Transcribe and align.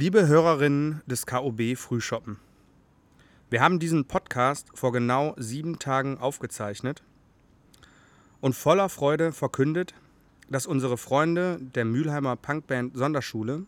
Liebe 0.00 0.28
Hörerinnen 0.28 1.02
des 1.06 1.26
KOB 1.26 1.74
Frühshoppen, 1.74 2.38
wir 3.50 3.60
haben 3.60 3.80
diesen 3.80 4.04
Podcast 4.04 4.68
vor 4.72 4.92
genau 4.92 5.34
sieben 5.38 5.80
Tagen 5.80 6.18
aufgezeichnet 6.18 7.02
und 8.40 8.54
voller 8.54 8.90
Freude 8.90 9.32
verkündet, 9.32 9.94
dass 10.48 10.68
unsere 10.68 10.98
Freunde 10.98 11.58
der 11.74 11.84
Mülheimer 11.84 12.36
Punkband 12.36 12.96
Sonderschule 12.96 13.66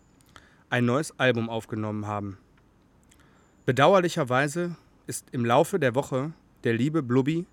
ein 0.69 0.85
neues 0.85 1.19
Album 1.19 1.51
aufgenommen 1.51 2.06
haben. 2.06 2.38
Bedauerlicherweise 3.67 4.76
ist 5.08 5.26
im 5.33 5.44
Laufe 5.44 5.81
der 5.81 5.97
Woche 5.97 6.33
der 6.62 6.74
liebe 6.74 7.03
Blubby, 7.03 7.44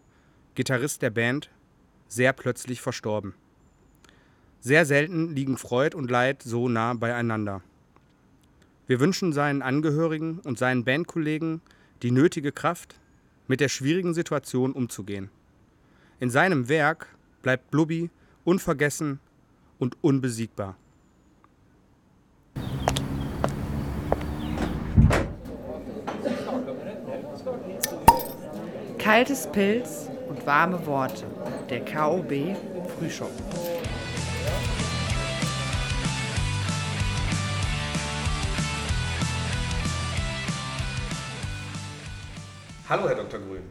Gitarrist 0.53 1.01
der 1.01 1.09
Band, 1.09 1.49
sehr 2.07 2.31
plötzlich 2.31 2.79
verstorben. 2.79 3.33
Sehr 4.59 4.85
selten 4.85 5.33
liegen 5.33 5.57
Freud 5.57 5.97
und 5.97 6.11
Leid 6.11 6.43
so 6.43 6.69
nah 6.69 6.93
beieinander. 6.93 7.63
Wir 8.87 9.01
wünschen 9.01 9.33
seinen 9.33 9.61
Angehörigen 9.61 10.39
und 10.39 10.57
seinen 10.57 10.85
Bandkollegen 10.85 11.61
die 12.03 12.11
nötige 12.11 12.53
Kraft, 12.53 12.95
mit 13.47 13.59
der 13.59 13.67
schwierigen 13.67 14.13
Situation 14.13 14.71
umzugehen. 14.71 15.29
In 16.19 16.29
seinem 16.29 16.69
Werk 16.69 17.07
bleibt 17.41 17.69
Blubby 17.69 18.09
unvergessen 18.45 19.19
und 19.77 19.97
unbesiegbar. 20.01 20.77
Kaltes 28.97 29.49
Pilz 29.51 30.09
und 30.29 30.45
warme 30.45 30.85
Worte. 30.85 31.25
Der 31.69 31.83
KOB 31.83 32.55
Frühschoppen. 32.97 33.66
Hallo, 42.89 43.09
Herr 43.09 43.15
Dr. 43.15 43.41
Grün. 43.41 43.69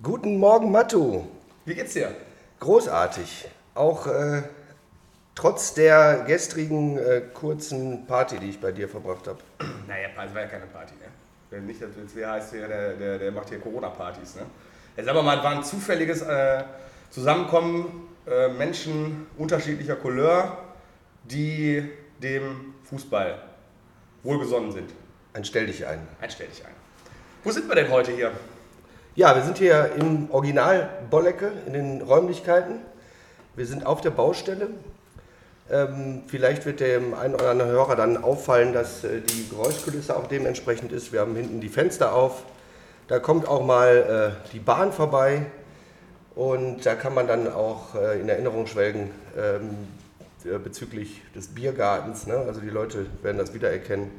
Guten 0.00 0.38
Morgen, 0.38 0.70
Matu. 0.70 1.26
Wie 1.64 1.74
geht's 1.74 1.94
dir? 1.94 2.14
Großartig. 2.60 3.48
Auch 3.74 4.06
äh, 4.06 4.44
trotz 5.34 5.74
der 5.74 6.22
gestrigen 6.24 6.96
äh, 6.96 7.22
kurzen 7.34 8.06
Party, 8.06 8.38
die 8.38 8.50
ich 8.50 8.60
bei 8.60 8.70
dir 8.70 8.88
verbracht 8.88 9.26
habe. 9.26 9.40
Naja, 9.88 10.06
es 10.24 10.32
war 10.32 10.42
ja 10.42 10.46
keine 10.46 10.66
Party, 10.66 10.94
ne? 10.94 11.08
Wenn 11.50 11.66
nicht, 11.66 11.80
jetzt 11.80 12.14
wäre 12.14 12.30
heißt 12.30 12.52
der, 12.52 12.94
der, 12.94 13.18
der, 13.18 13.32
macht 13.32 13.48
hier 13.48 13.58
Corona-Partys, 13.58 14.36
ne? 14.36 14.42
Jetzt 14.96 15.06
wir 15.06 15.20
mal, 15.20 15.38
es 15.38 15.42
war 15.42 15.50
ein 15.50 15.64
zufälliges 15.64 16.22
äh, 16.22 16.62
Zusammenkommen 17.10 18.08
äh, 18.24 18.46
Menschen 18.50 19.26
unterschiedlicher 19.36 19.96
Couleur, 19.96 20.58
die 21.24 21.90
dem 22.22 22.74
Fußball 22.84 23.36
wohlgesonnen 24.22 24.70
sind. 24.70 24.92
Ein 25.32 25.44
Stell 25.44 25.66
dich 25.66 25.84
ein. 25.84 26.06
Ein 26.20 26.30
Stell 26.30 26.46
dich 26.46 26.64
ein. 26.64 26.83
Wo 27.44 27.50
sind 27.50 27.68
wir 27.68 27.74
denn 27.74 27.90
heute 27.90 28.10
hier? 28.10 28.32
Ja, 29.16 29.36
wir 29.36 29.42
sind 29.42 29.58
hier 29.58 29.90
im 29.98 30.30
Original 30.30 30.88
Bollecke, 31.10 31.52
in 31.66 31.74
den 31.74 32.00
Räumlichkeiten. 32.00 32.76
Wir 33.54 33.66
sind 33.66 33.84
auf 33.84 34.00
der 34.00 34.12
Baustelle. 34.12 34.68
Ähm, 35.70 36.22
vielleicht 36.26 36.64
wird 36.64 36.80
dem 36.80 37.12
einen 37.12 37.34
oder 37.34 37.50
anderen 37.50 37.70
Hörer 37.70 37.96
dann 37.96 38.16
auffallen, 38.24 38.72
dass 38.72 39.04
äh, 39.04 39.20
die 39.20 39.46
Geräuschkulisse 39.50 40.16
auch 40.16 40.26
dementsprechend 40.26 40.90
ist. 40.90 41.12
Wir 41.12 41.20
haben 41.20 41.36
hinten 41.36 41.60
die 41.60 41.68
Fenster 41.68 42.14
auf. 42.14 42.44
Da 43.08 43.18
kommt 43.18 43.46
auch 43.46 43.62
mal 43.62 44.32
äh, 44.48 44.50
die 44.54 44.60
Bahn 44.60 44.90
vorbei. 44.90 45.44
Und 46.34 46.86
da 46.86 46.94
kann 46.94 47.12
man 47.12 47.26
dann 47.26 47.52
auch 47.52 47.94
äh, 47.94 48.22
in 48.22 48.30
Erinnerung 48.30 48.66
schwelgen 48.66 49.10
ähm, 49.36 49.76
äh, 50.46 50.56
bezüglich 50.56 51.20
des 51.34 51.48
Biergartens. 51.48 52.26
Ne? 52.26 52.36
Also 52.36 52.62
die 52.62 52.70
Leute 52.70 53.04
werden 53.20 53.36
das 53.36 53.52
wiedererkennen, 53.52 54.10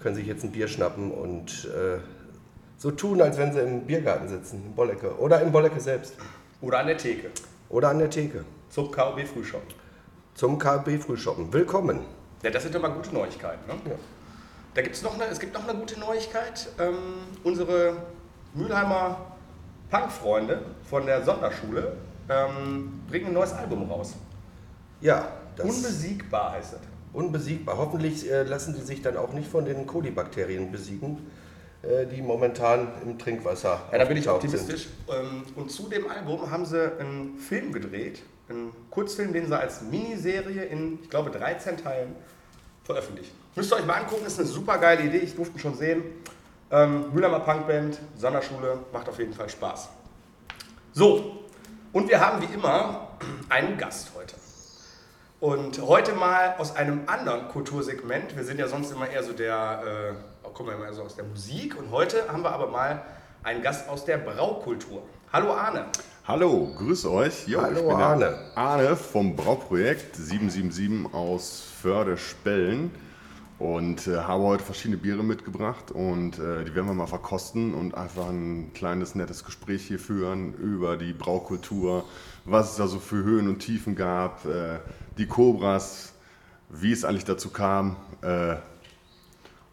können 0.00 0.14
sich 0.14 0.28
jetzt 0.28 0.44
ein 0.44 0.52
Bier 0.52 0.68
schnappen 0.68 1.10
und 1.10 1.64
äh, 1.64 1.98
so 2.82 2.90
tun, 2.90 3.22
als 3.22 3.38
wenn 3.38 3.52
sie 3.52 3.60
im 3.60 3.82
Biergarten 3.82 4.26
sitzen, 4.26 4.60
in 4.66 4.74
Bollecke. 4.74 5.16
Oder 5.18 5.40
in 5.40 5.52
Bollecke 5.52 5.78
selbst. 5.78 6.16
Oder 6.60 6.80
an 6.80 6.88
der 6.88 6.98
Theke. 6.98 7.30
Oder 7.68 7.90
an 7.90 8.00
der 8.00 8.10
Theke. 8.10 8.44
Zum 8.70 8.90
KOB 8.90 9.20
Frühschoppen. 9.20 9.72
Zum 10.34 10.58
KB 10.58 10.98
Frühschoppen. 10.98 11.52
Willkommen. 11.52 12.00
Ja, 12.42 12.50
das 12.50 12.64
sind 12.64 12.82
mal 12.82 12.88
gute 12.88 13.14
Neuigkeiten. 13.14 13.68
Ne? 13.68 13.74
Ja. 13.88 13.96
Da 14.74 14.82
gibt's 14.82 15.00
noch 15.00 15.14
eine, 15.14 15.26
es 15.26 15.38
gibt 15.38 15.54
noch 15.54 15.68
eine 15.68 15.78
gute 15.78 16.00
Neuigkeit. 16.00 16.70
Ähm, 16.80 16.96
unsere 17.44 17.98
Mülheimer 18.52 19.16
Punkfreunde 19.88 20.62
von 20.82 21.06
der 21.06 21.24
Sonderschule 21.24 21.92
ähm, 22.28 23.00
bringen 23.08 23.26
ein 23.26 23.34
neues 23.34 23.52
Album 23.52 23.88
raus. 23.88 24.14
Ja, 25.00 25.28
das 25.54 25.66
Unbesiegbar 25.66 26.50
heißt 26.54 26.72
es. 26.72 26.80
unbesiegbar. 27.12 27.76
Hoffentlich 27.78 28.28
äh, 28.28 28.42
lassen 28.42 28.74
sie 28.74 28.82
sich 28.82 29.02
dann 29.02 29.16
auch 29.16 29.32
nicht 29.34 29.48
von 29.48 29.64
den 29.66 29.86
Kolibakterien 29.86 30.72
besiegen, 30.72 31.18
die 31.82 32.22
momentan 32.22 32.88
im 33.04 33.18
Trinkwasser 33.18 33.82
Ja, 33.90 33.98
da 33.98 34.04
bin 34.04 34.16
ich 34.16 34.28
optimistisch. 34.28 34.88
Ähm, 35.08 35.42
Und 35.56 35.70
zu 35.70 35.88
dem 35.88 36.08
Album 36.08 36.50
haben 36.50 36.64
sie 36.64 36.80
einen 36.98 37.38
Film 37.38 37.72
gedreht, 37.72 38.22
einen 38.48 38.72
Kurzfilm, 38.90 39.32
den 39.32 39.46
sie 39.46 39.58
als 39.58 39.82
Miniserie 39.82 40.64
in, 40.64 41.00
ich 41.02 41.10
glaube, 41.10 41.30
13 41.30 41.76
Teilen 41.76 42.14
veröffentlichen. 42.84 43.32
Müsst 43.56 43.72
ihr 43.72 43.76
euch 43.76 43.86
mal 43.86 43.94
angucken, 43.94 44.24
ist 44.26 44.38
eine 44.38 44.48
super 44.48 44.78
geile 44.78 45.02
Idee, 45.02 45.18
ich 45.18 45.34
durfte 45.34 45.56
ihn 45.56 45.60
schon 45.60 45.74
sehen. 45.76 46.02
Ähm, 46.70 47.12
Mühlheimer 47.12 47.40
Punkband, 47.40 47.98
Sonderschule, 48.16 48.78
macht 48.92 49.08
auf 49.08 49.18
jeden 49.18 49.34
Fall 49.34 49.48
Spaß. 49.48 49.88
So, 50.92 51.44
und 51.92 52.08
wir 52.08 52.20
haben 52.20 52.40
wie 52.42 52.52
immer 52.54 53.08
einen 53.48 53.76
Gast 53.76 54.12
heute. 54.16 54.36
Und 55.40 55.82
heute 55.82 56.12
mal 56.12 56.54
aus 56.58 56.76
einem 56.76 57.02
anderen 57.06 57.48
Kultursegment. 57.48 58.36
Wir 58.36 58.44
sind 58.44 58.58
ja 58.58 58.68
sonst 58.68 58.92
immer 58.92 59.08
eher 59.10 59.22
so 59.24 59.32
der, 59.32 60.14
äh, 60.14 60.31
kommen 60.54 60.68
wir 60.68 60.76
immer 60.76 60.92
so 60.92 61.02
aus 61.02 61.16
der 61.16 61.24
Musik. 61.24 61.78
Und 61.78 61.90
heute 61.90 62.28
haben 62.28 62.42
wir 62.42 62.50
aber 62.50 62.68
mal 62.68 63.02
einen 63.42 63.62
Gast 63.62 63.88
aus 63.88 64.04
der 64.04 64.18
Braukultur. 64.18 65.02
Hallo 65.32 65.52
Arne. 65.52 65.86
Hallo, 66.26 66.72
grüß 66.76 67.06
euch. 67.06 67.48
Jo, 67.48 67.62
Hallo, 67.62 67.80
ich 67.80 67.86
bin 67.86 67.96
der 67.96 68.06
Arne. 68.06 68.38
Arne 68.54 68.96
vom 68.96 69.34
Brauprojekt 69.34 70.14
777 70.14 71.14
aus 71.14 71.64
Förde-Spellen 71.80 72.90
und 73.58 74.06
äh, 74.06 74.18
habe 74.18 74.44
heute 74.44 74.64
verschiedene 74.64 74.98
Biere 74.98 75.22
mitgebracht 75.24 75.90
und 75.90 76.38
äh, 76.38 76.64
die 76.64 76.74
werden 76.74 76.86
wir 76.86 76.94
mal 76.94 77.06
verkosten 77.06 77.74
und 77.74 77.94
einfach 77.94 78.28
ein 78.28 78.72
kleines 78.74 79.14
nettes 79.14 79.44
Gespräch 79.44 79.86
hier 79.86 79.98
führen 79.98 80.54
über 80.54 80.96
die 80.96 81.12
Braukultur, 81.12 82.04
was 82.44 82.72
es 82.72 82.76
da 82.76 82.86
so 82.86 82.98
für 82.98 83.22
Höhen 83.24 83.48
und 83.48 83.60
Tiefen 83.60 83.94
gab, 83.94 84.44
äh, 84.44 84.80
die 85.16 85.26
Cobras, 85.26 86.12
wie 86.68 86.92
es 86.92 87.04
eigentlich 87.04 87.24
dazu 87.24 87.50
kam 87.50 87.96
äh, 88.22 88.56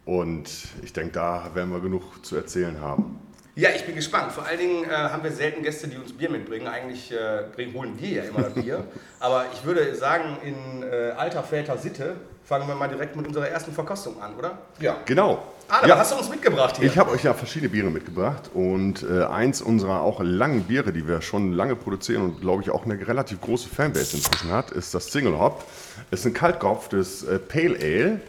und 0.10 0.50
ich 0.82 0.92
denke, 0.92 1.12
da 1.14 1.52
werden 1.54 1.72
wir 1.72 1.80
genug 1.82 2.26
zu 2.26 2.36
erzählen 2.36 2.82
haben. 2.82 3.20
Ja, 3.56 3.70
ich 3.76 3.86
bin 3.86 3.94
gespannt. 3.94 4.32
Vor 4.32 4.46
allen 4.46 4.58
Dingen 4.58 4.84
äh, 4.86 4.88
haben 4.90 5.22
wir 5.24 5.32
selten 5.32 5.62
Gäste, 5.64 5.88
die 5.88 5.98
uns 5.98 6.14
Bier 6.14 6.30
mitbringen. 6.32 6.68
Eigentlich 6.68 7.12
äh, 7.12 7.44
bringen, 7.54 7.74
holen 7.76 7.94
wir 8.00 8.10
ja 8.10 8.24
immer 8.24 8.44
das 8.44 8.54
Bier. 8.54 8.86
Aber 9.20 9.46
ich 9.54 9.64
würde 9.66 9.94
sagen, 9.96 10.38
in 10.44 10.82
äh, 10.84 11.12
alter 11.18 11.44
Väter 11.44 11.78
Sitte 11.78 12.16
fangen 12.46 12.68
wir 12.68 12.74
mal 12.76 12.88
direkt 12.88 13.16
mit 13.16 13.28
unserer 13.28 13.50
ersten 13.50 13.72
Verkostung 13.74 14.20
an, 14.22 14.36
oder? 14.36 14.58
Ja. 14.80 14.98
Genau. 15.06 15.44
Arne, 15.68 15.90
Ja. 15.90 15.98
hast 15.98 16.12
du 16.14 16.18
uns 16.18 16.30
mitgebracht 16.30 16.78
hier? 16.78 16.88
Ich 16.88 16.98
habe 16.98 17.12
euch 17.12 17.24
ja 17.24 17.34
verschiedene 17.36 17.70
Biere 17.70 17.92
mitgebracht 17.92 18.50
und 18.54 19.04
äh, 19.04 19.26
eins 19.26 19.62
unserer 19.62 20.02
auch 20.02 20.22
langen 20.24 20.64
Biere, 20.64 20.92
die 20.92 21.08
wir 21.08 21.22
schon 21.22 21.52
lange 21.52 21.76
produzieren 21.76 22.24
und 22.24 22.42
glaube 22.42 22.64
ich 22.64 22.72
auch 22.72 22.86
eine 22.86 23.06
relativ 23.08 23.42
große 23.42 23.70
Fanbase 23.70 24.18
inzwischen 24.18 24.52
hat, 24.52 24.72
ist 24.72 24.96
das 24.96 25.08
Single 25.12 25.38
Hop. 25.38 25.66
Ist 26.10 26.26
ein 26.26 26.34
kaltgehopftes 26.34 27.24
äh, 27.24 27.38
Pale 27.38 27.78
Ale 27.80 28.22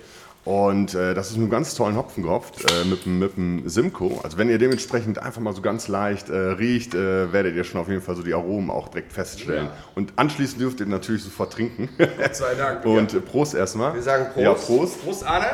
und 0.44 0.94
äh, 0.94 1.12
das 1.14 1.26
ist 1.28 1.32
mit 1.34 1.42
einem 1.42 1.50
ganz 1.50 1.74
tollen 1.74 1.96
Hopfen 1.96 2.22
gehopft, 2.22 2.64
äh, 2.70 2.84
mit, 2.84 3.04
dem- 3.04 3.18
mit 3.18 3.36
dem 3.36 3.68
Simcoe. 3.68 4.20
Also 4.24 4.38
wenn 4.38 4.48
ihr 4.48 4.58
dementsprechend 4.58 5.18
einfach 5.18 5.40
mal 5.40 5.54
so 5.54 5.60
ganz 5.60 5.86
leicht 5.88 6.30
äh, 6.30 6.34
riecht, 6.34 6.94
äh, 6.94 7.32
werdet 7.32 7.54
ihr 7.54 7.64
schon 7.64 7.80
auf 7.80 7.88
jeden 7.88 8.00
Fall 8.00 8.16
so 8.16 8.22
die 8.22 8.32
Aromen 8.32 8.70
auch 8.70 8.88
direkt 8.88 9.12
feststellen. 9.12 9.66
Ja. 9.66 9.72
Und 9.94 10.14
anschließend 10.16 10.60
dürft 10.60 10.80
ihr 10.80 10.86
natürlich 10.86 11.22
sofort 11.24 11.52
trinken. 11.52 11.88
Gott 11.98 12.34
sei 12.36 12.54
Dank. 12.54 12.84
und 12.86 13.12
äh, 13.12 13.20
Prost 13.20 13.54
erstmal. 13.54 13.94
Wir 13.94 14.02
sagen 14.02 14.26
Prost. 14.32 14.38
Ja, 14.44 14.54
Prost. 14.54 15.04
Prost, 15.04 15.24
Arne. 15.24 15.46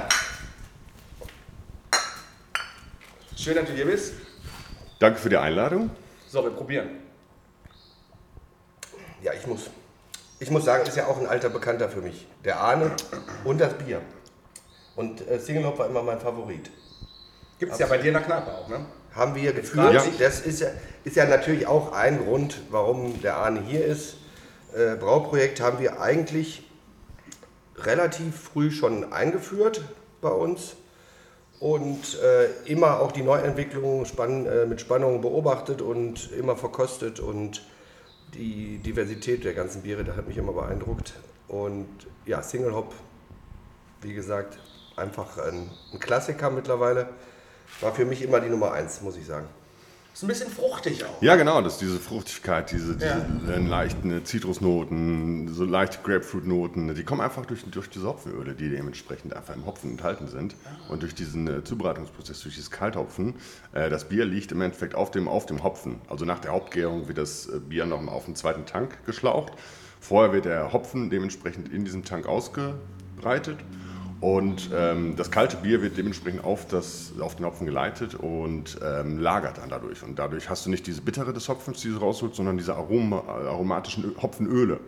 Schön, 3.36 3.54
dass 3.56 3.66
du 3.66 3.72
hier 3.72 3.86
bist. 3.86 4.14
Danke 4.98 5.18
für 5.18 5.28
die 5.28 5.36
Einladung. 5.36 5.90
So, 6.28 6.42
wir 6.42 6.50
probieren. 6.50 6.88
Ja, 9.22 9.32
ich 9.32 9.46
muss. 9.46 9.68
Ich 10.38 10.50
muss 10.50 10.64
sagen, 10.64 10.86
ist 10.86 10.96
ja 10.96 11.06
auch 11.06 11.18
ein 11.18 11.26
alter 11.26 11.48
Bekannter 11.48 11.88
für 11.88 12.00
mich. 12.00 12.26
Der 12.44 12.60
Arne 12.60 12.92
und 13.44 13.60
das 13.60 13.74
Bier. 13.74 14.00
Und 14.96 15.26
äh, 15.28 15.38
Single 15.38 15.64
Hop 15.66 15.78
war 15.78 15.86
immer 15.86 16.02
mein 16.02 16.18
Favorit. 16.18 16.70
Gibt 17.58 17.72
es 17.72 17.78
ja 17.78 17.86
bei 17.86 17.98
dir 17.98 18.08
in 18.08 18.14
der 18.14 18.22
Kneipe 18.22 18.52
auch, 18.52 18.68
ne? 18.68 18.86
Haben 19.14 19.34
wir 19.34 19.52
geführt. 19.52 19.94
Ja. 19.94 20.04
Das 20.18 20.40
ist 20.40 20.60
ja, 20.60 20.68
ist 21.04 21.16
ja 21.16 21.26
natürlich 21.26 21.66
auch 21.66 21.92
ein 21.92 22.18
Grund, 22.18 22.60
warum 22.70 23.20
der 23.22 23.36
Arne 23.36 23.60
hier 23.60 23.84
ist. 23.84 24.16
Äh, 24.74 24.96
Brauprojekt 24.96 25.60
haben 25.60 25.78
wir 25.78 26.00
eigentlich 26.00 26.68
relativ 27.76 28.36
früh 28.36 28.70
schon 28.70 29.12
eingeführt 29.12 29.82
bei 30.20 30.30
uns 30.30 30.76
und 31.60 32.18
äh, 32.22 32.70
immer 32.70 33.00
auch 33.00 33.12
die 33.12 33.22
Neuentwicklung 33.22 34.04
spann, 34.04 34.44
äh, 34.46 34.66
mit 34.66 34.80
Spannung 34.80 35.22
beobachtet 35.22 35.80
und 35.80 36.32
immer 36.32 36.56
verkostet 36.56 37.20
und 37.20 37.62
die 38.34 38.78
Diversität 38.78 39.44
der 39.44 39.54
ganzen 39.54 39.82
Biere, 39.82 40.04
das 40.04 40.16
hat 40.16 40.26
mich 40.26 40.36
immer 40.36 40.52
beeindruckt. 40.52 41.14
Und 41.48 41.88
ja, 42.26 42.42
Single 42.42 42.74
Hop 42.74 42.92
wie 44.02 44.14
gesagt, 44.14 44.58
einfach 44.96 45.38
ein, 45.38 45.70
ein 45.92 45.98
Klassiker 45.98 46.50
mittlerweile. 46.50 47.08
War 47.80 47.94
für 47.94 48.04
mich 48.04 48.22
immer 48.22 48.40
die 48.40 48.48
Nummer 48.48 48.72
eins, 48.72 49.02
muss 49.02 49.16
ich 49.16 49.26
sagen. 49.26 49.46
Ist 50.14 50.22
ein 50.22 50.28
bisschen 50.28 50.50
fruchtig 50.50 51.04
auch. 51.04 51.20
Ja, 51.20 51.36
genau, 51.36 51.60
das 51.60 51.74
ist 51.74 51.82
diese 51.82 51.98
Fruchtigkeit, 51.98 52.70
diese, 52.72 52.94
diese 52.94 53.06
Ja. 53.06 53.52
äh, 53.52 53.58
leichten 53.58 54.24
Zitrusnoten, 54.24 55.52
so 55.52 55.64
leichte 55.64 55.98
Grapefruitnoten, 56.02 56.94
die 56.94 57.04
kommen 57.04 57.20
einfach 57.20 57.44
durch, 57.44 57.64
durch 57.66 57.90
diese 57.90 58.06
Hopfenöle, 58.08 58.54
die 58.54 58.70
dementsprechend 58.70 59.36
einfach 59.36 59.54
im 59.54 59.66
Hopfen 59.66 59.90
enthalten 59.90 60.26
sind. 60.28 60.54
Und 60.88 61.02
durch 61.02 61.14
diesen 61.14 61.46
äh, 61.48 61.62
Zubereitungsprozess, 61.64 62.40
durch 62.40 62.54
dieses 62.54 62.70
Kalthopfen, 62.70 63.34
äh, 63.74 63.90
das 63.90 64.08
Bier 64.08 64.24
liegt 64.24 64.52
im 64.52 64.62
Endeffekt 64.62 64.94
auf 64.94 65.10
dem, 65.10 65.28
auf 65.28 65.44
dem 65.44 65.62
Hopfen. 65.62 66.00
Also 66.08 66.24
nach 66.24 66.38
der 66.38 66.52
Hauptgärung 66.52 67.08
wird 67.08 67.18
das 67.18 67.46
äh, 67.48 67.58
Bier 67.58 67.84
nochmal 67.84 68.14
auf 68.14 68.24
den 68.24 68.36
zweiten 68.36 68.64
Tank 68.64 68.96
geschlaucht. 69.04 69.52
Vorher 70.00 70.32
wird 70.32 70.46
der 70.46 70.72
Hopfen 70.72 71.10
dementsprechend 71.10 71.70
in 71.70 71.84
diesem 71.84 72.06
Tank 72.06 72.24
ausgebreitet. 72.26 73.58
Und 74.20 74.70
ähm, 74.74 75.14
das 75.14 75.30
kalte 75.30 75.58
Bier 75.58 75.82
wird 75.82 75.98
dementsprechend 75.98 76.42
auf, 76.42 76.66
das, 76.66 77.12
auf 77.20 77.36
den 77.36 77.44
Hopfen 77.44 77.66
geleitet 77.66 78.14
und 78.14 78.78
ähm, 78.82 79.18
lagert 79.18 79.58
dann 79.58 79.68
dadurch. 79.68 80.02
Und 80.02 80.18
dadurch 80.18 80.48
hast 80.48 80.64
du 80.64 80.70
nicht 80.70 80.86
diese 80.86 81.02
Bittere 81.02 81.34
des 81.34 81.48
Hopfens, 81.50 81.82
die 81.82 81.90
du 81.90 81.98
rausholst, 81.98 82.36
sondern 82.36 82.56
diese 82.56 82.74
Aroma, 82.74 83.22
aromatischen 83.28 84.14
Hopfenöle. 84.20 84.80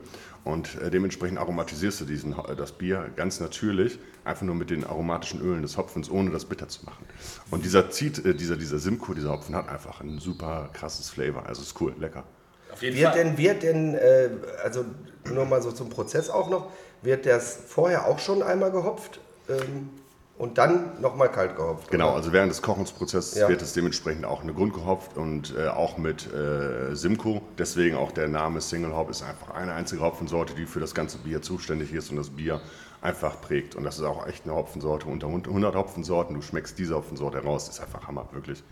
Und 0.44 0.80
äh, 0.80 0.90
dementsprechend 0.90 1.38
aromatisierst 1.38 2.00
du 2.00 2.04
diesen, 2.06 2.38
Ho- 2.38 2.54
das 2.54 2.72
Bier 2.72 3.10
ganz 3.16 3.38
natürlich, 3.38 3.98
einfach 4.24 4.46
nur 4.46 4.54
mit 4.54 4.70
den 4.70 4.82
aromatischen 4.84 5.42
Ölen 5.42 5.60
des 5.60 5.76
Hopfens, 5.76 6.10
ohne 6.10 6.30
das 6.30 6.46
bitter 6.46 6.68
zu 6.68 6.86
machen. 6.86 7.04
Und 7.50 7.66
dieser, 7.66 7.90
Zit, 7.90 8.24
äh, 8.24 8.34
dieser, 8.34 8.56
dieser 8.56 8.78
Simcoe, 8.78 9.14
dieser 9.14 9.32
Hopfen, 9.32 9.54
hat 9.54 9.68
einfach 9.68 10.00
ein 10.00 10.20
super 10.20 10.70
krasses 10.72 11.10
Flavor. 11.10 11.44
Also 11.44 11.60
ist 11.60 11.78
cool, 11.82 11.92
lecker. 12.00 12.24
Auf 12.72 12.82
jeden 12.82 12.96
Wird 12.96 13.12
Fall. 13.12 13.24
denn, 13.24 13.38
wird 13.38 13.62
denn, 13.62 13.94
äh, 13.94 14.30
also 14.64 14.86
nur 15.30 15.44
mal 15.44 15.60
so 15.60 15.70
zum 15.72 15.90
Prozess 15.90 16.30
auch 16.30 16.48
noch, 16.48 16.70
wird 17.02 17.26
das 17.26 17.58
vorher 17.66 18.06
auch 18.06 18.18
schon 18.18 18.42
einmal 18.42 18.70
gehopft 18.70 19.20
ähm, 19.48 19.90
und 20.36 20.58
dann 20.58 21.00
nochmal 21.00 21.30
kalt 21.30 21.56
gehopft? 21.56 21.90
Genau, 21.90 22.08
oder? 22.08 22.16
also 22.16 22.32
während 22.32 22.50
des 22.50 22.62
Kochensprozesses 22.62 23.38
Ja. 23.38 23.48
wird 23.48 23.62
es 23.62 23.72
dementsprechend 23.72 24.24
auch 24.24 24.42
eine 24.42 24.52
Grund 24.52 24.74
gehopft 24.74 25.16
und 25.16 25.54
äh, 25.56 25.68
auch 25.68 25.98
mit 25.98 26.32
äh, 26.32 26.94
Simcoe. 26.94 27.40
Deswegen 27.58 27.96
auch 27.96 28.12
der 28.12 28.28
Name 28.28 28.60
Single 28.60 28.94
Hop 28.94 29.10
ist 29.10 29.22
einfach 29.22 29.50
eine 29.54 29.72
einzige 29.74 30.02
Hopfensorte, 30.02 30.54
die 30.54 30.66
für 30.66 30.80
das 30.80 30.94
ganze 30.94 31.18
Bier 31.18 31.42
zuständig 31.42 31.92
ist 31.92 32.10
und 32.10 32.16
das 32.16 32.30
Bier 32.30 32.60
einfach 33.00 33.40
prägt. 33.40 33.74
Und 33.76 33.84
das 33.84 33.98
ist 33.98 34.04
auch 34.04 34.26
echt 34.26 34.44
eine 34.44 34.54
Hopfensorte 34.54 35.06
unter 35.06 35.28
100 35.28 35.74
Hopfensorten. 35.74 36.34
Du 36.34 36.42
schmeckst 36.42 36.78
diese 36.78 36.94
Hopfensorte 36.96 37.38
raus, 37.42 37.68
ist 37.68 37.80
einfach 37.80 38.06
Hammer, 38.08 38.28
wirklich. 38.32 38.62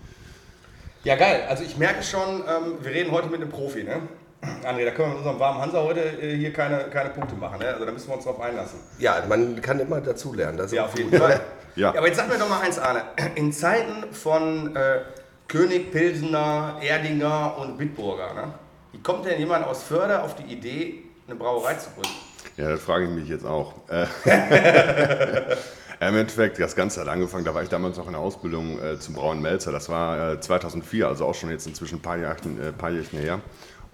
Ja, 1.04 1.14
geil. 1.14 1.44
Also 1.48 1.62
ich 1.62 1.76
merke 1.76 2.02
schon, 2.02 2.40
ähm, 2.48 2.74
wir 2.80 2.90
reden 2.90 3.12
heute 3.12 3.28
mit 3.28 3.40
einem 3.40 3.50
Profi, 3.50 3.84
ne? 3.84 4.00
André, 4.64 4.84
da 4.84 4.90
können 4.90 5.08
wir 5.08 5.08
mit 5.08 5.18
unserem 5.18 5.40
warmen 5.40 5.60
Hansa 5.60 5.82
heute 5.82 6.00
äh, 6.00 6.36
hier 6.36 6.52
keine, 6.52 6.84
keine 6.90 7.10
Punkte 7.10 7.34
machen, 7.36 7.58
ne? 7.58 7.68
Also 7.68 7.84
da 7.84 7.92
müssen 7.92 8.08
wir 8.08 8.14
uns 8.16 8.24
drauf 8.24 8.40
einlassen. 8.40 8.78
Ja, 8.98 9.22
man 9.28 9.60
kann 9.60 9.80
immer 9.80 10.00
dazulernen. 10.00 10.56
Das 10.56 10.66
ist 10.66 10.72
Ja, 10.72 10.84
auf 10.86 10.96
jeden. 10.96 11.16
Fall. 11.16 11.40
Ja. 11.76 11.90
Aber 11.90 12.06
jetzt 12.06 12.16
sag 12.16 12.26
mir 12.28 12.38
doch 12.38 12.48
mal 12.48 12.62
eins, 12.62 12.78
Arne. 12.78 13.02
In 13.34 13.52
Zeiten 13.52 14.10
von 14.10 14.74
äh, 14.74 15.00
König, 15.46 15.92
Pilsener, 15.92 16.78
Erdinger 16.80 17.58
und 17.58 17.76
Bitburger, 17.76 18.32
ne? 18.32 18.54
Wie 18.92 19.02
kommt 19.02 19.26
denn 19.26 19.38
jemand 19.38 19.66
aus 19.66 19.82
Förde 19.82 20.22
auf 20.22 20.34
die 20.36 20.44
Idee, 20.44 21.02
eine 21.26 21.36
Brauerei 21.36 21.74
zu 21.74 21.90
gründen? 21.90 22.16
Ja, 22.56 22.70
das 22.70 22.80
frage 22.80 23.04
ich 23.04 23.10
mich 23.10 23.28
jetzt 23.28 23.44
auch. 23.44 23.74
Äh, 23.90 24.06
Im 26.08 26.16
Endeffekt, 26.16 26.58
das 26.58 26.76
Ganze 26.76 27.00
hat 27.00 27.08
angefangen, 27.08 27.44
da 27.44 27.54
war 27.54 27.62
ich 27.62 27.68
damals 27.68 27.96
noch 27.96 28.06
in 28.06 28.12
der 28.12 28.20
Ausbildung 28.20 28.78
äh, 28.82 28.98
zum 28.98 29.14
Brauen 29.14 29.40
Melzer. 29.40 29.72
Das 29.72 29.88
war 29.88 30.32
äh, 30.32 30.40
2004, 30.40 31.08
also 31.08 31.24
auch 31.26 31.34
schon 31.34 31.50
jetzt 31.50 31.66
inzwischen 31.66 31.96
ein 31.98 32.02
paar 32.02 32.18
Jahrchen, 32.18 32.60
äh, 32.60 32.72
paar 32.72 32.90
Jährchen 32.90 33.18
her. 33.18 33.40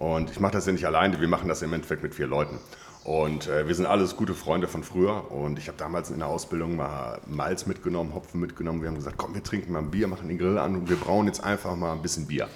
Und 0.03 0.29
ich 0.29 0.41
mache 0.41 0.51
das 0.51 0.65
ja 0.65 0.73
nicht 0.73 0.85
alleine, 0.85 1.21
wir 1.21 1.29
machen 1.29 1.47
das 1.47 1.61
im 1.61 1.71
Endeffekt 1.71 2.03
mit 2.03 2.13
vier 2.13 2.27
Leuten. 2.27 2.59
Und 3.05 3.47
äh, 3.47 3.69
wir 3.69 3.73
sind 3.73 3.85
alles 3.85 4.17
gute 4.17 4.33
Freunde 4.33 4.67
von 4.67 4.83
früher. 4.83 5.31
Und 5.31 5.57
ich 5.57 5.69
habe 5.69 5.77
damals 5.77 6.11
in 6.11 6.19
der 6.19 6.27
Ausbildung 6.27 6.75
mal 6.75 7.21
Malz 7.25 7.67
mitgenommen, 7.67 8.13
Hopfen 8.13 8.41
mitgenommen. 8.41 8.81
Wir 8.81 8.89
haben 8.89 8.95
gesagt, 8.95 9.15
komm, 9.17 9.33
wir 9.33 9.43
trinken 9.43 9.71
mal 9.71 9.79
ein 9.79 9.91
Bier, 9.91 10.09
machen 10.09 10.27
den 10.27 10.37
Grill 10.37 10.57
an 10.57 10.75
und 10.75 10.89
wir 10.89 10.97
brauen 10.97 11.27
jetzt 11.27 11.41
einfach 11.41 11.77
mal 11.77 11.93
ein 11.93 12.01
bisschen 12.01 12.27
Bier. 12.27 12.49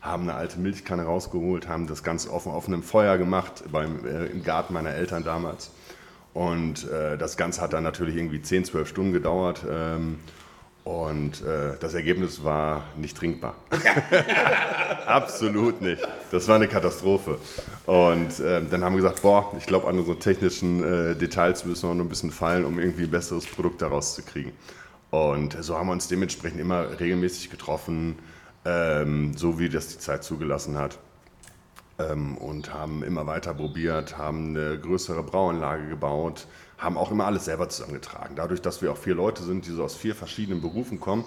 Haben 0.00 0.22
eine 0.22 0.34
alte 0.34 0.60
Milchkanne 0.60 1.02
rausgeholt, 1.02 1.66
haben 1.66 1.88
das 1.88 2.04
Ganze 2.04 2.30
auf, 2.30 2.46
auf 2.46 2.68
einem 2.68 2.84
Feuer 2.84 3.18
gemacht, 3.18 3.64
beim, 3.72 4.06
äh, 4.06 4.26
im 4.26 4.44
Garten 4.44 4.72
meiner 4.72 4.90
Eltern 4.90 5.24
damals. 5.24 5.72
Und 6.34 6.88
äh, 6.88 7.18
das 7.18 7.36
Ganze 7.36 7.62
hat 7.62 7.72
dann 7.72 7.82
natürlich 7.82 8.14
irgendwie 8.14 8.42
10, 8.42 8.66
12 8.66 8.88
Stunden 8.88 9.12
gedauert. 9.12 9.64
Ähm, 9.68 10.20
und 10.84 11.42
äh, 11.42 11.76
das 11.78 11.94
Ergebnis 11.94 12.42
war 12.42 12.84
nicht 12.96 13.16
trinkbar. 13.16 13.54
Absolut 15.06 15.80
nicht. 15.80 16.02
Das 16.32 16.48
war 16.48 16.56
eine 16.56 16.66
Katastrophe. 16.66 17.38
Und 17.86 18.40
äh, 18.40 18.62
dann 18.68 18.82
haben 18.82 18.94
wir 18.94 19.02
gesagt, 19.02 19.22
boah, 19.22 19.52
ich 19.58 19.66
glaube, 19.66 19.86
an 19.86 19.98
unseren 19.98 20.18
technischen 20.18 20.82
äh, 20.82 21.14
Details 21.14 21.64
müssen 21.64 21.88
wir 21.88 21.94
noch 21.94 22.04
ein 22.04 22.08
bisschen 22.08 22.32
feilen, 22.32 22.64
um 22.64 22.80
irgendwie 22.80 23.04
ein 23.04 23.10
besseres 23.10 23.46
Produkt 23.46 23.80
daraus 23.80 24.14
zu 24.14 24.22
kriegen. 24.22 24.52
Und 25.10 25.56
so 25.62 25.78
haben 25.78 25.86
wir 25.86 25.92
uns 25.92 26.08
dementsprechend 26.08 26.60
immer 26.60 26.98
regelmäßig 26.98 27.50
getroffen, 27.50 28.18
ähm, 28.64 29.36
so 29.36 29.58
wie 29.58 29.68
das 29.68 29.88
die 29.88 29.98
Zeit 29.98 30.24
zugelassen 30.24 30.78
hat 30.78 30.98
ähm, 31.98 32.36
und 32.38 32.72
haben 32.72 33.02
immer 33.02 33.26
weiter 33.26 33.54
probiert, 33.54 34.18
haben 34.18 34.56
eine 34.56 34.78
größere 34.78 35.22
Brauanlage 35.22 35.88
gebaut, 35.88 36.46
haben 36.82 36.98
auch 36.98 37.10
immer 37.10 37.26
alles 37.26 37.44
selber 37.44 37.68
zusammengetragen. 37.68 38.34
Dadurch, 38.36 38.60
dass 38.60 38.82
wir 38.82 38.92
auch 38.92 38.96
vier 38.96 39.14
Leute 39.14 39.42
sind, 39.42 39.66
die 39.66 39.70
so 39.70 39.84
aus 39.84 39.94
vier 39.94 40.14
verschiedenen 40.14 40.60
Berufen 40.60 41.00
kommen, 41.00 41.24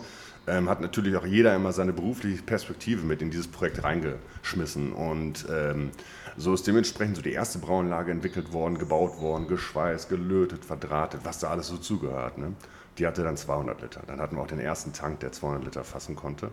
ähm, 0.48 0.70
hat 0.70 0.82
natürlich 0.82 1.16
auch 1.16 1.26
jeder 1.26 1.56
immer 1.56 1.72
seine 1.72 1.94
berufliche 1.94 2.44
Perspektive 2.44 3.04
mit 3.04 3.22
in 3.22 3.32
dieses 3.32 3.48
Projekt 3.48 3.84
reingeschmissen. 3.84 4.94
Und 4.94 5.46
ähm, 5.52 5.92
so 6.38 6.54
ist 6.54 6.68
dementsprechend 6.68 7.16
so 7.16 7.22
die 7.22 7.32
erste 7.32 7.60
Brauanlage 7.60 8.12
entwickelt 8.12 8.54
worden, 8.54 8.78
gebaut 8.78 9.20
worden, 9.20 9.48
geschweißt, 9.48 10.10
gelötet, 10.10 10.66
verdrahtet, 10.66 11.22
was 11.24 11.40
da 11.40 11.50
alles 11.50 11.68
so 11.68 11.78
zugehört. 11.78 12.38
Ne? 12.38 12.54
Die 12.98 13.08
hatte 13.08 13.24
dann 13.24 13.38
200 13.38 13.82
Liter. 13.82 14.02
Dann 14.06 14.20
hatten 14.20 14.36
wir 14.36 14.44
auch 14.44 14.48
den 14.48 14.60
ersten 14.60 14.94
Tank, 14.94 15.22
der 15.22 15.32
200 15.32 15.64
Liter 15.64 15.84
fassen 15.84 16.16
konnte. 16.16 16.52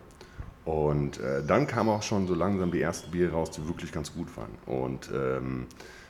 Und 0.65 1.19
äh, 1.19 1.45
dann 1.45 1.67
kamen 1.67 1.91
auch 1.91 2.03
schon 2.03 2.29
so 2.29 2.35
langsam 2.35 2.71
die 2.71 2.81
ersten 2.81 3.11
Biere 3.11 3.33
raus, 3.33 3.51
die 3.51 3.67
wirklich 3.67 3.93
ganz 3.93 4.15
gut 4.15 4.29
waren. 4.37 4.51
Und 4.67 5.11
ähm, 5.13 5.67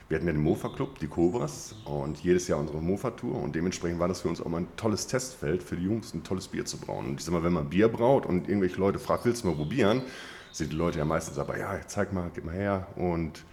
wir 0.09 0.17
hatten 0.17 0.27
ja 0.27 0.33
den 0.33 0.43
Mofa-Club, 0.43 0.99
die 0.99 1.07
Cobras, 1.07 1.75
und 1.85 2.19
jedes 2.19 2.47
Jahr 2.47 2.59
unsere 2.59 2.81
Mofa-Tour. 2.81 3.41
Und 3.41 3.55
dementsprechend 3.55 3.99
war 3.99 4.07
das 4.07 4.21
für 4.21 4.27
uns 4.27 4.41
auch 4.41 4.47
mal 4.47 4.61
ein 4.61 4.67
tolles 4.75 5.07
Testfeld 5.07 5.63
für 5.63 5.75
die 5.75 5.85
Jungs, 5.85 6.13
ein 6.13 6.23
tolles 6.23 6.47
Bier 6.47 6.65
zu 6.65 6.77
brauen. 6.77 7.07
Und 7.07 7.19
ich 7.19 7.25
sag 7.25 7.33
mal, 7.33 7.43
wenn 7.43 7.53
man 7.53 7.69
Bier 7.69 7.87
braut 7.87 8.25
und 8.25 8.47
irgendwelche 8.47 8.77
Leute 8.77 8.99
fragt, 8.99 9.25
willst 9.25 9.43
du 9.43 9.47
mal 9.47 9.55
probieren, 9.55 10.01
sind 10.51 10.71
die 10.71 10.75
Leute 10.75 10.99
ja 10.99 11.05
meistens 11.05 11.37
aber, 11.37 11.57
ja, 11.57 11.79
zeig 11.87 12.13
mal, 12.13 12.29
gib 12.33 12.45
mal 12.45 12.53
her. 12.53 12.87
Und 12.95 13.43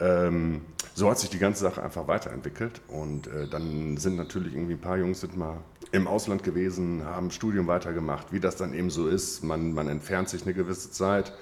ähm, 0.00 0.62
so 0.94 1.08
hat 1.08 1.18
sich 1.18 1.30
die 1.30 1.38
ganze 1.38 1.62
Sache 1.62 1.82
einfach 1.82 2.06
weiterentwickelt. 2.08 2.80
Und 2.88 3.28
äh, 3.28 3.48
dann 3.48 3.96
sind 3.96 4.16
natürlich 4.16 4.52
irgendwie 4.52 4.74
ein 4.74 4.80
paar 4.80 4.98
Jungs 4.98 5.20
sind 5.20 5.36
mal 5.36 5.58
im 5.92 6.08
Ausland 6.08 6.42
gewesen, 6.42 7.04
haben 7.04 7.30
Studium 7.30 7.66
weitergemacht, 7.68 8.32
wie 8.32 8.40
das 8.40 8.56
dann 8.56 8.74
eben 8.74 8.90
so 8.90 9.06
ist. 9.08 9.44
Man, 9.44 9.72
man 9.72 9.88
entfernt 9.88 10.28
sich 10.28 10.42
eine 10.42 10.54
gewisse 10.54 10.90
Zeit. 10.90 11.32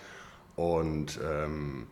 Und 0.57 1.19
ähm, 1.27 1.87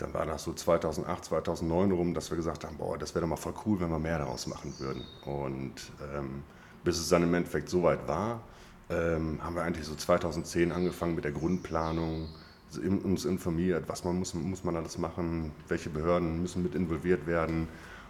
dann 0.00 0.14
war 0.14 0.26
das 0.26 0.44
so 0.44 0.52
2008, 0.52 1.24
2009 1.24 1.92
rum, 1.92 2.14
dass 2.14 2.30
wir 2.30 2.36
gesagt 2.36 2.64
haben, 2.64 2.76
boah, 2.76 2.96
das 2.96 3.14
wäre 3.14 3.22
doch 3.22 3.28
mal 3.28 3.36
voll 3.36 3.54
cool, 3.66 3.80
wenn 3.80 3.90
wir 3.90 3.98
mehr 3.98 4.18
daraus 4.18 4.46
machen 4.46 4.74
würden. 4.78 5.02
Und 5.24 5.74
ähm, 6.14 6.42
bis 6.84 6.98
es 6.98 7.08
dann 7.08 7.22
im 7.22 7.34
Endeffekt 7.34 7.68
soweit 7.68 8.06
war, 8.08 8.40
ähm, 8.88 9.38
haben 9.42 9.54
wir 9.54 9.62
eigentlich 9.62 9.86
so 9.86 9.94
2010 9.94 10.72
angefangen 10.72 11.14
mit 11.14 11.24
der 11.24 11.32
Grundplanung, 11.32 12.28
uns 13.02 13.24
informiert, 13.24 13.84
was 13.88 14.04
man 14.04 14.16
muss, 14.16 14.32
muss 14.34 14.62
man 14.62 14.76
alles 14.76 14.96
machen, 14.96 15.50
welche 15.66 15.90
Behörden 15.90 16.40
müssen 16.40 16.62
mit 16.62 16.76
involviert 16.76 17.26
werden 17.26 17.66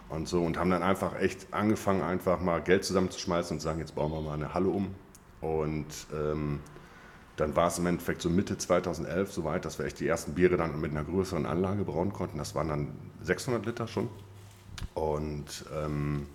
und 0.09 0.27
so 0.27 0.43
und 0.43 0.57
haben 0.57 0.69
dann 0.69 0.83
einfach 0.83 1.19
echt 1.19 1.47
angefangen, 1.51 2.03
einfach 2.03 2.39
mal 2.41 2.61
Geld 2.61 2.83
zusammenzuschmeißen 2.85 3.57
und 3.57 3.61
sagen, 3.61 3.79
jetzt 3.79 3.95
bauen 3.95 4.11
wir 4.11 4.21
mal 4.21 4.33
eine 4.33 4.53
Halle 4.53 4.69
um. 4.69 4.93
Und 5.39 5.87
ähm, 6.13 6.59
dann 7.41 7.55
war 7.55 7.67
es 7.67 7.79
im 7.79 7.87
Endeffekt 7.87 8.21
so 8.21 8.29
Mitte 8.29 8.57
2011 8.57 9.31
soweit, 9.31 9.65
dass 9.65 9.79
wir 9.79 9.85
echt 9.85 9.99
die 9.99 10.07
ersten 10.07 10.33
Biere 10.33 10.57
dann 10.57 10.79
mit 10.79 10.91
einer 10.91 11.03
größeren 11.03 11.45
Anlage 11.45 11.83
brauen 11.83 12.13
konnten. 12.13 12.37
Das 12.37 12.55
waren 12.55 12.69
dann 12.69 12.87
600 13.23 13.65
Liter 13.65 13.87
schon. 13.87 14.09
Und 14.93 15.65
ähm, 15.75 16.27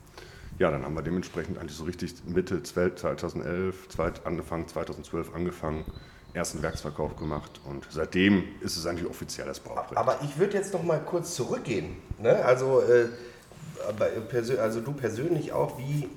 ja, 0.58 0.70
dann 0.70 0.84
haben 0.84 0.94
wir 0.94 1.02
dementsprechend 1.02 1.58
eigentlich 1.58 1.76
so 1.76 1.84
richtig 1.84 2.14
Mitte 2.26 2.62
2011, 2.62 3.88
zweit, 3.88 4.26
angefangen, 4.26 4.66
2012 4.66 5.34
angefangen, 5.34 5.84
ersten 6.32 6.62
Werksverkauf 6.62 7.16
gemacht 7.16 7.60
und 7.64 7.86
seitdem 7.90 8.44
ist 8.60 8.76
es 8.76 8.86
eigentlich 8.86 9.08
offiziell 9.08 9.46
das 9.46 9.60
Brauprojekt. 9.60 9.96
Aber 9.96 10.18
ich 10.22 10.38
würde 10.38 10.54
jetzt 10.54 10.72
noch 10.72 10.82
mal 10.82 11.00
kurz 11.00 11.34
zurückgehen. 11.34 11.96
Ne? 12.18 12.44
Also, 12.44 12.82
äh, 12.82 13.06
also 14.58 14.80
du 14.80 14.92
persönlich 14.92 15.52
auch, 15.52 15.78
wie 15.78 16.08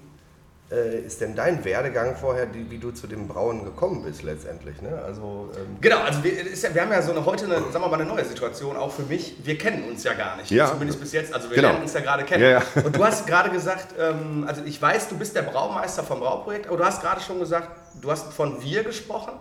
äh, 0.71 0.99
ist 0.99 1.19
denn 1.19 1.35
dein 1.35 1.65
Werdegang 1.65 2.15
vorher, 2.15 2.45
die, 2.45 2.69
wie 2.69 2.77
du 2.77 2.91
zu 2.91 3.07
dem 3.07 3.27
Brauen 3.27 3.65
gekommen 3.65 4.03
bist 4.03 4.21
letztendlich? 4.23 4.81
Ne? 4.81 5.01
Also, 5.03 5.49
ähm, 5.57 5.77
Genau, 5.81 5.99
also 6.01 6.23
wir, 6.23 6.31
ja, 6.33 6.73
wir 6.75 6.81
haben 6.81 6.91
ja 6.91 7.01
so 7.01 7.11
eine 7.11 7.25
heute 7.25 7.45
eine, 7.45 7.55
sagen 7.55 7.73
wir 7.73 7.87
mal, 7.87 7.93
eine 7.99 8.05
neue 8.05 8.23
Situation, 8.25 8.77
auch 8.77 8.91
für 8.91 9.01
mich. 9.03 9.35
Wir 9.43 9.57
kennen 9.57 9.83
uns 9.89 10.03
ja 10.03 10.13
gar 10.13 10.37
nicht, 10.37 10.51
Ja. 10.51 10.67
zumindest 10.67 10.99
bis 10.99 11.11
jetzt. 11.13 11.33
Also 11.33 11.49
wir 11.49 11.55
Genau. 11.55 11.69
lernen 11.69 11.83
uns 11.83 11.93
ja 11.93 12.01
gerade 12.01 12.23
kennen. 12.23 12.43
Ja. 12.43 12.61
Und 12.83 12.95
du 12.95 13.03
hast 13.03 13.25
gerade 13.25 13.49
gesagt, 13.49 13.95
ähm, 13.99 14.45
also 14.47 14.61
ich 14.63 14.79
weiß, 14.79 15.09
du 15.09 15.17
bist 15.17 15.35
der 15.35 15.41
Braumeister 15.43 16.03
vom 16.03 16.19
Brauprojekt, 16.19 16.67
aber 16.67 16.77
du 16.77 16.85
hast 16.85 17.01
gerade 17.01 17.21
schon 17.21 17.39
gesagt, 17.39 17.69
du 17.99 18.11
hast 18.11 18.31
von 18.33 18.61
wir 18.61 18.83
gesprochen 18.83 19.33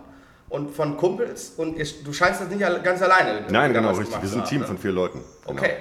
und 0.49 0.75
von 0.75 0.97
Kumpels 0.97 1.51
und 1.57 1.77
ihr, 1.77 1.85
du 2.03 2.11
scheinst 2.11 2.41
das 2.41 2.49
nicht 2.49 2.83
ganz 2.83 3.01
alleine. 3.03 3.41
Nein, 3.49 3.71
genau, 3.73 3.91
richtig. 3.91 4.19
Wir 4.19 4.29
sind 4.29 4.41
ein 4.41 4.47
Team 4.47 4.61
haben, 4.61 4.67
von 4.67 4.75
ne? 4.77 4.81
vier 4.81 4.91
Leuten. 4.91 5.21
Genau. 5.45 5.59
Okay. 5.59 5.73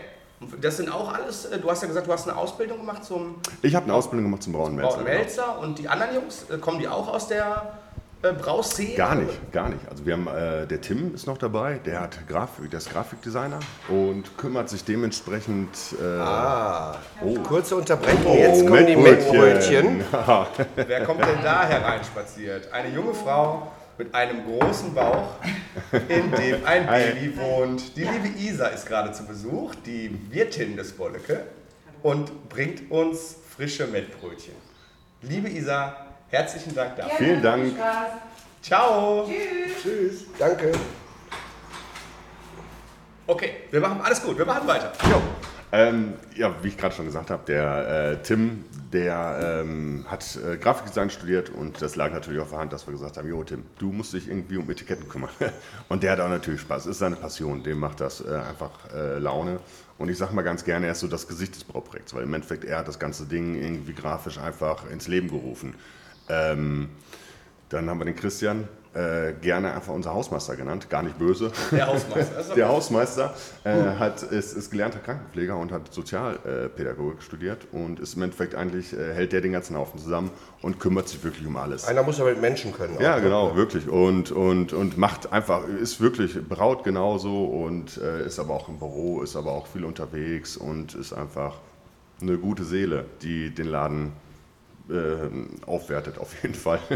Das 0.60 0.76
sind 0.76 0.90
auch 0.92 1.12
alles, 1.12 1.46
äh, 1.46 1.58
du 1.58 1.70
hast 1.70 1.82
ja 1.82 1.88
gesagt, 1.88 2.06
du 2.06 2.12
hast 2.12 2.28
eine 2.28 2.38
Ausbildung 2.38 2.78
gemacht 2.78 3.04
zum 3.04 3.36
Ich 3.62 3.74
habe 3.74 3.84
eine 3.84 3.94
Ausbildung 3.94 4.24
gemacht 4.26 4.42
zum 4.42 4.52
Brauen 4.52 4.74
Melzer. 4.76 4.94
Braun 4.96 5.04
Melzer 5.04 5.58
und 5.58 5.78
die 5.78 5.88
anderen 5.88 6.14
Jungs, 6.14 6.46
äh, 6.50 6.58
kommen 6.58 6.78
die 6.78 6.86
auch 6.88 7.08
aus 7.12 7.26
der 7.28 7.78
äh, 8.22 8.32
Brauszene? 8.32 8.94
Gar 8.94 9.14
nicht, 9.16 9.52
gar 9.52 9.68
nicht. 9.68 9.80
Also 9.88 10.04
wir 10.06 10.14
haben, 10.14 10.26
äh, 10.28 10.66
der 10.66 10.80
Tim 10.80 11.14
ist 11.14 11.26
noch 11.26 11.38
dabei, 11.38 11.78
der 11.84 12.00
hat 12.00 12.26
Grafik, 12.28 12.70
der 12.70 12.78
ist 12.78 12.90
Grafikdesigner 12.90 13.60
und 13.88 14.36
kümmert 14.36 14.68
sich 14.68 14.84
dementsprechend. 14.84 15.68
Äh, 16.00 16.04
Ah, 16.18 16.96
oh. 17.24 17.34
kurze 17.40 17.76
Unterbrechung. 17.76 18.36
Jetzt 18.36 18.66
kommen 18.66 18.86
die 18.86 18.96
Mettbrötchen. 18.96 19.98
Mettbrötchen. 19.98 20.64
Wer 20.86 21.04
kommt 21.04 21.20
denn 21.20 21.42
da 21.44 21.64
hereinspaziert? 21.64 22.72
Eine 22.72 22.94
junge 22.94 23.14
Frau 23.14 23.70
mit 23.98 24.14
einem 24.14 24.44
großen 24.44 24.94
Bauch, 24.94 25.34
in 26.08 26.30
dem 26.30 26.64
ein 26.64 26.86
Baby 26.86 27.36
wohnt. 27.36 27.96
Die 27.96 28.04
liebe 28.04 28.28
Isa 28.38 28.68
ist 28.68 28.86
gerade 28.86 29.12
zu 29.12 29.26
Besuch, 29.26 29.74
die 29.84 30.16
Wirtin 30.30 30.76
des 30.76 30.92
Bolleke, 30.92 31.44
und 32.02 32.48
bringt 32.48 32.90
uns 32.92 33.36
frische 33.56 33.88
Mettbrötchen. 33.88 34.54
Liebe 35.22 35.48
Isa, 35.48 36.06
herzlichen 36.28 36.74
Dank 36.74 36.96
dafür. 36.96 37.16
Vielen 37.18 37.42
Dank. 37.42 37.74
Ciao. 38.62 39.28
Tschüss. 39.82 40.26
Danke. 40.38 40.70
Okay, 43.26 43.50
wir 43.70 43.80
machen 43.80 44.00
alles 44.00 44.22
gut, 44.22 44.38
wir 44.38 44.46
machen 44.46 44.66
weiter. 44.66 44.92
Jo. 45.10 45.20
Ähm, 45.70 46.14
ja, 46.34 46.54
wie 46.62 46.68
ich 46.68 46.78
gerade 46.78 46.94
schon 46.94 47.04
gesagt 47.04 47.30
habe, 47.30 47.42
der 47.46 48.12
äh, 48.12 48.22
Tim, 48.22 48.64
der 48.90 49.60
ähm, 49.60 50.06
hat 50.08 50.36
äh, 50.36 50.56
Grafikdesign 50.56 51.10
studiert 51.10 51.50
und 51.50 51.82
das 51.82 51.94
lag 51.94 52.10
natürlich 52.10 52.40
auf 52.40 52.50
der 52.50 52.60
Hand, 52.60 52.72
dass 52.72 52.86
wir 52.86 52.92
gesagt 52.92 53.18
haben, 53.18 53.28
jo 53.28 53.44
Tim, 53.44 53.64
du 53.78 53.92
musst 53.92 54.14
dich 54.14 54.28
irgendwie 54.28 54.56
um 54.56 54.70
Etiketten 54.70 55.08
kümmern. 55.08 55.30
und 55.90 56.02
der 56.02 56.12
hat 56.12 56.20
auch 56.20 56.28
natürlich 56.30 56.62
Spaß, 56.62 56.86
ist 56.86 56.98
seine 56.98 57.16
Passion, 57.16 57.62
dem 57.62 57.78
macht 57.78 58.00
das 58.00 58.22
äh, 58.22 58.34
einfach 58.48 58.70
äh, 58.94 59.18
Laune. 59.18 59.60
Und 59.98 60.08
ich 60.08 60.16
sage 60.16 60.34
mal 60.34 60.42
ganz 60.42 60.64
gerne, 60.64 60.86
er 60.86 60.92
ist 60.92 61.00
so 61.00 61.08
das 61.08 61.28
Gesicht 61.28 61.54
des 61.54 61.64
Brauprojekts, 61.64 62.14
weil 62.14 62.22
im 62.22 62.32
Endeffekt 62.32 62.64
er 62.64 62.78
hat 62.78 62.88
das 62.88 62.98
ganze 62.98 63.26
Ding 63.26 63.54
irgendwie 63.56 63.92
grafisch 63.92 64.38
einfach 64.38 64.88
ins 64.90 65.06
Leben 65.06 65.28
gerufen. 65.28 65.74
Ähm, 66.30 66.88
dann 67.68 67.90
haben 67.90 67.98
wir 67.98 68.06
den 68.06 68.16
Christian, 68.16 68.68
äh, 68.98 69.34
gerne 69.40 69.72
einfach 69.72 69.92
unser 69.92 70.12
Hausmeister 70.12 70.56
genannt, 70.56 70.90
gar 70.90 71.02
nicht 71.04 71.18
böse. 71.18 71.52
Der 71.70 71.86
Hausmeister. 71.86 72.54
Der. 72.56 72.68
Hausmeister 72.68 73.34
äh, 73.62 73.70
hat, 73.98 74.22
ist, 74.24 74.54
ist 74.54 74.70
gelernter 74.70 74.98
Krankenpfleger 74.98 75.56
und 75.56 75.70
hat 75.70 75.92
Sozialpädagogik 75.92 77.22
studiert 77.22 77.68
und 77.70 78.00
ist 78.00 78.16
im 78.16 78.22
Endeffekt 78.22 78.56
eigentlich, 78.56 78.92
äh, 78.92 79.14
hält 79.14 79.32
der 79.32 79.40
den 79.40 79.52
ganzen 79.52 79.76
Haufen 79.76 80.00
zusammen 80.00 80.30
und 80.62 80.80
kümmert 80.80 81.08
sich 81.08 81.22
wirklich 81.22 81.46
um 81.46 81.56
alles. 81.56 81.84
Einer 81.86 82.02
muss 82.02 82.20
aber 82.20 82.30
mit 82.30 82.40
Menschen 82.40 82.72
können. 82.72 82.96
auch, 82.96 83.00
Ja, 83.00 83.16
ne? 83.16 83.22
genau, 83.22 83.54
wirklich. 83.54 83.88
Und, 83.88 84.32
und, 84.32 84.72
und 84.72 84.98
macht 84.98 85.32
einfach, 85.32 85.68
ist 85.68 86.00
wirklich 86.00 86.36
braut 86.48 86.82
genauso 86.82 87.44
und 87.44 87.98
äh, 87.98 88.26
ist 88.26 88.40
aber 88.40 88.54
auch 88.54 88.68
im 88.68 88.78
Büro, 88.78 89.22
ist 89.22 89.36
aber 89.36 89.52
auch 89.52 89.68
viel 89.68 89.84
unterwegs 89.84 90.56
und 90.56 90.94
ist 90.96 91.12
einfach 91.12 91.54
eine 92.20 92.36
gute 92.36 92.64
Seele, 92.64 93.04
die 93.22 93.54
den 93.54 93.68
Laden 93.68 94.12
äh, 94.90 95.66
aufwertet, 95.66 96.18
auf 96.18 96.42
jeden 96.42 96.54
Fall. 96.54 96.80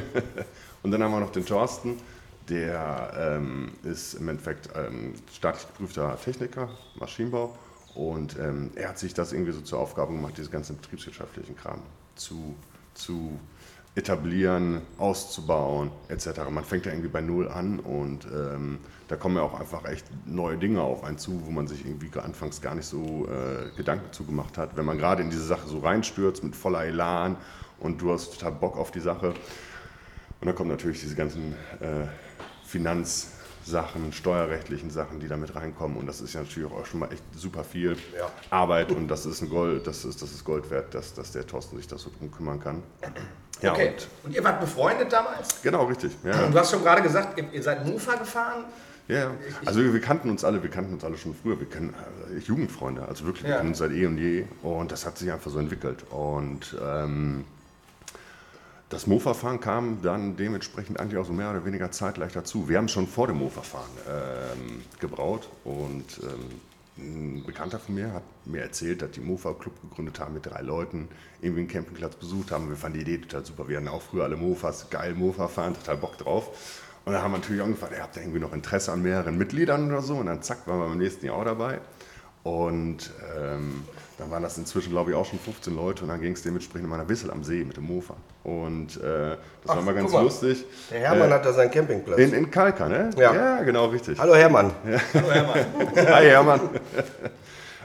und 0.82 0.90
dann 0.90 1.02
haben 1.02 1.12
wir 1.12 1.20
noch 1.20 1.32
den 1.32 1.46
Thorsten, 1.46 1.96
der 2.48 3.12
ähm, 3.16 3.72
ist 3.84 4.14
im 4.14 4.28
Endeffekt 4.28 4.68
ähm, 4.74 5.14
staatlich 5.32 5.66
geprüfter 5.68 6.18
Techniker, 6.22 6.68
Maschinenbau. 6.96 7.56
Und 7.94 8.38
ähm, 8.38 8.70
er 8.74 8.90
hat 8.90 8.98
sich 8.98 9.14
das 9.14 9.32
irgendwie 9.32 9.52
so 9.52 9.60
zur 9.60 9.78
Aufgabe 9.78 10.12
gemacht, 10.12 10.34
diese 10.36 10.50
ganzen 10.50 10.76
betriebswirtschaftlichen 10.76 11.56
Kram 11.56 11.80
zu, 12.14 12.54
zu 12.94 13.38
etablieren, 13.94 14.80
auszubauen, 14.96 15.90
etc. 16.08 16.40
Man 16.50 16.64
fängt 16.64 16.86
ja 16.86 16.92
irgendwie 16.92 17.10
bei 17.10 17.20
Null 17.20 17.48
an 17.48 17.78
und 17.78 18.26
ähm, 18.26 18.78
da 19.08 19.16
kommen 19.16 19.36
ja 19.36 19.42
auch 19.42 19.60
einfach 19.60 19.84
echt 19.84 20.06
neue 20.24 20.56
Dinge 20.56 20.80
auf 20.80 21.04
einen 21.04 21.18
zu, 21.18 21.44
wo 21.44 21.50
man 21.50 21.68
sich 21.68 21.84
irgendwie 21.84 22.08
anfangs 22.18 22.62
gar 22.62 22.74
nicht 22.74 22.86
so 22.86 23.28
äh, 23.28 23.76
Gedanken 23.76 24.10
zugemacht 24.12 24.56
hat. 24.56 24.76
Wenn 24.76 24.86
man 24.86 24.96
gerade 24.96 25.22
in 25.22 25.28
diese 25.28 25.44
Sache 25.44 25.68
so 25.68 25.80
reinstürzt 25.80 26.42
mit 26.42 26.56
voller 26.56 26.84
Elan 26.86 27.36
und 27.80 28.00
du 28.00 28.12
hast 28.12 28.32
total 28.32 28.52
Bock 28.52 28.78
auf 28.78 28.90
die 28.90 29.00
Sache. 29.00 29.34
Und 30.42 30.46
dann 30.48 30.54
kommen 30.56 30.70
natürlich 30.70 31.00
diese 31.00 31.14
ganzen 31.14 31.54
äh, 31.80 32.06
Finanzsachen, 32.64 34.12
steuerrechtlichen 34.12 34.90
Sachen, 34.90 35.20
die 35.20 35.28
damit 35.28 35.54
reinkommen. 35.54 35.96
Und 35.96 36.06
das 36.06 36.20
ist 36.20 36.34
ja 36.34 36.40
natürlich 36.42 36.70
auch 36.70 36.84
schon 36.84 37.00
mal 37.00 37.12
echt 37.12 37.22
super 37.36 37.62
viel 37.62 37.92
Ja. 38.18 38.28
Arbeit 38.50 38.90
und 38.90 39.06
das 39.08 39.24
ist 39.24 39.40
ein 39.40 39.48
Gold, 39.48 39.86
das 39.86 40.04
ist, 40.04 40.20
das 40.20 40.32
ist 40.32 40.44
Gold 40.44 40.68
wert, 40.70 40.94
dass, 40.94 41.14
dass 41.14 41.30
der 41.32 41.46
Thorsten 41.46 41.76
sich 41.76 41.86
das 41.86 42.02
so 42.02 42.10
drum 42.18 42.30
kümmern 42.32 42.58
kann. 42.60 42.82
Ja, 43.60 43.72
Okay. 43.72 43.90
und, 43.90 44.08
Und 44.24 44.34
ihr 44.34 44.42
wart 44.42 44.60
befreundet 44.60 45.12
damals? 45.12 45.62
genau, 45.62 45.84
richtig. 45.84 46.10
Ja. 46.24 46.46
Und 46.46 46.52
du 46.52 46.58
hast 46.58 46.72
schon 46.72 46.82
gerade 46.82 47.02
gesagt, 47.02 47.40
ihr- 47.52 47.62
seid 47.62 47.86
Mofa 47.86 48.16
gefahren. 48.16 48.64
Ja, 49.06 49.18
ja. 49.18 49.30
also 49.64 49.80
wir, 49.80 49.92
wir 49.92 50.00
kannten 50.00 50.28
uns 50.30 50.42
alle, 50.42 50.60
wir 50.62 50.70
kannten 50.70 50.94
uns 50.94 51.04
alle 51.04 51.16
schon 51.16 51.34
früher, 51.34 51.58
wir 51.60 51.68
kennen 51.68 51.94
äh, 52.34 52.38
Jugendfreunde, 52.40 53.06
also 53.06 53.24
wirklich, 53.24 53.44
wir 53.44 53.50
Ja. 53.50 53.56
kennen 53.58 53.68
uns 53.70 53.78
seit 53.78 53.92
eh 53.92 54.06
und 54.06 54.18
je 54.18 54.44
und 54.64 54.90
das 54.90 55.06
hat 55.06 55.18
sich 55.18 55.30
einfach 55.30 55.50
so 55.52 55.58
entwickelt 55.60 56.04
und 56.10 56.76
ähm, 56.84 57.44
das 58.92 59.06
Mofa-Fahren 59.06 59.58
kam 59.58 60.02
dann 60.02 60.36
dementsprechend 60.36 61.00
eigentlich 61.00 61.18
auch 61.18 61.24
so 61.24 61.32
mehr 61.32 61.50
oder 61.50 61.64
weniger 61.64 61.90
zeitgleich 61.90 62.32
dazu. 62.32 62.68
Wir 62.68 62.76
haben 62.76 62.88
schon 62.88 63.06
vor 63.06 63.26
dem 63.26 63.38
Mofa-Fahren 63.38 63.90
ähm, 64.06 64.82
gebraut 65.00 65.48
und 65.64 66.20
ähm, 66.22 66.60
ein 66.98 67.42
Bekannter 67.46 67.78
von 67.78 67.94
mir 67.94 68.12
hat 68.12 68.22
mir 68.44 68.60
erzählt, 68.60 69.00
dass 69.00 69.12
die 69.12 69.20
Mofa-Club 69.20 69.72
gegründet 69.88 70.20
haben 70.20 70.34
mit 70.34 70.44
drei 70.44 70.60
Leuten, 70.60 71.08
irgendwie 71.40 71.60
einen 71.60 71.68
Campingplatz 71.68 72.16
besucht 72.16 72.52
haben. 72.52 72.68
Wir 72.68 72.76
fanden 72.76 72.98
die 72.98 73.02
Idee 73.10 73.18
total 73.18 73.46
super. 73.46 73.66
Wir 73.66 73.78
hatten 73.78 73.88
auch 73.88 74.02
früher 74.02 74.24
alle 74.24 74.36
Mofas, 74.36 74.90
geil 74.90 75.14
Mofa 75.14 75.48
fahren, 75.48 75.72
total 75.72 75.96
Bock 75.96 76.18
drauf. 76.18 76.50
Und 77.06 77.14
dann 77.14 77.22
haben 77.22 77.32
wir 77.32 77.38
natürlich 77.38 77.62
angefangen, 77.62 77.94
ihr 77.96 78.02
habt 78.02 78.18
irgendwie 78.18 78.40
noch 78.40 78.52
Interesse 78.52 78.92
an 78.92 79.00
mehreren 79.00 79.38
Mitgliedern 79.38 79.90
oder 79.90 80.02
so. 80.02 80.16
Und 80.16 80.26
dann 80.26 80.42
zack, 80.42 80.66
waren 80.66 80.80
wir 80.80 80.88
beim 80.88 80.98
nächsten 80.98 81.24
Jahr 81.24 81.36
auch 81.36 81.44
dabei. 81.44 81.80
Und 82.44 83.10
ähm, 83.38 83.84
dann 84.18 84.30
waren 84.30 84.42
das 84.42 84.58
inzwischen, 84.58 84.90
glaube 84.90 85.10
ich, 85.10 85.16
auch 85.16 85.24
schon 85.26 85.38
15 85.38 85.74
Leute. 85.76 86.02
Und 86.02 86.08
dann 86.08 86.20
ging 86.20 86.32
es 86.32 86.42
dementsprechend 86.42 86.84
in 86.84 86.90
meiner 86.90 87.08
Wissel 87.08 87.30
am 87.30 87.44
See 87.44 87.64
mit 87.64 87.76
dem 87.76 87.84
Mofa. 87.84 88.14
Und 88.42 88.96
äh, 88.96 89.00
das 89.02 89.38
Ach, 89.68 89.76
war 89.76 89.82
mal 89.82 89.94
ganz 89.94 90.12
mal. 90.12 90.22
lustig. 90.24 90.64
Der 90.90 91.00
Hermann 91.00 91.30
Äh, 91.30 91.34
hat 91.34 91.46
da 91.46 91.52
seinen 91.52 91.70
Campingplatz. 91.70 92.18
in, 92.18 92.32
in 92.32 92.50
Kalka, 92.50 92.88
ne? 92.88 93.10
Ja. 93.16 93.62
genau, 93.62 93.86
richtig. 93.86 94.18
Hallo 94.18 94.34
Hermann. 94.34 94.72
Hallo 95.14 95.30
Hermann. 95.30 95.66
Hi 95.96 96.24
Hermann. 96.26 96.60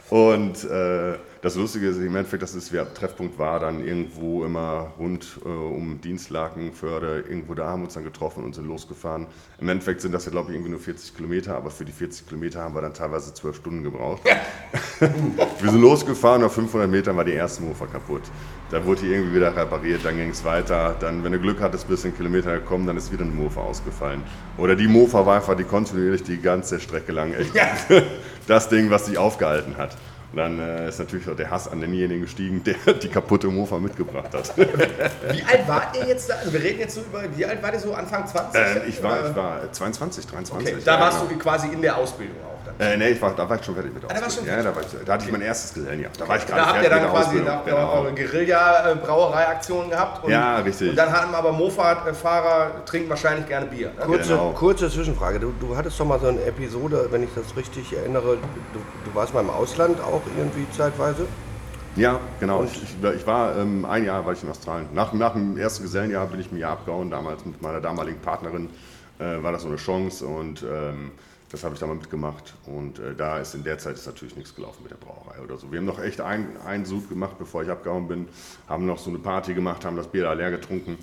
Und 0.10 0.64
äh, 0.64 1.14
das 1.42 1.56
Lustige 1.56 1.88
ist 1.88 1.98
im 1.98 2.16
Endeffekt, 2.16 2.44
das 2.44 2.56
ist, 2.56 2.74
der 2.74 2.94
Treffpunkt 2.94 3.38
war 3.38 3.60
dann 3.60 3.86
irgendwo 3.86 4.44
immer 4.46 4.94
rund 4.98 5.40
äh, 5.46 5.48
um 5.48 6.02
Dienstlaken, 6.02 6.74
Förde, 6.74 7.24
irgendwo 7.28 7.54
da 7.54 7.68
haben 7.68 7.82
wir 7.82 7.86
uns 7.86 7.94
dann 7.94 8.04
getroffen 8.04 8.44
und 8.44 8.56
sind 8.56 8.68
losgefahren. 8.68 9.28
Im 9.60 9.70
Endeffekt 9.70 10.02
sind 10.02 10.14
das 10.14 10.26
ja, 10.26 10.32
glaube 10.32 10.50
ich, 10.50 10.56
irgendwie 10.56 10.72
nur 10.72 10.80
40 10.80 11.16
Kilometer, 11.16 11.56
aber 11.56 11.70
für 11.70 11.86
die 11.86 11.92
40 11.92 12.28
Kilometer 12.28 12.62
haben 12.62 12.76
wir 12.76 12.82
dann 12.82 12.94
teilweise 12.94 13.34
12 13.34 13.56
Stunden 13.58 13.84
gebraucht. 13.84 14.22
wir 15.00 15.72
sind 15.72 15.82
losgefahren, 15.82 16.42
nach 16.42 16.52
500 16.52 16.90
Metern 16.90 17.16
war 17.18 17.26
die 17.26 17.34
erste 17.34 17.64
Mofa 17.64 17.86
kaputt. 17.86 18.24
Dann 18.70 18.86
wurde 18.86 19.02
die 19.02 19.14
irgendwie 19.14 19.36
wieder 19.36 19.56
repariert, 19.56 20.04
dann 20.04 20.18
ging 20.18 20.30
es 20.30 20.44
weiter. 20.44 20.96
Dann, 21.00 21.24
wenn 21.24 21.32
du 21.32 21.40
Glück 21.40 21.62
hattest, 21.62 21.88
bist 21.88 22.04
du 22.04 22.10
in 22.10 22.18
Kilometer 22.18 22.54
gekommen, 22.54 22.86
dann 22.86 22.98
ist 22.98 23.12
wieder 23.12 23.24
eine 23.24 23.32
Mofa 23.32 23.62
ausgefallen. 23.62 24.24
Oder 24.58 24.76
die 24.76 24.88
Mofa 24.88 25.26
war 25.26 25.38
einfach 25.38 25.56
die 25.56 25.64
kontinuierlich 25.64 26.24
die 26.24 26.42
ganze 26.42 26.80
Strecke 26.80 27.12
lang 27.12 27.34
echt 27.34 27.52
das 28.48 28.70
Ding, 28.70 28.90
was 28.90 29.06
sich 29.06 29.18
aufgehalten 29.18 29.78
hat. 29.78 29.96
Dann 30.34 30.60
äh, 30.60 30.90
ist 30.90 31.00
natürlich 31.00 31.26
der 31.26 31.50
Hass 31.50 31.68
an 31.70 31.80
denjenigen 31.80 32.22
gestiegen, 32.22 32.64
der 32.64 32.94
die 33.02 33.08
kaputte 33.08 33.48
Mofa 33.48 33.80
mitgebracht 33.80 34.34
hat. 34.34 34.58
Wie 34.58 35.44
alt 35.44 35.68
wart 35.68 35.96
ihr 35.98 36.06
jetzt 36.06 36.30
da? 36.30 36.36
Also 36.36 36.52
wir 36.52 36.62
reden 36.62 36.80
jetzt 36.80 36.96
so 36.96 37.02
über, 37.02 37.24
wie 37.36 37.46
alt 37.46 37.64
wart 37.64 37.74
ihr 37.76 37.80
so? 37.80 37.94
Anfang 37.94 38.28
20? 38.28 38.62
äh, 38.62 38.86
ich, 38.88 39.02
war, 39.02 39.30
ich 39.30 39.36
war 39.36 39.72
22, 39.72 40.28
23. 40.28 40.74
Okay, 40.74 40.82
da 40.84 40.96
ja, 40.96 41.00
warst 41.00 41.20
genau. 41.20 41.32
du 41.32 41.38
quasi 41.40 41.68
in 41.70 41.82
der 41.82 41.98
Ausbildung 41.98 42.36
auch. 42.44 42.57
Äh, 42.80 42.96
nee, 42.98 43.10
ich 43.10 43.22
war, 43.22 43.34
da 43.36 43.50
war 43.50 43.56
ich 43.58 43.66
schon 43.66 43.74
fertig 43.74 43.92
mit 43.94 44.04
der 44.04 44.12
Ah, 44.12 44.26
Ausbildung. 44.26 44.56
Ja, 44.56 44.62
da, 44.64 44.76
war 44.76 44.82
ich, 44.84 44.88
da 45.06 45.14
hatte 45.14 45.26
ich 45.26 45.32
mein 45.32 45.42
erstes 45.42 45.74
Gesellenjahr. 45.74 46.12
Da 46.18 46.28
war 46.28 46.38
ich 46.38 46.46
gerade 46.46 46.62
Da 46.62 46.68
habt 46.68 46.76
ihr 46.84 46.90
fertig 46.90 47.02
dann 47.02 47.12
quasi 47.12 47.38
Genau. 47.66 47.94
eure 47.94 48.14
Guerilla-Brauerei-Aktion 48.14 49.90
gehabt. 49.90 50.24
Und, 50.24 50.32
Ja, 50.32 50.58
richtig. 50.60 50.90
Und 50.92 50.96
dann 50.96 51.12
haben 51.12 51.34
aber 51.34 51.52
Mofa-Fahrer 51.52 52.86
trinken 52.86 53.10
wahrscheinlich 53.10 53.48
gerne 53.48 53.66
Bier. 53.66 53.88
Ne? 53.98 54.06
Kurze, 54.06 54.30
Genau. 54.30 54.52
kurze 54.52 54.90
Zwischenfrage. 54.90 55.40
Du, 55.40 55.54
du 55.60 55.76
hattest 55.76 56.00
doch 56.00 56.06
mal 56.06 56.20
so 56.20 56.28
eine 56.28 56.44
Episode, 56.44 57.08
wenn 57.12 57.24
ich 57.24 57.30
das 57.36 57.56
richtig 57.56 57.96
erinnere, 57.96 58.38
du, 58.74 58.80
du 59.06 59.16
warst 59.16 59.34
mal 59.34 59.42
im 59.42 59.50
Ausland 59.50 60.00
auch 60.02 60.22
irgendwie 60.38 60.66
zeitweise. 60.76 61.26
Ja, 61.96 62.20
genau. 62.40 62.64
Ich, 62.64 62.84
ich, 62.84 63.02
war- 63.02 63.14
ich 63.16 63.26
war 63.26 63.58
ähm, 63.58 63.86
ein 63.86 64.06
Jahr 64.06 64.24
war 64.26 64.34
ich 64.34 64.44
in 64.44 64.50
Australien. 64.52 64.88
Nach, 64.94 65.14
nach 65.14 65.34
dem 65.34 65.58
ersten 65.58 65.82
Gesellenjahr 65.84 66.28
bin 66.28 66.40
ich 66.40 66.52
mir 66.52 66.70
abgehauen. 66.70 67.10
Damals 67.10 67.44
mit 67.44 67.60
meiner 67.62 67.82
damaligen 67.82 68.20
Partnerin 68.20 68.70
äh, 69.20 69.42
war 69.42 69.52
das 69.52 69.64
so 69.64 69.68
eine 69.68 69.78
Chance 69.78 70.26
und 70.28 70.62
ähm, 70.62 71.12
das 71.50 71.64
habe 71.64 71.74
ich 71.74 71.80
da 71.80 71.88
mal 71.88 71.96
mitgemacht. 71.96 72.54
Und 72.66 73.00
äh, 73.00 73.16
da 73.16 73.40
ist 73.40 73.56
in 73.56 73.64
der 73.64 73.78
Zeit 73.78 73.96
ist 73.96 74.06
natürlich 74.06 74.36
nichts 74.36 74.54
gelaufen 74.54 74.84
mit 74.84 74.92
der 74.92 74.98
Brauerei 74.98 75.42
oder 75.42 75.58
so. 75.58 75.72
Wir 75.72 75.80
haben 75.80 75.86
noch 75.86 76.00
echt 76.00 76.22
ein, 76.22 76.58
einen 76.66 76.86
Sud 76.86 77.10
gemacht, 77.10 77.38
bevor 77.40 77.64
ich 77.64 77.70
abgehauen 77.70 78.08
bin. 78.08 78.28
Haben 78.68 78.86
noch 78.86 78.98
so 78.98 79.10
eine 79.10 79.20
Party 79.20 79.54
gemacht, 79.54 79.86
haben 79.86 79.96
das 79.96 80.08
Bier 80.08 80.24
da 80.24 80.34
leer 80.34 80.52
getrunken. 80.52 80.98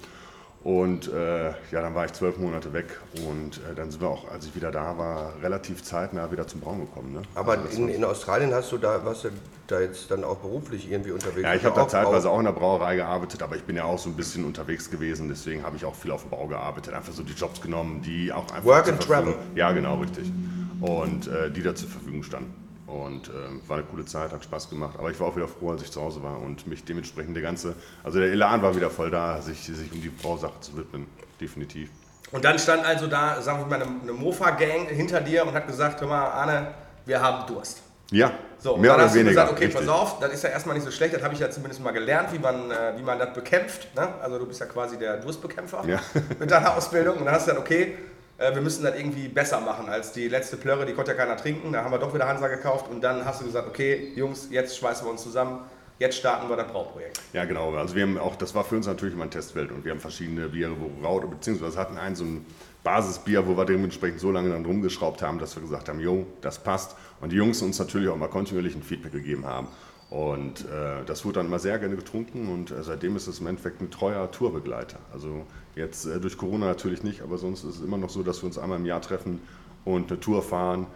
Und 0.65 1.13
äh, 1.13 1.49
ja, 1.51 1.83
dann 1.83 1.95
war 1.95 2.07
ich 2.07 2.15
zwölf 2.15 2.39
Monate 2.39 2.73
weg 2.73 2.99
und 3.29 3.59
äh, 3.59 3.75
dann 3.77 3.91
sind 3.91 4.01
wir 4.01 4.09
auch, 4.09 4.31
als 4.31 4.47
ich 4.47 4.57
wieder 4.57 4.71
da 4.71 4.97
war, 4.97 5.35
relativ 5.43 5.83
zeitnah 5.83 6.33
wieder 6.33 6.47
zum 6.47 6.61
Brauen 6.61 6.81
gekommen. 6.81 7.13
Ne? 7.13 7.21
Aber 7.35 7.59
Also 7.59 7.83
in, 7.83 7.91
in 7.91 8.03
Australien 8.03 8.55
hast 8.55 8.73
du 8.73 8.79
da, 8.79 9.05
warst 9.05 9.25
du 9.25 9.29
da 9.67 9.81
jetzt 9.81 10.11
dann 10.11 10.25
auch 10.25 10.39
beruflich 10.39 10.91
irgendwie 10.91 11.11
unterwegs? 11.11 11.43
Ja, 11.43 11.55
ich 11.55 11.67
habe 11.67 11.77
da 11.77 11.87
zeitweise 11.87 12.31
auch 12.31 12.39
in 12.39 12.47
der 12.47 12.53
Brauerei 12.53 12.97
gearbeitet, 12.97 13.43
aber 13.43 13.57
ich 13.57 13.65
bin 13.65 13.77
ja 13.77 13.85
auch 13.85 13.99
so 13.99 14.09
ein 14.09 14.17
bisschen 14.17 14.47
unterwegs 14.47 14.91
gewesen, 14.91 15.29
deswegen 15.29 15.63
habe 15.65 15.77
ich 15.77 15.85
auch 15.85 15.95
viel 15.95 16.11
auf 16.11 16.23
dem 16.23 16.31
Bau 16.31 16.47
gearbeitet, 16.47 16.95
einfach 16.95 17.13
so 17.13 17.23
die 17.23 17.35
Jobs 17.35 17.61
genommen, 17.61 18.01
die 18.01 18.33
auch 18.33 18.45
einfach 18.51 18.65
Work 18.65 18.89
and 18.89 19.03
travel. 19.03 19.35
Ja, 19.55 19.71
genau, 19.73 19.97
richtig. 19.97 20.33
Und 20.81 21.27
äh, 21.27 21.51
die 21.51 21.63
da 21.63 21.75
zur 21.75 21.91
Verfügung 21.91 22.23
standen. 22.23 22.64
Und 22.87 23.29
ähm, 23.29 23.63
war 23.67 23.79
eine 23.79 23.87
coole 23.87 24.05
Zeit, 24.05 24.33
hat 24.33 24.45
Spaß 24.45 24.69
gemacht. 24.69 24.97
Aber 24.99 25.11
ich 25.11 25.19
war 25.19 25.29
auch 25.29 25.37
wieder 25.37 25.49
froh, 25.49 25.71
als 25.71 25.83
ich 25.83 25.91
zu 25.91 26.01
Hause 26.03 26.23
war 26.23 26.39
und 26.41 26.67
mich 26.67 26.85
dementsprechend 26.85 27.35
der 27.35 27.43
ganze, 27.43 27.75
also 28.03 28.19
der 28.21 28.31
Elan 28.31 28.61
war 28.63 28.77
wieder 28.77 28.91
voll 28.91 29.11
da, 29.11 29.41
sich, 29.41 29.65
sich 29.65 29.91
um 29.93 30.03
die 30.03 30.11
Brausache 30.11 30.61
zu 30.61 30.77
widmen. 30.77 31.07
Definitiv. 31.41 31.89
Und 32.31 32.45
dann 32.45 32.59
stand 32.59 32.85
also 32.85 33.07
da, 33.07 33.41
sagen 33.41 33.61
wir 33.61 33.67
mal, 33.67 33.83
eine, 33.83 34.01
eine 34.03 34.13
Mofa-Gang 34.13 34.89
hinter 34.89 35.21
dir 35.21 35.47
und 35.47 35.55
hat 35.55 35.67
gesagt, 35.67 36.01
hör 36.01 36.09
mal, 36.09 36.27
Arne, 36.31 36.75
wir 37.07 37.21
haben 37.23 37.47
Durst. 37.47 37.81
Ja, 38.11 38.33
So, 38.59 38.75
und 38.75 38.83
mehr 38.83 38.91
dann 38.91 38.97
oder 38.99 39.05
hast 39.07 39.15
du 39.15 39.21
weniger. 39.21 39.35
gesagt, 39.43 39.53
okay, 39.53 39.65
richtig. 39.67 39.87
pass 39.87 39.95
auf, 39.95 40.19
das 40.21 40.33
ist 40.33 40.45
ja 40.45 40.51
erstmal 40.51 40.75
nicht 40.75 40.85
so 40.85 40.91
schlecht, 40.91 41.15
das 41.15 41.23
habe 41.23 41.33
ich 41.35 41.41
ja 41.41 41.51
zumindest 41.51 41.83
mal 41.83 41.91
gelernt, 41.93 42.33
wie 42.33 42.39
man, 42.39 42.71
äh, 42.71 42.93
wie 42.99 43.03
man 43.03 43.19
das 43.19 43.33
bekämpft. 43.33 43.95
Ne? 43.97 44.09
Also 44.21 44.39
du 44.39 44.47
bist 44.47 44.61
ja 44.61 44.67
quasi 44.67 44.99
der 44.99 45.17
Durstbekämpfer 45.17 45.85
Ja. 45.87 46.01
mit 46.39 46.51
deiner 46.51 46.77
Ausbildung. 46.77 47.17
Und 47.17 47.25
dann 47.25 47.35
hast 47.35 47.47
du 47.49 47.53
gesagt, 47.53 47.67
okay, 47.67 47.83
äh, 47.83 47.97
wir 48.39 48.61
müssen 48.61 48.83
das 48.83 48.97
irgendwie 48.97 49.29
besser 49.29 49.61
machen 49.61 49.89
als 49.89 50.13
die 50.13 50.29
letzte 50.29 50.57
Plörre, 50.57 50.87
die 50.87 50.93
konnte 50.93 51.13
ja 51.13 51.17
keiner 51.17 51.37
trinken. 51.37 51.73
Da 51.73 51.85
haben 51.85 51.93
wir 51.93 51.99
doch 51.99 52.13
wieder 52.13 52.27
Hansa 52.27 52.49
gekauft 52.49 52.91
und 52.91 53.01
dann 53.01 53.25
hast 53.25 53.41
du 53.41 53.45
gesagt, 53.45 53.69
okay, 53.69 54.13
Jungs, 54.17 54.49
jetzt 54.51 54.77
schweißen 54.77 55.07
wir 55.07 55.11
uns 55.13 55.23
zusammen, 55.23 55.61
jetzt 55.99 56.17
starten 56.17 56.49
wir 56.49 56.57
das 56.57 56.67
Brauprojekt. 56.67 57.21
Ja, 57.33 57.45
genau. 57.45 57.73
Also 57.75 57.95
wir 57.95 58.03
haben 58.03 58.19
auch, 58.19 58.37
das 58.37 58.55
war 58.55 58.65
für 58.65 58.77
uns 58.77 58.87
natürlich 58.87 59.15
immer 59.15 59.25
ein 59.25 59.31
Testfeld 59.31 59.71
und 59.71 59.85
wir 59.85 59.93
haben 59.93 60.01
verschiedene 60.01 60.49
Biere, 60.49 60.75
wo 60.79 61.07
Raut, 61.07 61.31
beziehungsweise 61.31 61.79
hatten 61.79 61.97
einen 61.97 62.17
so 62.17 62.25
ein 62.25 62.47
Basisbier, 62.83 63.47
wo 63.47 63.57
wir 63.57 63.65
dementsprechend 63.65 64.21
so 64.21 64.31
lange 64.31 64.51
dann 64.51 64.65
rumgeschraubt 64.67 65.23
haben, 65.23 65.39
dass 65.39 65.55
wir 65.57 65.63
gesagt 65.63 65.89
haben, 65.89 66.01
jo, 66.01 66.27
das 66.41 66.59
passt. 66.59 66.97
Und 67.21 67.31
die 67.31 67.37
Jungs 67.37 67.63
uns 67.63 67.79
natürlich 67.79 68.09
auch 68.09 68.17
mal 68.17 68.29
kontinuierlich 68.29 68.75
ein 68.75 68.83
Feedback 68.83 69.13
gegeben 69.13 69.47
haben. 69.47 69.69
Und 70.15 70.61
äh, 70.67 71.05
das 71.07 71.25
wurde 71.25 71.41
dann 71.41 71.47
immer 71.47 71.59
sehr 71.59 71.77
gerne 71.81 71.97
getrunken 71.97 72.49
und 72.49 72.71
äh, 72.71 72.85
seitdem 72.85 73.17
ist 73.17 73.27
es 73.27 73.41
im 73.41 73.49
Endeffekt 73.49 73.81
ein 73.81 73.91
treuer 73.91 74.31
Tourbegleiter. 74.31 75.01
Also 75.13 75.45
jetzt 75.75 76.07
äh, 76.07 76.21
durch 76.21 76.39
Corona 76.39 76.67
natürlich 76.67 77.03
nicht, 77.03 77.21
aber 77.21 77.37
sonst 77.37 77.65
ist 77.65 77.79
es 77.79 77.81
immer 77.81 77.97
noch 77.97 78.11
so, 78.11 78.23
dass 78.23 78.41
wir 78.41 78.47
uns 78.47 78.57
einmal 78.57 78.79
im 78.79 78.87
Jahr 78.87 79.01
treffen 79.01 79.41
und 79.85 80.13
eine 80.13 80.21
Tour 80.21 80.41
fahren. 80.45 80.87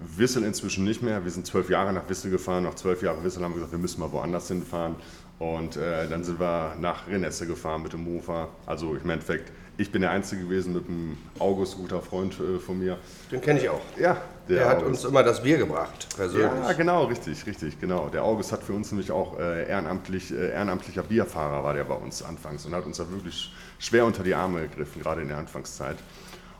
Wissel 0.00 0.42
inzwischen 0.42 0.82
nicht 0.82 1.02
mehr. 1.02 1.22
Wir 1.22 1.30
sind 1.30 1.46
zwölf 1.46 1.70
Jahre 1.70 1.92
nach 1.92 2.08
Wissel 2.08 2.32
gefahren. 2.32 2.64
Nach 2.64 2.74
zwölf 2.74 3.00
Jahren 3.00 3.22
Wissel 3.22 3.44
haben 3.44 3.52
wir 3.52 3.58
gesagt, 3.58 3.70
wir 3.70 3.78
müssen 3.78 4.00
mal 4.00 4.10
woanders 4.10 4.48
hinfahren. 4.48 4.96
Und 5.38 5.76
äh, 5.76 6.08
dann 6.08 6.24
sind 6.24 6.40
wir 6.40 6.74
nach 6.80 7.06
Renesse 7.06 7.46
gefahren 7.46 7.80
mit 7.80 7.92
dem 7.92 8.02
Mofa. 8.02 8.48
Also 8.66 8.96
im 8.96 9.08
Endeffekt, 9.08 9.52
ich 9.76 9.90
bin 9.90 10.02
der 10.02 10.10
Einzige 10.12 10.42
gewesen 10.42 10.72
mit 10.72 10.86
dem 10.86 11.16
August, 11.38 11.76
guter 11.76 12.00
Freund 12.00 12.34
äh, 12.38 12.58
von 12.58 12.78
mir. 12.78 12.98
Den 13.30 13.40
kenne 13.40 13.60
ich 13.60 13.68
auch. 13.68 13.80
Ja, 13.98 14.16
Der 14.48 14.68
hat 14.68 14.76
August. 14.78 14.88
uns 14.88 15.04
immer 15.04 15.22
das 15.22 15.42
Bier 15.42 15.58
gebracht, 15.58 16.08
persönlich. 16.16 16.48
Ja, 16.66 16.72
genau, 16.74 17.04
richtig, 17.04 17.44
richtig, 17.46 17.80
genau. 17.80 18.08
Der 18.08 18.22
August 18.24 18.52
hat 18.52 18.62
für 18.62 18.72
uns 18.72 18.90
nämlich 18.92 19.10
auch 19.10 19.38
äh, 19.38 19.68
ehrenamtlich, 19.68 20.32
äh, 20.32 20.50
ehrenamtlicher 20.52 21.02
Bierfahrer 21.02 21.64
war 21.64 21.74
der 21.74 21.84
bei 21.84 21.94
uns 21.94 22.22
anfangs 22.22 22.64
und 22.66 22.74
hat 22.74 22.86
uns 22.86 22.98
da 22.98 23.10
wirklich 23.10 23.52
schwer 23.78 24.04
unter 24.06 24.22
die 24.22 24.34
Arme 24.34 24.62
gegriffen, 24.62 25.02
gerade 25.02 25.22
in 25.22 25.28
der 25.28 25.38
Anfangszeit. 25.38 25.96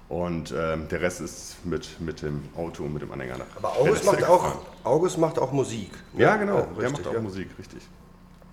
Und 0.09 0.53
ähm, 0.57 0.87
der 0.89 1.01
Rest 1.01 1.21
ist 1.23 1.65
mit, 1.65 1.99
mit 2.01 2.21
dem 2.21 2.43
Auto 2.57 2.85
und 2.85 2.93
mit 2.93 3.01
dem 3.03 3.11
Anhänger 3.11 3.39
nach. 3.39 3.47
Aber 3.57 3.73
August 3.79 4.05
macht, 4.05 4.23
auch, 4.25 4.43
gefahren. 4.45 4.59
August 4.85 5.19
macht 5.19 5.39
auch 5.39 5.51
Musik. 5.51 5.91
ne? 6.13 6.23
Ja, 6.23 6.37
genau, 6.37 6.59
Ja, 6.59 6.63
der 6.63 6.77
richtig, 6.77 6.93
macht 6.99 7.07
auch 7.09 7.15
ja. 7.15 7.21
Musik, 7.21 7.49
richtig. 7.59 7.81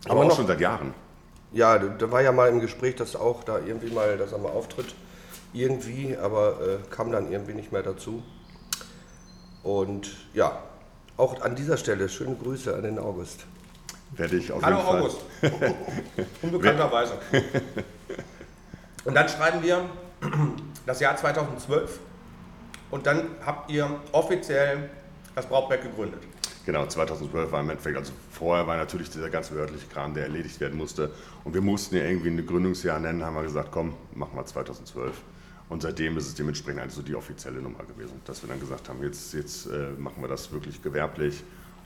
Aber 0.05 0.11
Aber 0.13 0.21
auch 0.21 0.27
noch- 0.29 0.35
schon 0.37 0.47
seit 0.47 0.61
Jahren. 0.61 0.93
Ja, 1.53 1.77
da 1.77 1.87
da 1.87 2.11
war 2.11 2.21
ja 2.21 2.31
mal 2.31 2.49
im 2.49 2.59
Gespräch, 2.59 2.95
dass 2.95 3.15
auch 3.15 3.43
da 3.43 3.59
irgendwie 3.59 3.91
mal, 3.91 4.17
dass 4.17 4.31
er 4.31 4.37
mal 4.37 4.51
auftritt. 4.51 4.93
Irgendwie, 5.53 6.17
aber 6.17 6.59
äh, 6.61 6.77
kam 6.89 7.11
dann 7.11 7.31
irgendwie 7.31 7.53
nicht 7.53 7.71
mehr 7.71 7.83
dazu. 7.83 8.23
Und 9.63 10.15
ja, 10.33 10.63
auch 11.17 11.41
an 11.41 11.55
dieser 11.55 11.77
Stelle 11.77 12.07
schöne 12.07 12.35
Grüße 12.35 12.73
an 12.73 12.83
den 12.83 12.99
August. 12.99 13.45
Werde 14.11 14.37
ich 14.37 14.51
auf 14.51 14.63
Hallo 14.63 14.77
jeden 14.77 14.87
Fall. 14.87 15.01
August. 15.01 15.17
Unbekannterweise. 16.41 17.13
Und 19.03 19.15
dann 19.15 19.27
schreiben 19.27 19.63
wir 19.63 19.89
das 20.85 20.99
Jahr 20.99 21.17
2012 21.17 21.99
und 22.91 23.05
dann 23.07 23.29
habt 23.45 23.71
ihr 23.71 23.89
offiziell 24.11 24.89
das 25.33 25.45
Brauprojekt 25.47 25.85
gegründet. 25.85 26.21
Genau, 26.65 26.85
2012 26.85 27.51
war 27.51 27.61
im 27.61 27.69
Endeffekt, 27.71 27.97
also 27.97 28.13
vorher 28.29 28.67
war 28.67 28.77
natürlich 28.77 29.09
dieser 29.09 29.29
ganze 29.29 29.53
behördliche 29.53 29.87
Kram, 29.87 30.13
der 30.13 30.23
erledigt 30.23 30.59
werden 30.59 30.77
musste. 30.77 31.09
Und 31.43 31.53
wir 31.55 31.61
mussten 31.61 31.95
ja 31.95 32.03
irgendwie 32.03 32.29
ein 32.29 32.45
Gründungsjahr 32.45 32.99
nennen, 32.99 33.23
haben 33.23 33.35
wir 33.35 33.43
gesagt, 33.43 33.69
komm, 33.71 33.95
machen 34.13 34.35
wir 34.35 34.45
2012. 34.45 35.11
Und 35.69 35.81
seitdem 35.81 36.17
ist 36.17 36.27
es 36.27 36.35
dementsprechend 36.35 36.81
also 36.81 37.01
die 37.01 37.15
offizielle 37.15 37.61
Nummer 37.61 37.79
gewesen, 37.85 38.21
dass 38.25 38.43
wir 38.43 38.49
dann 38.49 38.59
gesagt 38.59 38.89
haben, 38.89 39.01
jetzt, 39.01 39.33
jetzt 39.33 39.67
äh, 39.67 39.91
machen 39.97 40.21
wir 40.21 40.27
das 40.27 40.51
wirklich 40.51 40.83
gewerblich 40.83 41.43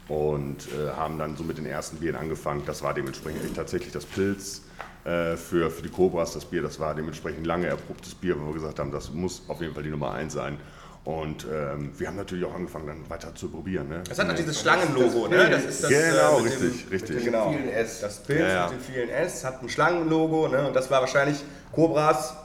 und 0.08 0.67
äh, 0.73 0.91
haben 0.91 1.17
dann 1.17 1.38
so 1.38 1.43
mit 1.43 1.58
den 1.58 1.65
ersten 1.65 1.97
Bieren 1.97 2.15
angefangen. 2.15 2.63
Das 2.65 2.84
war 2.84 2.93
dementsprechend 2.93 3.56
tatsächlich 3.56 3.93
das 3.93 4.06
Pilz 4.06 4.63
äh, 5.04 5.38
für, 5.38 5.69
für 5.69 5.84
die 5.84 5.89
Cobras, 5.89 6.34
das 6.34 6.45
Bier. 6.45 6.63
Das 6.63 6.80
war 6.80 6.95
dementsprechend 6.95 7.45
lange 7.45 7.67
erprobtes 7.67 8.15
Bier, 8.15 8.39
wo 8.39 8.47
wir 8.47 8.54
gesagt 8.54 8.80
haben, 8.80 8.91
das 8.91 9.12
muss 9.12 9.43
auf 9.47 9.62
jeden 9.62 9.73
Fall 9.73 9.84
die 9.84 9.91
Nummer 9.91 10.12
eins 10.12 10.34
sein. 10.34 10.58
Und 11.06 11.46
ähm, 11.54 11.91
wir 11.98 12.08
haben 12.08 12.15
natürlich 12.15 12.44
auch 12.46 12.56
angefangen, 12.56 12.88
dann 12.88 13.10
weiter 13.10 13.34
zu 13.36 13.48
probieren. 13.50 13.88
Ne? 13.89 14.02
Das 14.10 14.18
hat 14.18 14.28
noch 14.28 14.34
dieses 14.34 14.60
Schlangenlogo, 14.60 15.28
ne? 15.28 15.50
Das 15.52 15.63
ist 15.65 15.84
das, 15.84 15.89
Genau, 15.91 16.39
mit 16.39 16.52
richtig, 16.52 16.82
dem, 16.84 16.89
richtig. 16.89 17.15
Mit 17.15 17.26
dem, 17.26 17.26
genau. 17.32 17.52
vielen 17.52 17.70
S. 17.70 18.00
Das 18.02 18.18
Bild 18.22 18.39
Ja, 18.41 18.48
ja. 18.48 18.63
mit 18.70 18.74
den 18.80 18.94
vielen 18.94 19.10
S 19.10 19.46
hat 19.46 19.62
ein 19.62 19.70
Schlangenlogo, 19.70 20.48
ne? 20.48 20.68
Und 20.68 20.76
das 20.76 20.89
war 20.89 21.02
wahrscheinlich 21.02 21.38
Cobras 21.72 22.36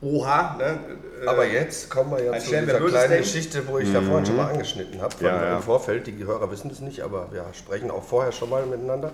OH, 0.00 0.56
ne? 0.58 0.80
Äh, 1.22 1.26
Aber 1.28 1.46
jetzt 1.46 1.90
kommen 1.90 2.10
wir 2.10 2.24
ja 2.24 2.32
Ein 2.32 2.40
zu 2.40 2.48
Stellen, 2.48 2.66
dieser 2.66 2.78
kleinen 2.80 3.10
denkt. 3.10 3.24
Geschichte, 3.24 3.62
wo 3.68 3.78
ich 3.78 3.92
da 3.92 4.02
vorhin 4.02 4.26
schon 4.26 4.36
mal 4.36 4.50
angeschnitten 4.50 5.00
habe, 5.00 5.14
Ja, 5.20 5.44
ja. 5.44 5.56
im 5.58 5.62
Vorfeld. 5.62 6.08
Die 6.08 6.24
Hörer 6.24 6.50
wissen 6.50 6.70
es 6.72 6.80
nicht, 6.80 7.02
aber 7.02 7.28
wir 7.30 7.44
sprechen 7.52 7.88
auch 7.88 8.02
vorher 8.02 8.32
schon 8.32 8.50
mal 8.50 8.66
miteinander. 8.66 9.12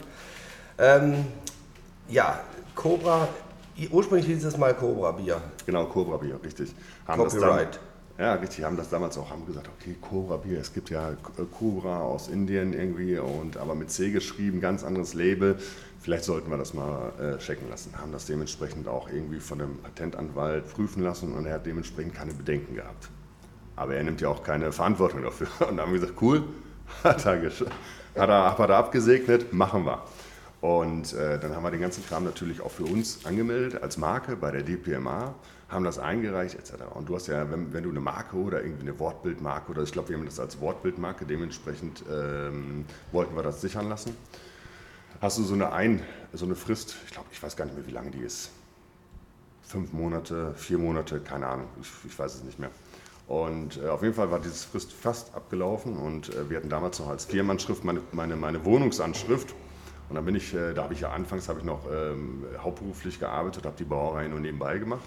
Ähm, 0.79 1.27
ja, 2.09 2.41
Cobra, 2.75 3.29
ursprünglich 3.91 4.27
hieß 4.29 4.45
es 4.47 4.57
mal 4.57 4.73
Cobra 4.73 5.13
Bier. 5.13 5.43
Genau, 5.67 5.85
Cobra 5.85 6.17
Bier, 6.17 6.41
richtig. 6.43 6.75
Haben 7.07 7.23
das 7.25 7.35
Copyright. 7.35 7.79
Ja, 8.19 8.35
richtig, 8.35 8.65
haben 8.65 8.77
das 8.77 8.91
damals 8.91 9.19
auch, 9.19 9.31
haben 9.31 9.45
gesagt, 9.45 9.69
okay, 9.69 9.97
Cobra 10.01 10.37
Bier, 10.37 10.61
es 10.61 10.73
gibt 10.73 10.91
ja 10.91 11.15
Cobra 11.59 12.01
aus 12.01 12.29
Indien 12.29 12.73
irgendwie, 12.73 13.19
und 13.19 13.57
aber 13.57 13.75
mit 13.75 13.91
C 13.91 14.11
geschrieben, 14.11 14.61
ganz 14.61 14.85
anderes 14.85 15.15
Label. 15.15 15.57
Vielleicht 16.01 16.25
sollten 16.25 16.51
wir 16.51 16.59
das 16.59 16.75
mal 16.75 17.13
äh, 17.19 17.39
checken 17.39 17.69
lassen. 17.71 17.97
Haben 17.99 18.13
das 18.13 18.27
dementsprechend 18.27 18.87
auch 18.87 19.09
irgendwie 19.09 19.41
von 19.41 19.61
einem 19.61 19.79
Patentanwalt 19.79 20.73
prüfen 20.73 21.03
lassen 21.03 21.33
und 21.33 21.47
er 21.47 21.55
hat 21.55 21.67
dementsprechend 21.67 22.15
keine 22.15 22.35
Bedenken 22.35 22.75
gehabt. 22.75 23.09
Aber 23.75 23.97
er 23.97 24.05
nimmt 24.05 24.21
ja 24.21 24.29
auch 24.29 24.43
keine 24.45 24.71
Verantwortung 24.71 25.23
dafür. 25.23 25.49
Und 25.61 25.79
dann 25.79 25.87
haben 25.87 25.93
wir 25.93 26.01
gesagt, 26.01 26.21
cool, 26.23 26.45
hat 27.03 27.25
er, 27.27 27.43
hat 27.43 28.29
er, 28.29 28.59
hat 28.59 28.71
er 28.71 28.77
abgesegnet, 28.77 29.53
machen 29.53 29.85
wir. 29.87 30.03
Und 30.65 31.13
äh, 31.13 31.39
dann 31.39 31.55
haben 31.55 31.63
wir 31.63 31.71
den 31.71 31.83
ganzen 31.83 32.07
Kram 32.07 32.25
natürlich 32.25 32.63
auch 32.63 32.71
für 32.71 32.85
uns 32.85 33.27
angemeldet 33.27 33.83
als 33.83 33.99
Marke 33.99 34.35
bei 34.35 34.51
der 34.51 34.63
DPMA, 34.63 35.35
haben 35.69 35.85
das 35.85 35.99
eingereicht 35.99 36.55
etc. 36.55 36.85
Und 36.95 37.07
du 37.07 37.17
hast 37.17 37.27
ja, 37.27 37.51
wenn, 37.51 37.75
wenn 37.75 37.85
du 37.85 37.91
eine 37.91 38.01
Marke 38.01 38.39
oder 38.39 38.63
irgendwie 38.63 38.89
eine 38.89 38.99
Wortbildmarke 38.99 39.73
oder 39.73 39.83
ich 39.83 39.93
glaube, 39.93 40.09
wir 40.09 40.17
haben 40.17 40.25
das 40.25 40.41
als 40.41 40.59
Wortbildmarke, 40.63 41.27
dementsprechend 41.27 42.03
ähm, 42.11 42.87
wollten 43.13 43.37
wir 43.37 43.43
das 43.43 43.61
sichern 43.61 43.91
lassen. 43.91 44.17
Hast 45.21 45.37
du 45.37 45.43
so 45.43 45.53
eine, 45.53 45.71
Ein, 45.71 46.03
so 46.33 46.47
eine 46.47 46.55
Frist, 46.55 46.97
ich 47.05 47.13
glaube, 47.13 47.29
ich 47.31 47.43
weiß 47.43 47.57
gar 47.57 47.67
nicht 47.67 47.77
mehr, 47.77 47.87
wie 47.87 47.93
lange 47.93 48.13
die 48.13 48.23
ist. 48.23 48.49
Fünf 49.65 49.93
Monate, 49.93 50.55
vier 50.57 50.79
Monate, 50.79 51.21
keine 51.21 51.47
Ahnung, 51.47 51.67
ich, 51.83 51.91
ich 52.07 52.19
weiß 52.19 52.37
es 52.37 52.43
nicht 52.43 52.59
mehr. 52.59 52.71
Und 53.29 53.83
äh, 53.85 53.89
auf 53.89 54.01
jeden 54.01 54.15
Fall 54.15 54.31
war 54.31 54.41
diese 54.41 54.67
Frist 54.67 54.95
fast 54.95 55.35
abgelaufen 55.35 55.99
und 55.99 56.35
äh, 56.35 56.49
wir 56.49 56.57
hatten 56.57 56.71
damals 56.71 57.01
noch 57.01 57.09
als 57.09 57.27
Firmenanschrift 57.27 57.85
meine, 57.85 58.01
meine, 58.13 58.37
meine 58.37 58.65
Wohnungsanschrift. 58.65 59.55
Und 60.15 60.19
dann 60.19 60.27
bin 60.27 60.37
ich, 60.37 60.55
äh, 60.55 60.75
da 60.75 60.85
habe 60.85 60.95
ich 60.95 61.01
ja 61.01 61.11
anfangs 61.11 61.49
habe 61.49 61.59
ich 61.59 61.65
noch 61.65 61.87
ähm, 61.93 62.45
hauptberuflich 62.63 63.19
gearbeitet, 63.19 63.67
habe 63.67 63.75
die 63.77 63.83
Brauerei 63.83 64.29
nur 64.29 64.39
nebenbei 64.39 64.79
gemacht. 64.79 65.03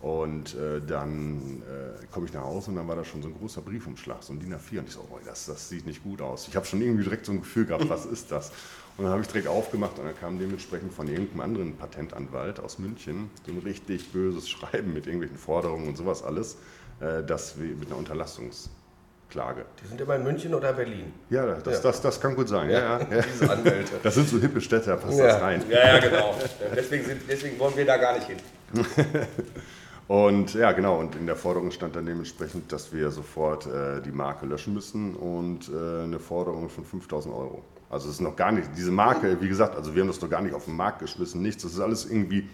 Und 0.00 0.56
äh, 0.56 0.80
dann 0.84 1.62
äh, 1.62 2.04
komme 2.12 2.26
ich 2.26 2.32
nach 2.32 2.42
Hause 2.42 2.70
und 2.70 2.76
dann 2.76 2.88
war 2.88 2.96
da 2.96 3.04
schon 3.04 3.22
so 3.22 3.28
ein 3.28 3.34
großer 3.38 3.62
Briefumschlag, 3.62 4.24
so 4.24 4.32
ein 4.32 4.40
DIN 4.40 4.52
A4. 4.52 4.80
Und 4.80 4.88
ich 4.88 4.94
so, 4.94 5.06
oh, 5.08 5.20
das, 5.24 5.46
das 5.46 5.68
sieht 5.68 5.86
nicht 5.86 6.02
gut 6.02 6.20
aus. 6.20 6.48
Ich 6.48 6.56
habe 6.56 6.66
schon 6.66 6.82
irgendwie 6.82 7.04
direkt 7.04 7.26
so 7.26 7.30
ein 7.32 7.38
Gefühl 7.42 7.64
gehabt, 7.64 7.88
was 7.88 8.06
ist 8.06 8.32
das? 8.32 8.50
Und 8.96 9.04
dann 9.04 9.12
habe 9.12 9.22
ich 9.22 9.28
direkt 9.28 9.46
aufgemacht 9.46 10.00
und 10.00 10.04
dann 10.06 10.16
kam 10.18 10.36
dementsprechend 10.40 10.92
von 10.92 11.06
irgendeinem 11.06 11.40
anderen 11.40 11.76
Patentanwalt 11.76 12.58
aus 12.58 12.80
München 12.80 13.30
so 13.46 13.52
ein 13.52 13.58
richtig 13.58 14.10
böses 14.10 14.50
Schreiben 14.50 14.92
mit 14.94 15.06
irgendwelchen 15.06 15.38
Forderungen 15.38 15.86
und 15.86 15.96
sowas 15.96 16.24
alles, 16.24 16.56
äh, 16.98 17.22
das 17.22 17.60
wie- 17.60 17.74
mit 17.76 17.86
einer 17.86 17.98
Unterlassungsklage. 19.28 19.64
Die 19.82 19.88
sind 19.88 20.00
immer 20.00 20.16
in 20.16 20.24
München 20.24 20.54
oder 20.54 20.72
Berlin. 20.72 21.12
Ja, 21.30 21.46
das, 21.46 21.76
Ja. 21.76 21.82
Das, 21.82 22.00
das 22.00 22.20
kann 22.20 22.34
gut 22.34 22.48
sein. 22.48 22.70
Ja, 22.70 22.78
ja, 22.78 23.00
ja. 23.16 23.22
Diese 23.22 23.50
Anwälte. 23.50 23.92
Das 24.02 24.14
sind 24.14 24.28
so 24.28 24.38
hippe 24.38 24.60
Städte, 24.60 24.86
da 24.90 24.96
passt 24.96 25.18
Ja. 25.18 25.26
das 25.26 25.40
rein. 25.40 25.62
Ja, 25.68 25.94
ja, 25.94 25.98
genau. 26.00 26.34
deswegen, 26.74 27.04
sind, 27.04 27.22
deswegen 27.28 27.58
wollen 27.58 27.76
wir 27.76 27.86
da 27.86 27.96
gar 27.96 28.14
nicht 28.14 28.26
hin. 28.28 28.38
Und 30.06 30.52
ja, 30.52 30.72
genau, 30.72 30.98
und 31.00 31.16
in 31.16 31.24
der 31.24 31.34
Forderung 31.34 31.70
stand 31.70 31.96
dann 31.96 32.04
dementsprechend, 32.04 32.70
dass 32.70 32.92
wir 32.92 33.10
sofort 33.10 33.66
äh, 33.66 34.02
die 34.02 34.12
Marke 34.12 34.44
löschen 34.44 34.74
müssen 34.74 35.14
und 35.16 35.70
äh, 35.70 36.02
eine 36.02 36.18
Forderung 36.18 36.68
von 36.68 36.84
5000 36.84 37.34
Euro. 37.34 37.62
Also 37.88 38.08
es 38.08 38.16
ist 38.16 38.20
noch 38.20 38.36
gar 38.36 38.52
nicht, 38.52 38.68
diese 38.76 38.90
Marke, 38.90 39.40
wie 39.40 39.48
gesagt, 39.48 39.74
also 39.74 39.94
wir 39.94 40.02
haben 40.02 40.08
das 40.08 40.20
noch 40.20 40.28
gar 40.28 40.42
nicht 40.42 40.52
auf 40.54 40.66
den 40.66 40.76
Markt 40.76 40.98
geschmissen, 40.98 41.40
nichts, 41.40 41.62
das 41.62 41.72
ist 41.72 41.80
alles 41.80 42.04
irgendwie 42.04 42.46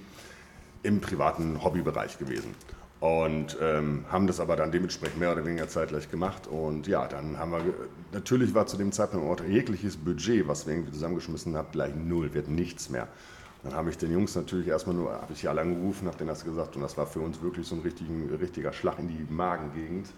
im 0.85 1.00
privaten 1.00 1.61
Hobbybereich 1.64 2.18
gewesen. 2.20 2.54
Und 3.00 3.56
ähm, 3.62 4.04
haben 4.10 4.26
das 4.26 4.40
aber 4.40 4.56
dann 4.56 4.72
dementsprechend 4.72 5.18
mehr 5.18 5.32
oder 5.32 5.44
weniger 5.44 5.68
zeitgleich 5.68 6.10
gemacht. 6.10 6.46
Und 6.46 6.86
ja, 6.86 7.08
dann 7.08 7.38
haben 7.38 7.52
wir, 7.52 7.62
natürlich 8.12 8.54
war 8.54 8.66
zu 8.66 8.76
dem 8.76 8.92
Zeitpunkt 8.92 9.26
auch 9.26 9.44
jegliches 9.46 9.96
Budget, 9.96 10.46
was 10.46 10.66
wir 10.66 10.74
irgendwie 10.74 10.92
zusammengeschmissen 10.92 11.56
haben, 11.56 11.68
gleich 11.72 11.94
null, 11.94 12.34
wird 12.34 12.48
nichts 12.48 12.90
mehr. 12.90 13.08
Dann 13.62 13.74
habe 13.74 13.90
ich 13.90 13.96
den 13.96 14.12
Jungs 14.12 14.34
natürlich 14.34 14.68
erstmal 14.68 14.96
nur, 14.96 15.12
habe 15.12 15.32
ich 15.32 15.40
hier 15.40 15.50
alle 15.50 15.62
angerufen, 15.62 16.06
habe 16.08 16.16
denen 16.16 16.28
das 16.28 16.44
gesagt 16.44 16.76
und 16.76 16.82
das 16.82 16.96
war 16.96 17.06
für 17.06 17.20
uns 17.20 17.40
wirklich 17.42 17.66
so 17.66 17.74
ein 17.74 17.82
richtigen, 17.82 18.28
richtiger 18.34 18.72
Schlag 18.72 18.98
in 18.98 19.08
die 19.08 19.26
Magengegend. 19.32 20.08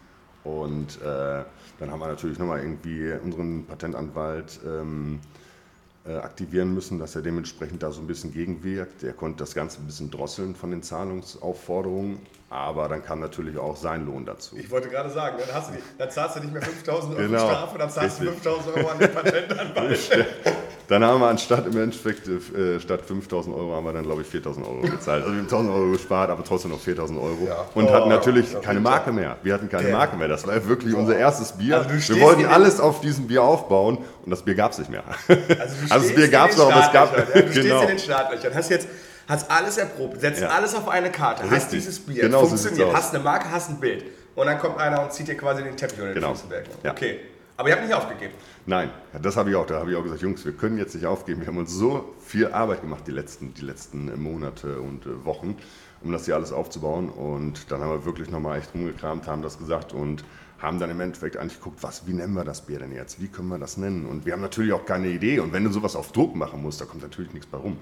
Und 0.44 1.00
äh, 1.02 1.44
dann 1.78 1.90
haben 1.90 2.00
wir 2.00 2.08
natürlich 2.08 2.38
nochmal 2.38 2.60
irgendwie 2.60 3.12
unseren 3.22 3.64
Patentanwalt 3.64 4.60
ähm, 4.66 5.20
äh, 6.04 6.14
aktivieren 6.14 6.74
müssen, 6.74 6.98
dass 6.98 7.14
er 7.14 7.22
dementsprechend 7.22 7.82
da 7.82 7.92
so 7.92 8.00
ein 8.00 8.08
bisschen 8.08 8.32
gegenwirkt. 8.32 9.04
Er 9.04 9.12
konnte 9.12 9.38
das 9.38 9.54
Ganze 9.54 9.80
ein 9.80 9.86
bisschen 9.86 10.10
drosseln 10.10 10.56
von 10.56 10.70
den 10.70 10.82
Zahlungsaufforderungen, 10.82 12.18
aber 12.52 12.88
dann 12.88 13.02
kam 13.02 13.18
natürlich 13.20 13.56
auch 13.58 13.76
sein 13.76 14.04
Lohn 14.04 14.26
dazu. 14.26 14.56
Ich 14.58 14.70
wollte 14.70 14.88
gerade 14.90 15.08
sagen, 15.10 15.36
dann, 15.38 15.54
hast 15.56 15.70
du 15.70 15.74
die, 15.74 15.82
dann 15.98 16.10
zahlst 16.10 16.36
du 16.36 16.40
nicht 16.40 16.52
mehr 16.52 16.62
5000 16.62 17.14
Euro 17.16 17.26
Genau. 17.28 17.38
Strafe, 17.38 17.78
dann 17.78 17.90
zahlst 17.90 18.20
du 18.20 18.24
Richtig. 18.24 18.42
5000 18.42 18.76
Euro 18.76 18.88
an 18.90 18.98
den 18.98 19.12
Patentanwalt. 19.12 20.10
Dann 20.88 21.04
haben 21.04 21.20
wir 21.20 21.28
anstatt 21.28 21.64
im 21.66 21.80
Endeffekt 21.80 22.28
äh, 22.28 22.78
statt 22.78 23.00
5000 23.06 23.56
Euro 23.56 23.74
haben 23.76 23.84
wir 23.86 23.92
dann 23.94 24.02
glaube 24.02 24.22
ich 24.22 24.28
4000 24.28 24.66
Euro 24.66 24.80
gezahlt. 24.82 25.22
Also 25.22 25.32
wir 25.32 25.38
haben 25.38 25.44
1000 25.46 25.70
Euro 25.74 25.90
gespart, 25.92 26.28
aber 26.28 26.44
trotzdem 26.44 26.70
noch 26.72 26.80
4000 26.80 27.18
Euro. 27.18 27.38
Ja. 27.46 27.64
Und 27.74 27.88
Oh, 27.88 27.92
hatten 27.92 28.08
natürlich 28.10 28.60
keine. 28.60 28.80
Marke 28.80 29.10
mehr. 29.12 29.36
Wir 29.42 29.54
hatten 29.54 29.70
keine 29.70 29.88
Ja. 29.88 29.96
Marke 29.96 30.16
mehr. 30.16 30.28
Das 30.28 30.46
war 30.46 30.66
wirklich 30.68 30.94
unser 30.94 31.16
erstes 31.16 31.52
Bier. 31.52 31.78
Also 31.78 31.90
wir 31.90 32.00
stehst 32.00 32.20
wollten 32.20 32.44
alles 32.44 32.78
auf 32.78 33.00
diesem 33.00 33.26
Bier 33.26 33.42
aufbauen 33.42 33.98
und 34.24 34.30
das 34.30 34.42
Bier 34.42 34.54
gab 34.54 34.72
es 34.72 34.78
nicht 34.80 34.90
mehr. 34.90 35.04
Also, 35.28 35.40
du 35.46 35.54
Also 35.60 35.74
das 35.88 35.98
stehst 36.02 36.14
Bier 36.16 36.28
gab 36.28 36.50
es 36.50 36.56
noch, 36.58 36.70
aber 36.70 36.84
es 36.84 36.92
gab 36.92 37.16
Ja, 37.16 37.24
du 37.40 37.50
stehst 37.52 37.62
genau. 37.62 37.80
in 37.82 37.88
den 37.88 37.98
Startlöchern, 37.98 38.54
hast 38.54 38.68
jetzt 38.70 38.88
hast 39.28 39.50
alles 39.50 39.78
erprobt, 39.78 40.20
setzt 40.20 40.40
Ja. 40.42 40.48
alles 40.48 40.74
auf 40.74 40.88
eine 40.88 41.10
Karte, 41.10 41.42
hast 41.44 41.52
Richtig. 41.52 41.70
dieses 41.80 42.00
Bier, 42.00 42.22
Genau 42.22 42.42
so 42.42 42.48
funktioniert, 42.56 42.88
aus. 42.88 42.94
hast 42.94 43.14
eine 43.14 43.22
Marke, 43.24 43.50
hast 43.50 43.70
ein 43.70 43.80
Bild. 43.80 44.04
Und 44.34 44.46
dann 44.46 44.58
kommt 44.58 44.78
einer 44.78 45.02
und 45.02 45.12
zieht 45.12 45.28
dir 45.28 45.36
quasi 45.36 45.62
den 45.62 45.76
Teppich 45.76 45.98
unter 45.98 46.12
den 46.12 46.14
Genau. 46.14 46.34
Füßen 46.34 46.50
weg. 46.50 46.64
Ja. 46.82 46.92
Okay. 46.92 47.20
Aber 47.56 47.68
ihr 47.68 47.74
habt 47.76 47.84
nicht 47.86 47.94
aufgegeben. 47.94 48.32
Nein, 48.64 48.90
das 49.20 49.36
habe 49.36 49.50
ich 49.50 49.56
auch. 49.56 49.66
Da 49.66 49.78
habe 49.80 49.90
ich 49.90 49.96
auch 49.96 50.02
gesagt, 50.02 50.22
Jungs, 50.22 50.44
wir 50.44 50.52
können 50.52 50.78
jetzt 50.78 50.94
nicht 50.94 51.04
aufgeben. 51.06 51.40
Wir 51.42 51.48
haben 51.48 51.58
uns 51.58 51.72
so 51.72 52.14
viel 52.24 52.50
Arbeit 52.52 52.80
gemacht 52.80 53.04
die 53.06 53.10
letzten, 53.10 53.52
die 53.54 53.60
letzten 53.62 54.08
äh, 54.08 54.16
Monate 54.16 54.80
und 54.80 55.04
äh, 55.04 55.24
Wochen, 55.24 55.56
um 56.02 56.12
das 56.12 56.24
hier 56.24 56.34
alles 56.34 56.50
aufzubauen. 56.50 57.10
Und 57.10 57.70
dann 57.70 57.80
haben 57.82 57.90
wir 57.90 58.04
wirklich 58.06 58.30
nochmal 58.30 58.58
echt 58.58 58.72
rumgekramt, 58.74 59.26
haben 59.26 59.42
das 59.42 59.58
gesagt 59.58 59.92
und 59.92 60.24
haben 60.60 60.78
dann 60.78 60.90
im 60.90 61.00
Endeffekt 61.00 61.36
eigentlich 61.36 61.58
geguckt, 61.58 61.82
was, 61.82 62.06
wie 62.06 62.12
nennen 62.14 62.32
wir 62.34 62.44
das 62.44 62.62
Bier 62.62 62.78
denn 62.78 62.92
jetzt? 62.92 63.20
Wie 63.20 63.28
können 63.28 63.48
wir 63.48 63.58
das 63.58 63.76
nennen? 63.76 64.06
Und 64.06 64.24
wir 64.24 64.32
haben 64.32 64.42
natürlich 64.42 64.72
auch 64.72 64.86
keine 64.86 65.08
Idee. 65.08 65.40
Und 65.40 65.52
wenn 65.52 65.64
du 65.64 65.70
sowas 65.70 65.94
auf 65.94 66.12
Druck 66.12 66.34
machen 66.34 66.62
musst, 66.62 66.80
da 66.80 66.84
kommt 66.86 67.02
natürlich 67.02 67.32
nichts 67.32 67.46
bei 67.48 67.58
rum. 67.58 67.76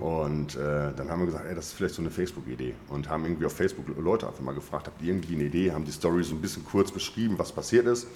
Und 0.00 0.56
äh, 0.56 0.92
dann 0.96 1.10
haben 1.10 1.20
wir 1.20 1.26
gesagt, 1.26 1.46
ey, 1.48 1.54
das 1.54 1.66
ist 1.66 1.72
vielleicht 1.74 1.94
so 1.94 2.02
eine 2.02 2.10
Facebook-Idee. 2.10 2.74
Und 2.88 3.08
haben 3.08 3.24
irgendwie 3.24 3.46
auf 3.46 3.56
Facebook 3.56 3.86
Leute 3.98 4.26
einfach 4.26 4.40
mal 4.40 4.54
gefragt, 4.54 4.86
habt 4.86 5.00
ihr 5.02 5.08
irgendwie 5.08 5.34
eine 5.34 5.44
Idee? 5.44 5.72
Haben 5.72 5.84
die 5.84 5.92
Story 5.92 6.22
so 6.24 6.34
ein 6.34 6.40
bisschen 6.40 6.64
kurz 6.64 6.90
beschrieben, 6.90 7.38
was 7.38 7.52
passiert 7.52 7.86
ist. 7.86 8.06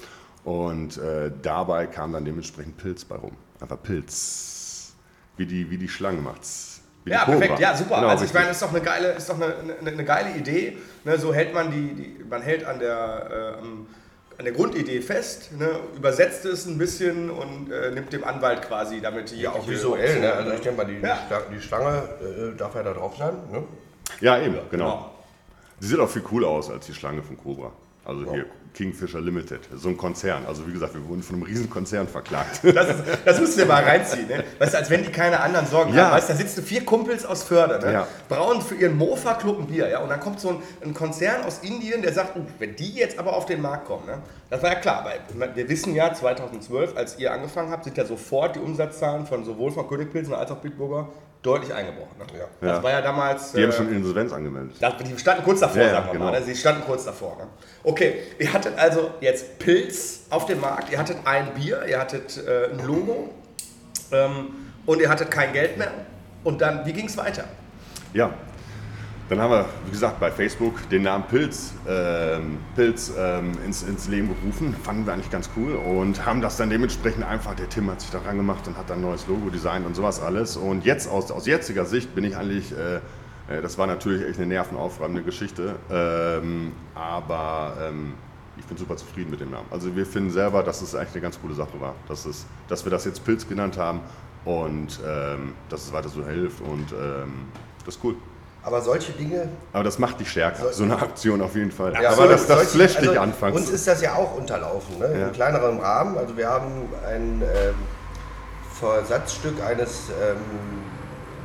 Und 0.44 0.98
äh, 0.98 1.30
dabei 1.42 1.86
kam 1.86 2.12
dann 2.12 2.24
dementsprechend 2.24 2.76
Pilz 2.76 3.04
bei 3.04 3.16
rum. 3.16 3.32
Einfach 3.60 3.82
Pilz. 3.82 4.94
Wie 5.36 5.46
die, 5.46 5.70
wie 5.70 5.76
die 5.76 5.88
Schlange 5.88 6.20
macht's. 6.20 6.80
Wie 7.04 7.10
Ja, 7.10 7.24
perfekt, 7.24 7.58
ja, 7.60 7.76
super. 7.76 7.96
Genau, 7.96 8.08
also 8.08 8.24
ich 8.24 8.30
richtig. 8.30 8.40
meine, 8.40 8.50
ist 8.50 8.62
doch 8.62 8.70
eine 8.70 8.80
geile, 8.80 9.08
ist 9.12 9.28
doch 9.28 9.36
eine, 9.36 9.54
eine, 9.80 9.90
eine 9.90 10.04
geile 10.04 10.36
Idee. 10.36 10.78
Ne, 11.04 11.18
so 11.18 11.32
hält 11.32 11.54
man 11.54 11.70
die, 11.70 11.94
die, 11.94 12.24
man 12.28 12.42
hält 12.42 12.64
an 12.64 12.78
der, 12.78 13.58
äh, 13.60 13.66
an 14.38 14.44
der 14.44 14.52
Grundidee 14.52 15.00
fest, 15.00 15.50
ne, 15.58 15.68
übersetzt 15.96 16.44
es 16.44 16.66
ein 16.66 16.76
bisschen 16.78 17.30
und 17.30 17.70
äh, 17.72 17.90
nimmt 17.90 18.12
dem 18.12 18.22
Anwalt 18.24 18.62
quasi 18.62 19.00
damit 19.00 19.30
die 19.30 19.40
Ja, 19.40 19.52
auch 19.52 19.66
visuell, 19.66 20.20
ne? 20.20 20.32
Also 20.32 20.52
ich 20.52 20.60
denke 20.60 20.76
mal, 20.76 20.84
die, 20.86 21.00
Ja. 21.00 21.18
die 21.28 21.34
Schla- 21.34 21.50
die 21.56 21.60
Schlange 21.60 22.02
äh, 22.20 22.56
darf 22.56 22.74
ja 22.74 22.82
da 22.82 22.92
drauf 22.92 23.16
sein, 23.16 23.34
ne? 23.50 23.62
Ja, 24.20 24.38
eben, 24.38 24.54
genau. 24.54 24.68
genau. 24.70 25.10
Die 25.80 25.86
sieht 25.86 25.98
auch 25.98 26.08
viel 26.08 26.22
cooler 26.22 26.48
aus 26.48 26.70
als 26.70 26.86
die 26.86 26.94
Schlange 26.94 27.22
von 27.22 27.36
Cobra. 27.38 27.72
Also 28.04 28.30
hier 28.32 28.46
Kingfisher 28.76 29.20
Limited, 29.20 29.60
so 29.74 29.88
ein 29.88 29.96
Konzern. 29.96 30.44
Also 30.46 30.66
wie 30.66 30.72
gesagt, 30.72 30.92
wir 30.94 31.08
wurden 31.08 31.22
von 31.22 31.36
einem 31.36 31.44
riesen 31.44 31.70
Konzern 31.70 32.06
verklagt. 32.06 32.60
Das, 32.76 32.88
ist, 32.88 33.02
das 33.24 33.40
müssen 33.40 33.56
wir 33.58 33.66
mal 33.66 33.82
reinziehen. 33.82 34.28
Ne? 34.28 34.44
Weißt 34.58 34.74
du, 34.74 34.78
als 34.78 34.90
wenn 34.90 35.02
die 35.02 35.10
keine 35.10 35.40
anderen 35.40 35.66
Sorgen 35.66 35.94
Ja. 35.94 36.06
haben. 36.10 36.16
Weißt 36.16 36.28
da 36.28 36.34
sitzen 36.34 36.62
vier 36.62 36.84
Kumpels 36.84 37.24
aus 37.24 37.42
Förder, 37.42 37.78
ne? 37.78 37.92
Ja. 37.92 38.06
brauen 38.28 38.60
für 38.60 38.74
ihren 38.74 38.96
Mofa-Club 38.98 39.60
ein 39.60 39.66
Bier. 39.66 39.88
Ja? 39.88 40.00
Und 40.00 40.10
dann 40.10 40.20
kommt 40.20 40.40
so 40.40 40.50
ein, 40.50 40.58
ein 40.84 40.92
Konzern 40.92 41.42
aus 41.44 41.60
Indien, 41.60 42.02
der 42.02 42.12
sagt, 42.12 42.36
oh, 42.36 42.42
wenn 42.58 42.76
die 42.76 42.92
jetzt 42.94 43.18
aber 43.18 43.34
auf 43.34 43.46
den 43.46 43.62
Markt 43.62 43.86
kommen, 43.86 44.04
ne? 44.06 44.18
das 44.50 44.62
war 44.62 44.70
ja 44.74 44.78
klar, 44.78 45.06
weil 45.34 45.54
wir 45.56 45.68
wissen 45.68 45.94
ja, 45.94 46.12
2012, 46.12 46.96
als 46.96 47.18
ihr 47.18 47.32
angefangen 47.32 47.70
habt, 47.70 47.84
sind 47.84 47.96
ja 47.96 48.04
sofort 48.04 48.56
die 48.56 48.60
Umsatzzahlen 48.60 49.26
von 49.26 49.44
sowohl 49.44 49.72
von 49.72 49.88
Königpilsen 49.88 50.34
als 50.34 50.50
auch 50.50 50.58
Bitburger 50.58 51.08
deutlich 51.46 51.72
eingebrochen. 51.72 52.18
Ne? 52.18 52.24
Ja. 52.38 52.74
Das 52.74 52.82
war 52.82 52.90
ja 52.90 53.00
damals... 53.00 53.52
Die 53.52 53.62
haben 53.62 53.70
äh, 53.70 53.72
schon 53.72 53.92
Insolvenz 53.92 54.32
angemeldet. 54.32 54.76
das, 54.80 54.94
die 54.98 55.18
standen 55.18 55.44
kurz 55.44 55.60
davor, 55.60 55.82
Ja, 55.82 55.90
sagen 55.90 56.06
wir 56.12 56.18
mal. 56.18 56.30
genau. 56.32 56.40
Ne? 56.40 56.44
Sie 56.44 56.54
standen 56.56 56.82
kurz 56.82 57.04
davor. 57.04 57.36
Ne? 57.36 57.46
Okay, 57.84 58.20
ihr 58.38 58.52
hattet 58.52 58.76
also 58.78 59.12
jetzt 59.20 59.58
Pilz 59.58 60.20
auf 60.30 60.46
dem 60.46 60.60
Markt, 60.60 60.90
ihr 60.90 60.98
hattet 60.98 61.18
ein 61.24 61.54
Bier, 61.54 61.84
ihr 61.88 61.98
hattet 62.00 62.36
äh, 62.46 62.70
ein 62.72 62.84
Logo 62.86 63.30
ähm, 64.12 64.48
und 64.84 65.00
ihr 65.00 65.08
hattet 65.08 65.30
kein 65.30 65.52
Geld 65.52 65.78
mehr. 65.78 65.92
Und 66.44 66.60
dann, 66.60 66.84
wie 66.84 66.92
ging 66.92 67.06
es 67.06 67.16
weiter? 67.16 67.44
Ja, 68.12 68.32
dann 69.28 69.40
haben 69.40 69.50
wir, 69.50 69.66
wie 69.84 69.90
gesagt, 69.90 70.20
bei 70.20 70.30
Facebook 70.30 70.88
den 70.88 71.02
Namen 71.02 71.24
Pilz, 71.24 71.74
ähm, 71.88 72.58
Pilz 72.76 73.12
ähm, 73.18 73.52
ins, 73.64 73.82
ins 73.82 74.06
Leben 74.08 74.28
gerufen. 74.28 74.74
Fanden 74.84 75.04
wir 75.04 75.14
eigentlich 75.14 75.30
ganz 75.30 75.50
cool 75.56 75.72
und 75.72 76.24
haben 76.24 76.40
das 76.40 76.56
dann 76.56 76.70
dementsprechend 76.70 77.24
einfach, 77.24 77.54
der 77.54 77.68
Tim 77.68 77.90
hat 77.90 78.00
sich 78.00 78.10
daran 78.10 78.36
gemacht 78.36 78.68
und 78.68 78.78
hat 78.78 78.88
dann 78.88 79.00
neues 79.00 79.26
Logo 79.26 79.50
designt 79.50 79.84
und 79.84 79.96
sowas 79.96 80.22
alles. 80.22 80.56
Und 80.56 80.84
jetzt 80.84 81.08
aus, 81.08 81.32
aus 81.32 81.46
jetziger 81.46 81.84
Sicht 81.86 82.14
bin 82.14 82.22
ich 82.22 82.36
eigentlich, 82.36 82.72
äh, 82.72 82.96
äh, 83.52 83.62
das 83.62 83.78
war 83.78 83.88
natürlich 83.88 84.24
echt 84.24 84.38
eine 84.38 84.46
nervenaufreibende 84.46 85.22
Geschichte, 85.22 85.74
ähm, 85.90 86.70
aber 86.94 87.76
ähm, 87.82 88.14
ich 88.56 88.64
bin 88.64 88.76
super 88.76 88.96
zufrieden 88.96 89.32
mit 89.32 89.40
dem 89.40 89.50
Namen. 89.50 89.66
Also 89.72 89.96
wir 89.96 90.06
finden 90.06 90.30
selber, 90.30 90.62
dass 90.62 90.82
es 90.82 90.94
eigentlich 90.94 91.14
eine 91.14 91.22
ganz 91.22 91.40
coole 91.40 91.54
Sache 91.54 91.80
war, 91.80 91.96
dass, 92.06 92.26
es, 92.26 92.46
dass 92.68 92.84
wir 92.84 92.90
das 92.90 93.04
jetzt 93.04 93.24
Pilz 93.24 93.48
genannt 93.48 93.76
haben 93.76 94.00
und 94.44 95.00
ähm, 95.04 95.54
dass 95.68 95.84
es 95.84 95.92
weiter 95.92 96.08
so 96.08 96.24
hilft 96.24 96.60
und 96.60 96.92
ähm, 96.92 97.32
das 97.84 97.96
ist 97.96 98.04
cool. 98.04 98.14
Aber 98.66 98.82
solche 98.82 99.12
Dinge. 99.12 99.48
Aber 99.72 99.84
das 99.84 100.00
macht 100.00 100.18
dich 100.18 100.28
stärker, 100.28 100.72
so 100.72 100.82
eine 100.82 100.96
Aktion 100.98 101.40
auf 101.40 101.54
jeden 101.54 101.70
Fall. 101.70 101.92
Ja, 101.94 102.10
aber 102.10 102.24
so- 102.24 102.28
das, 102.28 102.46
das 102.48 102.56
solche- 102.58 102.70
flasht 102.78 103.00
dich 103.00 103.08
also 103.10 103.20
anfangs. 103.20 103.56
Uns 103.56 103.70
ist 103.70 103.86
das 103.86 104.02
ja 104.02 104.14
auch 104.16 104.36
unterlaufen, 104.36 104.98
ne? 104.98 105.08
Ja. 105.20 105.26
in 105.28 105.32
kleinerem 105.32 105.78
Rahmen. 105.78 106.18
Also 106.18 106.36
wir 106.36 106.50
haben 106.50 106.88
ein 107.08 107.42
ähm, 107.42 107.74
Versatzstück 108.74 109.62
eines 109.62 110.08
ähm, 110.20 110.38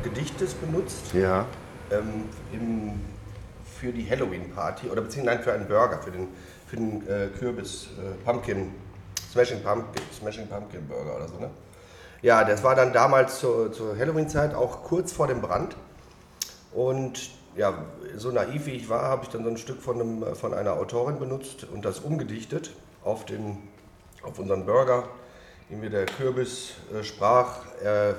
Gedichtes 0.04 0.56
benutzt 0.56 1.14
ja, 1.14 1.46
ähm, 1.92 2.26
im, 2.52 3.00
für 3.80 3.92
die 3.92 4.10
Halloween-Party 4.10 4.90
oder 4.90 5.02
beziehungsweise 5.04 5.36
nein, 5.38 5.44
für 5.44 5.54
einen 5.54 5.68
Burger, 5.68 6.00
für 6.02 6.10
den, 6.10 6.28
für 6.66 6.76
den 6.78 7.08
äh, 7.08 7.28
Kürbis 7.38 7.90
äh, 8.00 8.26
Pumpkin, 8.26 8.72
Smashing 9.32 9.62
Pumpkin, 9.62 10.02
Smashing 10.18 10.48
Pumpkin 10.48 10.88
Burger 10.88 11.18
oder 11.18 11.28
so. 11.28 11.36
Ne? 11.38 11.52
Ja, 12.24 12.44
das 12.44 12.64
war 12.64 12.74
dann 12.74 12.94
damals 12.94 13.40
zur, 13.40 13.72
zur 13.72 13.96
Halloween-Zeit 13.96 14.56
auch 14.56 14.82
kurz 14.84 15.12
vor 15.12 15.28
dem 15.28 15.40
Brand. 15.40 15.76
Und 16.74 17.30
ja, 17.56 17.86
so 18.16 18.32
naiv 18.32 18.66
wie 18.66 18.72
ich 18.72 18.90
war, 18.90 19.04
habe 19.04 19.24
ich 19.24 19.30
dann 19.30 19.44
so 19.44 19.50
ein 19.50 19.58
Stück 19.58 19.82
von, 19.82 20.00
einem, 20.00 20.36
von 20.36 20.54
einer 20.54 20.74
Autorin 20.74 21.20
benutzt 21.20 21.66
und 21.72 21.84
das 21.84 22.00
umgedichtet 22.00 22.72
auf, 23.04 23.26
den, 23.26 23.58
auf 24.24 24.40
unseren 24.40 24.66
Burger. 24.66 25.08
Irgendwie 25.70 25.90
der 25.90 26.06
Kürbis 26.06 26.74
äh, 26.94 27.04
sprach, 27.04 27.66
er, 27.82 28.16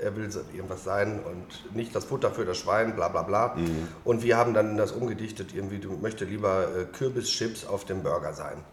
er 0.00 0.16
will 0.16 0.30
irgendwas 0.54 0.84
sein 0.84 1.20
und 1.24 1.74
nicht 1.74 1.94
das 1.94 2.04
Futter 2.04 2.30
für 2.30 2.44
das 2.44 2.58
Schwein, 2.58 2.96
bla 2.96 3.08
bla 3.08 3.22
bla. 3.22 3.56
Und 4.04 4.22
wir 4.22 4.36
haben 4.36 4.54
dann 4.54 4.76
das 4.76 4.92
umgedichtet, 4.92 5.54
irgendwie, 5.54 5.78
du 5.78 5.92
möchtest 5.92 6.30
lieber 6.30 6.68
äh, 6.74 6.84
Kürbischips 6.84 7.66
auf 7.66 7.84
dem 7.84 8.02
Burger 8.02 8.32
sein. 8.32 8.64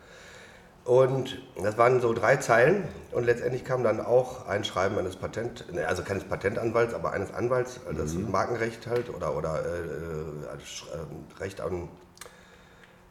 Und 0.86 1.42
das 1.62 1.78
waren 1.78 2.02
so 2.02 2.14
drei 2.14 2.38
Zeilen 2.38 2.84
und 3.12 3.24
letztendlich 3.24 3.64
kam 3.64 3.84
dann 3.84 4.02
auch 4.02 4.48
ein 4.48 4.66
Schreiben 4.66 4.98
eines 4.98 5.16
Patent, 5.16 5.72
ne, 5.74 5.88
also 5.88 6.04
keines 6.04 6.26
Patentanwalts, 6.26 6.94
aber 6.94 7.14
eines 7.14 7.34
Anwalts, 7.34 7.80
also 7.88 8.02
das 8.02 8.14
Markenrecht 8.16 8.86
halt 8.88 9.10
oder, 9.10 9.38
oder 9.38 9.64
äh, 9.64 9.80
äh, 9.80 10.56
äh, 10.58 11.40
Recht 11.42 11.62
an, 11.62 11.88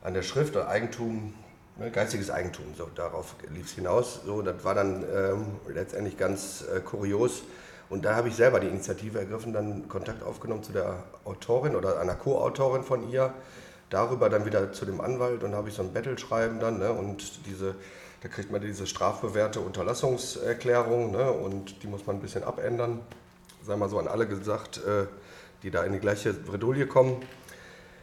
an 0.02 0.12
der 0.12 0.22
Schrift 0.22 0.54
oder 0.54 0.68
Eigentum, 0.68 1.32
ne, 1.78 1.90
geistiges 1.90 2.30
Eigentum, 2.30 2.66
so 2.76 2.90
darauf 2.94 3.36
lief 3.54 3.66
es 3.66 3.72
hinaus. 3.72 4.20
So, 4.26 4.42
das 4.42 4.62
war 4.64 4.74
dann 4.74 5.02
ähm, 5.10 5.46
letztendlich 5.68 6.18
ganz 6.18 6.66
äh, 6.74 6.80
kurios. 6.80 7.42
Und 7.88 8.04
da 8.04 8.16
habe 8.16 8.28
ich 8.28 8.36
selber 8.36 8.60
die 8.60 8.68
Initiative 8.68 9.18
ergriffen, 9.18 9.54
dann 9.54 9.88
Kontakt 9.88 10.22
aufgenommen 10.22 10.62
zu 10.62 10.72
der 10.72 11.04
Autorin 11.24 11.74
oder 11.74 12.00
einer 12.00 12.16
Co-Autorin 12.16 12.82
von 12.82 13.10
ihr, 13.10 13.32
darüber 13.92 14.30
dann 14.30 14.46
wieder 14.46 14.72
zu 14.72 14.86
dem 14.86 15.00
Anwalt 15.00 15.44
und 15.44 15.54
habe 15.54 15.68
ich 15.68 15.74
so 15.74 15.82
ein 15.82 15.92
Battle-Schreiben 15.92 16.60
dann 16.60 16.78
ne, 16.78 16.92
und 16.92 17.46
diese, 17.46 17.74
da 18.22 18.28
kriegt 18.28 18.50
man 18.50 18.60
diese 18.60 18.86
strafbewährte 18.86 19.60
Unterlassungserklärung 19.60 21.12
ne, 21.12 21.30
und 21.30 21.82
die 21.82 21.86
muss 21.86 22.06
man 22.06 22.16
ein 22.16 22.22
bisschen 22.22 22.42
abändern. 22.42 23.00
Sei 23.64 23.76
mal 23.76 23.88
so 23.88 23.98
an 23.98 24.08
alle 24.08 24.26
gesagt, 24.26 24.78
äh, 24.78 25.06
die 25.62 25.70
da 25.70 25.84
in 25.84 25.92
die 25.92 26.00
gleiche 26.00 26.32
Bredouille 26.32 26.86
kommen. 26.86 27.22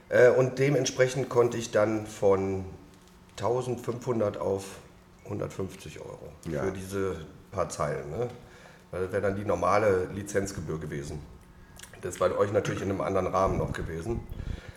Äh, 0.09 0.29
und 0.29 0.59
dementsprechend 0.59 1.27
konnte 1.27 1.57
ich 1.57 1.71
dann 1.71 2.05
von 2.05 2.65
1500 3.37 4.37
auf 4.37 4.65
150 5.25 5.99
Euro 5.99 6.29
Ja. 6.49 6.63
für 6.63 6.71
diese 6.71 7.15
paar 7.51 7.69
Zeilen. 7.69 8.09
Ne? 8.11 8.29
Weil 8.91 9.03
das 9.03 9.11
wäre 9.11 9.21
dann 9.23 9.35
die 9.35 9.45
normale 9.45 10.05
Lizenzgebühr 10.13 10.79
gewesen. 10.79 11.19
Das 12.01 12.19
war 12.19 12.37
euch 12.37 12.53
natürlich 12.53 12.81
in 12.81 12.89
einem 12.89 13.01
anderen 13.01 13.27
Rahmen 13.27 13.57
noch 13.57 13.73
gewesen. 13.73 14.21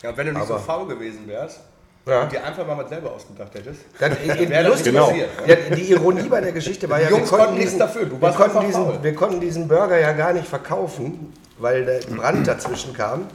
Ja, 0.02 0.16
wenn 0.16 0.26
du 0.26 0.32
nicht 0.32 0.42
Aber- 0.42 0.58
so 0.58 0.64
faul 0.64 0.86
gewesen 0.88 1.20
wärst 1.26 1.60
Ja. 2.06 2.22
und 2.22 2.32
dir 2.32 2.44
einfach 2.44 2.66
mal 2.66 2.76
was 2.78 2.88
selber 2.88 3.12
ausgedacht 3.12 3.54
hättest, 3.54 3.80
Dann, 4.00 4.12
äh, 4.12 4.48
wäre 4.50 4.62
das 4.64 4.72
lustig, 4.72 4.92
Genau. 4.92 5.06
passiert. 5.08 5.28
ja, 5.46 5.54
die 5.76 5.90
Ironie 5.92 6.28
bei 6.28 6.40
der 6.40 6.52
Geschichte 6.52 6.88
war 6.90 7.00
ja, 7.00 7.10
Jungs 7.10 7.30
konnten 7.30 7.54
nichts 7.58 7.78
dafür, 7.78 8.06
du 8.06 8.20
wir, 8.20 8.30
konnten 8.30 8.50
faul. 8.52 8.66
diesen, 8.66 9.02
wir 9.02 9.14
konnten 9.14 9.40
diesen 9.40 9.68
Burger 9.68 9.98
ja 9.98 10.12
gar 10.12 10.32
nicht 10.32 10.46
verkaufen, 10.48 11.32
weil 11.58 11.84
der 11.84 12.00
Brand 12.00 12.46
dazwischen 12.46 12.92
kam. 12.94 13.26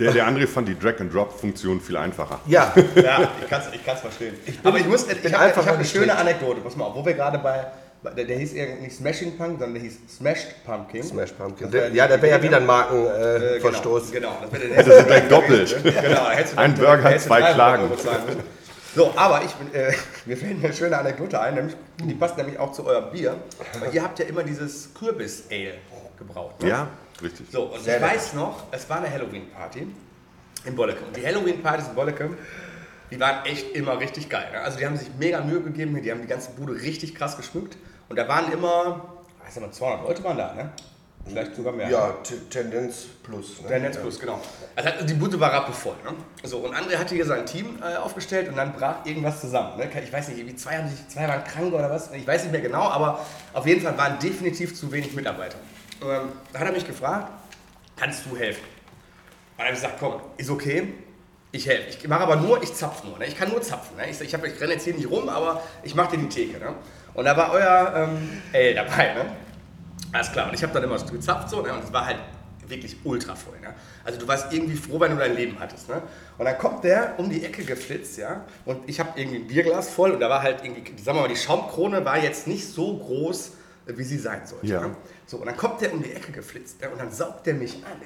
Der, 0.00 0.10
der 0.12 0.26
André 0.28 0.46
fand 0.48 0.66
die 0.68 0.76
Drag-and-Drop-Funktion 0.76 1.80
viel 1.80 1.96
einfacher. 1.96 2.40
Ja, 2.46 2.74
Ja, 2.96 3.28
ich 3.40 3.48
kann 3.48 3.62
es 3.62 3.72
ich 3.72 3.86
kann's 3.86 4.00
verstehen. 4.00 4.34
Aber 4.64 4.76
ich, 4.76 4.86
muss, 4.88 5.06
ich 5.08 5.22
bin 5.22 5.32
habe 5.32 5.44
einfach 5.44 5.62
ich 5.62 5.68
hab 5.68 5.76
eine 5.76 5.84
schöne 5.84 6.16
Anekdote. 6.16 6.60
Pass 6.62 6.74
mal 6.76 6.86
auf, 6.86 6.96
wo 6.96 7.06
wir 7.06 7.14
gerade 7.14 7.38
bei. 7.38 7.64
Der, 8.04 8.24
der 8.24 8.36
hieß 8.36 8.52
irgendwie 8.52 8.82
nicht 8.84 8.96
Smashing 8.96 9.36
Punk, 9.38 9.58
sondern 9.58 9.74
der 9.74 9.82
hieß 9.82 9.98
Smashed 10.16 10.64
Pumpkin. 10.66 11.02
Smash 11.02 11.32
Pumpkin. 11.32 11.70
Das 11.70 11.92
Ja, 11.94 12.06
da 12.06 12.20
wäre 12.20 12.36
ja 12.36 12.42
wieder 12.42 12.58
ein 12.58 12.64
Äh, 12.64 12.66
Markenverstoß. 12.66 14.12
Genau, 14.12 14.36
genau. 14.40 14.40
Das 14.42 14.52
wäre 14.52 14.68
der 14.68 14.84
Das 14.84 14.98
ist 14.98 15.06
gleich 15.06 15.28
doppelt. 15.28 15.76
Genau, 15.82 16.26
Ein 16.56 16.74
Burger, 16.74 17.10
du 17.10 17.18
zwei 17.18 17.40
300 17.40 17.54
Klagen. 17.54 17.90
So, 18.94 19.12
aber 19.16 19.42
ich 19.42 19.52
bin, 19.54 19.74
äh, 19.74 19.92
mir 20.26 20.36
fällt 20.36 20.62
eine 20.62 20.72
schöne 20.72 20.96
Anekdote 20.98 21.40
ein, 21.40 21.54
nämlich, 21.54 21.76
die 22.04 22.14
passt 22.14 22.36
nämlich 22.36 22.58
auch 22.58 22.72
zu 22.72 22.86
eurem 22.86 23.10
Bier. 23.10 23.36
Weil 23.80 23.92
ihr 23.94 24.02
habt 24.02 24.18
ja 24.18 24.26
immer 24.26 24.42
dieses 24.44 24.90
Kürbis-Ale 24.94 25.74
gebraut. 26.18 26.62
Ne? 26.62 26.68
Ja, 26.68 26.88
richtig. 27.22 27.46
So, 27.50 27.64
und 27.64 27.82
Sehr 27.82 27.96
ich 27.96 28.02
lecker. 28.02 28.14
weiß 28.14 28.34
noch, 28.34 28.64
es 28.70 28.88
war 28.88 28.98
eine 28.98 29.10
Halloween-Party 29.10 29.88
in 30.66 30.76
Bolleke. 30.76 31.04
Und 31.04 31.16
die 31.16 31.26
Halloween-Partys 31.26 31.88
in 31.88 31.94
Bolleke, 31.94 32.30
die 33.10 33.18
waren 33.18 33.44
echt 33.46 33.74
immer 33.74 33.98
richtig 33.98 34.28
geil. 34.28 34.46
Ne? 34.52 34.60
Also 34.60 34.78
die 34.78 34.86
haben 34.86 34.96
sich 34.96 35.08
mega 35.18 35.40
Mühe 35.40 35.60
gegeben, 35.60 36.00
die 36.00 36.10
haben 36.12 36.20
die 36.22 36.28
ganze 36.28 36.50
Bude 36.52 36.74
richtig 36.74 37.14
krass 37.14 37.36
geschmückt. 37.36 37.76
Und 38.08 38.16
da 38.16 38.28
waren 38.28 38.52
immer, 38.52 39.00
weiß 39.44 39.56
nicht, 39.56 39.74
200 39.74 40.02
Leute 40.06 40.24
waren 40.24 40.36
da, 40.38 40.52
ne? 40.54 40.70
Vielleicht 41.26 41.54
sogar 41.56 41.72
mehr. 41.72 41.88
Ja, 41.88 42.14
Tendenz 42.50 43.06
plus. 43.22 43.62
Ne? 43.62 43.68
Der 43.68 43.80
Netzplus, 43.80 44.20
genau. 44.20 44.38
Also 44.76 45.06
die 45.06 45.14
Bude 45.14 45.40
war 45.40 45.50
rappelvoll. 45.54 45.94
Ne? 46.04 46.12
So, 46.42 46.58
und 46.58 46.74
André 46.74 46.98
hatte 46.98 47.14
hier 47.14 47.24
sein 47.24 47.46
Team 47.46 47.78
äh, 47.82 47.96
aufgestellt 47.96 48.46
und 48.50 48.56
dann 48.56 48.74
brach 48.74 48.96
irgendwas 49.06 49.40
zusammen. 49.40 49.78
Ne? 49.78 49.88
Ich 50.04 50.12
weiß 50.12 50.28
nicht, 50.28 50.36
irgendwie 50.38 50.56
zwei, 50.56 50.76
haben 50.76 50.88
sich, 50.90 51.08
zwei 51.08 51.26
waren 51.26 51.42
krank 51.44 51.72
oder 51.72 51.88
was. 51.88 52.12
Ich 52.12 52.26
weiß 52.26 52.42
nicht 52.42 52.52
mehr 52.52 52.60
genau, 52.60 52.82
aber 52.82 53.20
auf 53.54 53.66
jeden 53.66 53.80
Fall 53.80 53.96
waren 53.96 54.18
definitiv 54.18 54.74
zu 54.78 54.92
wenig 54.92 55.14
Mitarbeiter. 55.14 55.56
Ähm, 56.02 56.28
da 56.52 56.58
hat 56.58 56.66
er 56.66 56.72
mich 56.72 56.86
gefragt, 56.86 57.32
kannst 57.96 58.26
du 58.26 58.36
helfen? 58.36 58.64
Und 58.64 59.58
dann 59.60 59.66
habe 59.68 59.76
ich 59.76 59.82
gesagt, 59.82 59.98
komm, 60.00 60.20
ist 60.36 60.50
okay. 60.50 60.92
Ich 61.52 61.66
helfe. 61.66 61.88
Ich 61.88 62.06
mache 62.06 62.20
aber 62.24 62.36
nur, 62.36 62.62
ich 62.62 62.74
zapf 62.74 63.02
nur. 63.04 63.16
Ne? 63.18 63.26
Ich 63.26 63.38
kann 63.38 63.48
nur 63.48 63.62
zapfen. 63.62 63.96
Ne? 63.96 64.10
Ich, 64.10 64.20
ich, 64.20 64.34
hab- 64.34 64.44
ich 64.44 64.60
renne 64.60 64.74
jetzt 64.74 64.84
hier 64.84 64.92
nicht 64.94 65.08
rum, 65.08 65.28
aber 65.30 65.62
ich 65.84 65.94
mache 65.94 66.16
dir 66.18 66.22
die 66.24 66.28
Theke. 66.28 66.58
Ne? 66.58 66.74
Und 67.14 67.24
da 67.24 67.36
war 67.36 67.52
euer 67.52 67.92
ähm, 67.96 68.42
L 68.52 68.74
dabei. 68.74 69.14
Ne? 69.14 69.26
Alles 70.12 70.30
klar, 70.32 70.48
und 70.48 70.54
ich 70.54 70.62
habe 70.62 70.72
dann 70.72 70.84
immer 70.84 70.98
so 70.98 71.06
gezapft 71.06 71.50
so, 71.50 71.62
ne? 71.62 71.72
und 71.72 71.84
es 71.84 71.92
war 71.92 72.06
halt 72.06 72.18
wirklich 72.66 72.96
ultra 73.04 73.34
voll. 73.34 73.58
Ne? 73.60 73.74
Also 74.04 74.18
du 74.18 74.28
warst 74.28 74.52
irgendwie 74.52 74.76
froh, 74.76 75.00
wenn 75.00 75.12
du 75.12 75.18
dein 75.18 75.34
Leben 75.34 75.56
hattest. 75.58 75.88
Ne? 75.88 76.02
Und 76.38 76.44
dann 76.44 76.58
kommt 76.58 76.84
der 76.84 77.14
um 77.18 77.30
die 77.30 77.44
Ecke 77.44 77.64
geflitzt, 77.64 78.18
ja, 78.18 78.44
und 78.64 78.88
ich 78.88 79.00
habe 79.00 79.18
irgendwie 79.18 79.38
ein 79.38 79.46
Bierglas 79.46 79.90
voll 79.90 80.12
und 80.12 80.20
da 80.20 80.28
war 80.28 80.42
halt 80.42 80.64
irgendwie, 80.64 80.82
sagen 81.02 81.18
wir 81.18 81.22
mal, 81.22 81.28
die 81.28 81.36
Schaumkrone 81.36 82.04
war 82.04 82.18
jetzt 82.18 82.46
nicht 82.46 82.66
so 82.66 82.96
groß, 82.96 83.52
wie 83.86 84.04
sie 84.04 84.18
sein 84.18 84.42
sollte. 84.46 84.66
Ja. 84.66 84.80
Ne? 84.80 84.96
So, 85.26 85.38
und 85.38 85.46
dann 85.46 85.56
kommt 85.56 85.80
der 85.80 85.92
um 85.92 86.02
die 86.02 86.12
Ecke 86.12 86.32
geflitzt 86.32 86.80
ne? 86.80 86.90
und 86.90 86.98
dann 86.98 87.10
saugt 87.10 87.46
der 87.46 87.54
mich 87.54 87.76
an. 87.76 87.98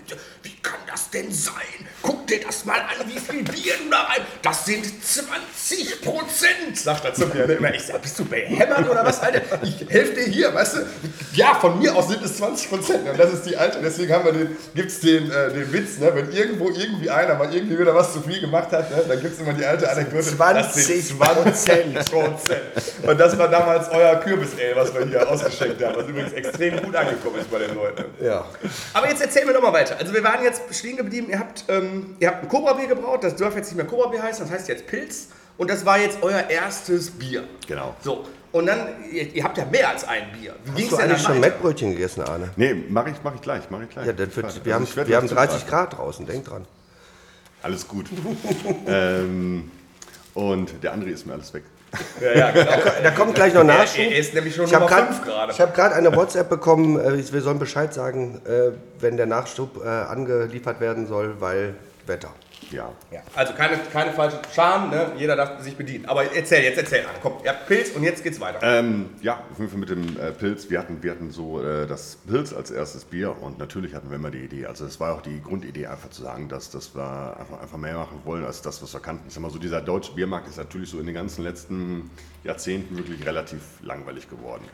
Wie 0.43 0.57
kann 0.63 0.79
das 0.87 1.11
denn 1.11 1.33
sein? 1.33 1.55
Guck 2.03 2.27
dir 2.27 2.41
das 2.41 2.65
mal 2.65 2.81
an, 2.81 3.07
wie 3.07 3.19
viel 3.19 3.43
Bier 3.43 3.75
du 3.83 3.91
da 3.91 4.03
rein. 4.03 4.23
Das 4.43 4.65
sind 4.65 4.85
20 4.85 6.03
Prozent, 6.03 6.77
sagt 6.77 7.05
er 7.05 7.15
zu 7.15 7.27
mir. 7.27 7.47
Ne? 7.47 7.55
Immer, 7.55 7.75
Ich 7.75 7.85
sag, 7.85 8.01
bist 8.03 8.19
du 8.19 8.25
behämmert 8.25 8.89
oder 8.89 9.05
was, 9.05 9.21
Alter? 9.21 9.43
Ich 9.63 9.89
helfe 9.89 10.15
dir 10.15 10.25
hier, 10.25 10.55
weißt 10.55 10.77
du? 10.77 10.87
Ja, 11.33 11.55
von 11.55 11.79
mir 11.79 11.95
aus 11.95 12.09
sind 12.09 12.23
es 12.23 12.37
20 12.37 12.71
Prozent. 12.71 13.09
Und 13.09 13.19
das 13.19 13.33
ist 13.33 13.43
die 13.43 13.57
alte. 13.57 13.81
Deswegen 13.83 14.13
haben 14.13 14.25
wir 14.25 14.33
den, 14.33 14.57
gibt's 14.75 15.01
den, 15.01 15.31
äh, 15.31 15.53
den 15.53 15.73
Witz, 15.73 15.99
ne? 15.99 16.13
wenn 16.15 16.31
irgendwo 16.33 16.71
irgendwie 16.71 17.11
einer 17.11 17.35
mal 17.35 17.53
irgendwie 17.53 17.79
wieder 17.79 17.95
was 17.95 18.13
zu 18.13 18.21
viel 18.23 18.41
gemacht 18.41 18.71
hat, 18.71 18.91
ne? 18.91 19.05
dann 19.09 19.21
gibt 19.21 19.35
es 19.35 19.41
immer 19.41 19.53
die 19.53 19.65
alte 19.65 19.91
Anekdote. 19.91 20.37
das 20.37 20.75
sind 20.75 21.05
20 21.05 21.19
20 21.19 22.13
Prozent. 22.13 22.63
Und 23.03 23.19
das 23.19 23.37
war 23.37 23.49
damals 23.49 23.89
euer 23.91 24.17
Kürbis-Ale, 24.21 24.77
was 24.77 24.95
wir 24.95 25.07
hier 25.07 25.29
ausgeschenkt 25.29 25.68
haben, 25.71 25.97
was 25.97 26.09
übrigens 26.09 26.33
extrem 26.33 26.83
gut 26.83 26.95
angekommen 26.95 27.37
ist 27.41 27.51
bei 27.51 27.59
den 27.59 27.75
Leuten. 27.75 28.05
Ja. 28.21 28.45
Aber 28.95 29.09
jetzt 29.09 29.23
erzählen 29.23 29.47
wir 29.47 29.55
doch 29.55 29.63
mal 29.63 29.73
weiter. 29.73 29.97
Also 29.99 30.13
wir 30.13 30.23
waren 30.23 30.43
jetzt 30.43 30.63
stehen 30.75 30.97
geblieben, 30.97 31.29
ihr 31.31 31.39
habt, 31.39 31.65
ähm, 31.69 32.17
ihr 32.19 32.29
habt 32.29 32.43
ein 32.43 32.49
Cobra-Bier 32.49 32.89
gebraut, 32.89 33.25
das 33.25 33.37
darf 33.37 33.55
jetzt 33.57 33.67
nicht 33.69 33.77
mehr 33.77 33.87
Cobra-Bier 33.87 34.23
heißen, 34.23 34.45
das 34.45 34.53
heißt 34.53 34.69
jetzt 34.69 34.87
Pilz. 34.87 35.29
Und 35.57 35.71
das 35.71 35.85
war 35.85 35.99
jetzt 35.99 36.19
euer 36.23 36.49
erstes 36.49 37.11
Bier. 37.11 37.43
Genau. 37.67 37.95
So, 38.01 38.25
und 38.51 38.67
dann, 38.67 38.89
ihr, 39.13 39.35
ihr 39.35 39.45
habt 39.45 39.59
ja 39.59 39.65
mehr 39.67 39.91
als 39.91 40.05
ein 40.05 40.33
Bier. 40.33 40.55
Wie 40.65 40.83
Hast 40.83 40.93
du 40.93 40.97
denn 40.97 41.05
eigentlich 41.07 41.23
dann 41.23 41.33
schon? 41.33 41.41
Mettbrötchen 41.41 41.91
gegessen, 41.93 42.23
Arne? 42.23 42.51
Nee, 42.57 42.75
mache 42.75 43.11
ich, 43.11 43.17
mach 43.23 43.35
ich 43.35 43.41
gleich, 43.41 43.69
mache 43.71 43.85
ich 43.85 43.91
gleich. 43.91 44.07
Ja, 44.07 44.13
das 44.13 44.35
wird, 44.35 44.47
Also 44.47 44.65
wir 44.65 44.75
haben, 44.75 44.87
wir 44.87 45.17
haben 45.17 45.27
gleich 45.27 45.49
30 45.49 45.61
zugreifen. 45.61 45.69
Grad 45.69 45.99
draußen, 45.99 46.27
denk 46.27 46.45
dran. 46.47 46.65
Alles 47.63 47.87
gut. 47.87 48.07
ähm, 48.87 49.71
und 50.35 50.83
der 50.83 50.95
André 50.95 51.09
ist 51.09 51.27
mir 51.27 51.35
alles 51.35 51.53
weg. 51.53 51.65
Ja, 52.21 52.33
ja, 52.33 52.51
genau. 52.53 52.71
Da 53.03 53.11
kommt 53.13 53.35
gleich 53.35 53.55
noch 53.55 53.61
Er, 53.61 53.65
Nachschub. 53.65 54.05
er 54.05 54.19
ist 54.19 54.35
nämlich 54.35 54.55
schon 54.55 54.67
Ich 54.67 54.75
habe 54.75 54.85
Nummer 54.85 54.97
gerade 54.97 55.13
5 55.15 55.25
gerade. 55.25 55.59
hab 55.59 55.75
grad 55.75 55.93
eine 55.93 56.15
WhatsApp 56.15 56.49
bekommen, 56.49 56.99
äh, 57.01 57.33
wir 57.33 57.41
sollen 57.41 57.59
Bescheid 57.59 57.93
sagen, 57.95 58.41
äh, 58.47 58.73
wenn 59.01 59.17
der 59.17 59.27
Nachschub 59.27 59.83
äh, 59.85 59.89
angeliefert 59.89 60.81
werden 60.81 61.07
soll, 61.07 61.37
weil 61.41 61.75
Wetter. 62.07 62.31
Ja. 62.71 62.93
Ja, 63.11 63.21
also 63.35 63.55
keine, 63.55 63.79
keine 63.93 64.13
falsche 64.13 64.41
Scham, 64.55 64.91
ne? 64.91 65.13
jeder 65.17 65.37
darf 65.37 65.61
sich 65.61 65.77
bedienen. 65.77 66.07
Aber 66.07 66.33
erzähl, 66.35 66.63
jetzt 66.63 66.79
erzähl 66.79 67.01
an. 67.01 67.15
Komm, 67.23 67.35
ihr 67.45 67.51
habt 67.51 67.67
Pilz 67.67 67.91
und 67.91 68.03
jetzt 68.03 68.23
geht's 68.23 68.41
weiter. 68.41 68.59
Ähm, 68.63 69.11
ja, 69.23 69.43
auf 69.51 69.59
jeden 69.59 69.71
Fall 69.71 69.79
mit 69.79 69.91
dem 69.91 70.19
äh, 70.19 70.33
Pilz. 70.33 70.69
Wir 70.71 70.79
hatten, 70.79 71.03
wir 71.03 71.11
hatten 71.11 71.31
so 71.31 71.63
äh, 71.63 71.87
das 71.87 72.17
Pilz 72.27 72.53
als 72.53 72.71
erstes 72.71 73.05
Bier 73.05 73.37
und 73.41 73.59
natürlich 73.59 73.95
hatten 73.95 74.11
wir 74.11 74.17
immer 74.17 74.31
die 74.31 74.45
Idee. 74.45 74.67
Also 74.67 74.85
es 74.85 75.01
war 75.01 75.15
auch 75.15 75.23
die 75.23 75.43
Grundidee, 75.43 75.87
einfach 75.87 76.11
zu 76.11 76.23
sagen, 76.23 76.49
dass, 76.49 76.71
dass 76.71 76.95
wir 76.95 77.37
einfach, 77.39 77.61
einfach 77.61 77.79
mehr 77.79 77.97
machen 77.97 78.21
wollen 78.25 78.45
als 78.45 78.63
das, 78.63 78.83
was 78.83 78.93
wir 78.93 79.01
kannten. 79.01 79.29
Ich 79.29 79.35
sag 79.35 79.43
mal 79.43 79.51
so, 79.51 79.59
dieser 79.59 79.81
deutsche 79.81 80.13
Biermarkt 80.13 80.49
ist 80.49 80.59
natürlich 80.59 80.91
so 80.91 80.99
in 81.01 81.07
den 81.07 81.15
ganzen 81.15 81.45
letzten 81.45 82.11
Jahrzehnten 82.45 82.97
wirklich 82.97 83.25
relativ 83.27 83.61
langweilig 83.83 84.29
geworden. 84.29 84.65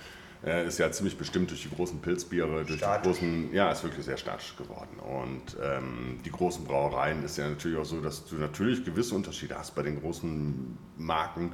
Äh, 0.44 0.66
ist 0.66 0.78
ja 0.78 0.90
ziemlich 0.92 1.16
bestimmt 1.16 1.50
durch 1.50 1.62
die 1.62 1.70
großen 1.70 2.00
Pilzbiere, 2.00 2.64
durch 2.64 2.78
Statisch. 2.78 3.02
die 3.02 3.08
großen, 3.08 3.54
ja, 3.54 3.70
ist 3.70 3.82
wirklich 3.82 4.04
sehr 4.04 4.18
statisch 4.18 4.56
geworden. 4.56 4.98
Und 4.98 5.56
ähm, 5.62 6.20
die 6.24 6.30
großen 6.30 6.64
Brauereien 6.64 7.24
ist 7.24 7.38
ja 7.38 7.48
natürlich 7.48 7.78
auch 7.78 7.84
so, 7.84 8.00
dass 8.00 8.26
du 8.26 8.36
natürlich 8.36 8.84
gewisse 8.84 9.14
Unterschiede 9.14 9.56
hast 9.58 9.74
bei 9.74 9.82
den 9.82 10.00
großen 10.00 10.76
Marken. 10.98 11.52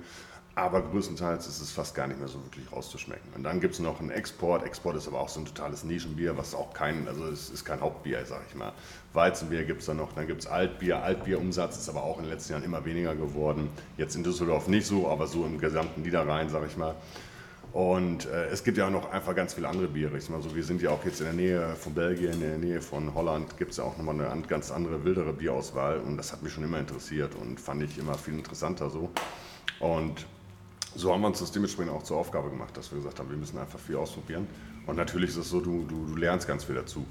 Aber 0.56 0.82
größtenteils 0.82 1.46
ist 1.46 1.60
es 1.60 1.70
fast 1.70 1.94
gar 1.94 2.08
nicht 2.08 2.18
mehr 2.18 2.28
so 2.28 2.42
wirklich 2.44 2.70
rauszuschmecken. 2.72 3.32
Und 3.36 3.44
dann 3.44 3.60
gibt 3.60 3.74
es 3.74 3.80
noch 3.80 4.00
einen 4.00 4.10
Export. 4.10 4.64
Export 4.64 4.96
ist 4.96 5.06
aber 5.06 5.20
auch 5.20 5.28
so 5.28 5.40
ein 5.40 5.46
totales 5.46 5.84
Nischenbier, 5.84 6.36
was 6.36 6.54
auch 6.56 6.74
kein, 6.74 7.06
also 7.06 7.24
es 7.26 7.50
ist 7.50 7.64
kein 7.64 7.80
Hauptbier, 7.80 8.26
sag 8.26 8.42
ich 8.48 8.56
mal. 8.56 8.72
Weizenbier 9.12 9.64
gibt 9.64 9.80
es 9.80 9.86
dann 9.86 9.98
noch, 9.98 10.12
dann 10.12 10.26
gibt 10.26 10.40
es 10.40 10.48
Altbier. 10.48 11.02
Altbierumsatz 11.02 11.78
ist 11.78 11.88
aber 11.88 12.02
auch 12.02 12.18
in 12.18 12.24
den 12.24 12.32
letzten 12.32 12.52
Jahren 12.54 12.64
immer 12.64 12.84
weniger 12.84 13.14
geworden. 13.14 13.70
Jetzt 13.96 14.16
in 14.16 14.24
Düsseldorf 14.24 14.66
nicht 14.66 14.86
so, 14.86 15.08
aber 15.08 15.28
so 15.28 15.46
im 15.46 15.58
gesamten 15.60 16.02
Niederrhein, 16.02 16.48
sag 16.48 16.66
ich 16.66 16.76
mal. 16.76 16.96
Und 17.72 18.26
äh, 18.26 18.46
es 18.46 18.64
gibt 18.64 18.78
ja 18.78 18.86
auch 18.86 18.90
noch 18.90 19.12
einfach 19.12 19.34
ganz 19.36 19.54
viele 19.54 19.68
andere 19.68 19.86
Biere. 19.86 20.18
Ich 20.18 20.28
mal 20.28 20.42
so, 20.42 20.54
wir 20.56 20.64
sind 20.64 20.82
ja 20.82 20.90
auch 20.90 21.04
jetzt 21.04 21.20
in 21.20 21.26
der 21.26 21.34
Nähe 21.34 21.76
von 21.76 21.94
Belgien, 21.94 22.32
in 22.32 22.40
der 22.40 22.58
Nähe 22.58 22.80
von 22.82 23.14
Holland, 23.14 23.56
gibt 23.58 23.70
es 23.70 23.76
ja 23.76 23.84
auch 23.84 23.96
nochmal 23.96 24.16
eine 24.16 24.28
an- 24.28 24.46
ganz 24.46 24.72
andere, 24.72 25.04
wildere 25.04 25.32
Bierauswahl. 25.32 26.00
Und 26.00 26.16
das 26.16 26.32
hat 26.32 26.42
mich 26.42 26.52
schon 26.52 26.64
immer 26.64 26.80
interessiert 26.80 27.34
und 27.36 27.60
fand 27.60 27.82
ich 27.84 27.96
immer 27.98 28.14
viel 28.14 28.34
interessanter 28.34 28.90
so. 28.90 29.10
Und 29.78 30.26
so 30.96 31.12
haben 31.12 31.20
wir 31.20 31.28
uns 31.28 31.38
das 31.38 31.52
dementsprechend 31.52 31.92
auch 31.92 32.02
zur 32.02 32.16
Aufgabe 32.16 32.50
gemacht, 32.50 32.76
dass 32.76 32.90
wir 32.90 32.98
gesagt 32.98 33.20
haben, 33.20 33.30
wir 33.30 33.36
müssen 33.36 33.56
einfach 33.58 33.78
viel 33.78 33.94
ausprobieren. 33.94 34.48
Und 34.86 34.96
natürlich 34.96 35.30
ist 35.30 35.36
es 35.36 35.50
so, 35.50 35.60
du, 35.60 35.84
du, 35.88 36.06
du 36.06 36.16
lernst 36.16 36.48
ganz 36.48 36.64
viel 36.64 36.74
dazu. 36.74 37.06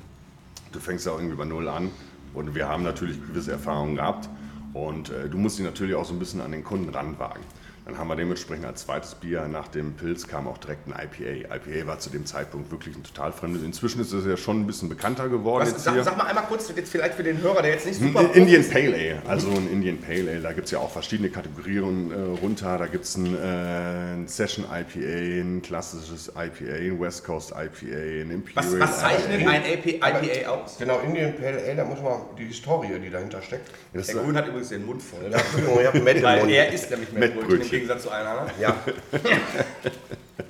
Du 0.74 0.80
fängst 0.80 1.06
ja 1.06 1.14
auch 1.14 1.18
irgendwie 1.18 1.38
bei 1.38 1.46
Null 1.46 1.70
an 1.70 1.90
und 2.34 2.54
wir 2.54 2.68
haben 2.68 2.84
natürlich 2.84 3.26
gewisse 3.26 3.54
Erfahrungen 3.54 3.96
gehabt 3.96 4.28
und 4.74 5.10
äh, 5.10 5.30
du 5.30 5.38
musst 5.38 5.58
dich 5.58 5.66
natürlich 5.66 5.96
auch 5.96 6.06
so 6.06 6.14
ein 6.14 6.20
bisschen 6.20 6.42
an 6.42 6.52
den 6.52 6.64
Kunden 6.66 6.90
ranwagen. 6.90 7.42
Dann 7.90 7.98
haben 7.98 8.08
wir 8.08 8.16
dementsprechend 8.16 8.66
als 8.66 8.86
zweites 8.86 9.16
Bier 9.16 9.48
nach 9.48 9.68
dem 9.68 9.94
Pilz 9.94 10.28
kam 10.28 10.48
auch 10.48 10.60
direkt 10.60 10.88
ein 10.88 10.92
IPA. 10.92 11.56
IPA 11.56 11.88
war 11.88 11.98
zu 11.98 12.12
dem 12.12 12.24
Zeitpunkt 12.24 12.70
wirklich 12.70 12.96
ein 12.96 13.02
total 13.02 13.32
fremdes. 13.32 13.64
Inzwischen 13.64 14.00
ist 14.00 14.12
es 14.14 14.28
ja 14.28 14.38
schon 14.38 14.62
ein 14.62 14.68
bisschen 14.68 14.90
bekannter 14.90 15.28
geworden. 15.28 15.64
Was, 15.64 15.72
jetzt 15.72 15.86
sag, 15.86 15.96
hier. 15.96 16.04
sag 16.04 16.16
mal 16.16 16.26
einmal 16.26 16.44
kurz, 16.44 16.72
jetzt 16.76 16.92
vielleicht 16.92 17.16
für 17.16 17.24
den 17.24 17.42
Hörer, 17.42 17.64
der 17.64 17.72
jetzt 17.72 17.88
nicht 17.88 18.00
Ein 18.00 18.14
super. 18.14 18.30
Indian 18.36 18.64
Pale 18.70 18.94
Ale, 18.94 19.22
also 19.28 19.50
ein 19.50 19.68
Indian 19.72 19.98
Pale 19.98 20.30
Ale, 20.30 20.42
da 20.42 20.52
gibt 20.52 20.66
es 20.66 20.72
ja 20.72 20.78
auch 20.78 20.92
verschiedene 20.92 21.32
Kategorien 21.32 22.12
äh, 22.12 22.40
runter. 22.42 22.78
Da 22.78 22.86
gibt 22.86 23.06
es 23.06 23.18
ein, 23.18 23.36
äh, 23.36 24.14
ein 24.14 24.28
Session 24.28 24.66
IPA, 24.66 25.42
ein 25.42 25.62
klassisches 25.64 26.28
IPA, 26.28 26.74
ein 26.76 27.00
West 27.00 27.26
Coast 27.26 27.52
IPA, 27.52 27.96
ein 27.96 28.30
Imperial 28.30 28.72
Was, 28.72 28.80
was 28.80 29.00
zeichnet 29.00 29.42
IPA. 29.42 29.50
ein 29.50 29.64
AP, 29.64 29.86
IPA 29.88 30.50
aus? 30.50 30.78
Genau, 30.78 31.00
Indian 31.00 31.36
Pale 31.36 31.58
Ale, 31.64 31.76
da 31.76 31.86
muss 31.86 32.02
man 32.04 32.20
die 32.38 32.46
Historie, 32.46 33.00
die 33.04 33.10
dahinter 33.10 33.42
steckt. 33.42 33.72
Das 33.94 34.06
Der 34.06 34.18
Grün 34.18 34.36
hat 34.36 34.48
übrigens 34.48 34.70
den 34.70 34.86
Mund 34.86 35.02
voll. 35.02 35.24
Ja, 35.32 35.40
Entschuldigung, 35.40 35.80
ich 35.82 35.88
habe 35.88 36.00
Mund. 36.00 36.52
er 36.52 36.72
ist 36.72 36.92
nämlich 36.92 37.12
Mettbrötchen. 37.12 37.79
Gegensatz 37.82 38.04
zu 38.04 38.12
allen 38.12 38.28
anderen. 38.28 38.52
Ja. 38.60 38.76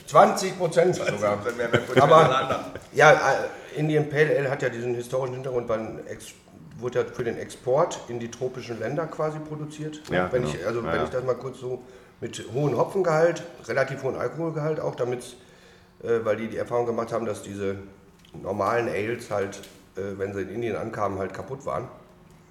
20 0.08 0.58
Prozent 0.58 0.96
sogar. 0.96 1.40
Wenn 1.46 1.58
mehr 1.58 1.70
Aber-. 2.02 2.74
Ja, 2.94 3.36
Indian 3.76 4.10
Pale 4.10 4.38
Ale 4.38 4.50
hat 4.50 4.62
ja 4.62 4.70
diesen 4.70 4.96
historischen 4.96 5.36
Hintergrund, 5.36 5.70
weil 5.70 6.04
Ex 6.08 6.34
wurde 6.80 7.00
ja 7.00 7.06
für 7.06 7.24
den 7.24 7.38
Export 7.38 8.00
in 8.08 8.20
die 8.20 8.32
tropischen 8.32 8.80
Länder 8.80 9.06
quasi 9.08 9.40
produziert. 9.40 10.02
Ja, 10.10 10.32
wenn 10.32 10.44
genau. 10.44 10.54
ich, 10.54 10.66
also 10.66 10.80
Ja, 10.80 10.88
wenn 10.88 10.96
ja. 10.96 11.04
ich 11.04 11.10
das 11.10 11.24
mal 11.24 11.36
kurz 11.36 11.60
so 11.60 11.84
mit 12.22 12.46
hohem 12.54 12.78
Hopfengehalt, 12.78 13.44
relativ 13.68 14.04
hohem 14.04 14.18
Alkoholgehalt 14.18 14.80
auch, 14.80 14.96
damit, 14.96 15.36
äh, 16.04 16.20
weil 16.24 16.38
die 16.38 16.48
die 16.48 16.58
Erfahrung 16.58 16.86
gemacht 16.86 17.12
haben, 17.12 17.26
dass 17.26 17.44
diese 17.44 17.76
normalen 18.34 18.88
Ales 18.88 19.30
halt, 19.32 19.60
äh, 19.96 20.18
wenn 20.18 20.34
sie 20.34 20.42
in 20.42 20.50
Indien 20.50 20.76
ankamen, 20.76 21.20
halt 21.20 21.34
kaputt 21.34 21.66
waren. 21.66 21.88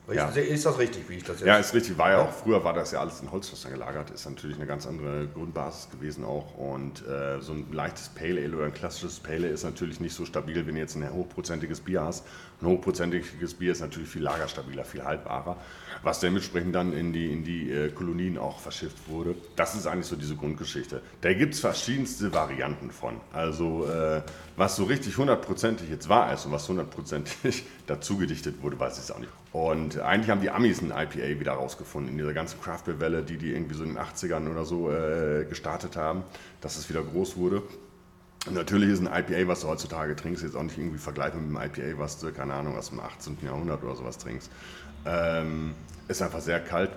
Richtig, 0.08 0.48
Ist 0.50 0.64
das 0.64 0.78
richtig, 0.78 1.08
wie 1.08 1.14
ich 1.16 1.24
das 1.24 1.40
jetzt? 1.40 1.46
ja, 1.46 1.58
ist 1.58 1.74
richtig. 1.74 1.98
War 1.98 2.10
ja 2.10 2.18
auch, 2.22 2.32
früher 2.32 2.64
war 2.64 2.72
das 2.72 2.92
ja 2.92 3.00
alles 3.00 3.20
in 3.20 3.30
Holzfässern 3.30 3.72
gelagert. 3.72 4.10
Ist 4.10 4.28
natürlich 4.28 4.56
eine 4.56 4.66
ganz 4.66 4.86
andere 4.86 5.28
Grundbasis 5.28 5.90
gewesen 5.90 6.24
auch. 6.24 6.54
Und 6.54 7.06
äh, 7.06 7.40
so 7.40 7.52
ein 7.52 7.70
leichtes 7.72 8.08
Pale 8.08 8.42
Ale 8.42 8.56
oder 8.56 8.66
ein 8.66 8.74
klassisches 8.74 9.20
Pale 9.20 9.36
Ale 9.38 9.48
ist 9.48 9.64
natürlich 9.64 10.00
nicht 10.00 10.14
so 10.14 10.24
stabil, 10.24 10.66
wenn 10.66 10.74
du 10.74 10.80
jetzt 10.80 10.96
ein 10.96 11.12
hochprozentiges 11.12 11.80
Bier 11.80 12.02
hast. 12.02 12.24
Ein 12.60 12.66
hochprozentiges 12.66 13.54
Bier 13.54 13.70
ist 13.70 13.80
natürlich 13.80 14.08
viel 14.08 14.22
lagerstabiler, 14.22 14.84
viel 14.84 15.04
haltbarer, 15.04 15.56
was 16.02 16.18
dementsprechend 16.18 16.74
dann 16.74 16.92
in 16.92 17.12
die, 17.12 17.32
in 17.32 17.44
die 17.44 17.70
äh, 17.70 17.90
Kolonien 17.90 18.36
auch 18.36 18.58
verschifft 18.58 19.08
wurde. 19.08 19.36
Das 19.54 19.76
ist 19.76 19.86
eigentlich 19.86 20.06
so 20.06 20.16
diese 20.16 20.34
Grundgeschichte. 20.34 21.00
Da 21.20 21.32
gibt 21.34 21.54
es 21.54 21.60
verschiedenste 21.60 22.32
Varianten 22.32 22.90
von. 22.90 23.20
Also 23.32 23.86
äh, 23.86 24.22
was 24.56 24.74
so 24.74 24.84
richtig 24.84 25.16
hundertprozentig 25.18 25.88
jetzt 25.88 26.08
wahr 26.08 26.32
ist 26.32 26.46
und 26.46 26.52
was 26.52 26.68
hundertprozentig 26.68 27.62
dazugedichtet 27.86 28.60
wurde, 28.60 28.80
weiß 28.80 28.98
ich 28.98 29.04
es 29.04 29.10
auch 29.12 29.20
nicht. 29.20 29.30
Und 29.52 30.00
eigentlich 30.00 30.30
haben 30.30 30.40
die 30.40 30.50
Amis 30.50 30.82
ein 30.82 30.90
IPA 30.90 31.38
wieder 31.38 31.52
rausgefunden 31.52 32.10
in 32.10 32.18
dieser 32.18 32.34
ganzen 32.34 32.60
Craft 32.60 32.82
Beer 32.86 32.98
Welle, 32.98 33.22
die 33.22 33.36
die 33.36 33.52
irgendwie 33.52 33.76
so 33.76 33.84
in 33.84 33.90
den 33.90 33.98
80ern 33.98 34.50
oder 34.50 34.64
so 34.64 34.90
äh, 34.90 35.44
gestartet 35.48 35.96
haben, 35.96 36.24
dass 36.60 36.76
es 36.76 36.88
wieder 36.90 37.02
groß 37.04 37.36
wurde. 37.36 37.62
Natürlich 38.51 38.90
ist 38.90 39.07
ein 39.07 39.07
IPA, 39.07 39.48
was 39.48 39.61
du 39.61 39.68
heutzutage 39.68 40.14
trinkst, 40.16 40.42
jetzt 40.42 40.57
auch 40.57 40.62
nicht 40.62 40.79
irgendwie 40.79 40.98
vergleichbar 40.98 41.40
mit 41.40 41.57
einem 41.57 41.70
IPA, 41.70 41.98
was 41.98 42.18
du, 42.18 42.33
keine 42.33 42.55
Ahnung, 42.55 42.77
aus 42.77 42.90
dem 42.90 43.01
18. 43.01 43.38
Jahrhundert 43.42 43.83
oder 43.83 43.96
sowas 43.96 44.16
trinkst. 44.16 44.51
Ähm, 45.05 45.74
ist 46.09 46.22
einfach 46.22 46.40
sehr 46.40 46.61
kalt, 46.61 46.90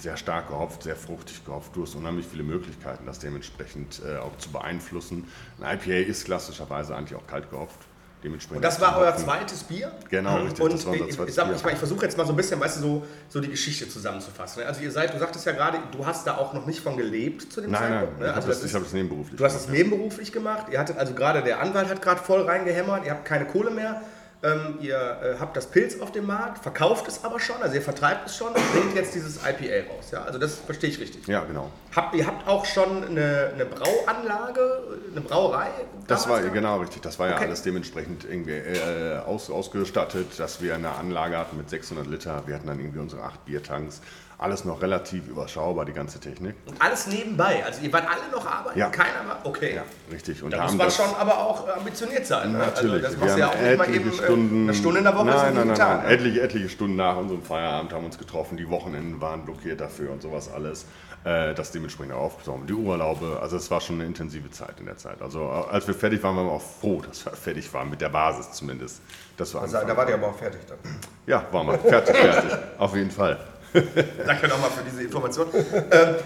sehr 0.00 0.16
stark 0.16 0.48
gehopft, 0.48 0.82
sehr 0.82 0.96
fruchtig 0.96 1.44
gehopft. 1.44 1.76
Du 1.76 1.82
hast 1.82 1.94
unheimlich 1.94 2.26
viele 2.26 2.42
Möglichkeiten, 2.42 3.06
das 3.06 3.20
dementsprechend 3.20 4.02
äh, 4.04 4.16
auch 4.18 4.36
zu 4.38 4.50
beeinflussen. 4.50 5.28
Ein 5.60 5.78
IPA 5.78 6.08
ist 6.08 6.24
klassischerweise 6.24 6.96
eigentlich 6.96 7.16
auch 7.16 7.26
kalt 7.26 7.50
gehopft. 7.50 7.78
Dementsprechend 8.22 8.56
Und 8.56 8.62
das 8.64 8.80
war 8.80 8.98
euer 8.98 9.16
zweites 9.16 9.62
Bier? 9.62 9.92
Genau, 10.10 10.38
richtig. 10.38 10.60
Und 10.60 10.72
das 10.72 10.84
war 10.84 10.92
unser 10.92 11.08
ich, 11.08 11.14
zweites 11.14 11.30
ich, 11.30 11.36
sag, 11.36 11.54
ich, 11.54 11.62
mein, 11.62 11.72
ich 11.74 11.78
versuche 11.78 12.04
jetzt 12.04 12.18
mal 12.18 12.26
so 12.26 12.32
ein 12.32 12.36
bisschen, 12.36 12.58
weißt 12.58 12.78
du, 12.78 12.80
so, 12.80 13.06
so 13.28 13.40
die 13.40 13.48
Geschichte 13.48 13.88
zusammenzufassen. 13.88 14.62
ne? 14.62 14.68
Also 14.68 14.80
ihr 14.80 14.90
seid, 14.90 15.14
du 15.14 15.18
sagtest 15.18 15.46
ja 15.46 15.52
gerade, 15.52 15.78
du 15.92 16.04
hast 16.04 16.26
da 16.26 16.36
auch 16.36 16.52
noch 16.52 16.66
nicht 16.66 16.80
von 16.80 16.96
gelebt 16.96 17.52
zu 17.52 17.60
dem 17.60 17.70
Nein, 17.70 17.80
nein, 17.80 17.90
Zeitpunkt. 17.90 18.14
ich 18.14 18.20
ne? 18.20 18.26
habe 18.26 18.36
Also 18.36 18.48
das, 18.48 18.58
ich 18.58 18.64
ist, 18.64 18.74
hab 18.74 18.82
das 18.82 18.92
nebenberuflich 18.92 19.38
du 19.38 19.44
hast 19.44 19.54
es 19.54 19.68
nebenberuflich 19.68 20.32
gemacht. 20.32 20.66
Ihr 20.72 20.78
hattet 20.80 20.98
also 20.98 21.14
gerade, 21.14 21.42
der 21.42 21.60
Anwalt 21.60 21.88
hat 21.88 22.02
gerade 22.02 22.20
voll 22.20 22.42
reingehämmert, 22.42 23.04
ihr 23.04 23.12
habt 23.12 23.24
keine 23.24 23.44
Kohle 23.46 23.70
mehr. 23.70 24.02
Ähm, 24.40 24.78
ihr 24.80 24.94
äh, 24.96 25.40
habt 25.40 25.56
das 25.56 25.66
Pilz 25.66 25.98
auf 26.00 26.12
dem 26.12 26.24
Markt, 26.26 26.62
verkauft 26.62 27.08
es 27.08 27.24
aber 27.24 27.40
schon, 27.40 27.56
also 27.60 27.74
ihr 27.74 27.82
vertreibt 27.82 28.28
es 28.28 28.36
schon 28.36 28.48
und 28.48 28.72
bringt 28.72 28.94
jetzt 28.94 29.12
dieses 29.12 29.38
IPA 29.38 29.92
raus. 29.92 30.12
Ja? 30.12 30.22
Also 30.22 30.38
das 30.38 30.54
verstehe 30.60 30.90
ich 30.90 31.00
richtig. 31.00 31.26
Ja, 31.26 31.42
genau. 31.44 31.72
Habt, 31.96 32.14
ihr 32.14 32.24
habt 32.24 32.46
auch 32.46 32.64
schon 32.64 33.02
eine, 33.04 33.50
eine 33.52 33.64
Brauanlage, 33.64 34.82
eine 35.10 35.20
Brauerei? 35.22 35.66
Das 36.06 36.28
war 36.28 36.38
gehabt? 36.38 36.54
genau 36.54 36.78
richtig. 36.78 37.02
Das 37.02 37.18
war 37.18 37.28
ja 37.28 37.34
Okay. 37.34 37.46
alles 37.46 37.62
dementsprechend 37.62 38.24
irgendwie 38.24 38.52
äh, 38.52 39.18
aus, 39.18 39.50
ausgestattet, 39.50 40.38
dass 40.38 40.60
wir 40.62 40.76
eine 40.76 40.90
Anlage 40.94 41.36
hatten 41.36 41.56
mit 41.56 41.68
600 41.68 42.06
Liter. 42.06 42.44
Wir 42.46 42.54
hatten 42.54 42.68
dann 42.68 42.78
irgendwie 42.78 43.00
unsere 43.00 43.22
acht 43.24 43.44
Biertanks. 43.44 44.00
Alles 44.40 44.64
noch 44.64 44.80
relativ 44.80 45.26
überschaubar, 45.26 45.84
die 45.84 45.92
ganze 45.92 46.20
Technik. 46.20 46.54
Und 46.66 46.80
alles 46.80 47.08
nebenbei. 47.08 47.64
Also 47.66 47.82
ihr 47.82 47.92
wart 47.92 48.04
alle 48.08 48.30
noch 48.30 48.46
arbeiten, 48.46 48.78
Ja. 48.78 48.88
keiner 48.88 49.26
war. 49.26 49.40
Okay. 49.42 49.74
Ja, 49.74 49.82
richtig. 50.12 50.44
Und 50.44 50.52
Da 50.52 50.62
muss 50.62 50.74
man 50.76 50.90
schon 50.92 51.12
aber 51.18 51.38
auch 51.38 51.68
ambitioniert 51.76 52.24
sein. 52.24 52.52
ne? 52.52 52.58
Natürlich. 52.58 53.04
Also 53.04 53.16
das 53.16 53.18
machst 53.18 53.34
du 53.34 53.40
ja 53.40 53.48
auch 53.48 53.54
nicht 53.60 53.78
mal 53.78 53.84
etliche 53.84 54.00
eben 54.00 54.10
äh, 54.10 54.14
Stunden. 54.22 54.62
eine 54.62 54.74
Stunde 54.74 54.98
in 54.98 55.04
der 55.04 55.14
Woche. 55.16 55.24
Nein, 55.24 55.48
ist 55.48 55.54
nein, 55.56 55.66
nein, 55.66 55.76
Tag, 55.76 55.96
nein. 55.98 56.06
ne? 56.06 56.12
Etliche, 56.14 56.40
etliche 56.42 56.68
Stunden 56.68 56.94
nach 56.94 57.16
unserem 57.16 57.42
Feierabend 57.42 57.92
haben 57.92 58.04
uns 58.04 58.16
getroffen. 58.16 58.56
Die 58.56 58.70
Wochenenden 58.70 59.20
waren 59.20 59.44
blockiert 59.44 59.80
dafür 59.80 60.12
und 60.12 60.22
sowas 60.22 60.48
alles. 60.54 60.86
Äh, 61.24 61.52
das 61.54 61.72
dementsprechend 61.72 62.12
auch 62.14 62.20
aufgesorgt. 62.20 62.68
Die 62.70 62.74
Urlaube. 62.74 63.40
Also 63.42 63.56
es 63.56 63.68
war 63.72 63.80
schon 63.80 63.96
eine 63.96 64.04
intensive 64.04 64.52
Zeit 64.52 64.78
in 64.78 64.86
der 64.86 64.98
Zeit. 64.98 65.20
Also 65.20 65.40
äh, 65.40 65.72
als 65.74 65.84
wir 65.88 65.94
fertig 65.94 66.22
waren, 66.22 66.36
waren 66.36 66.46
wir 66.46 66.52
auch 66.52 66.62
froh, 66.62 67.02
dass 67.04 67.24
wir 67.26 67.32
fertig 67.36 67.74
waren. 67.74 67.90
Mit 67.90 68.00
der 68.00 68.08
Basis 68.08 68.52
zumindest. 68.52 69.00
Das 69.36 69.52
war 69.52 69.62
Also, 69.62 69.78
da 69.84 69.96
war 69.96 70.06
der 70.06 70.14
aber 70.14 70.28
auch 70.28 70.38
fertig 70.38 70.60
dann. 70.68 70.78
Ja, 71.26 71.44
waren 71.50 71.66
wir. 71.66 71.78
Fertig, 71.80 72.16
fertig. 72.16 72.56
Auf 72.78 72.94
jeden 72.94 73.10
Fall. 73.10 73.36
Danke 74.26 74.48
nochmal 74.48 74.70
für 74.70 74.84
diese 74.84 75.02
Information. 75.02 75.48
ähm, 75.90 76.16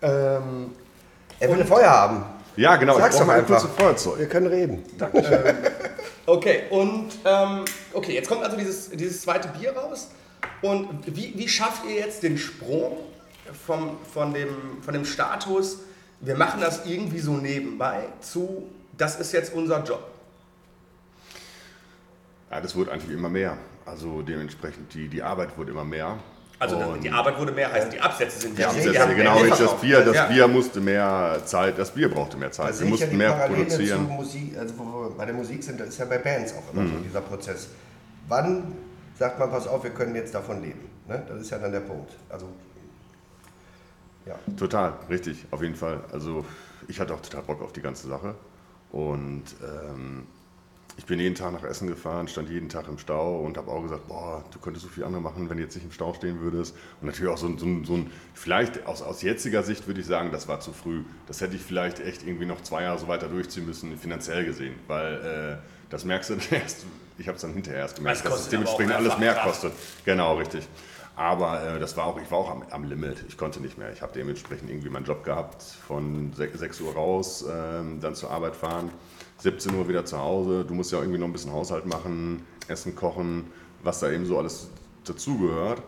Ähm, 0.00 0.70
er 1.40 1.50
will 1.50 1.60
ein 1.60 1.66
Feuer 1.66 1.90
haben. 1.90 2.24
Ja, 2.56 2.76
genau. 2.76 2.98
Sag's 2.98 3.14
ich 3.16 3.20
doch 3.20 3.28
einfach. 3.28 3.68
Feuerzeug. 3.68 4.18
Wir 4.18 4.28
können 4.28 4.46
reden. 4.48 4.84
okay, 6.26 6.64
und 6.70 7.10
ähm, 7.24 7.64
okay, 7.92 8.14
jetzt 8.14 8.28
kommt 8.28 8.42
also 8.42 8.56
dieses, 8.56 8.90
dieses 8.90 9.22
zweite 9.22 9.48
Bier 9.48 9.76
raus. 9.76 10.10
Und 10.62 10.88
wie, 11.06 11.34
wie 11.36 11.48
schafft 11.48 11.84
ihr 11.84 11.94
jetzt 11.94 12.22
den 12.22 12.36
Sprung 12.36 12.98
vom, 13.66 13.98
von, 14.12 14.34
dem, 14.34 14.82
von 14.82 14.92
dem 14.92 15.04
Status, 15.04 15.80
wir 16.20 16.36
machen 16.36 16.60
das 16.60 16.84
irgendwie 16.84 17.20
so 17.20 17.32
nebenbei, 17.32 18.08
zu, 18.20 18.68
das 18.96 19.20
ist 19.20 19.32
jetzt 19.32 19.54
unser 19.54 19.84
Job? 19.84 20.02
Ja, 22.50 22.60
das 22.60 22.74
wurde 22.74 22.90
eigentlich 22.90 23.16
immer 23.16 23.28
mehr. 23.28 23.56
Also 23.86 24.22
dementsprechend, 24.22 24.92
die, 24.94 25.08
die 25.08 25.22
Arbeit 25.22 25.56
wurde 25.56 25.70
immer 25.70 25.84
mehr. 25.84 26.18
Also 26.60 26.76
Und- 26.76 27.04
die 27.04 27.10
Arbeit 27.10 27.38
wurde 27.38 27.52
mehr, 27.52 27.70
heißt 27.70 27.92
die 27.92 28.00
Absätze 28.00 28.40
sind 28.40 28.58
Ja, 28.58 28.72
mehr. 28.72 28.80
die 28.80 28.86
Das, 28.86 28.94
Wir 28.94 29.00
haben 29.02 29.16
genau, 29.16 29.34
mehr 29.36 29.44
richtig, 29.44 29.66
das. 29.66 29.80
Bier, 29.80 30.00
das 30.04 30.14
Ja. 30.16 30.26
Bier 30.26 30.48
musste 30.48 30.80
mehr 30.80 31.40
Zeit, 31.44 31.78
das 31.78 31.90
Bier 31.92 32.10
brauchte 32.10 32.36
mehr 32.36 32.50
Zeit. 32.50 32.68
Wir 32.68 32.74
ich 32.74 32.80
ja 32.80 32.86
mussten 32.86 33.10
die 33.10 33.16
mehr 33.16 33.30
Parallele 33.32 33.64
produzieren. 33.66 34.04
Musik, 34.08 34.58
also 34.58 34.74
wo 34.78 34.84
wir 34.84 35.10
bei 35.16 35.24
der 35.26 35.34
Musik 35.34 35.62
sind, 35.62 35.78
das 35.78 35.88
ist 35.90 35.98
ja 35.98 36.04
bei 36.06 36.18
Bands 36.18 36.52
auch 36.54 36.72
immer 36.72 36.82
Mhm. 36.82 36.92
so 36.94 36.98
dieser 37.00 37.20
Prozess. 37.20 37.68
Wann 38.26 38.72
sagt 39.18 39.38
man, 39.38 39.50
pass 39.50 39.68
auf, 39.68 39.84
wir 39.84 39.90
können 39.90 40.14
jetzt 40.16 40.34
davon 40.34 40.60
leben? 40.60 40.80
Ne? 41.06 41.22
Das 41.28 41.40
ist 41.40 41.50
ja 41.50 41.58
dann 41.58 41.70
der 41.72 41.80
Punkt. 41.80 42.10
Also, 42.28 42.46
ja. 44.26 44.34
Total, 44.56 44.94
richtig, 45.08 45.46
auf 45.50 45.62
jeden 45.62 45.76
Fall. 45.76 46.00
Also 46.12 46.44
ich 46.88 46.98
hatte 47.00 47.14
auch 47.14 47.20
total 47.20 47.42
Bock 47.42 47.62
auf 47.62 47.72
die 47.72 47.82
ganze 47.82 48.08
Sache. 48.08 48.34
Und 48.90 49.44
ähm, 49.62 50.26
ich 50.98 51.06
bin 51.06 51.20
jeden 51.20 51.36
Tag 51.36 51.52
nach 51.52 51.62
Essen 51.62 51.86
gefahren, 51.88 52.26
stand 52.28 52.50
jeden 52.50 52.68
Tag 52.68 52.88
im 52.88 52.98
Stau 52.98 53.38
und 53.40 53.56
habe 53.56 53.70
auch 53.70 53.80
gesagt, 53.82 54.08
boah, 54.08 54.44
du 54.50 54.58
könntest 54.58 54.84
so 54.84 54.90
viel 54.90 55.04
andere 55.04 55.22
machen, 55.22 55.48
wenn 55.48 55.56
du 55.56 55.62
jetzt 55.62 55.76
nicht 55.76 55.84
im 55.84 55.92
Stau 55.92 56.12
stehen 56.12 56.40
würdest. 56.40 56.74
Und 57.00 57.06
natürlich 57.06 57.32
auch 57.32 57.38
so, 57.38 57.46
ein- 57.46 57.56
so, 57.56 57.66
so 57.84 57.94
ein, 57.94 58.10
vielleicht 58.34 58.84
aus, 58.84 59.00
aus 59.00 59.22
jetziger 59.22 59.62
Sicht 59.62 59.86
würde 59.86 60.00
ich 60.00 60.06
sagen, 60.06 60.32
das 60.32 60.48
war 60.48 60.58
zu 60.60 60.72
früh. 60.72 61.04
Das 61.28 61.40
hätte 61.40 61.54
ich 61.56 61.62
vielleicht 61.62 62.00
echt 62.00 62.26
irgendwie 62.26 62.46
noch 62.46 62.60
zwei 62.62 62.82
Jahre 62.82 62.98
so 62.98 63.06
weiter 63.08 63.28
durchziehen 63.28 63.64
müssen, 63.64 63.96
finanziell 63.96 64.44
gesehen. 64.44 64.74
Weil 64.88 65.14
äh, 65.62 65.66
das 65.88 66.04
merkst 66.04 66.30
du 66.30 66.34
dann 66.34 66.44
erst, 66.60 66.84
ich 67.16 67.28
habe 67.28 67.36
es 67.36 67.42
dann 67.42 67.54
hinterher 67.54 67.80
erst 67.82 67.96
gemerkt, 67.96 68.24
Das 68.24 68.30
dass 68.32 68.40
es 68.42 68.48
dementsprechend 68.48 68.92
alles 68.92 69.16
mehrfach 69.18 69.44
mehr 69.44 69.52
kostet. 69.52 69.72
Genau, 70.04 70.36
richtig. 70.36 70.68
Aber 71.14 71.62
äh, 71.76 71.78
das 71.80 71.96
war 71.96 72.06
auch, 72.06 72.20
ich 72.20 72.30
war 72.30 72.38
auch 72.38 72.50
am, 72.50 72.62
am 72.70 72.84
Limit. 72.84 73.24
Ich 73.28 73.36
konnte 73.36 73.60
nicht 73.60 73.78
mehr. 73.78 73.92
Ich 73.92 74.02
habe 74.02 74.12
dementsprechend 74.14 74.68
irgendwie 74.68 74.88
meinen 74.88 75.04
Job 75.04 75.24
gehabt, 75.24 75.62
von 75.62 76.32
6, 76.32 76.58
6 76.58 76.80
Uhr 76.80 76.94
raus, 76.94 77.44
ähm, 77.48 78.00
dann 78.00 78.14
zur 78.14 78.30
Arbeit 78.30 78.54
fahren, 78.56 78.90
17 79.38 79.74
Uhr 79.74 79.88
wieder 79.88 80.04
zu 80.04 80.18
Hause. 80.18 80.64
Du 80.64 80.74
musst 80.74 80.92
ja 80.92 80.98
irgendwie 80.98 81.18
noch 81.18 81.26
ein 81.26 81.32
bisschen 81.32 81.52
Haushalt 81.52 81.86
machen, 81.86 82.44
Essen 82.66 82.94
kochen, 82.94 83.44
was 83.82 84.00
da 84.00 84.10
eben 84.10 84.26
so 84.26 84.38
alles 84.38 84.68
dazugehört. 85.04 85.82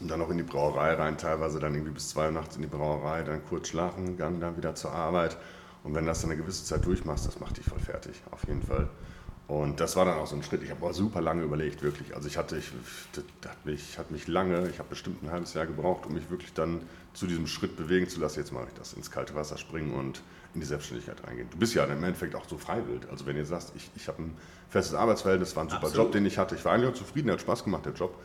Und 0.00 0.08
dann 0.08 0.20
noch 0.20 0.30
in 0.30 0.36
die 0.36 0.44
Brauerei 0.44 0.94
rein, 0.94 1.18
teilweise 1.18 1.58
dann 1.58 1.74
irgendwie 1.74 1.92
bis 1.92 2.10
2 2.10 2.26
Uhr 2.26 2.32
nachts 2.32 2.54
in 2.56 2.62
die 2.62 2.68
Brauerei, 2.68 3.22
dann 3.22 3.44
kurz 3.48 3.68
schlafen, 3.68 4.16
dann, 4.16 4.38
dann 4.38 4.56
wieder 4.56 4.74
zur 4.74 4.92
Arbeit. 4.92 5.36
Und 5.82 5.94
wenn 5.94 6.06
das 6.06 6.20
dann 6.20 6.30
eine 6.30 6.40
gewisse 6.40 6.64
Zeit 6.64 6.84
durchmachst, 6.84 7.26
das 7.26 7.40
macht 7.40 7.56
dich 7.56 7.64
voll 7.64 7.80
fertig, 7.80 8.22
auf 8.30 8.46
jeden 8.46 8.62
Fall. 8.62 8.88
Und 9.48 9.80
das 9.80 9.96
war 9.96 10.04
dann 10.04 10.18
auch 10.18 10.26
so 10.26 10.36
ein 10.36 10.42
Schritt. 10.42 10.62
Ich 10.62 10.70
habe 10.70 10.92
super 10.92 11.22
lange 11.22 11.42
überlegt, 11.42 11.82
wirklich. 11.82 12.14
Also 12.14 12.28
ich 12.28 12.36
hatte, 12.36 12.58
ich, 12.58 12.70
das 13.12 13.24
hat 13.50 13.64
mich, 13.64 13.98
mich 14.10 14.28
lange, 14.28 14.68
ich 14.68 14.78
habe 14.78 14.90
bestimmt 14.90 15.22
ein 15.22 15.32
halbes 15.32 15.54
Jahr 15.54 15.64
gebraucht, 15.64 16.04
um 16.06 16.12
mich 16.12 16.30
wirklich 16.30 16.52
dann 16.52 16.82
zu 17.14 17.26
diesem 17.26 17.46
Schritt 17.46 17.74
bewegen 17.74 18.08
zu 18.08 18.20
lassen. 18.20 18.40
Jetzt 18.40 18.52
mache 18.52 18.66
ich 18.68 18.74
das, 18.74 18.92
ins 18.92 19.10
kalte 19.10 19.34
Wasser 19.34 19.56
springen 19.56 19.94
und 19.94 20.20
in 20.58 20.60
die 20.60 20.66
Selbstständigkeit 20.66 21.24
reingehen. 21.24 21.48
Du 21.50 21.56
bist 21.56 21.74
ja 21.74 21.84
im 21.84 22.02
Endeffekt 22.02 22.34
auch 22.34 22.46
so 22.48 22.58
freiwillig. 22.58 23.02
Also 23.10 23.26
wenn 23.26 23.36
ihr 23.36 23.46
sagst, 23.46 23.72
ich, 23.76 23.90
ich 23.94 24.08
habe 24.08 24.22
ein 24.22 24.36
festes 24.68 24.94
Arbeitsverhältnis, 24.94 25.54
war 25.54 25.64
ein 25.64 25.68
super 25.68 25.84
Absolut. 25.84 26.06
Job, 26.06 26.12
den 26.12 26.26
ich 26.26 26.36
hatte. 26.36 26.56
Ich 26.56 26.64
war 26.64 26.72
eigentlich 26.72 26.90
auch 26.90 26.94
zufrieden, 26.94 27.28
der 27.28 27.34
hat 27.34 27.40
Spaß 27.40 27.64
gemacht, 27.64 27.86
der 27.86 27.92
Job. 27.92 28.18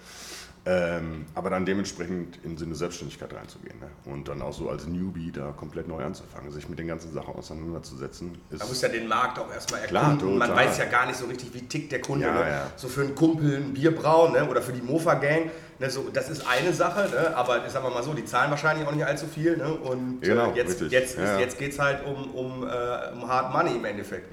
Ähm, 0.66 1.26
aber 1.36 1.50
dann 1.50 1.66
dementsprechend 1.66 2.40
im 2.46 2.58
Sinne 2.58 2.74
Selbstständigkeit 2.76 3.34
reinzugehen. 3.34 3.78
Ne? 3.80 3.88
Und 4.06 4.30
dann 4.30 4.42
auch 4.42 4.54
so 4.54 4.70
als 4.70 4.88
Newbie 4.88 5.30
da 5.30 5.52
komplett 5.52 5.90
neu 5.90 6.02
anzufangen, 6.02 6.52
sich 6.52 6.70
mit 6.70 6.80
den 6.80 6.88
ganzen 6.88 7.12
Sachen 7.12 7.36
auseinanderzusetzen. 7.36 8.38
Ist 8.50 8.60
Man 8.60 8.70
muss 8.70 8.82
ja 8.82 8.88
den 8.88 9.10
Markt 9.10 9.38
auch 9.40 9.52
erstmal 9.52 9.82
Klar, 9.82 10.14
erkunden. 10.14 10.38
Man 10.38 10.48
total. 10.48 10.66
weiß 10.66 10.78
ja 10.78 10.86
gar 10.86 11.06
nicht 11.06 11.18
so 11.18 11.26
richtig, 11.26 11.54
wie 11.54 11.68
tickt 11.68 11.92
der 11.92 12.00
Kunde. 12.00 12.28
Ja, 12.28 12.34
ne? 12.34 12.50
ja. 12.50 12.72
So 12.78 12.88
für 12.88 13.02
einen 13.02 13.14
Kumpel 13.14 13.58
ein 13.58 13.74
Bier 13.74 13.94
brauen 13.94 14.32
ne? 14.32 14.48
oder 14.48 14.62
für 14.62 14.72
die 14.72 14.82
Mofa-Gang. 14.82 15.52
Ne? 15.80 15.90
So, 15.90 16.08
das 16.14 16.30
ist 16.30 16.48
eine 16.48 16.72
Sache, 16.72 17.10
ne? 17.10 17.36
aber 17.36 17.70
sagen 17.70 17.86
wir 17.86 17.92
mal 17.92 18.04
so, 18.04 18.14
die 18.14 18.24
zahlen 18.24 18.50
wahrscheinlich 18.50 18.88
auch 18.88 18.94
nicht 18.94 19.06
allzu 19.06 19.28
viel. 19.28 19.58
Ne? 19.58 19.74
Und 19.74 20.22
Genau, 20.22 20.52
äh, 20.52 20.56
jetzt, 20.56 20.70
richtig. 20.76 20.92
jetzt, 20.94 21.18
Ja, 21.18 21.40
jetzt 21.40 21.58
geht 21.58 21.74
es 21.74 21.80
halt 21.80 22.06
um, 22.06 22.32
um, 22.34 22.64
äh, 22.64 23.12
um 23.12 23.28
Hard 23.28 23.52
Money 23.52 23.76
im 23.76 23.84
Endeffekt. 23.84 24.32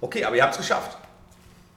Okay, 0.00 0.24
aber 0.24 0.36
ihr 0.36 0.44
habt 0.44 0.52
es 0.52 0.58
geschafft. 0.58 0.96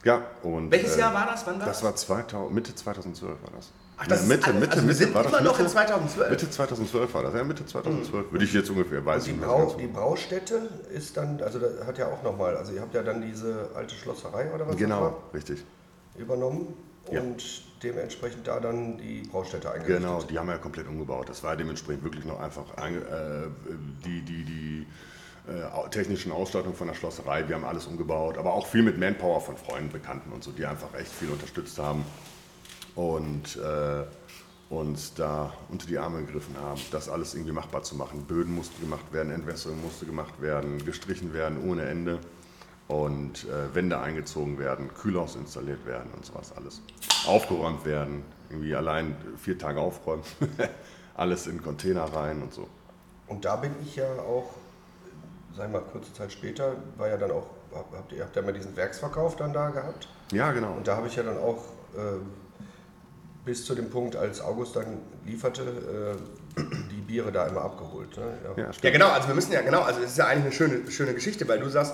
Ja, 0.04 0.22
und. 0.44 0.70
Welches 0.70 0.96
äh, 0.96 1.00
Jahr 1.00 1.14
war 1.16 1.26
das? 1.26 1.48
Wann 1.48 1.60
war 1.60 1.66
Das 1.66 1.82
war 1.82 1.96
2000, 1.96 2.54
Mitte 2.54 2.76
2012 2.76 3.42
war 3.42 3.52
das. 3.56 3.72
Ach, 3.98 4.08
das 4.08 4.22
ist 4.24 4.28
Mitte, 4.28 4.48
alles- 4.48 4.60
Mitte, 4.60 4.72
also 4.74 4.82
wir 4.84 4.88
Mitte, 4.88 4.98
sind 5.06 5.14
war 5.16 5.24
das 5.24 5.32
noch 5.32 5.52
Mitte, 5.52 5.62
in 5.64 5.68
2012. 5.70 6.30
Mitte 6.30 6.50
2012 6.50 7.14
war 7.14 7.24
das, 7.24 7.34
ja, 7.34 7.44
Mitte 7.44 7.66
2012. 7.66 8.32
Würde 8.32 8.46
ich 8.46 8.54
jetzt 8.54 8.70
ungefähr, 8.70 9.06
weiß 9.06 9.24
Die, 9.24 9.30
ich 9.32 9.36
nicht. 9.38 9.46
Brau, 9.46 9.76
die 9.80 9.88
Braustätte 9.88 10.70
ist 10.94 11.16
dann, 11.16 11.42
also 11.42 11.60
da 11.60 11.68
hat 11.86 11.98
ja 11.98 12.08
auch 12.08 12.22
nochmal, 12.24 12.58
also 12.58 12.74
ihr 12.74 12.82
habt 12.82 12.94
ja 12.94 13.04
dann 13.04 13.22
diese 13.22 13.70
alte 13.74 13.96
Schlosserei 13.96 14.52
oder 14.54 14.68
was 14.68 14.76
Genau, 14.76 15.02
war, 15.02 15.18
richtig. 15.34 15.64
übernommen 16.18 16.74
Ja. 17.12 17.22
und 17.22 17.44
dementsprechend 17.84 18.48
da 18.48 18.60
dann 18.60 18.98
die 18.98 19.22
Braustätte 19.32 19.70
eingerichtet. 19.72 20.02
Genau, 20.02 20.22
die 20.24 20.38
haben 20.40 20.48
wir 20.48 20.54
ja 20.56 20.60
komplett 20.60 20.88
umgebaut. 20.88 21.30
Das 21.30 21.44
war 21.44 21.56
dementsprechend 21.56 22.04
wirklich 22.04 22.26
noch 22.26 22.40
einfach 22.42 22.66
einge- 22.78 23.06
äh, 23.06 23.48
die, 24.04 24.22
die, 24.24 24.44
die 24.44 24.88
äh, 25.48 25.90
technischen 25.92 26.32
Ausstattung 26.32 26.74
von 26.74 26.88
der 26.88 26.96
Schlosserei. 26.96 27.48
Wir 27.48 27.56
haben 27.56 27.66
alles 27.66 27.86
umgebaut, 27.86 28.38
aber 28.40 28.54
auch 28.54 28.66
viel 28.68 28.82
mit 28.82 28.98
Manpower 28.98 29.40
von 29.40 29.56
Freunden, 29.56 29.90
Bekannten 29.92 30.32
und 30.34 30.44
so, 30.44 30.52
die 30.52 30.66
einfach 30.66 30.94
echt 31.00 31.12
viel 31.12 31.30
unterstützt 31.30 31.78
haben 31.78 32.04
und 32.96 33.58
äh, 33.58 34.04
uns 34.70 35.14
da 35.14 35.54
unter 35.70 35.86
die 35.86 35.98
Arme 35.98 36.22
gegriffen 36.26 36.56
haben, 36.60 36.82
das 36.92 37.10
alles 37.10 37.36
irgendwie 37.36 37.52
machbar 37.54 37.84
zu 37.84 37.96
machen. 37.96 38.24
Böden 38.24 38.54
mussten 38.54 38.82
gemacht 38.82 39.12
werden, 39.14 39.32
Entwässerung 39.32 39.82
musste 39.82 40.06
gemacht 40.06 40.42
werden, 40.42 40.84
gestrichen 40.84 41.34
werden 41.34 41.70
ohne 41.70 41.84
Ende. 41.84 42.20
und 42.88 43.46
äh, 43.46 43.74
Wände 43.74 44.00
eingezogen 44.00 44.60
werden, 44.60 44.94
Kühlhaus 44.94 45.36
installiert 45.36 45.86
werden 45.88 46.12
und 46.16 46.24
sowas 46.24 46.54
alles. 46.56 46.82
Aufgeräumt 47.26 47.84
werden, 47.84 48.24
irgendwie 48.50 48.76
allein 48.76 49.16
vier 49.38 49.58
Tage 49.58 49.80
aufräumen, 49.80 50.24
alles 51.16 51.48
in 51.48 51.64
Container 51.64 52.04
rein 52.04 52.44
und 52.44 52.54
so. 52.54 52.68
Und 53.28 53.44
da 53.44 53.56
bin 53.56 53.72
ich 53.82 53.96
ja 53.96 54.06
auch, 54.20 54.54
sag 55.56 55.66
ich 55.66 55.74
mal, 55.74 55.82
kurze 55.82 56.14
Zeit 56.14 56.32
später, 56.32 56.76
war 56.98 57.08
ja 57.08 57.18
dann 57.18 57.32
auch, 57.32 57.48
habt 57.74 58.12
ihr 58.12 58.24
habt 58.24 58.36
ja 58.36 58.44
mal 58.44 58.54
diesen 58.54 58.76
Werksverkauf 58.76 59.36
dann 59.36 59.52
da 59.52 59.70
gehabt. 59.70 60.08
Ja, 60.32 60.52
genau. 60.52 60.74
Und 60.74 60.88
da 60.88 60.96
habe 60.98 61.08
ich 61.08 61.16
ja 61.16 61.24
dann 61.24 61.38
auch 61.40 61.64
äh, 61.96 62.20
bis 63.46 63.64
zu 63.64 63.76
dem 63.76 63.90
Punkt, 63.90 64.16
als 64.16 64.42
August 64.42 64.76
dann 64.76 64.98
lieferte, 65.26 65.62
äh, 65.62 66.62
die 66.92 67.02
Biere 67.02 67.32
da 67.32 67.48
immer 67.48 67.62
abgeholt. 67.62 68.18
Ne? 68.18 68.24
Ja. 68.44 68.64
Ja. 68.64 68.72
Ja, 68.82 68.90
genau, 68.90 69.10
also 69.10 69.28
wir 69.28 69.36
müssen 69.36 69.52
ja, 69.52 69.62
genau, 69.62 69.82
also 69.82 70.02
das 70.02 70.12
ist 70.12 70.18
ja 70.18 70.28
eigentlich 70.28 70.46
eine 70.46 70.52
schöne, 70.52 70.92
schöne 70.92 71.14
Geschichte, 71.14 71.48
weil 71.48 71.60
du 71.60 71.70
sagst, 71.70 71.94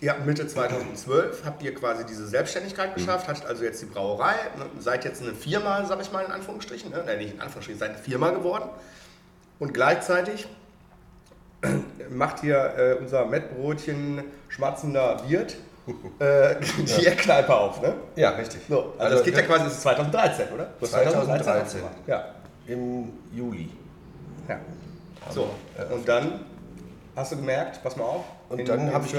ihr 0.00 0.10
habt 0.10 0.26
Mitte 0.26 0.46
2012, 0.46 1.44
habt 1.44 1.62
ihr 1.62 1.74
quasi 1.74 2.04
diese 2.04 2.26
Selbstständigkeit 2.26 2.94
geschafft, 2.94 3.28
hattet 3.28 3.46
also 3.46 3.64
jetzt 3.64 3.80
die 3.80 3.86
Brauerei, 3.86 4.34
ne, 4.56 4.66
seid 4.78 5.04
jetzt 5.04 5.22
eine 5.22 5.34
Firma, 5.34 5.84
sag 5.86 6.00
ich 6.00 6.10
mal 6.12 6.24
in 6.24 6.32
Anführungsstrichen, 6.32 6.90
ne? 6.90 7.02
Nein, 7.06 7.18
nicht 7.18 7.34
in 7.34 7.40
Anführungsstrichen, 7.40 7.78
seid 7.78 7.90
eine 7.90 7.98
Firma 7.98 8.30
geworden 8.30 8.68
und 9.58 9.72
gleichzeitig 9.72 10.48
macht 12.10 12.40
hier 12.40 12.74
äh, 12.76 12.94
unser 13.00 13.26
Mettbrötchen 13.26 14.24
schmatzender 14.48 15.28
Wirt 15.28 15.56
äh, 16.18 16.56
die 16.98 17.06
Eckkneipe 17.06 17.54
auf, 17.54 17.80
ne? 17.82 17.94
ja, 18.16 18.30
richtig. 18.30 18.60
So, 18.68 18.76
also, 18.78 18.92
Also 18.98 19.16
das 19.16 19.24
geht 19.24 19.36
ja 19.36 19.42
quasi, 19.42 19.64
das 19.64 19.72
ist 19.74 19.82
2013, 19.82 20.46
oder? 20.54 20.64
Du 20.64 20.82
hast 20.82 20.90
2013. 20.92 21.62
aufgemacht. 21.82 22.08
Ja. 22.08 22.24
Im 22.66 23.12
Juli. 23.32 23.70
ja. 24.48 24.58
So, 25.30 25.50
und 25.94 26.08
dann 26.08 26.40
hast 27.16 27.32
du 27.32 27.36
gemerkt, 27.36 27.82
pass 27.82 27.96
mal 27.96 28.04
auf, 28.04 28.24
Und 28.48 28.60
in- 28.60 28.66
dann 28.66 28.92
habe 28.92 29.04
ich 29.06 29.14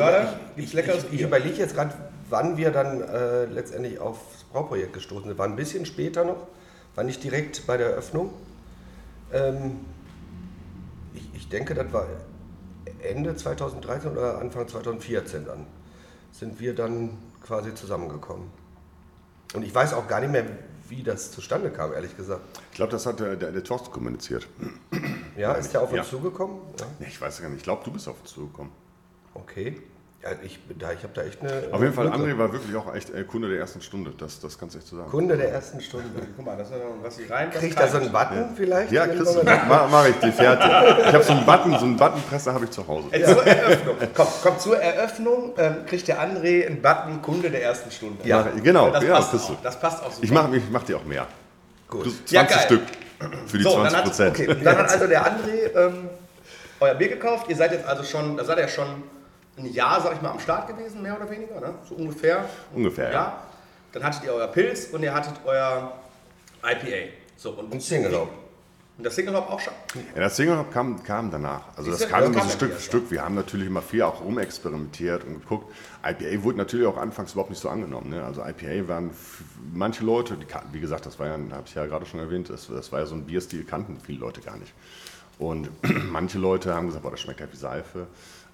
ich, 0.56 0.74
leckeres 0.74 1.04
ich, 1.06 1.14
ich 1.16 1.22
überlege 1.22 1.56
jetzt 1.58 1.76
gerade, 1.76 1.94
wann 2.30 2.58
wir 2.58 2.72
dann 2.72 3.02
äh, 3.02 3.46
letztendlich 3.46 4.00
aufs 4.00 4.44
Brauprojekt 4.52 4.94
gestoßen 4.94 5.28
sind. 5.30 5.38
War 5.38 5.46
ein 5.48 5.56
bisschen 5.56 5.86
später 5.86 6.24
noch, 6.24 6.48
war 6.96 7.04
nicht 7.04 7.24
direkt 7.24 7.66
bei 7.68 7.78
der 7.78 7.90
Eröffnung. 7.92 8.34
Ähm, 9.34 9.82
ich, 11.14 11.30
ich 11.36 11.50
denke, 11.50 11.74
das 11.76 11.92
war 11.92 12.06
Ende 13.04 13.36
2013 13.36 14.12
oder 14.12 14.40
Anfang 14.40 14.68
2014 14.68 15.46
dann, 15.46 15.66
sind 16.32 16.60
wir 16.60 16.76
dann 16.76 17.18
quasi 17.42 17.74
zusammengekommen. 17.76 18.50
Und 19.54 19.64
ich 19.64 19.74
weiß 19.74 19.94
auch 19.94 20.08
gar 20.08 20.20
nicht 20.20 20.32
mehr, 20.32 20.46
wie 20.88 21.04
das 21.04 21.32
zustande 21.32 21.70
kam, 21.72 21.94
ehrlich 21.94 22.16
gesagt. 22.18 22.42
Ich 22.72 22.76
glaube, 22.78 22.92
das 22.92 23.06
hat 23.06 23.20
der, 23.20 23.36
der, 23.36 23.52
der 23.52 23.64
Thorsten 23.64 23.92
kommuniziert. 23.92 24.48
Ja, 25.38 25.54
ist 25.54 25.74
der 25.74 25.82
auf 25.82 25.90
uns 25.92 25.98
Ja. 25.98 26.04
zugekommen? 26.04 26.60
Ja. 26.80 27.08
Ich 27.08 27.20
weiß 27.20 27.42
gar 27.42 27.50
nicht, 27.50 27.58
ich 27.58 27.64
glaube, 27.64 27.84
du 27.86 27.92
bist 27.92 28.08
auf 28.08 28.20
uns 28.22 28.32
zugekommen. 28.32 28.72
Okay. 29.34 29.82
Ja, 30.22 30.32
ich 30.44 30.60
da, 30.78 30.92
ich 30.92 31.02
habe 31.04 31.14
da 31.14 31.22
echt 31.22 31.42
eine. 31.42 31.72
Auf 31.72 31.80
jeden 31.82 31.94
Fall. 31.94 32.08
André 32.10 32.38
war 32.38 32.52
wirklich 32.52 32.76
auch 32.76 32.94
echt 32.94 33.10
äh, 33.14 33.24
Kunde 33.24 33.48
der 33.48 33.60
ersten 33.60 33.82
Stunde, 33.82 34.12
das, 34.18 34.42
das 34.42 34.60
kannst 34.60 34.76
du 34.76 34.80
echt 34.80 34.88
so 34.90 34.98
sagen. 34.98 35.10
Kunde 35.10 35.38
der 35.38 35.50
ersten 35.54 35.80
Stunde. 35.80 36.10
Guck 36.36 36.46
mal, 36.46 36.58
das 36.58 36.68
ist 36.68 36.74
ja 36.74 36.80
noch 36.80 37.02
was 37.02 37.18
ich 37.20 37.32
rein. 37.32 37.50
Kriegt 37.52 37.80
er 37.80 37.88
so 37.88 37.98
einen 38.00 38.12
Button 38.12 38.50
vielleicht? 38.54 38.92
Ja, 38.92 39.08
kriegst 39.08 39.34
du, 39.34 39.44
mal? 39.44 39.62
mach, 39.70 39.90
mach 39.90 40.06
ich 40.08 40.16
die 40.18 40.32
fertig. 40.34 40.66
Ich 41.08 41.14
habe 41.14 41.24
so 41.24 41.32
einen 41.32 41.46
Button, 41.46 41.72
so 41.80 41.86
einen 41.86 41.96
Buttonpresser 41.96 42.54
habe 42.54 42.66
ich 42.66 42.72
zu 42.72 42.86
Hause. 42.86 43.08
Äh, 43.12 43.24
Zur 43.24 43.46
Eröffnung. 43.48 43.96
Komm, 44.14 44.28
komm, 44.44 44.60
zur 44.60 44.78
Eröffnung 44.78 45.54
ähm, 45.58 45.76
kriegt 45.86 46.06
der 46.10 46.22
André 46.22 46.66
einen 46.68 46.82
Button 46.82 47.22
Kunde 47.22 47.50
der 47.50 47.64
ersten 47.64 47.90
Stunde. 47.90 48.28
Ja. 48.28 48.46
Ich- 48.58 48.62
genau, 48.62 48.90
das 48.90 49.02
ja, 49.06 49.14
passt 49.14 49.34
das 49.34 49.44
auch. 49.44 49.48
bist 49.48 49.60
du. 49.60 49.64
Das 49.64 49.80
passt 49.80 50.04
auch 50.04 50.12
super. 50.12 50.24
Ich 50.26 50.32
mache 50.32 50.58
ich 50.58 50.64
mach 50.70 50.84
dir 50.84 50.98
auch 50.98 51.06
mehr. 51.06 51.28
Gut. 51.88 52.08
Du, 52.08 52.10
20 52.10 52.32
Ja. 52.34 52.46
Stück 52.64 52.82
für 53.48 53.58
die 53.58 53.64
so, 53.64 53.72
20 53.72 53.90
dann 53.90 53.98
hat, 54.00 54.04
Prozent. 54.06 54.32
okay, 54.38 54.58
dann 54.66 54.78
hat 54.78 54.90
also 54.90 55.08
der 55.08 55.26
André 55.26 55.78
ähm, 55.78 56.10
euer 56.82 56.94
Bier 56.96 57.08
gekauft. 57.08 57.46
Ihr 57.48 57.56
seid 57.56 57.72
jetzt 57.72 57.86
also 57.86 58.04
schon, 58.04 58.36
da 58.36 58.44
seid 58.44 58.58
ihr 58.58 58.68
schon 58.68 58.88
ein 59.60 59.74
Jahr, 59.74 60.02
sag 60.02 60.16
ich 60.16 60.22
mal, 60.22 60.32
am 60.32 60.40
Start 60.40 60.68
gewesen, 60.68 61.02
mehr 61.02 61.16
oder 61.16 61.30
weniger, 61.30 61.60
ne? 61.60 61.74
So 61.88 61.96
ungefähr. 61.96 62.46
Ungefähr, 62.74 63.12
ja. 63.12 63.44
Dann 63.92 64.04
hattet 64.04 64.24
ihr 64.24 64.34
euer 64.34 64.48
Pilz 64.48 64.88
und 64.88 65.04
ihr 65.04 65.14
hattet 65.14 65.34
euer 65.46 65.94
IPA. 66.64 67.12
So, 67.38 67.52
und, 67.52 67.72
Und 67.72 67.82
Single 67.82 68.16
Hop. 68.16 68.30
Und 68.98 69.06
das 69.06 69.16
Single 69.16 69.34
Hop 69.34 69.50
auch 69.50 69.60
schon. 69.60 69.74
Ja, 70.14 70.22
das 70.22 70.36
Single 70.36 70.58
Hop 70.58 70.72
kam, 70.74 71.02
kam 71.04 71.32
danach. 71.32 71.62
Also 71.78 71.90
das 71.90 72.00
Siehste, 72.00 72.14
kam 72.14 72.22
das 72.22 72.32
immer 72.32 72.44
so 72.44 72.50
Stück 72.50 72.74
für 72.74 72.82
Stück. 72.82 73.12
Wir 73.12 73.24
haben 73.24 73.34
natürlich 73.34 73.68
immer 73.68 73.82
viel 73.82 74.02
auch 74.02 74.22
rumexperimentiert 74.22 75.24
und 75.24 75.42
geguckt. 75.42 75.74
IPA 76.06 76.44
wurde 76.44 76.58
natürlich 76.58 76.86
auch 76.86 76.98
anfangs 76.98 77.32
überhaupt 77.32 77.50
nicht 77.50 77.62
so 77.62 77.70
angenommen. 77.70 78.10
Ne? 78.10 78.22
Also 78.24 78.42
IPA 78.42 78.90
waren 78.90 79.12
manche 79.74 80.04
Leute, 80.04 80.36
die 80.36 80.46
wie 80.74 80.82
gesagt, 80.82 81.06
das 81.06 81.18
war 81.18 81.28
ja, 81.28 81.34
habe 81.34 81.64
ich 81.66 81.76
ja 81.76 81.86
gerade 81.86 82.06
schon 82.06 82.20
erwähnt, 82.20 82.50
das, 82.50 82.68
das 82.68 82.92
war 82.92 83.00
ja 83.00 83.06
so 83.06 83.16
ein 83.16 83.24
Bierstil, 83.24 83.64
kannten 83.64 83.98
viele 84.06 84.20
Leute 84.20 84.42
gar 84.42 84.58
nicht. 84.58 84.74
Und 85.40 85.70
manche 86.12 86.38
Leute 86.38 86.76
haben 86.76 86.88
gesagt, 86.88 87.04
boah, 87.04 87.12
das 87.12 87.22
schmeckt 87.22 87.40
halt 87.40 87.54
wie 87.54 87.58
Seife. 87.58 88.08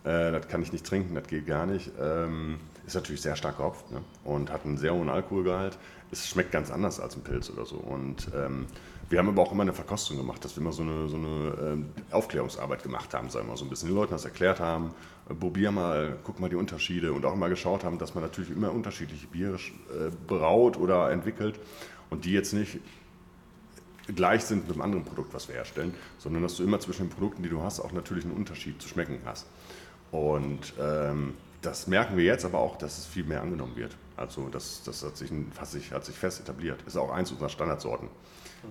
Äh, 0.06 0.32
das 0.32 0.48
kann 0.48 0.62
ich 0.62 0.72
nicht 0.72 0.86
trinken, 0.86 1.16
das 1.16 1.28
geht 1.28 1.48
gar 1.48 1.66
nicht. 1.66 1.92
Ähm, 2.00 2.60
ist 2.86 2.96
natürlich 2.96 3.22
sehr 3.22 3.36
stark 3.36 3.58
gehopft 3.58 3.92
ne? 3.92 4.02
und 4.24 4.52
hat 4.52 4.64
einen 4.64 4.78
sehr 4.78 4.94
hohen 4.94 5.10
Alkoholgehalt. 5.10 5.78
Es 6.12 6.30
schmeckt 6.30 6.52
ganz 6.52 6.70
anders 6.70 7.00
als 7.00 7.16
ein 7.16 7.24
Pilz 7.24 7.50
oder 7.50 7.66
so. 7.66 7.78
Und 7.78 8.30
ähm, 8.36 8.68
wir 9.10 9.20
haben 9.20 9.28
aber 9.28 9.42
auch 9.42 9.52
immer 9.52 9.64
eine 9.64 9.74
Verkostung 9.74 10.18
gemacht, 10.18 10.46
dass 10.46 10.56
wir 10.56 10.62
immer 10.62 10.72
so 10.72 10.84
eine, 10.84 11.10
so 11.10 11.18
eine 11.18 11.56
ähm, 11.62 11.90
Aufklärungsarbeit 12.12 12.84
gemacht 12.84 13.14
haben, 13.14 13.30
sagen 13.30 13.48
wir 13.48 13.52
mal 13.52 13.58
so 13.58 13.66
ein 13.66 13.70
bisschen. 13.70 13.90
Den 13.90 13.96
Leuten 13.96 14.12
das 14.12 14.26
erklärt 14.26 14.60
haben, 14.60 14.92
äh, 15.30 15.34
probier 15.34 15.72
mal, 15.72 16.18
guck 16.24 16.40
mal 16.40 16.50
die 16.50 16.56
Unterschiede 16.56 17.12
und 17.12 17.26
auch 17.26 17.34
immer 17.34 17.50
geschaut 17.50 17.84
haben, 17.84 17.98
dass 17.98 18.14
man 18.14 18.24
natürlich 18.24 18.52
immer 18.52 18.72
unterschiedliche 18.72 19.26
Biere 19.26 19.56
äh, 19.56 20.12
braut 20.28 20.78
oder 20.78 21.12
entwickelt 21.12 21.60
und 22.12 22.26
die 22.26 22.32
jetzt 22.32 22.54
nicht 22.54 22.80
gleich 24.16 24.44
sind 24.44 24.68
mit 24.68 24.74
einem 24.74 24.82
anderen 24.82 25.06
Produkt, 25.06 25.34
was 25.34 25.48
wir 25.48 25.56
herstellen, 25.56 25.94
sondern 26.20 26.44
dass 26.44 26.58
du 26.58 26.64
immer 26.64 26.80
zwischen 26.80 27.08
den 27.08 27.10
Produkten, 27.10 27.42
die 27.42 27.50
du 27.50 27.62
hast, 27.62 27.80
auch 27.80 27.92
natürlich 27.92 28.26
einen 28.26 28.36
Unterschied 28.36 28.80
zu 28.80 28.88
schmecken 28.88 29.20
hast. 29.26 29.48
Und 30.12 30.74
ähm, 30.80 31.34
das 31.62 31.88
merken 31.88 32.18
wir 32.18 32.24
jetzt 32.24 32.46
aber 32.46 32.60
auch, 32.60 32.78
dass 32.78 32.98
es 32.98 33.06
viel 33.06 33.24
mehr 33.24 33.42
angenommen 33.42 33.76
wird. 33.76 33.96
Also 34.18 34.50
das, 34.50 34.84
das 34.84 35.04
hat, 35.04 35.18
sich, 35.18 35.30
sich, 35.64 35.92
hat 35.92 36.06
sich 36.06 36.16
fest 36.16 36.40
etabliert. 36.40 36.82
Ist 36.86 36.96
auch 36.96 37.12
eins 37.12 37.32
unserer 37.32 37.50
Standardsorten. 37.50 38.08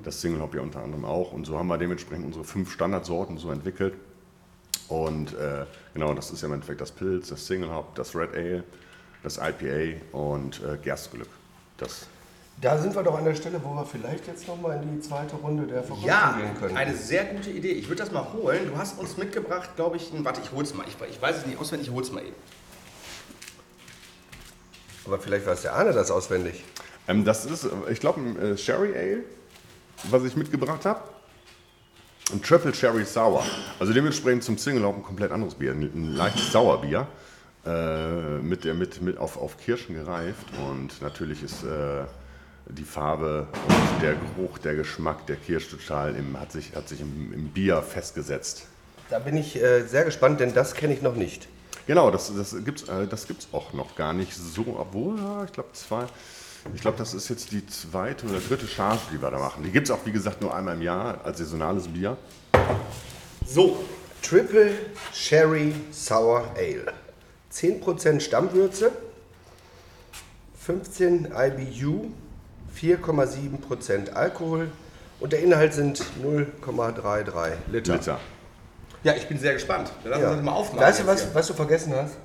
Das 0.03 0.20
Single 0.20 0.41
Hop 0.41 0.55
ja 0.55 0.62
unter 0.62 0.82
anderem 0.82 1.05
auch. 1.05 1.32
Und 1.32 1.45
so 1.45 1.59
haben 1.59 1.66
wir 1.66 1.78
dementsprechend 1.78 2.24
unsere 2.24 2.45
fünf 2.45 2.72
Standardsorten 2.72 3.39
so 3.39 3.51
entwickelt. 3.51 3.95
Und 4.89 5.35
äh, 5.35 5.66
genau, 5.93 6.14
das 6.14 6.30
ist 6.30 6.43
ja 6.43 6.49
im 6.49 6.55
Endeffekt 6.55 6.80
das 6.80 6.93
Pilz, 6.93 7.28
das 7.28 7.47
Single 7.47 7.70
Hop, 7.70 7.95
das 7.95 8.14
Red 8.14 8.35
Ale, 8.35 8.64
das 9.22 9.39
IPA 9.39 10.01
und 10.12 10.62
äh, 10.62 10.76
Gerstglück. 10.82 11.28
Das 11.78 12.07
Da 12.61 12.78
sind 12.78 12.94
wir 12.94 13.02
doch 13.02 13.18
an 13.18 13.24
der 13.24 13.34
Stelle, 13.34 13.61
wo 13.62 13.74
wir 13.74 13.84
vielleicht 13.84 14.26
jetzt 14.26 14.48
nochmal 14.48 14.80
in 14.82 14.94
die 14.94 15.00
zweite 15.00 15.36
Runde 15.36 15.66
der 15.66 15.82
Verkostung 15.82 16.09
Ja, 16.09 16.38
gehen 16.40 16.57
können. 16.59 16.76
eine 16.76 16.96
sehr 16.96 17.24
gute 17.24 17.50
Idee. 17.50 17.72
Ich 17.72 17.88
würde 17.88 18.02
das 18.02 18.12
mal 18.12 18.26
holen. 18.32 18.70
Du 18.70 18.78
hast 18.78 18.98
uns 18.98 19.16
mitgebracht, 19.16 19.70
glaube 19.76 19.96
ich, 19.96 20.12
ein, 20.12 20.24
warte, 20.24 20.40
ich 20.42 20.50
hol's 20.52 20.72
mal. 20.72 20.86
Ich, 20.88 20.96
ich 21.11 21.20
weiß 21.20 21.38
es 21.38 21.46
nicht 21.46 21.59
auswendig, 21.59 21.88
ich 21.88 21.94
hol's 21.94 22.11
mal 22.12 22.22
eben. 22.22 22.34
Aber 25.05 25.18
vielleicht 25.18 25.46
weiß 25.46 25.62
der 25.62 25.74
Arne 25.74 25.92
das 25.92 26.11
auswendig. 26.11 26.64
Ähm, 27.09 27.24
das 27.24 27.44
ist, 27.44 27.64
äh, 27.64 27.68
ich 27.90 28.00
glaube, 28.00 28.20
ein 28.20 28.38
äh, 28.38 28.57
Sherry 28.57 28.96
Ale, 28.96 29.24
was 30.05 30.24
ich 30.24 30.36
mitgebracht 30.36 30.86
habe. 30.86 31.00
Ein 32.32 32.40
Triple 32.40 32.72
Sherry 32.72 33.05
Sour. 33.05 33.44
Also 33.78 33.92
dementsprechend 33.92 34.44
zum 34.44 34.57
Single 34.57 34.84
auch 34.86 34.94
ein 34.94 35.02
komplett 35.02 35.30
anderes 35.30 35.57
Bier. 35.57 35.72
Ein, 35.72 35.82
ein 35.82 36.14
leichtes 36.16 36.50
Sauerbier. 36.52 37.07
Äh, 37.66 38.38
mit, 38.38 38.64
der, 38.64 38.72
mit, 38.74 39.02
mit 39.02 39.18
auf, 39.18 39.36
auf 39.36 39.59
Kirschen 39.59 39.94
gereift. 39.94 40.46
Und 40.66 41.02
natürlich 41.02 41.42
ist 41.42 41.62
äh, 41.64 42.05
die 42.66 42.84
Farbe 42.84 43.46
und 43.68 44.02
der 44.02 44.14
Geruch, 44.14 44.58
der 44.58 44.74
Geschmack 44.74 45.26
der 45.26 45.36
Kirsche 45.36 45.76
total 45.76 46.16
im, 46.16 46.38
hat 46.38 46.52
sich, 46.52 46.74
hat 46.74 46.88
sich 46.88 47.00
im, 47.00 47.32
im 47.32 47.48
Bier 47.48 47.82
festgesetzt. 47.82 48.66
Da 49.10 49.18
bin 49.18 49.36
ich 49.36 49.60
äh, 49.62 49.82
sehr 49.86 50.04
gespannt, 50.04 50.40
denn 50.40 50.54
das 50.54 50.74
kenne 50.74 50.94
ich 50.94 51.02
noch 51.02 51.14
nicht. 51.14 51.48
Genau, 51.86 52.10
das, 52.10 52.32
das 52.34 52.56
gibt 52.64 52.82
es 52.82 52.88
äh, 52.88 53.06
das 53.06 53.26
gibt's 53.26 53.48
auch 53.52 53.74
noch 53.74 53.94
gar 53.94 54.14
nicht 54.14 54.34
so, 54.34 54.64
obwohl, 54.78 55.18
ja, 55.18 55.44
ich 55.44 55.52
glaube, 55.52 55.70
zwei. 55.74 56.06
Ich 56.74 56.80
glaube, 56.80 56.96
das 56.96 57.12
ist 57.12 57.28
jetzt 57.28 57.52
die 57.52 57.66
zweite 57.66 58.26
oder 58.26 58.38
dritte 58.40 58.66
Charge, 58.66 59.02
die 59.12 59.20
wir 59.20 59.30
da 59.30 59.38
machen. 59.38 59.62
Die 59.62 59.70
gibt 59.70 59.86
es 59.86 59.90
auch, 59.90 60.06
wie 60.06 60.12
gesagt, 60.12 60.40
nur 60.40 60.54
einmal 60.54 60.74
im 60.76 60.80
Jahr 60.82 61.22
als 61.22 61.36
saisonales 61.36 61.88
Bier. 61.88 62.16
So, 63.46 63.84
Triple 64.22 64.72
Sherry 65.12 65.74
Sour 65.90 66.46
Ale. 66.56 66.90
10% 67.52 68.20
Stammwürze, 68.20 68.90
15 70.58 71.26
IBU, 71.26 72.10
4,7% 72.80 74.12
Alkohol 74.12 74.70
und 75.20 75.32
der 75.32 75.40
Inhalt 75.40 75.72
sind 75.74 76.02
0,33 76.22 77.52
Liter. 77.70 77.92
Liter. 77.94 78.20
ja, 79.02 79.14
ich 79.14 79.26
bin 79.28 79.38
sehr 79.38 79.54
gespannt. 79.54 79.90
Lassen 80.04 80.22
Ja. 80.22 80.30
wir 80.30 80.36
das 80.36 80.44
mal 80.44 80.52
aufmachen. 80.52 80.80
Weißt 80.86 81.00
du, 81.00 81.06
was, 81.06 81.34
was 81.34 81.46
du 81.46 81.54
vergessen 81.54 81.94
hast? 81.94 82.16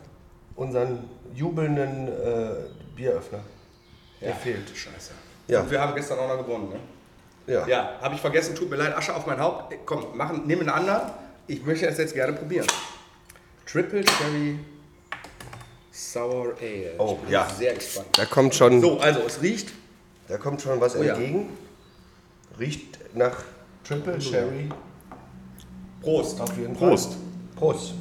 Unseren 0.56 1.10
jubelnden 1.34 2.08
äh, 2.08 2.50
Bieröffner. 2.96 3.40
Der 4.22 4.30
Ja, 4.30 4.36
fehlt. 4.36 4.70
Scheiße. 4.70 5.12
Ja. 5.48 5.62
Und 5.62 5.72
wir 5.72 5.80
haben 5.80 5.96
gestern 5.96 6.20
auch 6.20 6.28
noch 6.28 6.38
gewonnen, 6.46 6.70
ne? 6.70 6.80
Ja. 7.54 7.66
Ja, 7.68 7.94
habe 8.02 8.16
ich 8.16 8.22
vergessen, 8.22 8.54
tut 8.56 8.70
mir 8.70 8.76
leid, 8.76 8.96
Asche 8.96 9.16
auf 9.16 9.26
mein 9.26 9.40
Haupt. 9.40 9.74
Komm, 9.86 10.16
machen, 10.16 10.46
nehmen 10.46 10.62
einen 10.62 10.88
anderen. 10.88 11.12
Ich 11.48 11.66
möchte 11.66 11.88
das 11.88 11.98
jetzt 11.98 12.14
gerne 12.14 12.34
probieren. 12.34 12.68
Triple 13.66 14.04
Cherry 14.04 14.60
Sour 15.92 16.54
Ale. 16.62 16.94
Oh, 17.00 17.14
ich 17.16 17.22
bin 17.24 17.32
ja. 17.32 17.48
sehr 17.50 17.74
gespannt. 17.74 18.08
Da 18.18 18.26
kommt 18.26 18.54
schon, 18.54 18.82
So, 18.82 19.00
also 19.00 19.22
es 19.26 19.42
riecht. 19.42 19.70
Da 20.30 20.38
kommt 20.38 20.62
schon 20.62 20.80
was 20.80 20.96
Oh 20.96 21.04
ja. 21.04 21.14
entgegen. 21.14 21.50
Riecht 22.60 22.98
nach 23.16 23.36
Triple 23.84 24.22
Sherry. 24.22 24.70
Prost. 26.02 26.40
Auf 26.40 26.58
jeden 26.58 26.74
Prost. 26.76 27.14
Fall. 27.14 27.20
Prost. 27.58 27.94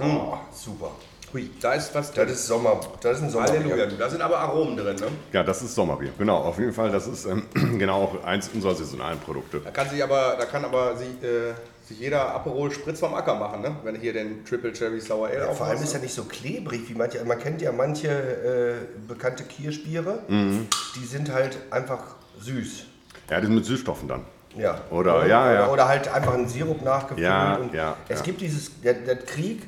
Oh, 0.00 0.36
super. 0.52 0.92
Hui, 1.32 1.50
da 1.60 1.74
ist 1.74 1.94
was 1.94 2.10
Das 2.12 2.30
ist 2.30 2.46
Sommer, 2.46 2.80
das 3.02 3.18
ist 3.20 3.34
ein 3.36 3.42
Halleluja, 3.42 3.62
Sommerbier. 3.68 3.86
du, 3.88 3.96
da 3.96 4.08
sind 4.08 4.22
aber 4.22 4.38
Aromen 4.38 4.76
drin, 4.78 4.96
ne? 4.96 5.08
Ja, 5.32 5.42
das 5.42 5.60
ist 5.60 5.74
Sommerbier. 5.74 6.10
Genau, 6.16 6.38
auf 6.38 6.58
jeden 6.58 6.72
Fall. 6.72 6.90
Das 6.90 7.06
ist 7.06 7.26
ähm, 7.26 7.42
genau 7.78 8.04
auch 8.04 8.24
eins 8.24 8.48
unserer 8.54 8.74
saisonalen 8.74 9.18
Produkte. 9.18 9.60
Da 9.60 9.70
kann 9.70 9.90
sich 9.90 10.02
aber, 10.02 10.36
da 10.38 10.46
kann 10.46 10.64
aber 10.64 10.96
sich, 10.96 11.08
äh, 11.22 11.52
sich 11.88 11.98
jeder 12.00 12.34
Aperol 12.34 12.70
Spritz 12.70 13.00
vom 13.00 13.14
Acker 13.14 13.34
machen, 13.34 13.62
ne? 13.62 13.74
Wenn 13.82 13.94
hier 13.96 14.12
den 14.12 14.44
Triple 14.44 14.72
Cherry 14.72 15.00
Sour 15.00 15.28
Ale 15.28 15.38
Ja, 15.38 15.44
vor 15.52 15.66
allem 15.66 15.74
aufmachst. 15.76 15.84
ist 15.84 15.94
er 15.94 16.00
nicht 16.00 16.14
so 16.14 16.24
klebrig 16.24 16.88
wie 16.88 16.94
manche. 16.94 17.24
Man 17.24 17.38
kennt 17.38 17.62
ja 17.62 17.72
manche 17.72 18.08
äh, 18.08 18.74
bekannte 19.08 19.44
Kirschbiere, 19.44 20.18
die 20.28 21.04
sind 21.06 21.32
halt 21.32 21.56
einfach 21.70 22.16
süß. 22.40 22.84
Ja, 23.30 23.40
die 23.40 23.46
sind 23.46 23.54
mit 23.54 23.64
Süßstoffen 23.64 24.06
dann. 24.08 24.24
Ja. 24.56 24.80
Oder- 24.90 25.26
ja, 25.26 25.52
ja. 25.52 25.68
Oder 25.68 25.88
halt 25.88 26.08
einfach 26.12 26.34
einen 26.34 26.48
Sirup 26.48 26.82
nachgefüllt. 26.82 27.26
Ja, 27.26 27.56
und 27.56 27.72
ja, 27.74 27.96
Es 28.08 28.18
ja. 28.20 28.24
gibt 28.24 28.40
dieses, 28.40 28.80
der, 28.82 28.94
der 28.94 29.16
Krieg 29.16 29.62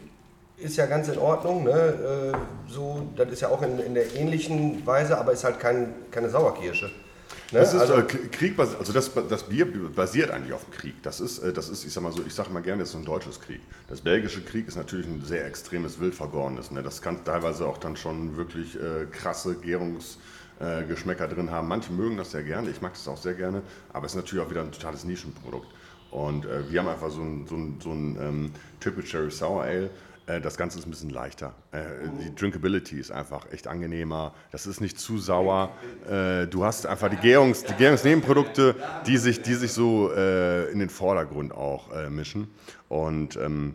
ist 0.56 0.76
ja 0.76 0.86
ganz 0.86 1.08
in 1.08 1.18
Ordnung, 1.18 1.64
ne? 1.64 2.32
Äh, 2.34 2.36
so, 2.70 3.06
das 3.16 3.28
ist 3.30 3.40
ja 3.40 3.48
auch 3.48 3.62
in, 3.62 3.78
in 3.78 3.94
der 3.94 4.14
ähnlichen 4.14 4.84
Weise, 4.86 5.16
aber 5.18 5.32
ist 5.32 5.44
halt 5.44 5.58
kein, 5.58 5.94
keine 6.10 6.28
Sauerkirsche. 6.28 6.90
Ne? 7.53 7.61
Das 7.61 7.74
ist 7.74 7.80
also, 7.80 8.03
Krieg, 8.30 8.59
also 8.59 8.92
das, 8.92 9.11
das 9.28 9.42
Bier 9.44 9.66
basiert 9.94 10.30
eigentlich 10.30 10.53
auf 10.53 10.64
dem 10.64 10.72
Krieg. 10.72 11.03
Das 11.03 11.20
ist, 11.20 11.38
äh, 11.40 11.53
das 11.53 11.68
ist, 11.68 11.84
ich 11.84 11.92
sag 11.92 12.03
mal 12.03 12.12
so, 12.12 12.22
ich 12.26 12.34
sage 12.34 12.51
mal 12.51 12.62
gerne, 12.62 12.82
das 12.82 12.90
ist 12.90 12.96
ein 12.96 13.05
deutsches 13.05 13.40
Krieg. 13.40 13.61
Das 13.88 14.01
belgische 14.01 14.42
Krieg 14.42 14.68
ist 14.68 14.76
natürlich 14.76 15.07
ein 15.07 15.24
sehr 15.24 15.46
extremes 15.46 16.01
Wildvergorenes. 16.01 16.70
Ne? 16.70 16.82
Das 16.82 17.03
kann 17.03 17.24
teilweise 17.24 17.66
auch 17.66 17.78
dann 17.78 17.96
schon 17.96 18.36
wirklich 18.36 18.76
äh, 18.76 19.07
krasse 19.11 19.57
Gärungsgeschmäcker 19.57 20.82
äh, 20.82 20.84
Geschmäcker 20.84 21.28
drin 21.28 21.51
haben. 21.51 21.68
Manche 21.68 21.92
mögen 21.92 22.16
das 22.16 22.30
sehr 22.30 22.42
gerne, 22.42 22.70
ich 22.70 22.80
mag 22.80 22.92
das 22.92 23.09
auch 23.09 23.16
sehr 23.16 23.34
gerne, 23.34 23.62
aber 23.92 24.07
es 24.07 24.12
ist 24.12 24.16
natürlich 24.16 24.44
auch 24.44 24.51
wieder 24.51 24.61
ein 24.61 24.72
totales 24.72 25.05
Nischenprodukt. 25.05 25.68
Und 26.11 26.44
äh, 26.44 26.70
wir 26.70 26.80
haben 26.80 26.88
einfach 26.88 27.11
so 27.11 27.22
ein, 27.22 27.46
so 27.46 27.55
ein, 27.57 27.78
so 27.82 27.92
ein 27.92 28.16
ähm, 28.20 28.53
Triple 28.80 29.05
Cherry 29.05 29.30
Sour 29.30 29.62
Ale. 29.62 29.90
Äh, 30.31 30.41
Das 30.41 30.57
Ganze 30.57 30.78
ist 30.78 30.87
ein 30.87 30.91
bisschen 30.91 31.11
leichter. 31.11 31.55
Äh, 31.72 31.83
Die 32.20 32.35
Drinkability 32.35 32.99
ist 32.99 33.11
einfach 33.11 33.51
echt 33.53 33.66
angenehmer. 33.66 34.35
Das 34.53 34.66
ist 34.66 34.81
nicht 34.81 34.99
zu 34.99 35.18
sauer. 35.18 35.70
Äh, 36.09 36.47
Du 36.47 36.64
hast 36.64 36.87
einfach 36.87 37.11
die, 37.11 37.16
Gärungs-, 37.16 37.64
die 37.66 37.74
Gärungsnebenprodukte, 37.74 38.74
die 39.07 39.18
sich, 39.18 39.43
die 39.43 39.55
sich 39.55 39.72
so 39.72 40.11
in 40.11 40.78
den 40.78 40.89
Vordergrund 40.89 41.53
auch 41.53 41.89
mischen. 42.11 42.49
Und 42.89 43.37
ähm, 43.37 43.74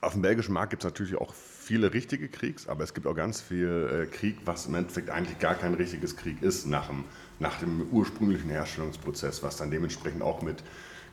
auf 0.00 0.12
dem 0.12 0.22
belgischen 0.22 0.52
Markt 0.54 0.70
gibt 0.70 0.84
es 0.84 0.90
natürlich 0.90 1.16
auch 1.16 1.32
viele 1.34 1.92
richtige 1.92 2.28
Kriegs, 2.28 2.68
aber 2.68 2.84
es 2.84 2.94
gibt 2.94 3.06
auch 3.06 3.14
ganz 3.14 3.40
viel 3.40 4.08
Krieg, 4.12 4.36
was 4.44 4.66
im 4.66 4.74
Endeffekt 4.74 5.10
eigentlich 5.10 5.38
gar 5.38 5.54
kein 5.54 5.74
richtiges 5.74 6.16
Krieg 6.16 6.42
ist 6.42 6.66
nach 6.66 6.86
dem, 6.88 7.04
nach 7.38 7.58
dem 7.58 7.88
ursprünglichen 7.90 8.50
Herstellungsprozess, 8.50 9.42
was 9.42 9.56
dann 9.56 9.70
dementsprechend 9.70 10.22
auch 10.22 10.42
mit 10.42 10.62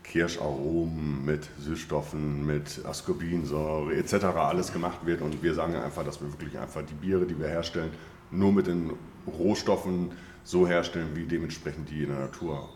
Kirscharomen, 0.08 1.26
mit 1.26 1.50
Süßstoffen, 1.60 2.46
mit 2.46 2.86
Ascorbinsäure 2.86 3.96
etc. 3.96 4.26
alles 4.36 4.72
gemacht 4.72 5.06
wird. 5.06 5.22
Und 5.22 5.42
wir 5.44 5.54
sagen 5.54 5.76
einfach, 5.76 6.04
dass 6.04 6.22
wir 6.22 6.32
wirklich 6.32 6.58
einfach 6.58 6.82
die 6.84 6.94
Biere, 6.94 7.26
die 7.26 7.38
wir 7.38 7.48
herstellen, 7.48 7.92
nur 8.32 8.52
mit 8.52 8.68
den 8.68 8.94
Rohstoffen 9.28 10.12
so 10.44 10.68
herstellen, 10.68 11.10
wie 11.16 11.26
dementsprechend 11.26 11.90
die 11.90 12.04
in 12.04 12.10
der 12.10 12.20
Natur 12.20 12.70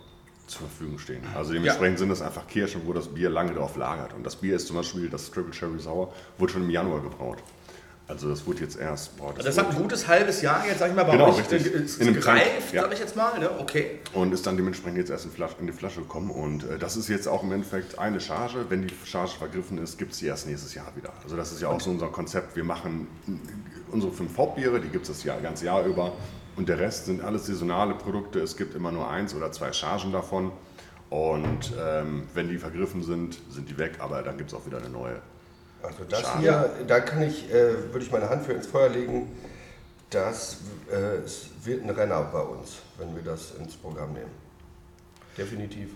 zur 0.47 0.67
Verfügung 0.67 0.97
stehen. 0.97 1.21
Also 1.35 1.53
dementsprechend 1.53 1.99
sind 1.99 2.09
das 2.09 2.21
einfach 2.21 2.47
Kirschen, 2.47 2.81
wo 2.85 2.93
das 2.93 3.07
Bier 3.07 3.29
lange 3.29 3.53
drauf 3.53 3.75
lagert. 3.75 4.13
Und 4.13 4.25
das 4.25 4.35
Bier 4.35 4.55
ist 4.55 4.67
zum 4.67 4.77
Beispiel, 4.77 5.09
das 5.09 5.29
Triple 5.29 5.51
Cherry 5.51 5.79
Sour, 5.79 6.11
wurde 6.37 6.53
schon 6.53 6.63
im 6.63 6.69
Januar 6.69 7.01
gebraut. 7.01 7.37
Also 8.09 8.27
das 8.27 8.43
wurde 8.47 8.61
jetzt 8.61 8.79
erst... 8.79 9.15
Boah, 9.17 9.31
Das 9.35 9.55
hat 9.55 9.69
ein 9.69 9.75
gutes 9.75 10.07
halbes 10.07 10.41
Jahr 10.41 10.65
jetzt, 10.65 10.79
sag 10.79 10.89
ich 10.89 10.95
mal, 10.95 11.03
bei 11.03 11.11
Genau, 11.11 11.29
euch 11.29 11.37
richtig. 11.37 11.67
äh, 11.67 11.77
ist 11.77 12.01
In 12.01 12.11
gereift, 12.15 12.73
ja. 12.73 12.81
sag 12.81 12.93
ich 12.93 12.99
jetzt 12.99 13.15
mal, 13.15 13.37
ne? 13.39 13.51
Okay. 13.59 13.99
und 14.13 14.33
ist 14.33 14.47
dann 14.47 14.57
dementsprechend 14.57 14.97
jetzt 14.97 15.11
erst 15.11 15.25
in, 15.25 15.31
Flasche, 15.31 15.55
in 15.59 15.67
die 15.67 15.73
Flasche 15.73 16.01
gekommen. 16.01 16.31
Und 16.31 16.63
äh, 16.63 16.79
das 16.79 16.97
ist 16.97 17.07
jetzt 17.07 17.27
auch 17.27 17.43
im 17.43 17.51
Endeffekt 17.51 17.99
eine 17.99 18.19
Charge. 18.19 18.65
Wenn 18.67 18.87
die 18.87 18.93
Charge 19.05 19.33
vergriffen 19.37 19.77
ist, 19.77 19.99
gibt 19.99 20.13
es 20.13 20.17
die 20.17 20.25
erst 20.25 20.47
nächstes 20.47 20.73
Jahr 20.73 20.91
wieder. 20.95 21.13
Also 21.23 21.37
das 21.37 21.51
ist 21.51 21.61
ja 21.61 21.67
auch 21.67 21.79
so 21.79 21.91
unser 21.91 22.07
Konzept. 22.07 22.55
Wir 22.55 22.63
machen 22.63 23.07
äh, 23.27 23.31
unsere 23.93 24.11
fünf 24.11 24.35
Hauptbiere, 24.39 24.79
die 24.81 24.89
gibt 24.89 25.07
es 25.07 25.15
das 25.15 25.23
Jahr, 25.23 25.39
ganze 25.39 25.65
Jahr 25.65 25.85
über. 25.85 26.13
Und 26.55 26.67
der 26.67 26.79
Rest 26.79 27.05
sind 27.05 27.23
alles 27.23 27.45
saisonale 27.45 27.93
Produkte. 27.93 28.39
Es 28.39 28.57
gibt 28.57 28.73
immer 28.73 28.91
nur 28.91 29.07
eins 29.07 29.35
oder 29.35 29.51
zwei 29.51 29.71
Chargen 29.71 30.11
davon. 30.11 30.51
Und 31.11 31.73
ähm, 31.79 32.23
wenn 32.33 32.49
die 32.49 32.57
vergriffen 32.57 33.03
sind, 33.03 33.39
sind 33.51 33.69
die 33.69 33.77
weg. 33.77 33.97
Aber 33.99 34.23
dann 34.23 34.37
gibt 34.37 34.51
es 34.51 34.57
auch 34.57 34.65
wieder 34.65 34.79
eine 34.79 34.89
neue. 34.89 35.21
Also 35.81 36.03
das 36.09 36.21
Schade. 36.21 36.39
hier, 36.39 36.71
da 36.87 36.99
kann 36.99 37.21
ich, 37.21 37.49
äh, 37.49 37.91
würde 37.91 38.05
ich 38.05 38.11
meine 38.11 38.29
Hand 38.29 38.45
für 38.45 38.53
ins 38.53 38.67
Feuer 38.67 38.89
legen. 38.89 39.35
Das 40.09 40.57
äh, 40.89 41.19
wird 41.65 41.83
ein 41.83 41.89
Renner 41.89 42.21
bei 42.33 42.41
uns, 42.41 42.77
wenn 42.97 43.15
wir 43.15 43.23
das 43.23 43.51
ins 43.59 43.75
Programm 43.75 44.13
nehmen. 44.13 44.31
Definitiv. 45.37 45.89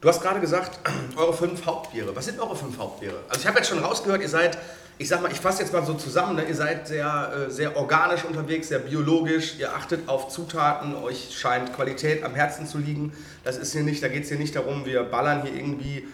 Du 0.00 0.08
hast 0.08 0.20
gerade 0.20 0.38
gesagt, 0.38 0.78
eure 1.16 1.32
fünf 1.32 1.64
Hauptbiere. 1.64 2.14
Was 2.14 2.26
sind 2.26 2.38
eure 2.38 2.54
fünf 2.54 2.76
Hauptbiere? 2.78 3.16
Also 3.28 3.40
ich 3.40 3.46
habe 3.46 3.58
jetzt 3.58 3.68
schon 3.68 3.78
rausgehört, 3.78 4.20
ihr 4.20 4.28
seid, 4.28 4.58
ich 4.98 5.08
sag 5.08 5.22
mal, 5.22 5.32
ich 5.32 5.40
fasse 5.40 5.62
jetzt 5.62 5.72
mal 5.72 5.84
so 5.84 5.94
zusammen, 5.94 6.36
ne? 6.36 6.44
ihr 6.44 6.54
seid 6.54 6.86
sehr, 6.86 7.46
äh, 7.48 7.50
sehr 7.50 7.74
organisch 7.76 8.24
unterwegs, 8.24 8.68
sehr 8.68 8.80
biologisch, 8.80 9.58
ihr 9.58 9.74
achtet 9.74 10.06
auf 10.08 10.28
Zutaten, 10.28 10.94
euch 10.94 11.34
scheint 11.34 11.74
Qualität 11.74 12.22
am 12.22 12.34
Herzen 12.34 12.66
zu 12.66 12.76
liegen. 12.76 13.14
Das 13.44 13.56
ist 13.56 13.72
hier 13.72 13.82
nicht, 13.82 14.02
da 14.02 14.08
geht 14.08 14.24
es 14.24 14.28
hier 14.28 14.38
nicht 14.38 14.54
darum, 14.54 14.84
wir 14.84 15.02
ballern 15.04 15.40
hier 15.42 15.54
irgendwie 15.54 16.06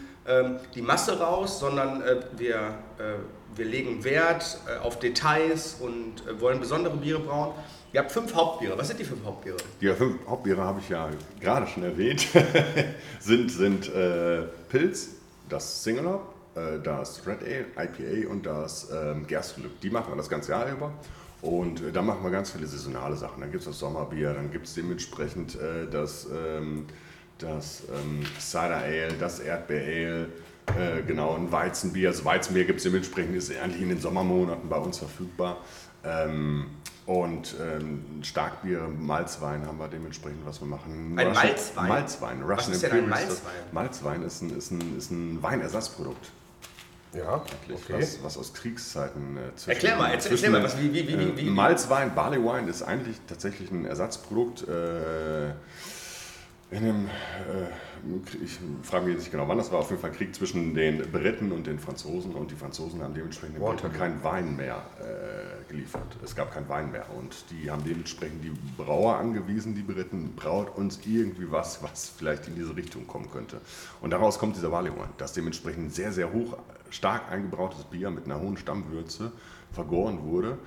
die 0.75 0.83
Masse 0.83 1.19
raus, 1.19 1.61
sondern 1.61 2.03
äh, 2.03 2.17
wir, 2.37 2.57
äh, 2.99 3.15
wir 3.57 3.65
legen 3.65 4.05
Wert 4.05 4.59
äh, 4.67 4.79
auf 4.79 4.99
Details 4.99 5.77
und 5.81 6.41
wollen 6.41 6.61
besondere 6.61 6.97
Biere 6.97 7.21
brauen. 7.21 7.53
Ihr 7.93 8.01
habt 8.01 8.13
fünf 8.13 8.33
Hauptbiere. 8.35 8.79
Was 8.79 8.89
sind 8.89 9.01
die 9.01 9.05
fünf 9.05 9.25
Hauptbiere? 9.25 9.57
Die 9.81 9.89
fünf 9.89 10.25
Hauptbiere 10.29 10.63
habe 10.63 10.79
ich 10.79 10.89
ja 10.89 11.11
gerade 11.41 11.67
schon 11.67 11.83
erwähnt. 11.83 12.27
sind 13.21 13.51
sind 13.51 13.93
äh, 13.93 14.43
Pilz, 14.69 15.09
das 15.49 15.85
Hop, 15.87 16.35
äh, 16.55 16.79
das 16.83 17.27
Red 17.27 17.43
Ale, 17.43 17.67
IPA 17.77 18.31
und 18.31 18.47
das 18.47 18.89
ähm, 18.93 19.27
Gerstenglück. 19.27 19.81
Die 19.81 19.91
machen 19.91 20.13
wir 20.13 20.17
das 20.17 20.29
ganze 20.29 20.53
Jahr 20.53 20.71
über. 20.71 20.93
Und 21.43 21.83
äh, 21.83 21.91
da 21.91 22.03
machen 22.03 22.23
wir 22.23 22.31
ganz 22.31 22.53
viele 22.53 22.69
saisonale 22.69 23.17
Sachen. 23.17 23.41
Dann 23.41 23.51
gibt 23.51 23.63
es 23.63 23.69
das 23.69 23.81
Sommerbier, 23.81 24.35
dann 24.35 24.53
gibt 24.53 24.67
es 24.67 24.75
dementsprechend 24.75 25.59
das, 25.91 26.29
ähm, 26.33 26.87
das 27.43 27.83
ähm, 27.93 28.23
Cider 28.39 28.77
Ale, 28.79 29.13
das 29.19 29.41
Erdbeer 29.41 30.27
Ale, 30.77 30.99
äh, 30.99 31.03
genau, 31.03 31.35
ein 31.37 31.51
Weizenbier. 31.51 32.11
Das 32.11 32.25
Weizenbier 32.25 32.65
gibt 32.65 32.79
es 32.79 32.85
dementsprechend, 32.85 33.35
ist 33.37 33.51
eigentlich 33.59 33.83
in 33.83 33.89
den 33.89 34.01
Sommermonaten 34.01 34.69
bei 34.69 34.77
uns 34.77 34.99
verfügbar. 34.99 35.59
Ähm, 36.05 36.67
und 37.07 37.57
ähm, 37.61 38.05
Starkbier, 38.23 38.83
Malzwein 38.99 39.67
haben 39.67 39.79
wir 39.79 39.89
dementsprechend, 39.89 40.47
was 40.47 40.61
wir 40.61 40.69
machen. 40.69 41.19
Ein 41.19 41.29
Russian- 41.29 41.47
Malzwein? 41.49 41.89
Malzwein. 41.89 42.41
Was 42.49 42.59
Russian 42.59 42.73
ist 42.75 42.83
denn 42.85 42.93
ein 42.93 43.09
Malzwein? 43.09 43.29
das- 43.65 43.73
Malzwein 43.73 44.23
ist 44.23 44.43
ein, 44.43 44.57
ist 44.57 44.71
ein, 44.71 44.97
ist 44.99 45.11
ein 45.11 45.43
Weinersatzprodukt. 45.43 46.31
Ja, 47.13 47.35
okay. 47.75 47.97
Was, 48.01 48.23
was 48.23 48.39
aus 48.39 48.55
Kriegszeiten 48.55 49.37
äh, 49.37 49.41
zwischen, 49.57 49.71
Erklär 49.71 49.97
mal, 49.97 50.13
erzähl- 50.13 50.31
zwischen, 50.31 50.45
erklär 50.55 50.61
mal, 50.61 50.67
was- 50.69 50.79
wie- 50.81 50.93
wie- 50.95 51.09
wie- 51.09 51.13
äh, 51.15 51.37
wie- 51.37 51.47
wie- 51.47 51.51
Malzwein, 51.51 52.15
Barley 52.15 52.39
Wine 52.39 52.71
ist 52.71 52.83
eigentlich 52.83 53.17
tatsächlich 53.27 53.73
ein 53.73 53.85
Ersatzprodukt. 53.87 54.69
Äh, 54.69 55.49
in 56.71 56.85
dem, 56.85 57.07
äh, 57.07 58.45
ich 58.45 58.59
frage 58.83 59.07
mich 59.07 59.15
jetzt 59.15 59.23
nicht 59.23 59.33
genau, 59.33 59.49
wann 59.49 59.59
das 59.59 59.73
war, 59.73 59.81
auf 59.81 59.91
jeden 59.91 60.01
Fall 60.01 60.13
Krieg 60.13 60.35
zwischen 60.35 60.75
den 60.75 60.99
Briten 61.11 61.51
und 61.51 61.67
den 61.67 61.79
Franzosen 61.79 62.35
und 62.35 62.51
die 62.51 62.55
Franzosen 62.55 63.03
haben 63.03 63.15
dementsprechend 63.15 63.57
den 63.57 63.63
Briten 63.65 63.93
keinen 63.93 64.23
Wein 64.23 64.57
mehr 64.57 64.83
äh, 65.01 65.69
geliefert. 65.71 66.17
Es 66.23 66.37
gab 66.37 66.53
keinen 66.53 66.69
Wein 66.69 66.93
mehr 66.93 67.07
und 67.19 67.45
die 67.51 67.71
haben 67.71 67.83
dementsprechend 67.85 68.45
die 68.45 68.53
Brauer 68.77 69.17
angewiesen, 69.17 69.75
die 69.75 69.83
Briten, 69.83 70.35
braut 70.37 70.77
uns 70.77 71.01
irgendwie 71.05 71.51
was, 71.51 71.83
was 71.83 72.13
vielleicht 72.17 72.47
in 72.47 72.55
diese 72.55 72.77
Richtung 72.77 73.07
kommen 73.07 73.31
könnte. 73.31 73.61
Und 74.01 74.11
daraus 74.11 74.39
kommt 74.39 74.57
dieser 74.57 74.71
Barley 74.71 74.93
Wine, 74.93 75.11
das 75.19 75.33
dementsprechend 75.33 75.93
sehr, 75.93 76.13
sehr 76.13 76.33
hoch, 76.33 76.57
stark 76.91 77.31
eingebrautes 77.33 77.85
Bier 77.85 78.11
mit 78.11 78.27
einer 78.27 78.41
hohen 78.41 78.57
Stammwürze 78.57 79.33
vergoren 79.73 80.23
wurde, 80.23 80.59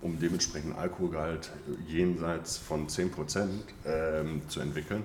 um 0.00 0.18
dementsprechend 0.18 0.78
Alkoholgehalt 0.78 1.50
jenseits 1.86 2.56
von 2.56 2.88
10% 2.88 3.48
ähm, 3.84 4.42
zu 4.48 4.60
entwickeln. 4.60 5.04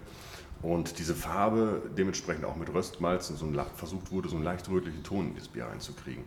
Und 0.62 0.98
diese 1.00 1.14
Farbe 1.14 1.82
dementsprechend 1.98 2.46
auch 2.46 2.56
mit 2.56 2.74
Röstmalzen 2.74 3.38
so 3.38 3.46
ein, 3.46 3.60
versucht 3.76 4.12
wurde, 4.12 4.30
so 4.30 4.36
einen 4.36 4.46
leicht 4.46 4.68
rötlichen 4.70 5.04
Ton 5.04 5.28
in 5.28 5.36
das 5.36 5.48
Bier 5.48 5.66
reinzukriegen. 5.66 6.24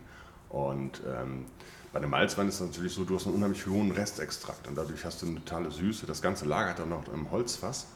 Und 0.49 1.01
ähm, 1.05 1.45
bei 1.91 1.99
dem 1.99 2.09
Malzwein 2.09 2.47
ist 2.47 2.55
es 2.55 2.61
natürlich 2.61 2.93
so, 2.93 3.03
du 3.03 3.15
hast 3.15 3.25
einen 3.25 3.35
unheimlich 3.35 3.65
hohen 3.65 3.91
Restextrakt 3.91 4.67
und 4.67 4.77
dadurch 4.77 5.03
hast 5.05 5.21
du 5.21 5.27
eine 5.27 5.43
totale 5.43 5.71
Süße. 5.71 6.05
Das 6.05 6.21
Ganze 6.21 6.45
lagert 6.45 6.79
dann 6.79 6.89
noch 6.89 7.07
im 7.11 7.31
Holzfass, 7.31 7.87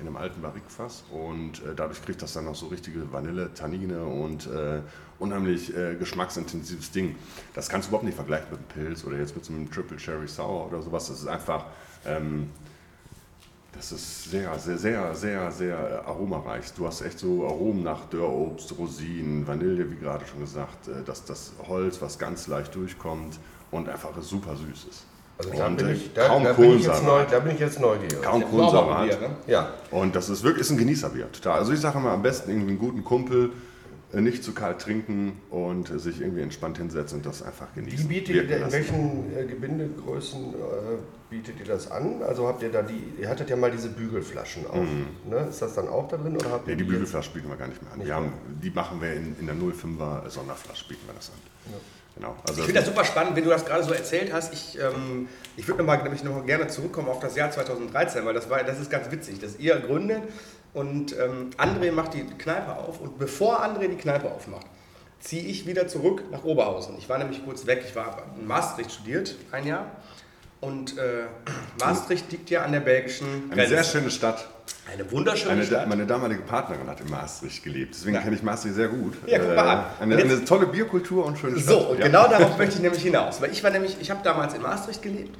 in 0.00 0.06
einem 0.06 0.16
alten 0.16 0.42
Barrikfass 0.42 1.04
und 1.10 1.62
äh, 1.62 1.74
dadurch 1.76 2.02
kriegt 2.02 2.20
das 2.22 2.32
dann 2.32 2.46
noch 2.46 2.54
so 2.54 2.66
richtige 2.66 3.12
Vanille, 3.12 3.52
Tannine 3.54 4.04
und 4.04 4.46
äh, 4.46 4.80
unheimlich 5.18 5.74
äh, 5.76 5.94
geschmacksintensives 5.94 6.90
Ding. 6.90 7.16
Das 7.54 7.68
kannst 7.68 7.86
du 7.86 7.90
überhaupt 7.90 8.04
nicht 8.04 8.16
vergleichen 8.16 8.48
mit 8.50 8.58
einem 8.58 8.68
Pilz 8.86 9.04
oder 9.04 9.18
jetzt 9.18 9.36
mit 9.36 9.44
so 9.44 9.52
einem 9.52 9.70
Triple 9.70 9.98
Cherry 9.98 10.26
Sour 10.26 10.66
oder 10.68 10.82
sowas. 10.82 11.08
Das 11.08 11.20
ist 11.20 11.28
einfach... 11.28 11.66
Ähm, 12.06 12.50
das 13.90 14.00
ist 14.00 14.30
sehr, 14.30 14.58
sehr, 14.58 14.78
sehr, 14.78 15.14
sehr, 15.14 15.50
sehr 15.50 16.04
aromareich. 16.06 16.72
Du 16.74 16.86
hast 16.86 17.02
echt 17.02 17.18
so 17.18 17.46
Aromen 17.46 17.82
nach 17.82 18.06
Dörrobst, 18.06 18.78
Rosinen, 18.78 19.46
Vanille, 19.46 19.90
wie 19.90 19.96
gerade 19.96 20.24
schon 20.26 20.40
gesagt, 20.40 20.88
äh, 20.88 21.02
dass 21.04 21.24
das 21.24 21.52
Holz, 21.68 22.00
was 22.00 22.18
ganz 22.18 22.46
leicht 22.46 22.74
durchkommt 22.74 23.38
und 23.70 23.88
einfach 23.88 24.10
super 24.20 24.56
süß 24.56 24.86
ist. 24.88 25.04
Also 25.36 25.50
da 25.50 25.66
und 25.66 25.76
bin 25.76 25.88
äh, 25.88 25.92
ich, 25.92 26.12
da, 26.14 26.28
kaum 26.28 26.44
da 26.44 26.52
bin 26.52 26.78
ich 26.78 26.86
jetzt 26.86 27.02
neu, 27.04 27.24
da 27.30 27.40
bin 27.40 27.54
ich 27.54 27.60
jetzt 27.60 27.80
neugierig. 27.80 28.22
Kaum 28.22 28.42
Kohlensäure. 28.48 29.06
ne? 29.06 29.30
Ja, 29.46 29.74
Und 29.90 30.14
das 30.14 30.30
ist 30.30 30.42
wirklich 30.42 30.62
ist 30.62 30.70
ein 30.70 30.78
Genießerbier, 30.78 31.30
total. 31.32 31.58
Also 31.58 31.72
ich 31.72 31.80
sage 31.80 31.98
mal, 31.98 32.14
am 32.14 32.22
besten 32.22 32.50
irgendwie 32.50 32.70
einen 32.70 32.78
guten 32.78 33.04
Kumpel 33.04 33.50
nicht 34.20 34.44
zu 34.44 34.52
kalt 34.52 34.80
trinken 34.80 35.40
und 35.50 35.90
äh, 35.90 35.98
sich 35.98 36.20
irgendwie 36.20 36.42
entspannt 36.42 36.78
hinsetzen 36.78 37.18
und 37.18 37.26
das 37.26 37.42
einfach 37.42 37.72
genießen. 37.74 38.08
Wie 38.08 38.14
bietet 38.20 38.34
ihr, 38.50 38.64
in 38.64 38.72
welchen 38.72 39.36
äh, 39.36 39.44
Gebindegrößen 39.44 40.54
äh, 40.54 40.56
bietet 41.30 41.58
ihr 41.60 41.66
das 41.66 41.90
an? 41.90 42.22
Also 42.22 42.46
habt 42.48 42.62
ihr 42.62 42.70
da 42.70 42.82
die, 42.82 43.02
ihr 43.20 43.28
hattet 43.28 43.50
ja 43.50 43.56
mal 43.56 43.70
diese 43.70 43.88
Bügelflaschen 43.88 44.66
auch. 44.66 44.74
Ne? 45.30 45.46
Ist 45.50 45.62
das 45.62 45.74
dann 45.74 45.88
auch 45.88 46.08
da 46.08 46.16
drin? 46.16 46.36
Oder 46.36 46.50
habt 46.50 46.66
Nee, 46.66 46.72
ihr 46.72 46.76
die 46.76 46.82
jetzt- 46.84 46.90
Bügelflasche 46.92 47.30
bieten 47.32 47.48
wir 47.48 47.56
gar 47.56 47.68
nicht 47.68 47.82
mehr 47.82 47.92
an. 47.92 47.98
Nicht 47.98 48.10
haben, 48.10 48.32
die 48.62 48.70
machen 48.70 49.00
wir 49.00 49.12
in, 49.14 49.36
in 49.40 49.46
der 49.46 49.54
05er 49.56 50.28
Sonderflasche, 50.30 50.88
bieten 50.88 51.06
wir 51.06 51.14
das 51.14 51.30
an. 51.30 51.36
Genau. 52.16 52.36
Also 52.46 52.60
Ich 52.60 52.66
finde 52.66 52.80
das 52.80 52.88
super 52.88 53.04
spannend, 53.04 53.34
wenn 53.34 53.42
du 53.42 53.50
das 53.50 53.64
gerade 53.64 53.82
so 53.82 53.92
erzählt 53.92 54.32
hast. 54.32 54.52
Ich, 54.52 54.78
ähm, 54.80 55.26
ich 55.56 55.66
würde 55.66 55.82
nämlich 55.82 56.22
noch 56.22 56.46
gerne 56.46 56.68
zurückkommen 56.68 57.08
auf 57.08 57.18
das 57.18 57.34
Jahr 57.34 57.50
2013, 57.50 58.24
weil 58.24 58.34
das, 58.34 58.48
war, 58.48 58.62
das 58.62 58.78
ist 58.78 58.88
ganz 58.88 59.10
witzig, 59.10 59.40
dass 59.40 59.58
ihr 59.58 59.74
gründet 59.80 60.22
und 60.74 61.12
ähm, 61.18 61.50
André 61.56 61.92
macht 61.92 62.14
die 62.14 62.24
Kneipe 62.24 62.76
auf 62.76 63.00
und 63.00 63.18
bevor 63.18 63.64
André 63.64 63.88
die 63.88 63.96
Kneipe 63.96 64.30
aufmacht, 64.30 64.66
ziehe 65.20 65.44
ich 65.44 65.66
wieder 65.66 65.88
zurück 65.88 66.24
nach 66.30 66.44
Oberhausen. 66.44 66.96
Ich 66.98 67.08
war 67.08 67.16
nämlich 67.18 67.42
kurz 67.44 67.64
weg, 67.66 67.82
ich 67.88 67.96
war 67.96 68.24
in 68.38 68.46
Maastricht 68.46 68.92
studiert, 68.92 69.36
ein 69.52 69.66
Jahr. 69.66 69.86
Und 70.60 70.96
äh, 70.98 71.24
Maastricht 71.80 72.30
liegt 72.32 72.50
ja 72.50 72.62
an 72.62 72.72
der 72.72 72.80
belgischen 72.80 73.26
eine 73.50 73.54
Grenze. 73.54 73.68
sehr 73.74 73.84
schöne 73.84 74.10
Stadt. 74.10 74.48
Eine 74.90 75.10
wunderschöne 75.10 75.52
Eine, 75.52 75.64
Stadt. 75.64 75.88
meine 75.88 76.06
damalige 76.06 76.42
Partnerin 76.42 76.86
hat 76.88 77.00
in 77.00 77.10
Maastricht 77.10 77.62
gelebt, 77.64 77.94
deswegen 77.94 78.16
Ja. 78.16 78.22
kenne 78.22 78.36
ich 78.36 78.42
Maastricht 78.42 78.74
sehr 78.74 78.88
gut. 78.88 79.14
Ja, 79.26 79.38
guck 79.38 79.54
mal 79.54 79.58
an. 79.68 79.84
Äh, 80.00 80.02
Eine, 80.02 80.18
jetzt- 80.22 80.30
eine 80.32 80.44
tolle 80.44 80.66
Bierkultur 80.66 81.24
und 81.26 81.38
schöne 81.38 81.58
Stadt. 81.58 81.68
So, 81.74 81.78
und 81.90 81.98
Ja. 81.98 82.06
genau 82.06 82.28
darauf 82.28 82.56
möchte 82.58 82.76
ich 82.76 82.80
nämlich 82.82 83.02
hinaus. 83.02 83.40
Weil 83.40 83.50
ich 83.52 83.62
war 83.62 83.70
nämlich, 83.70 83.96
ich 84.00 84.10
habe 84.10 84.20
damals 84.24 84.54
in 84.54 84.62
Maastricht 84.62 85.02
gelebt 85.02 85.36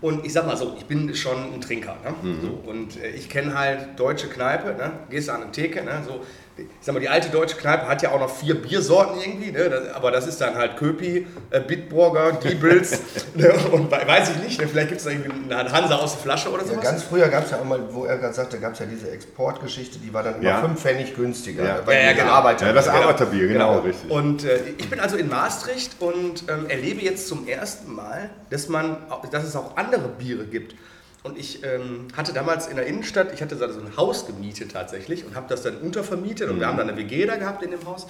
und 0.00 0.24
ich 0.24 0.32
sag 0.32 0.46
mal 0.46 0.56
so, 0.56 0.74
ich 0.76 0.84
bin 0.86 1.14
schon 1.14 1.54
ein 1.54 1.60
Trinker. 1.60 1.96
Ne? 2.04 2.14
So, 2.42 2.70
und 2.70 3.00
äh, 3.00 3.10
ich 3.10 3.28
kenne 3.28 3.58
halt 3.58 3.98
deutsche 3.98 4.28
Kneipe, 4.28 4.74
ne? 4.74 4.92
gehst 5.10 5.28
du 5.28 5.32
an 5.32 5.42
eine 5.42 5.52
Theke, 5.52 5.82
ne? 5.82 6.02
so, 6.06 6.20
ich 6.56 6.66
sag 6.80 6.92
mal, 6.94 7.00
die 7.00 7.08
alte 7.08 7.30
deutsche 7.30 7.56
Kneipe 7.56 7.88
hat 7.88 8.00
ja 8.02 8.12
auch 8.12 8.20
noch 8.20 8.30
vier 8.30 8.54
Biersorten 8.60 9.20
irgendwie, 9.20 9.50
ne? 9.50 9.90
aber 9.94 10.12
das 10.12 10.26
ist 10.28 10.40
dann 10.40 10.54
halt 10.54 10.76
Köpi, 10.76 11.26
äh, 11.50 11.60
Bitburger, 11.60 12.32
Giebels 12.32 13.00
ne? 13.34 13.52
und 13.72 13.90
we- 13.90 14.06
weiß 14.06 14.30
ich 14.30 14.36
nicht, 14.36 14.60
ne? 14.60 14.68
vielleicht 14.68 14.88
gibt 14.88 15.00
es 15.00 15.04
da 15.06 15.10
irgendwie 15.10 15.52
eine 15.52 15.72
Hansa 15.72 15.96
aus 15.96 16.12
der 16.12 16.20
Flasche 16.22 16.50
oder 16.50 16.62
Ja, 16.62 16.68
sowas. 16.68 16.84
ganz 16.84 17.02
früher 17.02 17.28
gab 17.28 17.44
es 17.44 17.50
ja 17.50 17.58
auch 17.58 17.64
mal, 17.64 17.80
wo 17.90 18.04
er 18.04 18.18
gerade 18.18 18.34
sagte, 18.34 18.58
gab 18.60 18.74
es 18.74 18.78
ja 18.78 18.86
diese 18.86 19.10
Exportgeschichte, 19.10 19.98
die 19.98 20.14
war 20.14 20.22
dann 20.22 20.36
immer 20.36 20.44
Ja. 20.44 20.60
5 20.60 20.80
Pfennig 20.80 21.16
günstiger. 21.16 21.64
Ja. 21.64 21.80
weil 21.86 21.96
Ja, 21.96 22.10
ja, 22.10 22.12
genau. 22.12 22.30
Arbeiter 22.32 22.66
Ja, 22.66 22.72
das 22.72 22.84
Genau. 22.86 22.98
Arbeiterbier, 22.98 23.48
genau, 23.48 23.78
richtig. 23.80 24.10
Und 24.10 24.44
äh, 24.44 24.60
ich 24.78 24.88
bin 24.88 25.00
also 25.00 25.16
in 25.16 25.28
Maastricht 25.28 25.96
und 26.00 26.44
ähm, 26.48 26.66
erlebe 26.68 27.00
jetzt 27.02 27.26
zum 27.26 27.48
ersten 27.48 27.92
Mal, 27.92 28.30
dass, 28.50 28.68
man, 28.68 28.98
dass 29.32 29.42
es 29.42 29.56
auch 29.56 29.76
andere 29.76 30.06
Biere 30.08 30.44
gibt. 30.44 30.76
Und 31.24 31.38
ich 31.38 31.64
ähm, 31.64 32.08
hatte 32.14 32.34
damals 32.34 32.66
in 32.66 32.76
der 32.76 32.86
Innenstadt, 32.86 33.32
ich 33.32 33.40
hatte 33.40 33.56
so 33.56 33.64
ein 33.64 33.96
Haus 33.96 34.26
gemietet 34.26 34.72
tatsächlich 34.72 35.24
und 35.24 35.34
habe 35.34 35.46
das 35.48 35.62
dann 35.62 35.78
untervermietet 35.78 36.50
und 36.50 36.60
wir 36.60 36.66
haben 36.66 36.76
dann 36.76 36.90
eine 36.90 36.98
WG 36.98 37.24
da 37.24 37.36
gehabt 37.36 37.62
in 37.62 37.70
dem 37.70 37.84
Haus. 37.86 38.04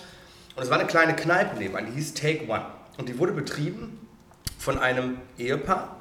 Und 0.56 0.62
es 0.64 0.68
war 0.68 0.78
eine 0.80 0.88
kleine 0.88 1.14
Kneipe 1.14 1.56
nebenan, 1.56 1.86
die 1.86 1.92
hieß 1.92 2.14
Take 2.14 2.48
One. 2.48 2.66
Und 2.98 3.08
die 3.08 3.16
wurde 3.16 3.32
betrieben 3.32 4.08
von 4.58 4.78
einem 4.78 5.18
Ehepaar. 5.38 5.96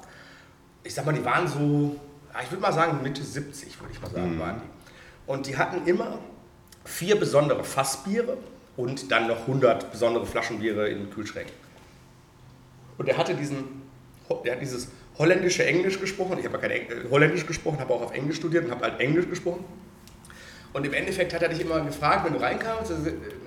Ich 0.84 0.96
sag 0.96 1.06
mal, 1.06 1.14
die 1.14 1.24
waren 1.24 1.48
so, 1.48 2.00
ich 2.44 2.50
würde 2.50 2.62
mal 2.64 2.74
sagen 2.74 3.04
Mitte 3.04 3.24
70, 3.24 3.80
würde 3.80 3.94
ich 3.94 4.02
mal 4.02 4.10
sagen, 4.10 4.40
waren 4.40 4.62
die. 4.62 5.32
Und 5.32 5.46
die 5.46 5.56
hatten 5.56 5.86
immer 5.88 6.18
vier 6.84 7.20
besondere 7.20 7.64
Fassbiere 7.64 8.38
und 8.76 9.12
dann 9.12 9.28
noch 9.28 9.42
100 9.42 9.92
besondere 9.92 10.26
Flaschenbiere 10.26 10.90
in 10.90 10.98
den 10.98 11.10
Kühlschränken. 11.12 11.54
Und 12.98 13.08
er 13.08 13.18
hatte 13.18 13.36
diesen, 13.36 13.84
der 14.44 14.54
hat 14.54 14.62
dieses 14.62 14.88
holländische 15.18 15.66
Englisch 15.66 16.00
gesprochen. 16.00 16.38
Ich 16.40 16.46
habe 16.46 16.58
kein 16.58 16.72
Eng 16.72 16.84
äh, 16.84 17.10
Holländisch 17.10 17.46
gesprochen, 17.46 17.80
habe 17.80 17.94
auch 17.94 18.02
auf 18.02 18.14
Englisch 18.14 18.38
studiert 18.38 18.66
und 18.66 18.72
habe 18.72 18.84
halt 18.84 19.00
Englisch 19.00 19.30
gesprochen. 19.30 19.64
Und 20.74 20.86
im 20.86 20.94
Endeffekt 20.94 21.34
hat 21.34 21.44
er 21.44 21.50
dich 21.50 21.62
immer 21.62 21.82
gefragt, 21.82 22.26
wenn 22.26 22.34
du 22.34 22.40
reinkamst, 22.40 22.92
äh, 22.92 22.96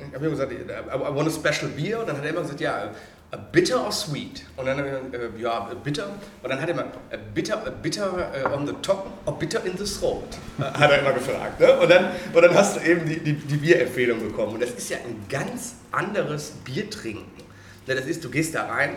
ich 0.09 0.14
habe 0.14 0.27
immer 0.27 0.37
gesagt, 0.37 0.53
I 0.53 0.57
I 0.57 1.14
want 1.14 1.29
a 1.29 1.31
special 1.31 1.71
beer. 1.71 2.01
Und 2.01 2.09
dann 2.09 2.17
hat 2.17 2.25
er 2.25 2.31
immer 2.31 2.43
gesagt, 2.43 2.61
ja, 2.61 2.93
a 3.33 3.37
bitter 3.37 3.85
or 3.85 3.91
sweet? 3.91 4.45
Und 4.57 4.67
dann, 4.67 4.79
äh, 4.79 5.19
ja, 5.39 5.71
bitter. 5.83 6.07
Und 6.43 6.51
dann 6.51 6.61
hat 6.61 6.69
er 6.69 6.75
immer, 6.75 6.85
a 6.85 7.17
bitter, 7.35 7.67
a 7.67 7.71
bitter 7.71 8.31
äh, 8.33 8.47
on 8.55 8.67
the 8.67 8.73
top 8.83 9.09
or 9.27 9.37
bitter 9.39 9.64
in 9.64 9.77
the 9.77 9.85
throat? 9.85 10.39
Äh, 10.59 10.62
hat 10.62 10.91
er 10.91 11.01
immer 11.01 11.12
gefragt. 11.12 11.59
Ne? 11.59 11.79
Und, 11.79 11.91
dann, 11.91 12.12
und 12.33 12.43
dann 12.43 12.55
hast 12.55 12.77
du 12.77 12.81
eben 12.81 13.09
die, 13.09 13.19
die, 13.19 13.33
die 13.35 13.57
Bierempfehlung 13.57 14.21
bekommen. 14.21 14.55
Und 14.55 14.62
das 14.62 14.71
ist 14.71 14.89
ja 14.89 14.99
ein 14.99 15.27
ganz 15.29 15.75
anderes 15.91 16.53
Biertrinken. 16.64 17.45
Ne, 17.87 17.95
das 17.95 18.07
ist, 18.07 18.25
du 18.25 18.31
gehst 18.31 18.55
da 18.55 18.67
rein 18.67 18.97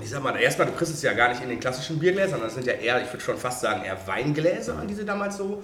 ich 0.00 0.10
sag 0.10 0.22
mal, 0.22 0.36
erstmal, 0.36 0.66
du 0.66 0.74
kriegst 0.74 0.92
es 0.92 1.02
ja 1.02 1.12
gar 1.12 1.30
nicht 1.30 1.42
in 1.42 1.48
den 1.48 1.60
klassischen 1.60 1.98
Biergläsern, 1.98 2.40
sondern 2.40 2.48
das 2.48 2.54
sind 2.54 2.66
ja 2.66 2.74
eher, 2.74 3.02
ich 3.02 3.12
würde 3.12 3.24
schon 3.24 3.38
fast 3.38 3.60
sagen, 3.60 3.84
eher 3.84 3.98
Weingläser, 4.06 4.84
die 4.88 4.94
sie 4.94 5.04
damals 5.04 5.36
so, 5.36 5.62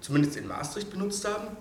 zumindest 0.00 0.36
in 0.36 0.46
Maastricht 0.46 0.90
benutzt 0.90 1.26
haben. 1.26 1.56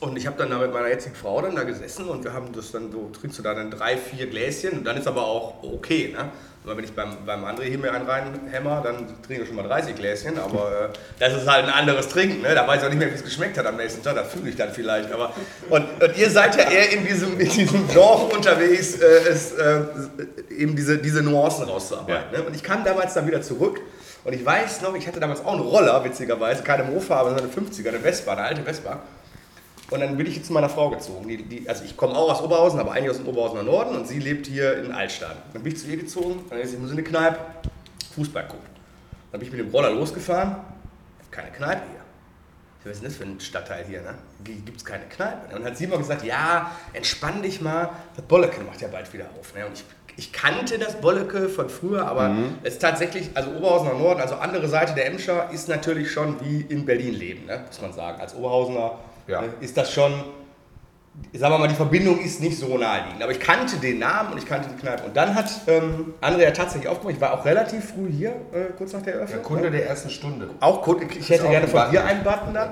Und 0.00 0.16
ich 0.16 0.26
habe 0.26 0.36
dann 0.36 0.50
da 0.50 0.58
mit 0.58 0.72
meiner 0.72 0.88
jetzigen 0.88 1.14
Frau 1.14 1.40
dann 1.42 1.54
da 1.54 1.62
gesessen 1.62 2.08
und 2.08 2.24
wir 2.24 2.32
haben 2.32 2.52
das 2.52 2.72
dann 2.72 2.90
so, 2.90 3.08
trinkst 3.10 3.38
du 3.38 3.42
da 3.42 3.54
dann 3.54 3.70
drei, 3.70 3.96
vier 3.96 4.26
Gläschen 4.26 4.78
und 4.78 4.84
dann 4.84 4.96
ist 4.96 5.06
aber 5.06 5.24
auch 5.24 5.62
okay, 5.62 6.12
ne? 6.12 6.30
Weil 6.64 6.76
wenn 6.76 6.84
ich 6.84 6.92
beim, 6.92 7.16
beim 7.26 7.44
André 7.44 7.64
hier 7.64 7.78
mir 7.78 7.92
einen 7.92 8.06
reinhämmer, 8.06 8.80
dann 8.84 9.06
trinke 9.26 9.42
ich 9.42 9.48
schon 9.48 9.56
mal 9.56 9.64
30 9.66 9.96
Gläschen, 9.96 10.38
aber 10.38 10.90
äh, 10.92 10.98
das 11.18 11.34
ist 11.34 11.48
halt 11.48 11.64
ein 11.64 11.72
anderes 11.72 12.08
Trinken, 12.08 12.42
ne? 12.42 12.54
Da 12.54 12.66
weiß 12.68 12.78
ich 12.78 12.84
auch 12.84 12.90
nicht 12.90 12.98
mehr, 12.98 13.10
wie 13.10 13.16
es 13.16 13.24
geschmeckt 13.24 13.58
hat 13.58 13.66
am 13.66 13.76
nächsten 13.76 14.02
Tag, 14.02 14.14
das 14.14 14.32
fühle 14.32 14.48
ich 14.48 14.56
dann 14.56 14.70
vielleicht, 14.70 15.10
aber 15.10 15.32
und, 15.70 15.84
und 16.00 16.16
ihr 16.16 16.30
seid 16.30 16.56
ja 16.56 16.70
eher 16.70 16.92
in 16.92 17.04
diesem, 17.04 17.40
in 17.40 17.48
diesem 17.48 17.88
Genre 17.88 18.32
unterwegs, 18.32 18.94
äh, 18.94 19.06
es, 19.28 19.52
äh, 19.52 19.80
eben 20.56 20.76
diese, 20.76 20.98
diese 20.98 21.22
Nuancen 21.22 21.64
rauszuarbeiten. 21.64 22.30
Ne? 22.32 22.44
Und 22.44 22.54
ich 22.54 22.62
kam 22.62 22.84
damals 22.84 23.14
dann 23.14 23.26
wieder 23.26 23.42
zurück 23.42 23.80
und 24.22 24.32
ich 24.32 24.44
weiß 24.44 24.82
noch, 24.82 24.94
ich 24.94 25.06
hatte 25.08 25.18
damals 25.18 25.44
auch 25.44 25.54
einen 25.54 25.62
Roller, 25.62 26.04
witzigerweise, 26.04 26.62
keine 26.62 26.84
Mofa, 26.84 27.16
aber 27.16 27.30
so 27.30 27.36
eine 27.38 27.48
50er, 27.48 27.88
eine 27.88 27.98
Vespa, 27.98 28.32
eine 28.32 28.42
alte 28.42 28.62
Vespa. 28.62 29.00
Und 29.92 30.00
dann 30.00 30.16
bin 30.16 30.26
ich 30.26 30.36
jetzt 30.36 30.46
zu 30.46 30.52
meiner 30.52 30.68
Frau 30.68 30.90
gezogen. 30.90 31.28
Die, 31.28 31.42
die, 31.42 31.68
also 31.68 31.84
ich 31.84 31.96
komme 31.96 32.14
auch 32.14 32.30
aus 32.30 32.42
Oberhausen, 32.42 32.80
aber 32.80 32.92
eigentlich 32.92 33.10
aus 33.10 33.18
dem 33.18 33.28
Oberhausener 33.28 33.62
Norden 33.62 33.94
und 33.94 34.08
sie 34.08 34.18
lebt 34.18 34.46
hier 34.46 34.82
in 34.82 34.92
Altstadt. 34.92 35.36
Dann 35.52 35.62
bin 35.62 35.72
ich 35.72 35.78
zu 35.78 35.86
ihr 35.86 35.96
gezogen 35.96 36.44
dann 36.48 36.58
ist 36.58 36.70
sie 36.70 36.76
muss 36.76 36.90
in 36.90 36.98
eine 36.98 37.06
Kneipe 37.06 37.38
Fußball 38.14 38.46
gucken. 38.46 38.66
Dann 39.30 39.40
bin 39.40 39.48
ich 39.48 39.54
mit 39.54 39.60
dem 39.60 39.70
Roller 39.70 39.90
losgefahren. 39.90 40.56
Keine 41.30 41.50
Kneipe 41.50 41.82
hier. 41.90 42.00
Ich 42.80 42.86
Was 42.86 42.92
ist 42.92 43.02
denn 43.02 43.08
das 43.10 43.16
für 43.16 43.24
ein 43.24 43.40
Stadtteil 43.40 43.84
hier, 43.88 44.02
ne? 44.02 44.14
Gibt 44.44 44.76
es 44.76 44.84
keine 44.84 45.04
Kneipe. 45.04 45.46
Und 45.46 45.52
dann 45.52 45.64
hat 45.64 45.76
sie 45.76 45.84
immer 45.84 45.98
gesagt, 45.98 46.24
ja, 46.24 46.72
entspann 46.92 47.42
dich 47.42 47.60
mal, 47.60 47.90
das 48.16 48.24
Bolleke 48.24 48.60
macht 48.62 48.80
ja 48.80 48.88
bald 48.88 49.12
wieder 49.12 49.26
auf. 49.38 49.54
Ne? 49.54 49.64
Und 49.66 49.74
ich, 49.74 49.84
ich 50.16 50.32
kannte 50.32 50.78
das 50.78 51.00
Bolleke 51.00 51.48
von 51.48 51.70
früher, 51.70 52.06
aber 52.06 52.34
es 52.62 52.74
ist 52.74 52.82
tatsächlich, 52.82 53.30
also 53.34 53.52
Oberhausener 53.52 53.94
Norden, 53.94 54.20
also 54.20 54.34
andere 54.34 54.68
Seite 54.68 54.94
der 54.94 55.06
Emscher, 55.06 55.50
ist 55.52 55.68
natürlich 55.68 56.10
schon 56.10 56.36
wie 56.44 56.60
in 56.62 56.84
Berlin 56.84 57.14
leben, 57.14 57.46
ne? 57.46 57.62
muss 57.66 57.80
man 57.80 57.92
sagen. 57.92 58.20
Als 58.20 58.34
Oberhausener 58.34 58.98
Ja. 59.26 59.42
ne, 59.42 59.48
ist 59.60 59.76
das 59.76 59.92
schon, 59.92 60.12
sagen 61.32 61.54
wir 61.54 61.58
mal, 61.58 61.68
die 61.68 61.74
Verbindung 61.74 62.20
ist 62.20 62.40
nicht 62.40 62.58
so 62.58 62.76
naheliegend. 62.76 63.22
Aber 63.22 63.32
ich 63.32 63.40
kannte 63.40 63.76
den 63.76 63.98
Namen 63.98 64.32
und 64.32 64.38
ich 64.38 64.46
kannte 64.46 64.68
die 64.68 64.80
Kneipe. 64.80 65.04
Und 65.04 65.16
dann 65.16 65.34
hat 65.34 65.50
ähm, 65.66 66.14
Andrea 66.20 66.50
tatsächlich 66.50 66.88
aufgemacht, 66.88 67.16
ich 67.16 67.20
war 67.20 67.38
auch 67.38 67.44
relativ 67.44 67.92
früh 67.92 68.10
hier, 68.10 68.30
äh, 68.52 68.72
kurz 68.76 68.92
nach 68.92 69.02
der 69.02 69.14
Eröffnung. 69.14 69.38
Der 69.38 69.46
Kunde 69.46 69.70
der 69.70 69.86
ersten 69.86 70.10
Stunde. 70.10 70.50
Auch 70.60 70.82
Kunde, 70.82 71.06
ich 71.18 71.28
hätte 71.28 71.48
gerne 71.48 71.68
von 71.68 71.80
Button. 71.80 71.92
dir 71.92 72.04
einen 72.04 72.24
Button 72.24 72.54
dann. 72.54 72.70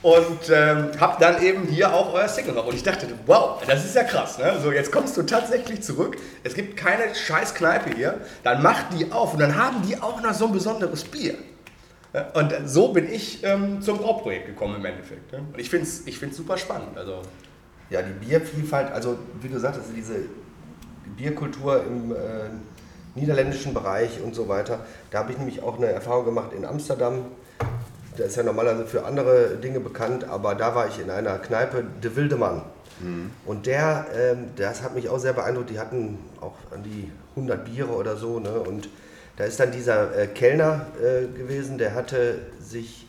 Und 0.00 0.48
ähm, 0.54 0.90
hab 1.00 1.18
dann 1.18 1.42
eben 1.42 1.64
hier 1.64 1.92
auch 1.92 2.14
euer 2.14 2.28
Single 2.28 2.54
drauf. 2.54 2.66
Und 2.66 2.74
ich 2.74 2.84
dachte, 2.84 3.08
wow, 3.26 3.60
das 3.66 3.84
ist 3.84 3.96
ja 3.96 4.04
krass. 4.04 4.38
Ne? 4.38 4.56
So, 4.62 4.70
jetzt 4.70 4.92
kommst 4.92 5.16
du 5.16 5.22
tatsächlich 5.24 5.82
zurück. 5.82 6.16
Es 6.44 6.54
gibt 6.54 6.76
keine 6.76 7.12
scheiß 7.14 7.54
Kneipe 7.54 7.96
hier. 7.96 8.20
Dann 8.44 8.62
macht 8.62 8.86
die 8.96 9.10
auf 9.10 9.32
und 9.32 9.40
dann 9.40 9.56
haben 9.56 9.82
die 9.82 10.00
auch 10.00 10.20
noch 10.22 10.32
so 10.34 10.46
ein 10.46 10.52
besonderes 10.52 11.02
Bier. 11.02 11.34
Ja, 12.12 12.28
Und 12.34 12.54
so 12.66 12.92
bin 12.92 13.10
ich 13.12 13.44
ähm, 13.44 13.82
zum 13.82 13.98
Brauprojekt 13.98 14.46
gekommen 14.46 14.76
im 14.76 14.84
Endeffekt. 14.84 15.32
Ne? 15.32 15.40
Und 15.52 15.58
ich 15.58 15.68
finde 15.70 15.86
es 15.86 16.06
ich 16.06 16.18
find's 16.18 16.36
super 16.36 16.56
spannend. 16.56 16.96
Also, 16.96 17.22
Ja, 17.90 18.02
die 18.02 18.12
Biervielfalt, 18.24 18.92
also 18.92 19.18
wie 19.40 19.48
du 19.48 19.58
sagtest, 19.58 19.86
diese 19.94 20.16
Bierkultur 21.16 21.84
im 21.84 22.12
äh, 22.12 22.16
niederländischen 23.14 23.74
Bereich 23.74 24.20
und 24.22 24.34
so 24.34 24.48
weiter, 24.48 24.80
da 25.10 25.18
habe 25.20 25.32
ich 25.32 25.38
nämlich 25.38 25.62
auch 25.62 25.76
eine 25.76 25.86
Erfahrung 25.86 26.24
gemacht 26.24 26.52
in 26.56 26.64
Amsterdam. 26.64 27.26
Der 28.16 28.26
ist 28.26 28.36
ja 28.36 28.42
normalerweise 28.42 28.86
für 28.86 29.04
andere 29.04 29.56
Dinge 29.56 29.80
bekannt, 29.80 30.24
aber 30.24 30.54
da 30.54 30.74
war 30.74 30.88
ich 30.88 30.98
in 31.00 31.10
einer 31.10 31.38
Kneipe, 31.38 31.84
De 32.02 32.16
Wilde 32.16 32.36
Mann. 32.36 32.62
Und 33.46 33.66
der, 33.66 34.06
ähm, 34.12 34.48
das 34.56 34.82
hat 34.82 34.94
mich 34.96 35.08
auch 35.08 35.20
sehr 35.20 35.32
beeindruckt, 35.32 35.70
die 35.70 35.78
hatten 35.78 36.18
auch 36.40 36.54
an 36.74 36.82
die 36.82 37.12
100 37.36 37.64
Biere 37.64 37.92
oder 37.92 38.16
so. 38.16 38.40
Ne? 38.40 38.50
Und 38.50 38.88
da 39.38 39.44
ist 39.44 39.58
dann 39.58 39.72
dieser 39.72 40.14
äh, 40.18 40.26
Kellner 40.26 40.86
äh, 41.00 41.26
gewesen, 41.26 41.78
der 41.78 41.94
hatte 41.94 42.40
sich 42.60 43.08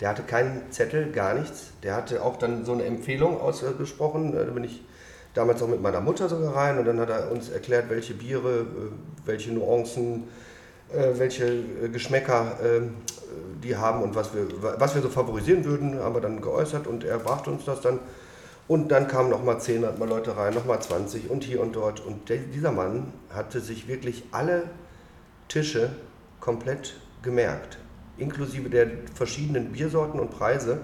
der 0.00 0.08
hatte 0.08 0.22
keinen 0.22 0.70
Zettel, 0.70 1.12
gar 1.12 1.34
nichts. 1.34 1.68
Der 1.82 1.94
hatte 1.94 2.22
auch 2.22 2.36
dann 2.36 2.64
so 2.64 2.72
eine 2.72 2.84
Empfehlung 2.84 3.40
ausgesprochen. 3.40 4.32
Da 4.32 4.42
bin 4.42 4.64
ich 4.64 4.82
damals 5.34 5.62
auch 5.62 5.68
mit 5.68 5.80
meiner 5.80 6.00
Mutter 6.00 6.28
sogar 6.28 6.54
rein 6.54 6.78
und 6.78 6.84
dann 6.84 7.00
hat 7.00 7.10
er 7.10 7.30
uns 7.30 7.48
erklärt, 7.48 7.88
welche 7.88 8.14
Biere, 8.14 8.60
äh, 8.60 8.64
welche 9.24 9.52
Nuancen, 9.52 10.24
äh, 10.92 11.18
welche 11.18 11.46
äh, 11.46 11.88
Geschmäcker 11.92 12.58
äh, 12.62 12.80
die 13.62 13.76
haben 13.76 14.02
und 14.02 14.14
was 14.14 14.34
wir, 14.34 14.46
was 14.60 14.94
wir 14.94 15.02
so 15.02 15.08
favorisieren 15.08 15.64
würden, 15.64 15.98
haben 15.98 16.14
wir 16.14 16.20
dann 16.20 16.40
geäußert 16.40 16.86
und 16.86 17.04
er 17.04 17.18
brachte 17.18 17.50
uns 17.50 17.64
das 17.64 17.80
dann. 17.80 17.98
Und 18.66 18.88
dann 18.88 19.08
kamen 19.08 19.28
nochmal 19.28 19.60
10 19.60 19.82
mal 19.82 20.08
Leute 20.08 20.36
rein, 20.36 20.54
nochmal 20.54 20.80
20 20.80 21.30
und 21.30 21.44
hier 21.44 21.60
und 21.60 21.76
dort. 21.76 22.00
Und 22.00 22.30
der, 22.30 22.38
dieser 22.38 22.72
Mann 22.72 23.12
hatte 23.28 23.60
sich 23.60 23.88
wirklich 23.88 24.24
alle 24.32 24.64
Tische 25.48 25.90
komplett 26.40 26.94
gemerkt, 27.22 27.78
inklusive 28.18 28.68
der 28.68 28.86
verschiedenen 29.14 29.72
Biersorten 29.72 30.20
und 30.20 30.30
Preise. 30.30 30.78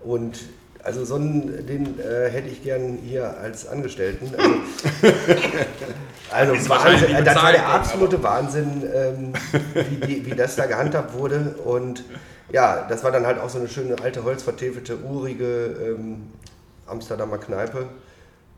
Und 0.00 0.40
Also 0.84 1.04
so 1.04 1.16
einen, 1.16 1.66
den 1.66 1.98
äh, 1.98 2.30
hätte 2.30 2.48
ich 2.48 2.62
gern 2.62 2.98
hier 3.04 3.36
als 3.38 3.66
Angestellten. 3.66 4.32
Also, 6.30 6.52
also 6.54 6.68
wahrscheinlich 6.70 7.02
Wahnsinn, 7.02 7.16
nicht 7.16 7.26
das 7.26 7.42
war 7.42 7.52
der 7.52 7.68
absolute 7.68 8.22
Wahnsinn, 8.22 8.84
ähm, 8.94 9.32
wie, 9.74 10.06
die, 10.06 10.26
wie 10.26 10.34
das 10.34 10.56
da 10.56 10.66
gehandhabt 10.66 11.14
wurde. 11.14 11.56
Und 11.64 12.04
ja, 12.52 12.86
das 12.88 13.02
war 13.02 13.10
dann 13.10 13.26
halt 13.26 13.38
auch 13.38 13.50
so 13.50 13.58
eine 13.58 13.68
schöne 13.68 13.96
alte 14.00 14.22
holzvertäfelte, 14.24 14.98
urige 15.02 15.96
ähm, 15.96 16.32
Amsterdamer 16.86 17.38
Kneipe, 17.38 17.88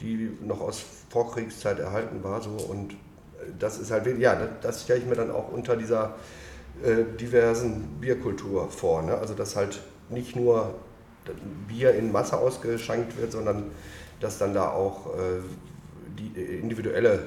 die 0.00 0.30
noch 0.42 0.60
aus 0.60 0.82
Vorkriegszeit 1.08 1.78
erhalten 1.80 2.22
war. 2.22 2.42
So. 2.42 2.50
Und 2.50 2.92
äh, 2.92 2.96
das 3.58 3.78
ist 3.78 3.90
halt, 3.90 4.06
ja, 4.18 4.34
das, 4.34 4.48
das 4.62 4.82
stelle 4.82 5.00
ich 5.00 5.06
mir 5.06 5.16
dann 5.16 5.30
auch 5.30 5.52
unter 5.52 5.76
dieser 5.76 6.14
äh, 6.82 7.04
diversen 7.18 7.98
Bierkultur 8.00 8.70
vor. 8.70 9.02
Ne? 9.02 9.16
Also 9.16 9.34
dass 9.34 9.56
halt 9.56 9.80
nicht 10.08 10.36
nur 10.36 10.74
Bier 11.68 11.94
in 11.94 12.10
Masse 12.12 12.36
ausgeschankt 12.36 13.16
wird, 13.18 13.32
sondern 13.32 13.70
dass 14.20 14.38
dann 14.38 14.54
da 14.54 14.70
auch 14.70 15.06
äh, 15.06 15.40
die 16.18 16.40
äh, 16.40 16.58
individuelle 16.58 17.22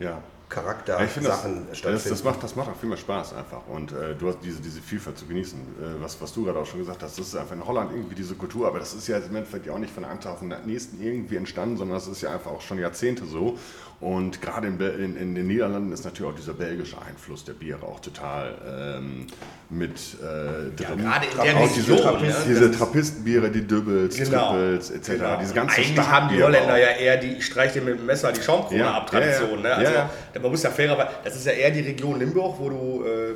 Ja. 0.00 0.22
Charakter 0.48 1.00
Ja, 1.00 1.06
finde 1.06 1.28
das, 1.28 1.42
Sachen 1.42 1.66
das, 1.68 1.78
stattfinden. 1.78 2.08
das, 2.10 2.24
macht, 2.24 2.42
das 2.42 2.56
macht 2.56 2.68
auch 2.70 2.76
viel 2.76 2.88
mehr 2.88 2.98
Spaß 2.98 3.34
einfach. 3.34 3.66
Und 3.68 3.92
äh, 3.92 4.14
du 4.18 4.28
hast 4.28 4.38
diese, 4.42 4.60
diese 4.60 4.80
Vielfalt 4.80 5.18
zu 5.18 5.26
genießen. 5.26 5.58
Äh, 5.58 6.02
was, 6.02 6.20
was 6.20 6.32
du 6.32 6.44
gerade 6.44 6.58
auch 6.58 6.66
schon 6.66 6.80
gesagt 6.80 7.02
hast, 7.02 7.18
das 7.18 7.28
ist 7.28 7.36
einfach 7.36 7.54
in 7.54 7.66
Holland 7.66 7.90
irgendwie 7.92 8.14
diese 8.14 8.34
Kultur. 8.34 8.66
Aber 8.66 8.78
das 8.78 8.94
ist 8.94 9.06
ja 9.08 9.18
im 9.18 9.34
Endeffekt 9.36 9.66
ja 9.66 9.72
auch 9.74 9.78
nicht 9.78 9.92
von 9.92 10.04
einem 10.04 10.20
Tag 10.20 10.32
auf 10.32 10.40
den 10.40 10.54
nächsten 10.66 11.02
irgendwie 11.02 11.36
entstanden, 11.36 11.76
sondern 11.76 11.96
das 11.98 12.08
ist 12.08 12.22
ja 12.22 12.32
einfach 12.32 12.50
auch 12.50 12.60
schon 12.62 12.78
Jahrzehnte 12.78 13.24
so. 13.26 13.58
Und 14.00 14.40
gerade 14.40 14.68
in, 14.68 14.78
in, 14.80 15.16
in 15.16 15.34
den 15.34 15.48
Niederlanden 15.48 15.90
ist 15.92 16.04
natürlich 16.04 16.30
auch 16.32 16.36
dieser 16.36 16.52
belgische 16.52 16.96
Einfluss 17.02 17.44
der 17.44 17.54
Biere 17.54 17.82
auch 17.84 17.98
total 17.98 18.54
ähm, 18.98 19.26
mit 19.70 19.90
äh, 20.22 20.70
drin. 20.80 20.98
gerade 21.00 21.26
in 21.26 21.42
der 21.42 21.56
auch 21.56 21.72
diese, 21.74 21.92
Region, 21.94 21.98
Trappist, 22.12 22.38
ne? 22.38 22.44
diese 22.46 22.70
Trappistenbiere, 22.70 23.50
die 23.50 23.66
Dübbels, 23.66 24.16
Genau. 24.16 24.52
Trippels 24.52 24.90
etc. 24.92 25.08
Genau. 25.10 25.38
Diese 25.40 25.52
ganzen 25.54 25.76
Eigentlich 25.80 26.08
haben 26.08 26.28
die 26.28 26.40
Holländer 26.40 26.74
auch. 26.74 26.78
ja 26.78 26.86
eher 26.96 27.16
die, 27.16 27.32
ich 27.38 27.46
streich 27.46 27.72
dir 27.72 27.82
mit 27.82 27.98
dem 27.98 28.06
Messer 28.06 28.30
die 28.30 28.40
Schaumkrone 28.40 28.78
Ja, 28.78 28.94
ab 28.98 29.10
Tradition. 29.10 29.50
ja, 29.50 29.56
Ne? 29.56 29.68
ja. 29.68 29.76
Also, 29.76 29.92
Ja, 29.92 30.10
Man 30.40 30.50
muss 30.50 30.62
ja 30.62 30.70
fairerweise, 30.70 31.10
das 31.24 31.36
ist 31.36 31.46
ja 31.46 31.52
eher 31.52 31.70
die 31.70 31.80
Region 31.80 32.18
Limburg, 32.18 32.56
wo 32.58 32.68
du, 32.68 33.04
äh, 33.04 33.34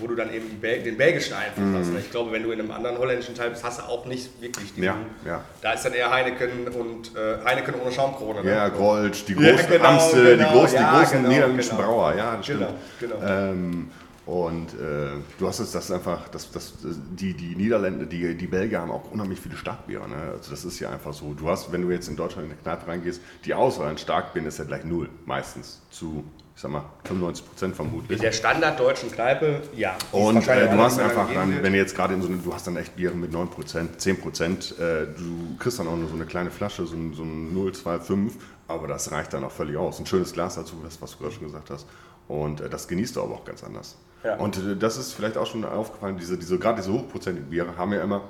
wo 0.00 0.06
du 0.06 0.14
dann 0.14 0.32
eben 0.32 0.48
die 0.50 0.56
Bel 0.56 0.82
den 0.82 0.96
belgischen 0.96 1.34
Einfluss 1.34 1.80
hast. 1.80 1.92
Ne? 1.92 2.00
Ich 2.00 2.10
glaube, 2.10 2.32
wenn 2.32 2.42
du 2.42 2.50
in 2.50 2.60
einem 2.60 2.70
anderen 2.70 2.98
holländischen 2.98 3.34
Teil 3.34 3.50
bist, 3.50 3.64
hast 3.64 3.80
du 3.80 3.84
auch 3.84 4.06
nicht 4.06 4.40
wirklich 4.40 4.72
diesen. 4.74 4.84
Ja, 4.84 4.96
ja. 5.24 5.44
Da 5.60 5.72
ist 5.72 5.84
dann 5.84 5.94
eher 5.94 6.10
Heineken 6.10 6.68
und 6.68 7.16
äh, 7.16 7.44
Heineken 7.44 7.74
ohne 7.80 7.92
Schaumkrone. 7.92 8.42
Ne? 8.44 8.50
Ja, 8.50 8.68
Gold, 8.68 9.28
die 9.28 9.34
Ja, 9.34 9.52
großen 9.52 9.70
genau, 9.70 9.84
Amstel, 9.84 10.36
genau, 10.36 10.48
die 10.48 10.58
großen, 10.58 10.76
ja, 10.76 10.90
die 10.90 10.98
großen 10.98 11.16
genau, 11.18 11.28
niederländischen 11.28 11.76
genau. 11.76 11.88
Brauer, 11.88 12.14
ja, 12.14 12.36
das 12.36 12.44
stimmt. 12.44 12.66
Genau, 13.00 13.16
genau. 13.18 13.26
Ähm, 13.26 13.90
und 14.24 14.74
äh, 14.74 15.18
du 15.38 15.48
hast 15.48 15.58
es, 15.58 15.72
das 15.72 15.90
einfach, 15.90 16.28
das, 16.28 16.50
das, 16.52 16.74
die, 16.82 17.34
die 17.34 17.56
Niederländer, 17.56 18.06
die, 18.06 18.36
die 18.36 18.46
Belgier 18.46 18.80
haben 18.80 18.92
auch 18.92 19.10
unheimlich 19.10 19.40
viele 19.40 19.56
Starkbiere. 19.56 20.08
Ne? 20.08 20.14
Also 20.36 20.52
das 20.52 20.64
ist 20.64 20.78
ja 20.78 20.90
einfach 20.90 21.12
so. 21.12 21.34
Du 21.34 21.48
hast, 21.48 21.72
wenn 21.72 21.82
du 21.82 21.90
jetzt 21.90 22.08
in 22.08 22.14
Deutschland 22.14 22.46
in 22.46 22.52
eine 22.52 22.60
Kneipe 22.60 22.86
reingehst, 22.86 23.20
die 23.44 23.52
Auswahl 23.52 23.88
an 23.88 23.98
Starkbieren 23.98 24.46
ist 24.46 24.58
ja 24.58 24.64
gleich 24.64 24.84
null, 24.84 25.08
meistens 25.26 25.82
zu, 25.90 26.24
ich 26.54 26.60
sag 26.60 26.70
mal, 26.70 26.84
95 27.04 27.46
Prozent 27.46 27.76
vermutlich. 27.76 28.18
In 28.18 28.22
der 28.22 28.32
standarddeutschen 28.32 29.10
Kneipe, 29.10 29.62
ja. 29.74 29.96
Und 30.12 30.46
äh, 30.46 30.68
du 30.68 30.78
hast 30.78 30.98
einfach 30.98 31.32
dann, 31.32 31.62
wenn 31.62 31.72
du 31.72 31.78
jetzt 31.78 31.96
gerade 31.96 32.14
in 32.14 32.22
so 32.22 32.28
eine, 32.28 32.36
du 32.38 32.52
hast 32.52 32.66
dann 32.66 32.76
echt 32.76 32.94
Biere 32.94 33.14
mit 33.14 33.32
9%, 33.32 33.96
10%, 33.98 34.78
äh, 34.78 35.06
du 35.06 35.56
kriegst 35.58 35.78
dann 35.78 35.88
auch 35.88 35.96
nur 35.96 36.08
so 36.08 36.14
eine 36.14 36.26
kleine 36.26 36.50
Flasche, 36.50 36.86
so 36.86 36.94
ein, 36.94 37.14
so 37.14 37.22
ein 37.22 37.54
025, 37.54 38.38
aber 38.68 38.86
das 38.86 39.10
reicht 39.10 39.32
dann 39.32 39.44
auch 39.44 39.50
völlig 39.50 39.76
aus. 39.76 39.98
Ein 39.98 40.06
schönes 40.06 40.32
Glas 40.32 40.56
dazu, 40.56 40.76
das, 40.84 41.00
was 41.00 41.12
du 41.12 41.18
gerade 41.18 41.32
schon 41.34 41.44
gesagt 41.44 41.70
hast. 41.70 41.86
Und 42.28 42.60
äh, 42.60 42.68
das 42.68 42.86
genießt 42.86 43.16
du 43.16 43.22
aber 43.22 43.34
auch 43.34 43.44
ganz 43.44 43.64
anders. 43.64 43.96
Ja. 44.22 44.36
Und 44.36 44.56
äh, 44.58 44.76
das 44.76 44.98
ist 44.98 45.14
vielleicht 45.14 45.38
auch 45.38 45.46
schon 45.46 45.64
aufgefallen, 45.64 46.18
diese, 46.18 46.36
diese, 46.36 46.58
gerade 46.58 46.82
diese 46.82 46.92
hochprozentigen 46.92 47.48
Biere 47.48 47.76
haben 47.76 47.92
ja 47.92 48.02
immer 48.02 48.22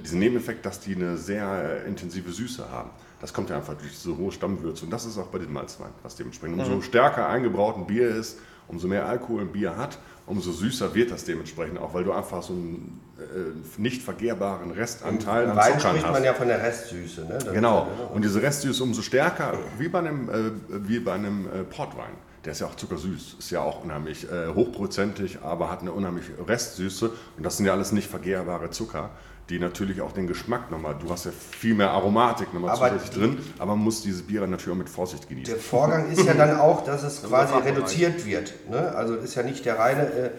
diesen 0.00 0.20
Nebeneffekt, 0.20 0.64
dass 0.64 0.80
die 0.80 0.94
eine 0.94 1.16
sehr 1.16 1.82
äh, 1.84 1.88
intensive 1.88 2.30
Süße 2.30 2.70
haben. 2.70 2.90
Das 3.20 3.32
kommt 3.32 3.50
ja 3.50 3.56
einfach 3.56 3.74
durch 3.74 3.90
diese 3.90 4.16
hohe 4.16 4.30
Stammwürze. 4.30 4.84
Und 4.84 4.90
das 4.92 5.04
ist 5.04 5.18
auch 5.18 5.26
bei 5.26 5.38
dem 5.38 5.52
Malzwein, 5.52 5.90
was 6.02 6.16
dementsprechend. 6.16 6.58
Umso 6.58 6.80
stärker 6.82 7.28
eingebraut 7.28 7.76
ein 7.76 7.86
Bier 7.86 8.08
ist, 8.08 8.38
umso 8.68 8.86
mehr 8.86 9.06
Alkohol 9.06 9.42
ein 9.42 9.52
Bier 9.52 9.76
hat, 9.76 9.98
umso 10.26 10.52
süßer 10.52 10.94
wird 10.94 11.10
das 11.10 11.24
dementsprechend 11.24 11.78
auch, 11.78 11.94
weil 11.94 12.04
du 12.04 12.12
einfach 12.12 12.42
so 12.42 12.52
einen 12.52 13.00
äh, 13.18 13.80
nicht 13.80 14.02
vergehrbaren 14.02 14.70
Restanteil 14.70 15.50
an 15.50 15.56
Wein 15.56 15.64
Zuckern 15.64 15.80
spricht 15.80 16.06
hast. 16.06 16.12
man 16.12 16.24
ja 16.24 16.34
von 16.34 16.48
der 16.48 16.62
Restsüße. 16.62 17.24
Ne? 17.24 17.38
Genau. 17.52 17.86
ne? 17.86 18.06
Und 18.14 18.22
diese 18.22 18.42
Restsüße 18.42 18.82
umso 18.82 19.02
stärker, 19.02 19.54
wie 19.78 19.88
bei 19.88 20.00
einem, 20.00 20.28
äh, 20.28 20.50
wie 20.88 21.00
bei 21.00 21.14
einem 21.14 21.46
äh, 21.46 21.64
Portwein. 21.64 22.12
Der 22.44 22.52
ist 22.52 22.60
ja 22.60 22.68
auch 22.68 22.76
zuckersüß, 22.76 23.36
ist 23.38 23.50
ja 23.50 23.62
auch 23.62 23.82
unheimlich 23.82 24.30
äh, 24.30 24.48
hochprozentig, 24.54 25.40
aber 25.42 25.70
hat 25.70 25.80
eine 25.80 25.92
unheimliche 25.92 26.32
Restsüße. 26.46 27.10
Und 27.36 27.42
das 27.44 27.56
sind 27.56 27.66
ja 27.66 27.72
alles 27.72 27.90
nicht 27.90 28.08
vergehrbare 28.08 28.70
Zucker, 28.70 29.10
die 29.50 29.58
natürlich 29.58 30.00
auch 30.02 30.12
den 30.12 30.26
Geschmack 30.26 30.70
nochmal, 30.70 30.96
du 31.00 31.10
hast 31.10 31.24
ja 31.26 31.30
viel 31.32 31.74
mehr 31.74 31.90
Aromatik 31.90 32.52
nochmal 32.52 32.70
Aber 32.70 32.88
zusätzlich 32.90 33.10
drin, 33.18 33.38
aber 33.58 33.74
man 33.76 33.84
muss 33.84 34.02
diese 34.02 34.22
Biere 34.22 34.46
natürlich 34.46 34.74
auch 34.74 34.78
mit 34.78 34.88
Vorsicht 34.90 35.28
genießen. 35.28 35.54
Der 35.54 35.62
Vorgang 35.62 36.10
ist 36.10 36.22
ja 36.24 36.34
dann 36.34 36.58
auch, 36.58 36.84
dass 36.84 37.02
es 37.02 37.22
quasi 37.26 37.52
Fachbereich. 37.52 37.76
reduziert 37.76 38.26
wird. 38.26 38.52
Ne? 38.70 38.94
Also 38.94 39.14
ist 39.14 39.34
ja 39.34 39.42
nicht 39.42 39.64
der 39.64 39.78
reine, 39.78 40.02
äh, 40.12 40.30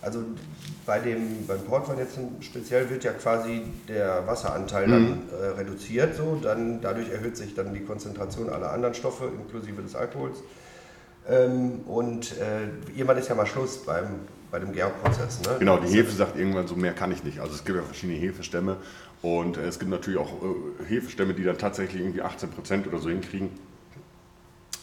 also 0.00 0.20
bei 0.86 0.98
dem, 0.98 1.46
beim 1.46 1.60
Portwein 1.60 1.98
jetzt 1.98 2.18
speziell 2.40 2.88
wird 2.90 3.04
ja 3.04 3.12
quasi 3.12 3.62
der 3.88 4.26
Wasseranteil 4.26 4.88
dann 4.88 5.02
Mhm. 5.10 5.18
äh, 5.40 5.46
reduziert, 5.58 6.16
so, 6.16 6.38
dann, 6.42 6.80
dadurch 6.80 7.08
erhöht 7.10 7.36
sich 7.36 7.54
dann 7.54 7.72
die 7.74 7.80
Konzentration 7.84 8.48
aller 8.48 8.72
anderen 8.72 8.94
Stoffe, 8.94 9.26
inklusive 9.26 9.80
des 9.82 9.94
Alkohols. 9.94 10.38
Ähm, 11.28 11.80
und 11.86 12.32
äh, 12.38 12.64
irgendwann 12.96 13.18
ist 13.18 13.28
ja 13.28 13.34
mal 13.36 13.46
Schluss 13.46 13.78
beim, 13.84 14.06
bei 14.52 14.58
dem 14.58 14.72
Gärprozess. 14.72 15.40
Ne? 15.40 15.56
Genau, 15.58 15.78
die 15.78 15.88
Hefe 15.88 16.12
sagt 16.12 16.36
irgendwann 16.36 16.68
so, 16.68 16.76
mehr 16.76 16.92
kann 16.92 17.10
ich 17.10 17.24
nicht. 17.24 17.40
Also 17.40 17.54
es 17.54 17.64
gibt 17.64 17.78
ja 17.78 17.82
verschiedene 17.82 18.18
Hefestämme 18.18 18.76
und 19.22 19.56
äh, 19.56 19.62
es 19.62 19.78
gibt 19.78 19.90
natürlich 19.90 20.20
auch 20.20 20.30
äh, 20.30 20.84
Hefestämme, 20.88 21.32
die 21.32 21.42
dann 21.42 21.56
tatsächlich 21.56 22.02
irgendwie 22.02 22.22
18% 22.22 22.86
oder 22.86 22.98
so 22.98 23.08
hinkriegen. 23.08 23.48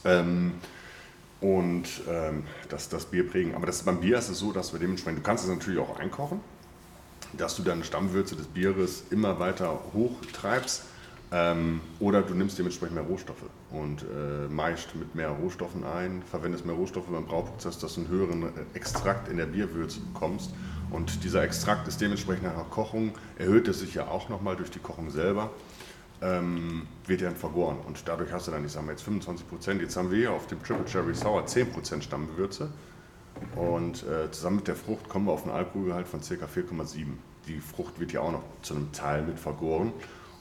Ähm, 0.04 0.54
und 1.40 1.88
ähm, 2.10 2.44
das, 2.68 2.90
das 2.90 3.06
Bier 3.06 3.30
prägen. 3.30 3.54
Aber 3.54 3.68
das, 3.68 3.84
beim 3.84 4.02
Bier 4.02 4.18
ist 4.18 4.30
es 4.30 4.40
so, 4.40 4.52
dass 4.52 4.74
wir 4.74 4.80
dementsprechend, 4.80 5.20
du 5.20 5.24
kannst 5.24 5.44
es 5.44 5.50
natürlich 5.50 5.80
auch 5.80 6.00
einkochen, 6.00 6.42
dass 7.38 7.56
du 7.56 7.62
deine 7.62 7.84
Stammwürze 7.84 8.36
des 8.36 8.48
Bieres 8.48 9.04
immer 9.12 9.40
weiter 9.40 9.80
hochtreibst. 9.94 10.84
Ähm, 11.32 11.82
oder 12.00 12.24
du 12.24 12.34
nimmst 12.34 12.58
dementsprechend 12.58 12.96
mehr 12.96 13.04
Rohstoffe 13.04 13.44
und 13.70 14.02
äh, 14.02 14.48
meist 14.50 14.96
mit 14.96 15.14
mehr 15.14 15.30
Rohstoffen 15.30 15.84
ein, 15.84 16.24
verwendest 16.24 16.66
mehr 16.66 16.74
Rohstoffe 16.74 17.06
beim 17.06 17.26
Brauprozess, 17.26 17.78
dass 17.78 17.96
du 17.96 18.02
einen 18.02 18.10
höheren 18.10 18.44
äh, 18.44 18.48
Extrakt 18.74 19.28
in 19.28 19.38
der 19.38 19.46
Bierwürze 19.46 20.00
bekommst. 20.00 20.52
Und 20.90 21.24
dieser 21.24 21.44
Extrakt 21.44 21.88
ist 21.88 22.02
dementsprechend 22.02 22.46
nach 22.46 22.56
der 22.56 22.64
Kochung, 22.64 23.12
erhöht 23.38 23.68
es 23.68 23.80
sich 23.80 23.94
ja 23.94 24.08
auch 24.08 24.30
nochmal 24.30 24.56
durch 24.56 24.72
die 24.72 24.80
Kochung 24.80 25.12
selber, 25.12 25.52
ähm, 26.24 26.88
wird 27.06 27.22
er 27.22 27.30
dann 27.30 27.38
vergoren. 27.38 27.78
Und 27.86 28.02
dadurch 28.08 28.32
hast 28.32 28.48
du 28.48 28.52
dann, 28.52 28.66
ich 28.66 28.72
sag 28.72 28.84
mal 28.84 28.92
jetzt 28.94 29.04
25 29.04 29.48
Prozent. 29.48 29.82
Jetzt 29.84 29.96
haben 29.98 30.10
wir 30.10 30.18
hier 30.18 30.32
auf 30.32 30.48
dem 30.48 30.64
Triple 30.64 30.86
Cherry 30.86 31.14
Sour 31.14 31.46
10 31.46 31.72
Prozent 31.72 32.04
Stammgewürze. 32.04 32.70
Und 33.56 34.04
äh, 34.04 34.32
zusammen 34.32 34.58
mit 34.58 34.68
der 34.68 34.76
Frucht 34.76 35.08
kommen 35.08 35.28
wir 35.28 35.32
auf 35.32 35.44
einen 35.44 35.56
Alkoholgehalt 35.56 36.08
von 36.08 36.22
ca. 36.22 36.26
4,7. 36.26 37.06
Die 37.48 37.60
Frucht 37.60 38.00
wird 38.00 38.14
ja 38.14 38.22
auch 38.22 38.32
noch 38.32 38.44
zu 38.64 38.74
einem 38.74 38.92
Teil 38.92 39.22
mit 39.22 39.40
vergoren. 39.40 39.94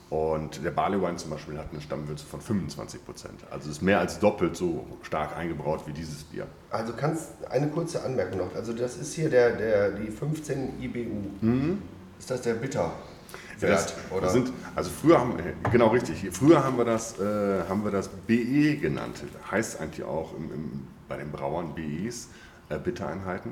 Und 0.09 0.63
der 0.63 0.71
Barley 0.71 0.99
Wine 0.99 1.17
zum 1.17 1.29
Beispiel 1.29 1.57
hat 1.59 1.67
eine 1.71 1.81
Stammwürze 1.81 2.25
von 2.25 2.41
25 2.41 3.05
Prozent. 3.05 3.41
Also 3.51 3.69
ist 3.69 3.83
mehr 3.83 3.99
als 3.99 4.17
doppelt 4.17 4.55
so 4.55 4.87
stark 5.03 5.37
eingebraut 5.37 5.81
wie 5.85 5.93
dieses 5.93 6.23
Bier. 6.23 6.47
Also 6.71 6.93
kannst 6.93 7.29
eine 7.49 7.67
kurze 7.67 8.03
Anmerkung 8.03 8.39
noch. 8.39 8.55
Also 8.55 8.73
das 8.73 8.97
ist 8.97 9.13
hier 9.13 9.29
der, 9.29 9.51
der 9.51 9.91
die 9.91 10.09
15 10.09 10.81
IBU. 10.81 11.77
Ist 12.17 12.31
das 12.31 12.41
der 12.41 12.55
Bitter? 12.55 12.87
Mhm. 12.87 12.91
Ja, 13.61 13.67
das 13.69 13.93
oder? 14.15 14.29
Sind, 14.29 14.51
also 14.73 14.89
früher 14.89 15.19
haben 15.19 15.33
genau 15.71 15.87
richtig. 15.89 16.27
Früher 16.31 16.63
haben 16.63 16.77
wir 16.77 16.85
das, 16.85 17.19
äh, 17.19 17.63
haben 17.67 17.83
wir 17.83 17.91
das 17.91 18.07
BE 18.07 18.77
genannt. 18.77 19.23
Heißt 19.51 19.79
eigentlich 19.79 20.05
auch 20.05 20.35
im, 20.35 20.51
im, 20.51 20.87
bei 21.07 21.17
den 21.17 21.31
Brauern 21.31 21.75
BEs 21.75 22.29
äh, 22.69 22.79
Bittereinheiten. 22.79 23.51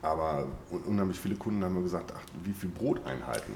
Aber 0.00 0.46
un 0.70 0.80
unheimlich 0.82 1.18
viele 1.18 1.34
Kunden 1.34 1.64
haben 1.64 1.74
mir 1.74 1.82
gesagt, 1.82 2.12
ach, 2.16 2.20
wie 2.44 2.52
viele 2.52 2.72
Broteinheiten. 2.72 3.54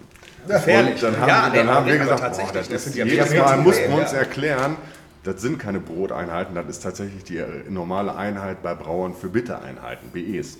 Gefährlich. 0.48 0.94
Und 0.94 1.02
dann 1.14 1.20
haben, 1.20 1.28
Ja, 1.28 1.42
wir- 1.44 1.50
nee, 1.50 1.56
dann 1.58 1.68
haben 1.76 1.86
nee, 1.86 1.92
wir 1.92 1.98
gesagt, 2.00 2.20
boah, 2.20 2.52
das 2.52 2.68
das 2.68 2.86
ist, 2.88 2.94
jedes 2.96 3.34
Mal 3.34 3.58
mussten 3.58 3.88
wir 3.90 3.98
uns 4.00 4.12
erklären, 4.12 4.76
das 5.22 5.40
sind 5.40 5.58
keine 5.60 5.78
Broteinheiten, 5.78 6.54
das 6.56 6.66
ist 6.66 6.82
tatsächlich 6.82 7.22
die 7.22 7.36
äh, 7.38 7.46
normale 7.70 8.16
Einheit 8.16 8.60
bei 8.60 8.74
Brauern 8.74 9.14
für 9.14 9.28
Bittereinheiten, 9.28 10.10
BEs. 10.10 10.58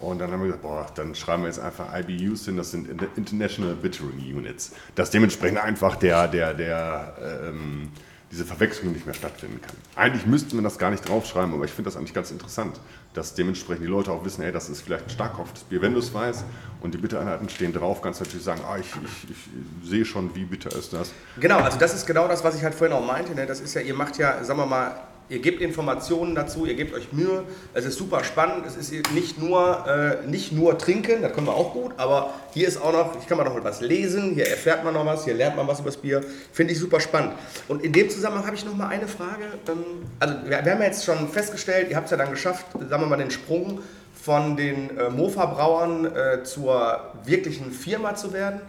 Und 0.00 0.18
dann 0.18 0.32
haben 0.32 0.40
wir 0.40 0.46
gesagt, 0.46 0.62
boah, 0.62 0.86
dann 0.96 1.14
schreiben 1.14 1.42
wir 1.42 1.48
jetzt 1.48 1.60
einfach 1.60 1.86
IBUs 1.96 2.46
hin, 2.46 2.56
das 2.56 2.72
sind 2.72 2.88
Inter- 2.88 3.06
International 3.16 3.74
Bittering 3.74 4.18
Units. 4.34 4.72
Dass 4.96 5.10
dementsprechend 5.10 5.58
einfach 5.58 5.94
der, 5.94 6.26
der, 6.26 6.54
der, 6.54 7.14
ähm, 7.48 7.90
diese 8.30 8.44
Verwechslung 8.44 8.92
nicht 8.92 9.06
mehr 9.06 9.14
stattfinden 9.14 9.60
kann. 9.60 9.74
Eigentlich 9.96 10.24
müssten 10.24 10.56
wir 10.56 10.62
das 10.62 10.78
gar 10.78 10.90
nicht 10.90 11.08
draufschreiben, 11.08 11.52
aber 11.52 11.64
ich 11.64 11.72
finde 11.72 11.90
das 11.90 11.96
eigentlich 11.96 12.14
ganz 12.14 12.30
interessant, 12.30 12.78
dass 13.12 13.34
dementsprechend 13.34 13.84
die 13.84 13.90
Leute 13.90 14.12
auch 14.12 14.24
wissen, 14.24 14.42
hey, 14.42 14.52
das 14.52 14.68
ist 14.68 14.82
vielleicht 14.82 15.06
ein 15.06 15.10
starkhaftes 15.10 15.64
Bier, 15.64 15.82
wenn 15.82 15.94
du 15.94 15.98
es 15.98 16.14
weißt. 16.14 16.44
Und 16.80 16.94
die 16.94 16.98
Bittereinheiten 16.98 17.48
stehen 17.48 17.72
drauf, 17.72 18.00
kannst 18.00 18.20
natürlich 18.20 18.44
sagen, 18.44 18.60
ah, 18.68 18.78
ich, 18.78 18.86
ich, 18.86 19.30
ich 19.30 19.88
sehe 19.88 20.04
schon, 20.04 20.34
wie 20.36 20.44
bitter 20.44 20.74
ist 20.76 20.92
das. 20.92 21.10
Genau, 21.40 21.58
also 21.58 21.76
das 21.78 21.92
ist 21.92 22.06
genau 22.06 22.28
das, 22.28 22.44
was 22.44 22.54
ich 22.54 22.62
halt 22.62 22.74
vorhin 22.74 22.96
auch 22.96 23.04
meinte. 23.04 23.34
Ne? 23.34 23.46
Das 23.46 23.60
ist 23.60 23.74
ja, 23.74 23.80
ihr 23.80 23.94
macht 23.94 24.16
ja, 24.16 24.44
sagen 24.44 24.60
wir 24.60 24.66
mal, 24.66 24.94
Ihr 25.30 25.38
gebt 25.38 25.62
Informationen 25.62 26.34
dazu, 26.34 26.66
ihr 26.66 26.74
gebt 26.74 26.92
euch 26.92 27.12
Mühe. 27.12 27.44
Es 27.72 27.84
ist 27.84 27.96
super 27.96 28.24
spannend. 28.24 28.66
Es 28.66 28.76
ist 28.76 28.92
nicht 29.14 29.40
nur, 29.40 29.86
äh, 29.86 30.26
nicht 30.26 30.50
nur 30.50 30.76
trinken, 30.76 31.22
das 31.22 31.32
können 31.32 31.46
wir 31.46 31.54
auch 31.54 31.72
gut, 31.72 31.92
aber 31.98 32.34
hier 32.52 32.66
ist 32.66 32.82
auch 32.82 32.92
noch, 32.92 33.16
ich 33.20 33.28
kann 33.28 33.38
mal 33.38 33.44
noch 33.44 33.56
etwas 33.56 33.80
lesen, 33.80 34.34
hier 34.34 34.48
erfährt 34.48 34.82
man 34.82 34.92
noch 34.92 35.06
was, 35.06 35.24
hier 35.24 35.34
lernt 35.34 35.56
man 35.56 35.68
was 35.68 35.78
über 35.78 35.90
das 35.90 35.98
Bier. 35.98 36.20
Finde 36.52 36.72
ich 36.72 36.80
super 36.80 36.98
spannend. 36.98 37.34
Und 37.68 37.84
in 37.84 37.92
dem 37.92 38.10
Zusammenhang 38.10 38.44
habe 38.44 38.56
ich 38.56 38.64
noch 38.64 38.74
mal 38.74 38.88
eine 38.88 39.06
Frage. 39.06 39.44
Ähm, 39.68 39.84
also 40.18 40.34
wir, 40.42 40.50
wir 40.50 40.72
haben 40.72 40.80
ja 40.80 40.86
jetzt 40.86 41.04
schon 41.04 41.28
festgestellt, 41.28 41.90
ihr 41.90 41.96
habt 41.96 42.06
es 42.06 42.10
ja 42.10 42.16
dann 42.16 42.30
geschafft, 42.30 42.66
sagen 42.72 43.02
wir 43.02 43.06
mal 43.06 43.16
den 43.16 43.30
Sprung 43.30 43.80
von 44.20 44.56
den 44.56 44.98
äh, 44.98 45.10
Mofa-Brauern 45.10 46.06
äh, 46.06 46.42
zur 46.42 47.12
wirklichen 47.24 47.70
Firma 47.70 48.16
zu 48.16 48.32
werden. 48.32 48.60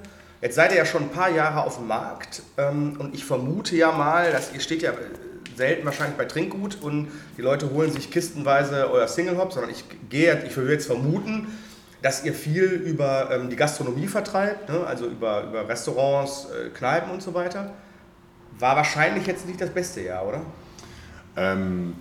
Jetzt 0.44 0.56
seid 0.56 0.72
ihr 0.72 0.78
ja 0.78 0.86
schon 0.86 1.04
ein 1.04 1.10
paar 1.10 1.30
Jahre 1.30 1.64
auf 1.64 1.78
dem 1.78 1.88
Markt 1.88 2.44
ähm, 2.58 2.98
und 3.00 3.16
ich 3.16 3.26
vermute 3.26 3.76
ja 3.76 3.92
mal, 3.92 4.32
dass 4.32 4.54
ihr 4.54 4.60
steht 4.60 4.84
ja 4.84 4.92
selten 5.56 5.86
wahrscheinlich 5.86 6.18
bei 6.18 6.26
Trinkgut 6.26 6.82
und 6.82 7.10
die 7.38 7.42
Leute 7.42 7.70
holen 7.72 7.92
sich 7.92 8.12
kistenweise 8.12 8.90
euer 8.92 9.08
Single 9.08 9.38
Hop, 9.38 9.54
sondern 9.54 9.72
ich 9.72 9.84
gehe, 10.10 10.44
ich 10.46 10.56
würde 10.56 10.74
jetzt 10.74 10.88
vermuten, 10.88 11.48
dass 12.02 12.24
ihr 12.24 12.34
viel 12.34 12.64
über 12.64 13.30
ähm, 13.32 13.50
die 13.50 13.56
Gastronomie 13.56 14.08
vertreibt, 14.08 14.70
ne? 14.70 14.86
also 14.86 15.06
über, 15.06 15.44
über 15.44 15.68
Restaurants, 15.68 16.48
äh, 16.50 16.70
Kneipen 16.70 17.12
und 17.12 17.22
so 17.22 17.34
weiter. 17.34 17.74
War 18.58 18.76
wahrscheinlich 18.76 19.28
jetzt 19.28 19.48
nicht 19.48 19.62
das 19.62 19.70
beste 19.70 20.02
Jahr, 20.02 20.28
oder? 20.28 20.42
Ähm, 21.36 21.96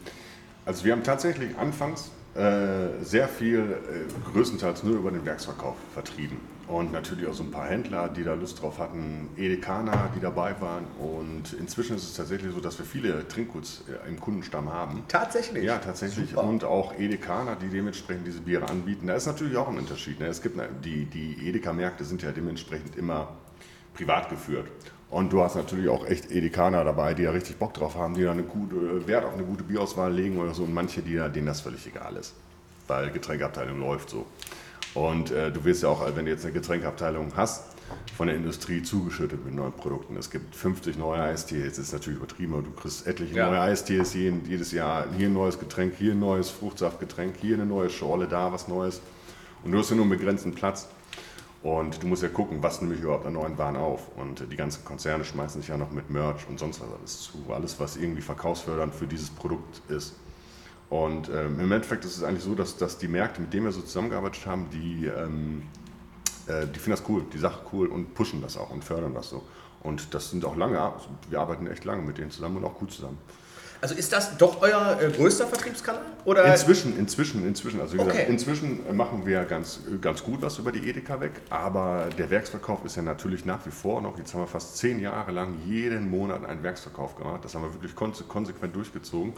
also 0.64 0.84
wir 0.84 0.92
haben 0.92 1.03
tatsächlich 1.03 1.57
anfangs 1.57 2.11
äh, 2.34 3.03
sehr 3.03 3.28
viel, 3.28 3.59
äh, 3.61 4.30
größtenteils 4.32 4.82
nur 4.84 4.96
über 4.96 5.11
den 5.11 5.24
Werksverkauf 5.24 5.76
vertrieben. 5.92 6.38
Und 6.71 6.93
natürlich 6.93 7.27
auch 7.27 7.35
so 7.35 7.43
ein 7.43 7.51
paar 7.51 7.66
Händler, 7.66 8.09
die 8.09 8.23
da 8.23 8.35
Lust 8.35 8.62
drauf 8.62 8.79
hatten, 8.79 9.29
Edekaner, 9.37 10.09
die 10.14 10.21
dabei 10.21 10.55
waren. 10.61 10.85
Und 11.01 11.53
inzwischen 11.59 11.97
ist 11.97 12.05
es 12.05 12.14
tatsächlich 12.14 12.55
so, 12.55 12.61
dass 12.61 12.79
wir 12.79 12.87
viele 12.87 13.27
Trinkguts 13.27 13.83
äh, 13.89 14.09
im 14.09 14.21
Kundenstamm 14.21 14.73
haben. 14.73 15.03
Tatsächlich? 15.09 15.64
Ja, 15.64 15.79
tatsächlich. 15.79 16.31
Super. 16.31 16.45
Und 16.45 16.62
auch 16.62 16.97
Edekaner, 16.97 17.57
die 17.57 17.68
dementsprechend 17.68 18.25
diese 18.25 18.41
Biere 18.41 18.68
anbieten. 18.68 19.09
Da 19.09 19.14
ist 19.14 19.27
natürlich 19.27 19.57
auch 19.57 19.68
ein 19.68 19.79
Unterschied. 19.79 20.21
Ne? 20.21 20.27
Es 20.27 20.43
gibt, 20.43 20.61
die, 20.85 21.07
die 21.07 21.49
Edeka-Märkte 21.49 22.05
sind 22.05 22.23
ja 22.23 22.31
dementsprechend 22.31 22.95
immer 22.97 23.29
privat 23.95 24.31
geführt. 24.31 24.68
Und 25.11 25.33
du 25.33 25.43
hast 25.43 25.57
natürlich 25.57 25.89
auch 25.89 26.07
echt 26.07 26.31
Edekaner 26.31 26.85
dabei, 26.85 27.14
die 27.14 27.25
da 27.25 27.33
richtig 27.33 27.57
Bock 27.57 27.75
drauf 27.75 27.97
haben, 27.97 28.14
die 28.14 28.23
da 28.23 28.31
eine 28.31 28.45
gute, 28.45 29.09
Wert 29.09 29.25
auf 29.25 29.35
eine 29.35 29.43
gute 29.43 29.64
Bierauswahl 29.64 30.12
legen 30.12 30.39
oder 30.39 30.55
so. 30.55 30.62
Und 30.62 30.73
manche, 30.73 31.03
die, 31.03 31.16
denen 31.35 31.47
das 31.47 31.62
völlig 31.62 31.85
egal 31.85 32.14
ist. 32.14 32.35
Weil 32.87 33.11
Getränkeabteilung 33.11 33.81
läuft 33.81 34.11
so. 34.11 34.25
Und 34.95 35.30
äh, 35.30 35.53
du 35.53 35.64
wirst 35.64 35.82
ja 35.82 35.88
auch, 35.88 36.05
wenn 36.16 36.24
du 36.24 36.30
jetzt 36.30 36.45
eine 36.45 36.53
Getränkeabteilung 36.53 37.32
hast, 37.36 37.64
von 38.16 38.28
der 38.28 38.36
Industrie 38.36 38.82
zugeschüttet 38.82 39.45
mit 39.45 39.55
neuen 39.55 39.72
Produkten. 39.72 40.16
Es 40.16 40.30
gibt 40.30 40.55
50 40.55 40.97
neue 40.97 41.20
Eistees, 41.22 41.64
jetzt 41.64 41.78
ist 41.78 41.93
natürlich 41.93 42.18
übertrieben, 42.18 42.55
aber 42.55 42.62
du 42.62 42.70
kriegst 42.70 43.07
etliche 43.07 43.34
Ja. 43.34 43.49
neue 43.51 43.61
Eistees 43.61 44.14
jedes 44.14 44.72
Jahr. 44.72 45.07
Hier 45.16 45.26
ein 45.28 45.32
neues 45.32 45.59
Getränk, 45.59 45.95
hier 45.99 46.12
ein 46.12 46.20
neues 46.20 46.51
Fruchtsaftgetränk, 46.51 47.34
hier 47.41 47.55
eine 47.57 47.66
neue 47.66 47.91
Schorle, 47.91 48.28
da 48.28 48.53
was 48.53 48.68
Neues. 48.68 49.01
Und 49.64 49.72
du 49.72 49.78
hast 49.78 49.91
ja 49.91 49.97
nur 49.97 50.05
einen 50.05 50.16
begrenzten 50.16 50.55
Platz. 50.55 50.88
Und 51.62 52.03
du 52.03 52.07
musst 52.07 52.22
ja 52.22 52.30
gucken, 52.30 52.62
was 52.62 52.80
nehme 52.80 52.95
ich 52.95 53.01
überhaupt 53.03 53.26
an 53.26 53.34
neuen 53.34 53.59
Waren 53.59 53.76
auf. 53.76 54.09
Und 54.16 54.41
äh, 54.41 54.47
die 54.47 54.57
ganzen 54.57 54.84
Konzerne 54.84 55.24
schmeißen 55.24 55.61
sich 55.61 55.68
ja 55.68 55.76
noch 55.76 55.91
mit 55.91 56.09
Merch 56.11 56.49
und 56.49 56.59
sonst 56.59 56.80
was 56.80 56.88
alles 56.99 57.20
zu. 57.22 57.53
Alles, 57.53 57.78
was 57.78 57.97
irgendwie 57.97 58.22
verkaufsfördernd 58.22 58.95
für 58.95 59.07
dieses 59.07 59.30
Produkt 59.30 59.82
ist. 59.91 60.14
Und 60.91 61.28
ähm, 61.28 61.61
im 61.61 61.70
Endeffekt 61.70 62.05
ist 62.05 62.16
es 62.16 62.24
eigentlich 62.24 62.43
so, 62.43 62.57
dass, 62.57 62.76
dass 62.76 62.99
die 62.99 63.07
Märkte, 63.07 63.41
mit 63.41 63.53
denen 63.53 63.64
wir 63.64 63.72
so 63.72 63.80
zusammengearbeitet 63.80 64.45
haben, 64.45 64.68
die, 64.70 65.07
ähm, 65.07 65.62
äh, 66.49 66.66
die 66.66 66.80
finden 66.80 66.99
das 66.99 67.05
cool, 67.09 67.24
die 67.32 67.38
Sache 67.38 67.61
cool 67.72 67.86
und 67.86 68.12
pushen 68.14 68.43
das 68.43 68.57
auch 68.57 68.70
und 68.70 68.84
fördern 68.84 69.14
das 69.14 69.30
so. 69.30 69.45
Und 69.84 70.12
das 70.14 70.30
sind 70.30 70.45
auch 70.45 70.57
lange, 70.57 70.93
wir 71.30 71.41
arbeiten 71.41 71.68
echt 71.68 71.84
lange 71.84 72.03
mit 72.03 72.18
denen 72.18 72.32
zusammen 72.32 72.57
und 72.57 72.64
auch 72.64 72.74
gut 72.74 72.91
zusammen. 72.91 73.18
Also 73.83 73.95
ist 73.95 74.12
das 74.12 74.37
doch 74.37 74.61
euer 74.61 74.99
äh, 75.01 75.11
größter 75.11 75.47
Vertriebskanal? 75.47 76.03
Oder? 76.26 76.45
Inzwischen, 76.45 76.99
inzwischen, 76.99 77.47
inzwischen. 77.47 77.81
Also 77.81 77.95
wie 77.95 78.01
Okay. 78.01 78.11
gesagt, 78.11 78.28
inzwischen 78.28 78.87
äh, 78.87 78.93
machen 78.93 79.24
wir 79.24 79.45
ganz, 79.45 79.81
ganz 80.03 80.22
gut 80.22 80.43
was 80.43 80.59
über 80.59 80.70
die 80.70 80.87
Edeka 80.89 81.20
weg, 81.20 81.33
aber 81.49 82.09
der 82.18 82.28
Werksverkauf 82.28 82.85
ist 82.85 82.97
ja 82.97 83.03
natürlich 83.03 83.47
nach 83.47 83.64
wie 83.64 83.70
vor 83.70 84.03
noch, 84.03 84.18
jetzt 84.18 84.35
haben 84.35 84.43
wir 84.43 84.47
fast 84.47 84.76
zehn 84.76 85.01
Jahre 85.01 85.33
lang 85.33 85.55
jeden 85.66 86.11
Monat 86.11 86.45
einen 86.45 86.62
Werksverkauf 86.62 87.16
gemacht. 87.16 87.43
Das 87.45 87.55
haben 87.55 87.62
wir 87.62 87.72
wirklich 87.72 87.95
konse 87.95 88.24
konsequent 88.24 88.76
durchgezogen. 88.76 89.33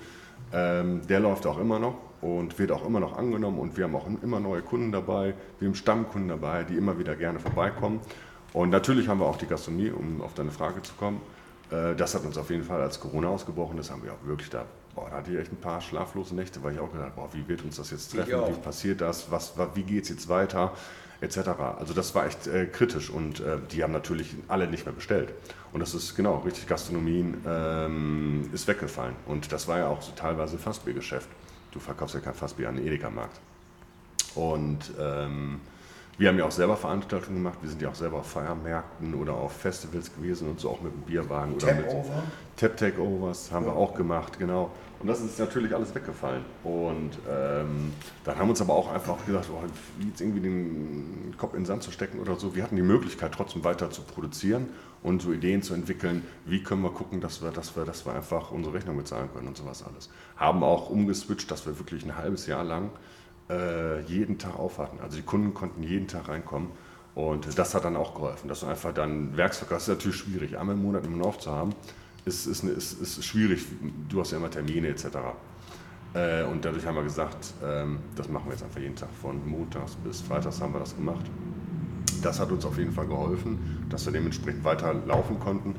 Ähm, 0.53 1.07
der 1.07 1.21
läuft 1.21 1.47
auch 1.47 1.59
immer 1.59 1.79
noch 1.79 1.95
und 2.21 2.59
wird 2.59 2.73
auch 2.73 2.85
immer 2.85 2.99
noch 2.99 3.17
angenommen 3.17 3.59
und 3.61 3.77
wir 3.77 3.85
haben 3.85 3.95
auch 3.95 4.07
immer 4.23 4.41
neue 4.41 4.63
Kunden 4.63 4.91
dabei, 4.91 5.35
wir 5.61 5.69
haben 5.69 5.75
Stammkunden 5.77 6.29
dabei, 6.29 6.65
die 6.65 6.75
immer 6.75 6.99
wieder 6.99 7.15
gerne 7.15 7.39
vorbeikommen. 7.39 8.01
Und 8.53 8.71
natürlich 8.71 9.09
haben 9.09 9.21
wir 9.21 9.27
auch 9.27 9.39
die 9.39 9.47
Gastronomie, 9.47 9.91
um 9.91 10.21
auf 10.21 10.35
deine 10.35 10.51
Frage 10.51 10.83
zu 10.83 10.93
kommen. 10.95 11.21
Äh, 11.73 11.95
Das 11.97 12.15
hat 12.15 12.25
uns 12.25 12.37
auf 12.39 12.51
jeden 12.51 12.65
Fall 12.65 12.81
als 12.83 13.01
Corona 13.01 13.29
ausgebrochen 13.29 13.79
ist, 13.79 13.91
haben 13.91 14.03
wir 14.05 14.13
auch 14.13 14.25
wirklich 14.27 14.51
da, 14.51 14.65
boah, 14.95 15.09
da 15.11 15.17
hatte 15.17 15.33
ich 15.33 15.39
echt 15.39 15.53
ein 15.53 15.57
paar 15.61 15.81
schlaflose 15.81 16.35
Nächte, 16.35 16.63
weil 16.63 16.75
ich 16.75 16.81
auch 16.81 16.93
gedacht, 16.93 17.17
boah, 17.17 17.29
wie 17.33 17.47
wird 17.49 17.63
uns 17.65 17.77
das 17.77 17.91
jetzt 17.91 18.13
treffen, 18.13 18.31
wie 18.49 18.61
passiert 18.61 19.01
das, 19.01 19.31
was, 19.31 19.57
wa- 19.59 19.71
wie 19.75 19.83
geht 19.83 20.05
es 20.05 20.11
jetzt 20.11 20.29
weiter, 20.29 20.73
etc. 21.21 21.39
Also 21.79 21.95
das 21.95 22.15
war 22.15 22.27
echt 22.27 22.47
äh, 22.47 22.67
kritisch 22.67 23.09
und 23.11 23.41
äh, 23.41 23.59
die 23.71 23.83
haben 23.83 23.93
natürlich 23.93 24.35
alle 24.49 24.67
nicht 24.67 24.85
mehr 24.87 24.95
bestellt. 24.95 25.33
Und 25.73 25.81
das 25.81 25.95
ist 25.95 26.15
genau, 26.15 26.39
richtig 26.39 26.67
Gastronomien 26.67 27.41
ähm, 27.47 28.51
ist 28.53 28.67
weggefallen. 28.69 29.15
Und 29.27 29.51
das 29.53 29.67
war 29.69 29.79
ja 29.79 29.87
auch 29.87 30.03
so 30.03 30.13
teilweise 30.15 30.59
Fassbiergeschäft. 30.59 31.29
Du 31.71 31.79
verkaufst 31.81 32.15
ja 32.15 32.21
kein 32.21 32.35
Fassbier 32.35 32.69
an 32.69 32.77
den 32.77 32.87
Edeka-Markt. 32.87 33.41
Und 34.35 34.79
ähm, 35.01 35.61
wir 36.23 36.29
haben 36.29 36.39
ja 36.39 36.45
auch 36.45 36.53
selber 36.53 36.77
Veranstaltungen 36.77 37.39
gemacht. 37.39 37.59
Wir 37.63 37.69
sind 37.69 37.83
ja 37.83 37.89
auch 37.89 37.97
selber 37.97 38.19
auf 38.19 38.31
Feiermärkten 38.31 39.13
oder 39.15 39.35
auf 39.35 39.55
Festivals 39.55 40.15
gewesen 40.15 40.49
und 40.49 40.61
so 40.61 40.71
auch 40.71 40.81
mit 40.81 40.93
dem 40.93 41.01
Bierwagen 41.01 41.55
oder 41.55 41.75
mit 41.75 41.89
Tap-Over. 41.89 42.23
Tap 42.57 42.77
Takeovers 42.77 43.51
haben 43.51 43.67
wir 43.67 43.75
auch 43.75 43.93
gemacht, 43.93 44.39
genau. 44.39 44.71
Und 45.01 45.09
das 45.09 45.21
ist 45.21 45.37
natürlich 45.41 45.75
alles 45.75 45.93
weggefallen. 45.97 46.45
Und 46.63 47.19
ähm, 47.29 47.93
dann 48.23 48.37
haben 48.37 48.47
wir 48.47 48.51
uns 48.51 48.61
aber 48.61 48.73
auch 48.73 48.93
einfach 48.93 49.27
gesagt, 49.27 49.49
oh, 49.53 49.65
jetzt 50.07 50.21
irgendwie 50.21 50.43
den 50.43 51.35
Kopf 51.39 51.55
in 51.55 51.63
den 51.63 51.67
Sand 51.67 51.83
zu 51.83 51.91
stecken 51.91 52.21
oder 52.21 52.37
so. 52.37 52.55
Wir 52.55 52.63
hatten 52.63 52.77
die 52.77 52.83
Möglichkeit, 52.83 53.33
trotzdem 53.33 53.65
weiter 53.65 53.91
zu 53.91 54.03
produzieren 54.03 54.69
und 55.03 55.23
so 55.23 55.33
Ideen 55.33 55.63
zu 55.63 55.75
entwickeln. 55.75 56.23
Wie 56.45 56.63
können 56.63 56.83
wir 56.83 56.91
gucken, 56.91 57.21
dass 57.21 57.43
wir, 57.43 57.51
dass 57.51 57.75
wir, 57.75 57.85
dass 57.85 58.07
wir 58.07 58.15
einfach 58.15 58.53
unsere 58.53 58.77
Rechnung 58.77 58.97
bezahlen 58.97 59.29
können 59.35 59.49
und 59.49 59.57
sowas 59.57 59.83
alles. 59.83 60.09
Haben 60.37 60.63
auch 60.63 60.89
umgeswitcht, 60.89 61.51
dass 61.51 61.67
wir 61.67 61.81
wirklich 61.81 62.05
ein 62.05 62.17
halbes 62.17 62.47
Jahr 62.47 62.63
lang 62.63 62.91
äh, 63.53 64.01
jeden 64.03 64.39
Tag 64.39 64.59
auf 64.59 64.79
hatten. 64.79 65.01
Also 65.01 65.17
die 65.17 65.23
Kunden 65.23 65.53
konnten 65.55 65.83
jeden 65.83 66.09
Tag 66.09 66.29
reinkommen. 66.29 66.69
Und 67.15 67.59
das 67.59 67.75
hat 67.75 67.85
dann 67.85 67.97
auch 67.97 68.15
geholfen, 68.15 68.49
dass 68.49 68.61
du 68.61 68.67
einfach 68.67 68.95
dann 68.95 69.37
Werksverkauf, 69.37 69.79
das 69.79 69.89
ist 69.89 69.95
natürlich 69.95 70.17
schwierig, 70.17 70.59
einmal 70.59 70.77
im 70.77 70.83
Monat 70.83 71.05
immer 71.05 71.27
auf 71.27 71.39
zu 71.39 71.51
haben, 71.51 71.75
ist, 72.25 72.47
ist, 72.47 72.65
ist, 72.65 73.03
ist 73.03 73.25
schwierig. 73.25 73.67
Du 74.09 74.21
hast 74.21 74.31
ja 74.31 74.39
immer 74.39 74.51
Termine 74.51 74.89
etc. 74.89 75.07
Äh, 76.15 76.45
und 76.45 76.65
dadurch 76.65 76.87
haben 76.87 76.95
wir 76.95 77.03
gesagt, 77.03 77.53
ähm, 77.63 77.99
das 78.17 78.29
machen 78.29 78.47
wir 78.47 78.53
jetzt 78.53 78.63
einfach 78.63 78.81
jeden 78.81 78.97
Tag. 78.97 79.11
Von 79.21 79.47
montags 79.47 79.97
bis 79.97 80.23
freitags 80.23 80.61
haben 80.61 80.73
wir 80.73 80.81
das 80.81 80.97
gemacht. 80.97 81.25
Das 82.23 82.41
hat 82.41 82.51
uns 82.51 82.65
auf 82.65 82.79
jeden 82.79 82.93
Fall 82.93 83.07
geholfen, 83.07 83.87
dass 83.91 84.07
wir 84.07 84.13
dementsprechend 84.13 84.65
weiter 84.65 84.95
laufen 85.07 85.39
konnten. 85.39 85.75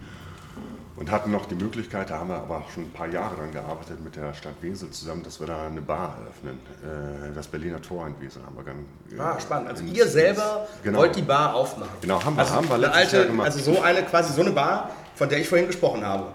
Und 0.96 1.10
hatten 1.10 1.32
noch 1.32 1.48
die 1.48 1.56
Möglichkeit, 1.56 2.12
da 2.12 2.20
haben 2.20 2.30
wir 2.30 2.36
aber 2.36 2.64
schon 2.72 2.84
ein 2.84 2.91
paar 2.91 3.08
Jahre 3.08 3.36
dran 3.36 3.52
gearbeitet 3.52 4.04
mit 4.04 4.16
der 4.16 4.32
Stadt 4.36 4.54
Wesel 4.62 4.91
zusammen, 4.91 5.24
dass 5.24 5.39
wir 5.39 5.48
da 5.48 5.66
eine 5.66 5.82
Bar 5.82 6.18
eröffnen. 6.22 6.60
Äh, 6.84 7.34
das 7.34 7.48
Berliner 7.48 7.82
Tor 7.82 8.06
in 8.06 8.20
Wesel 8.22 8.44
haben 8.46 8.56
wir 8.56 8.64
dann. 8.64 8.86
äh, 9.18 9.20
Ah, 9.20 9.39
spannend. 9.39 9.70
Also 9.70 9.84
ihr 9.86 10.08
selber 10.08 10.68
Genau. 10.84 11.00
wollt 11.00 11.16
die 11.16 11.24
Bar 11.24 11.56
aufmachen. 11.56 11.89
Genau, 12.02 12.24
haben 12.24 12.36
wir- 12.36 12.41
also 12.41 12.54
haben 12.54 12.70
wir 12.70 12.78
letztes 12.78 12.98
alte, 12.98 13.18
Jahr 13.18 13.26
gemacht. 13.26 13.46
Also 13.48 13.74
so 13.74 13.82
eine, 13.82 14.04
quasi 14.04 14.34
so 14.34 14.41
eine 14.41 14.52
Bar, 14.52 14.91
von 15.16 15.28
der 15.30 15.39
ich 15.39 15.50
vorhin 15.50 15.66
gesprochen 15.66 16.06
habe. 16.06 16.28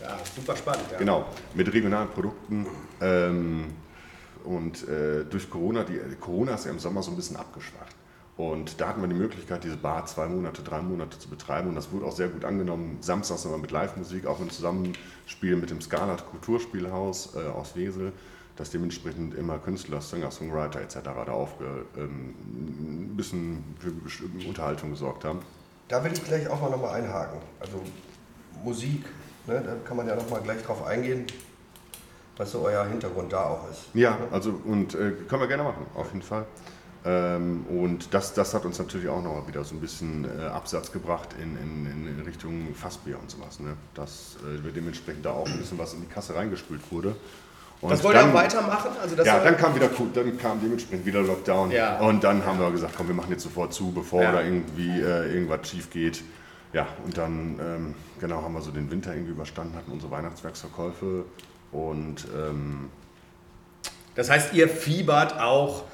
Ja, 0.00 0.16
super 0.36 0.54
spannend. 0.54 0.84
Ja. 0.92 0.98
Genau, 0.98 1.24
mit 1.54 1.72
regionalen 1.72 2.08
Produkten. 2.10 2.66
Ähm, 3.00 3.74
und 4.44 4.86
äh, 4.88 5.24
durch 5.24 5.50
Corona, 5.50 5.82
die, 5.82 5.98
Corona 6.20 6.54
ist 6.54 6.66
ja 6.66 6.70
im 6.70 6.78
Sommer 6.78 7.02
so 7.02 7.10
ein 7.10 7.16
bisschen 7.16 7.36
abgeschwacht. 7.36 7.94
Und 8.36 8.80
da 8.80 8.88
hatten 8.88 9.00
wir 9.00 9.08
die 9.08 9.14
Möglichkeit, 9.14 9.64
diese 9.64 9.78
Bar 9.78 10.04
zwei 10.04 10.26
Monate, 10.26 10.62
drei 10.62 10.82
Monate 10.82 11.18
zu 11.18 11.28
betreiben. 11.28 11.70
Und 11.70 11.74
das 11.74 11.90
wurde 11.90 12.04
auch 12.04 12.12
sehr 12.12 12.28
gut 12.28 12.44
angenommen. 12.44 12.98
Samstags 13.00 13.46
immer 13.46 13.56
mit 13.56 13.70
Live-Musik, 13.70 14.26
auch 14.26 14.40
im 14.40 14.50
Zusammenspiel 14.50 15.56
mit 15.56 15.70
dem 15.70 15.80
Scarlet 15.80 16.22
Kulturspielhaus 16.30 17.34
äh, 17.34 17.48
aus 17.48 17.76
Wesel, 17.76 18.12
das 18.56 18.70
dementsprechend 18.70 19.34
immer 19.34 19.58
Künstler, 19.58 20.02
Singer, 20.02 20.30
Songwriter 20.30 20.82
etc. 20.82 20.98
da 21.02 21.32
aufge, 21.32 21.64
ähm, 21.96 22.34
ein 22.50 23.16
bisschen 23.16 23.64
für 23.78 23.90
Unterhaltung 24.46 24.90
gesorgt 24.90 25.24
haben. 25.24 25.40
Da 25.88 26.04
will 26.04 26.12
ich 26.12 26.22
gleich 26.22 26.46
auch 26.48 26.60
mal 26.60 26.70
nochmal 26.70 27.00
einhaken. 27.00 27.38
Also 27.58 27.80
Musik, 28.62 29.04
ne, 29.46 29.62
da 29.64 29.76
kann 29.86 29.96
man 29.96 30.06
ja 30.06 30.14
nochmal 30.14 30.42
gleich 30.42 30.62
drauf 30.62 30.84
eingehen, 30.84 31.26
was 32.36 32.52
so 32.52 32.60
euer 32.60 32.84
Hintergrund 32.84 33.32
da 33.32 33.44
auch 33.44 33.70
ist. 33.70 33.88
Ja, 33.94 34.18
also 34.30 34.60
und 34.64 34.94
äh, 34.94 35.12
können 35.26 35.40
wir 35.40 35.48
gerne 35.48 35.62
machen, 35.62 35.86
auf 35.94 36.08
jeden 36.08 36.22
Fall. 36.22 36.44
Ähm, 37.06 37.64
und 37.68 38.12
das, 38.12 38.34
das 38.34 38.52
hat 38.52 38.64
uns 38.64 38.78
natürlich 38.80 39.08
auch 39.08 39.22
noch 39.22 39.46
wieder 39.46 39.62
so 39.62 39.76
ein 39.76 39.80
bisschen 39.80 40.24
äh, 40.40 40.42
Absatz 40.46 40.90
gebracht 40.90 41.28
in, 41.40 41.56
in, 41.56 42.18
in 42.18 42.24
Richtung 42.26 42.74
Fassbier 42.74 43.16
und 43.20 43.30
sowas. 43.30 43.60
Ne? 43.60 43.74
Dass 43.94 44.36
äh, 44.44 44.72
dementsprechend 44.72 45.24
da 45.24 45.30
auch 45.30 45.46
ein 45.46 45.56
bisschen 45.58 45.78
was 45.78 45.94
in 45.94 46.00
die 46.00 46.08
Kasse 46.08 46.34
reingespült 46.34 46.80
wurde. 46.90 47.14
Und 47.80 47.90
Das 47.92 48.02
wollt 48.02 48.16
ihr 48.16 48.22
dann- 48.22 48.30
auch 48.30 48.34
weitermachen? 48.34 48.90
Also 49.00 49.14
das 49.14 49.26
ja, 49.26 49.38
dann 49.38 49.56
kam 49.56 49.74
wieder 49.76 49.88
dann 50.14 50.38
kam 50.38 50.60
dementsprechend 50.60 51.06
wieder 51.06 51.22
Lockdown 51.22 51.70
Ja. 51.70 51.98
und 52.00 52.24
dann 52.24 52.44
haben 52.44 52.58
wir 52.58 52.70
gesagt, 52.72 52.94
komm, 52.96 53.06
wir 53.08 53.14
machen 53.14 53.30
jetzt 53.30 53.42
sofort 53.44 53.72
zu, 53.72 53.92
bevor 53.92 54.22
Ja. 54.22 54.32
da 54.32 54.42
irgendwie 54.42 54.98
äh, 55.00 55.32
irgendwas 55.32 55.68
schief 55.68 55.90
geht. 55.90 56.24
Ja, 56.72 56.86
und 57.04 57.16
dann 57.16 57.60
ähm, 57.60 57.94
genau 58.18 58.42
haben 58.42 58.54
wir 58.54 58.62
so 58.62 58.70
den 58.72 58.90
Winter 58.90 59.12
irgendwie 59.14 59.32
überstanden, 59.32 59.76
hatten 59.76 59.92
unsere 59.92 60.10
Weihnachtswerksverkäufe 60.10 61.24
Und 61.70 62.26
ähm, 62.34 62.88
Das 64.14 64.30
heißt, 64.30 64.54
ihr 64.54 64.68
fiebert 64.68 65.38
auch 65.38 65.84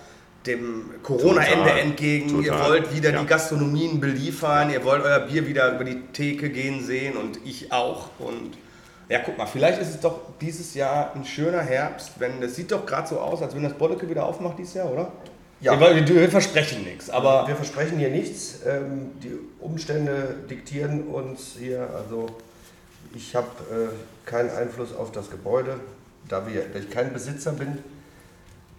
dem 0.47 0.91
Corona-Ende 1.03 1.65
Total, 1.65 1.79
entgegen. 1.79 2.43
Ihr 2.43 2.51
total, 2.51 2.71
wollt 2.71 2.95
wieder 2.95 3.11
ja. 3.13 3.21
die 3.21 3.27
Gastronomien 3.27 4.01
beliefern. 4.01 4.71
Ihr 4.71 4.85
wollt 4.85 5.05
euer 5.05 5.21
Bier 5.21 5.47
wieder 5.47 5.75
über 5.75 5.85
die 5.85 6.01
Theke 6.13 6.51
gehen 6.51 6.85
sehen 6.85 7.17
und 7.17 7.39
ich 7.45 7.73
auch. 7.73 8.11
Und 8.19 8.59
ja, 9.09 9.21
guck 9.25 9.39
mal, 9.39 9.47
vielleicht 9.47 9.81
ist 9.81 9.91
es 9.91 10.01
doch 10.01 10.21
dieses 10.41 10.75
Jahr 10.75 11.15
ein 11.15 11.25
schöner 11.25 11.61
Herbst, 11.61 12.13
wenn 12.19 12.41
das 12.41 12.57
sieht 12.57 12.73
doch 12.73 12.87
gerade 12.87 13.09
so 13.09 13.21
aus, 13.21 13.43
als 13.43 13.55
wenn 13.55 13.63
das 13.63 13.75
Bolleke 13.75 14.09
wieder 14.09 14.27
aufmacht 14.27 14.59
dieses 14.59 14.75
Jahr, 14.75 14.91
oder? 14.91 15.13
Ja. 15.61 15.79
Wir, 15.79 16.09
wir 16.09 16.29
versprechen 16.29 16.83
nichts, 16.83 17.09
aber 17.09 17.47
Wir 17.47 17.55
versprechen 17.55 17.99
hier 17.99 18.11
nichts. 18.11 18.61
Ähm, 18.67 19.13
die 19.23 19.39
Umstände 19.61 20.35
diktieren 20.51 21.05
uns 21.05 21.57
hier. 21.57 21.89
Also 21.95 22.27
ich 23.15 23.37
habe 23.37 23.47
äh, 23.71 24.29
keinen 24.29 24.51
Einfluss 24.51 24.93
auf 24.95 25.13
das 25.13 25.31
Gebäude, 25.31 25.79
da, 26.29 26.47
wir, 26.49 26.65
da 26.73 26.81
ich 26.81 26.91
kein 26.91 27.13
Besitzer 27.13 27.53
bin. 27.53 27.79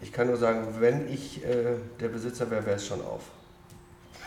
Ich 0.04 0.12
kann 0.12 0.28
nur 0.28 0.36
sagen, 0.36 0.68
wenn 0.80 1.12
ich 1.12 1.44
äh, 1.46 1.78
der 2.00 2.10
Besitzer 2.10 2.52
wäre, 2.52 2.66
wäre 2.66 2.76
es 2.76 2.86
schon 2.86 3.02
auf. 3.02 3.22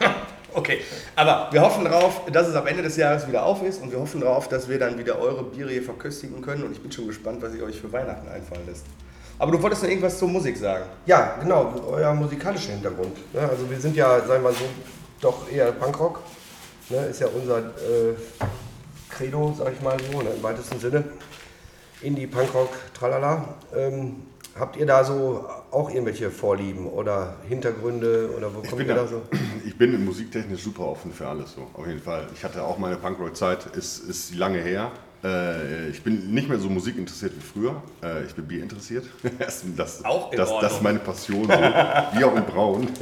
Okay, 0.54 0.80
aber 1.16 1.48
wir 1.50 1.60
hoffen 1.60 1.84
darauf, 1.84 2.24
dass 2.32 2.48
es 2.48 2.54
am 2.54 2.66
Ende 2.66 2.82
des 2.82 2.96
Jahres 2.96 3.28
wieder 3.28 3.44
auf 3.44 3.62
ist 3.62 3.82
und 3.82 3.92
wir 3.92 4.00
hoffen 4.00 4.22
darauf, 4.22 4.48
dass 4.48 4.66
wir 4.66 4.78
dann 4.78 4.98
wieder 4.98 5.18
eure 5.18 5.42
Biere 5.42 5.70
hier 5.70 5.82
verköstigen 5.82 6.40
können 6.40 6.62
und 6.62 6.72
ich 6.72 6.80
bin 6.80 6.90
schon 6.90 7.06
gespannt, 7.06 7.42
was 7.42 7.54
ihr 7.54 7.62
euch 7.62 7.78
für 7.78 7.92
Weihnachten 7.92 8.26
einfallen 8.26 8.64
lässt. 8.66 8.86
Aber 9.38 9.52
du 9.52 9.60
wolltest 9.60 9.82
noch 9.82 9.90
irgendwas 9.90 10.18
zur 10.18 10.28
Musik 10.28 10.56
sagen. 10.56 10.84
Ja, 11.04 11.36
genau, 11.42 11.74
euer 11.90 12.14
musikalischer 12.14 12.72
Hintergrund. 12.72 13.34
Ne? 13.34 13.40
Also 13.40 13.68
wir 13.68 13.78
sind 13.78 13.96
ja, 13.96 14.18
sagen 14.24 14.42
wir 14.42 14.52
so, 14.52 14.64
doch 15.20 15.50
eher 15.50 15.72
Punkrock. 15.72 16.22
Ne? 16.88 17.04
Ist 17.04 17.20
ja 17.20 17.26
unser 17.26 17.58
äh, 17.58 18.14
Credo, 19.10 19.54
sag 19.58 19.74
ich 19.74 19.82
mal 19.82 19.98
so, 20.10 20.22
ne? 20.22 20.30
im 20.30 20.42
weitesten 20.42 20.80
Sinne. 20.80 21.04
Indie, 22.00 22.26
Punkrock, 22.26 22.70
tralala. 22.94 23.56
Ähm, 23.76 24.22
habt 24.58 24.76
ihr 24.76 24.86
da 24.86 25.04
so 25.04 25.46
auch 25.70 25.90
irgendwelche 25.90 26.30
Vorlieben 26.30 26.86
oder 26.86 27.34
Hintergründe 27.48 28.30
oder 28.36 28.54
wo 28.54 28.62
ich, 28.62 28.68
kommt 28.68 28.78
bin 28.78 28.88
ihr 28.88 28.94
da, 28.94 29.02
da 29.02 29.08
so? 29.08 29.22
ich 29.66 29.76
bin 29.76 30.04
musiktechnisch 30.04 30.62
super 30.62 30.86
offen 30.86 31.12
für 31.12 31.26
alles, 31.28 31.52
so, 31.54 31.66
auf 31.74 31.86
jeden 31.86 32.00
Fall. 32.00 32.26
Ich 32.34 32.44
hatte 32.44 32.62
auch 32.62 32.78
meine 32.78 32.96
Punkrock-Zeit, 32.96 33.66
ist, 33.76 33.98
ist 34.08 34.34
lange 34.34 34.58
her. 34.60 34.90
Äh, 35.24 35.88
ich 35.88 36.02
bin 36.02 36.32
nicht 36.32 36.48
mehr 36.48 36.58
so 36.58 36.68
musikinteressiert 36.68 37.32
wie 37.36 37.40
früher. 37.40 37.82
Äh, 38.02 38.24
ich 38.24 38.34
bin 38.34 38.46
Bier 38.46 38.62
interessiert. 38.62 39.06
das, 39.38 39.64
das, 39.76 40.04
Auch 40.04 40.30
in 40.30 40.38
das, 40.38 40.50
das 40.60 40.74
ist 40.74 40.82
meine 40.82 40.98
Passion, 40.98 41.42
so. 41.42 41.48
Bier 41.48 42.28
auch 42.28 42.36
in 42.36 42.44
Braun. 42.44 42.88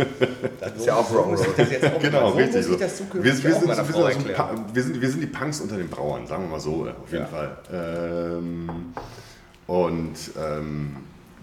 Das 0.61 0.77
ist 0.77 0.87
ja 0.87 0.97
auch 0.97 1.11
Rock'n'Roll. 1.11 1.47
Das 1.57 1.71
jetzt 1.71 1.85
auch 1.85 1.99
Genau, 1.99 2.31
so 2.31 2.37
richtig. 2.37 2.65
So. 2.65 2.73
ich 2.75 2.79
das 2.81 3.03
Wir, 3.13 3.25
wir, 3.25 3.33
sind, 3.33 3.45
wir, 3.45 4.83
sind, 4.83 5.01
wir 5.01 5.11
sind 5.11 5.21
die 5.21 5.27
Punks 5.27 5.61
unter 5.61 5.77
den 5.77 5.89
Brauern, 5.89 6.27
sagen 6.27 6.45
wir 6.45 6.51
mal 6.51 6.61
so, 6.61 6.87
auf 6.87 7.13
jeden 7.13 7.25
Ja. 7.25 7.27
Fall. 7.27 7.57
Ähm, 7.73 8.95
und 9.67 10.15
ähm, 10.39 10.97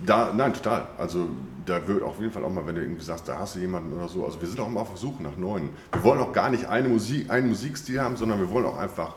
da, 0.05 0.33
nein, 0.33 0.53
total. 0.53 0.87
Also 0.97 1.27
da 1.65 1.87
wird 1.87 2.01
auf 2.03 2.19
jeden 2.19 2.31
Fall 2.31 2.43
auch 2.43 2.51
mal, 2.51 2.65
wenn 2.65 2.75
du 2.75 2.81
irgendwie 2.81 3.03
sagst, 3.03 3.27
da 3.27 3.37
hast 3.37 3.55
du 3.55 3.59
jemanden 3.59 3.93
oder 3.93 4.07
so, 4.07 4.25
also 4.25 4.41
wir 4.41 4.47
sind 4.47 4.59
auch 4.59 4.67
immer 4.67 4.81
auf 4.81 4.89
der 4.89 4.97
Suche 4.97 5.21
nach 5.23 5.37
Neuen. 5.37 5.69
Wir 5.91 6.03
wollen 6.03 6.19
auch 6.19 6.33
gar 6.33 6.49
nicht 6.49 6.65
eine 6.65 6.89
Musik, 6.89 7.29
einen 7.29 7.49
Musikstil 7.49 8.01
haben, 8.01 8.17
sondern 8.17 8.39
wir 8.39 8.49
wollen 8.49 8.65
auch 8.65 8.77
einfach 8.77 9.15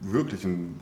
wirklich 0.00 0.44
ein 0.44 0.80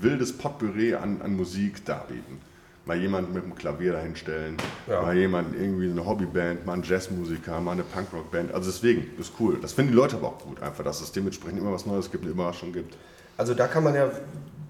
wildes 0.00 0.36
Potpourri 0.36 0.94
an, 0.94 1.20
an 1.22 1.36
Musik 1.36 1.84
darbieten. 1.84 2.38
Mal 2.86 2.96
jemanden 2.98 3.34
mit 3.34 3.44
dem 3.44 3.54
Klavier 3.54 3.92
dahinstellen, 3.92 4.56
Ja. 4.86 5.02
mal 5.02 5.14
jemanden 5.16 5.60
irgendwie 5.60 5.90
eine 5.90 6.06
Hobbyband, 6.06 6.64
mal 6.64 6.72
einen 6.74 6.84
Jazzmusiker, 6.84 7.60
mal 7.60 7.72
eine 7.72 7.82
Punkrockband. 7.82 8.54
Also 8.54 8.70
deswegen, 8.70 9.10
ist 9.18 9.32
cool. 9.38 9.58
Das 9.60 9.72
finden 9.74 9.90
die 9.92 9.96
Leute 9.96 10.16
aber 10.16 10.28
auch 10.28 10.38
gut, 10.38 10.62
einfach, 10.62 10.84
dass 10.84 11.02
es 11.02 11.12
dementsprechend 11.12 11.58
immer 11.60 11.72
was 11.72 11.84
Neues 11.84 12.10
gibt, 12.10 12.22
eine 12.24 12.32
Überraschung 12.32 12.72
gibt. 12.72 12.96
Also 13.36 13.52
da 13.52 13.66
kann 13.66 13.84
man 13.84 13.94
ja 13.94 14.10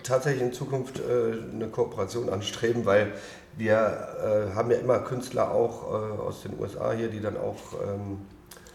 tatsächlich 0.02 0.42
in 0.42 0.52
Zukunft 0.52 0.98
äh, 0.98 1.54
eine 1.54 1.68
Kooperation 1.68 2.28
anstreben, 2.28 2.84
weil 2.86 3.12
wir 3.56 4.48
äh, 4.52 4.54
haben 4.54 4.70
ja 4.70 4.78
immer 4.78 5.00
Künstler 5.00 5.50
auch 5.50 5.82
äh, 5.90 6.20
aus 6.20 6.42
den 6.42 6.58
USA 6.58 6.92
hier, 6.92 7.08
die 7.08 7.20
dann 7.20 7.36
auch 7.36 7.56
ähm, 7.82 8.18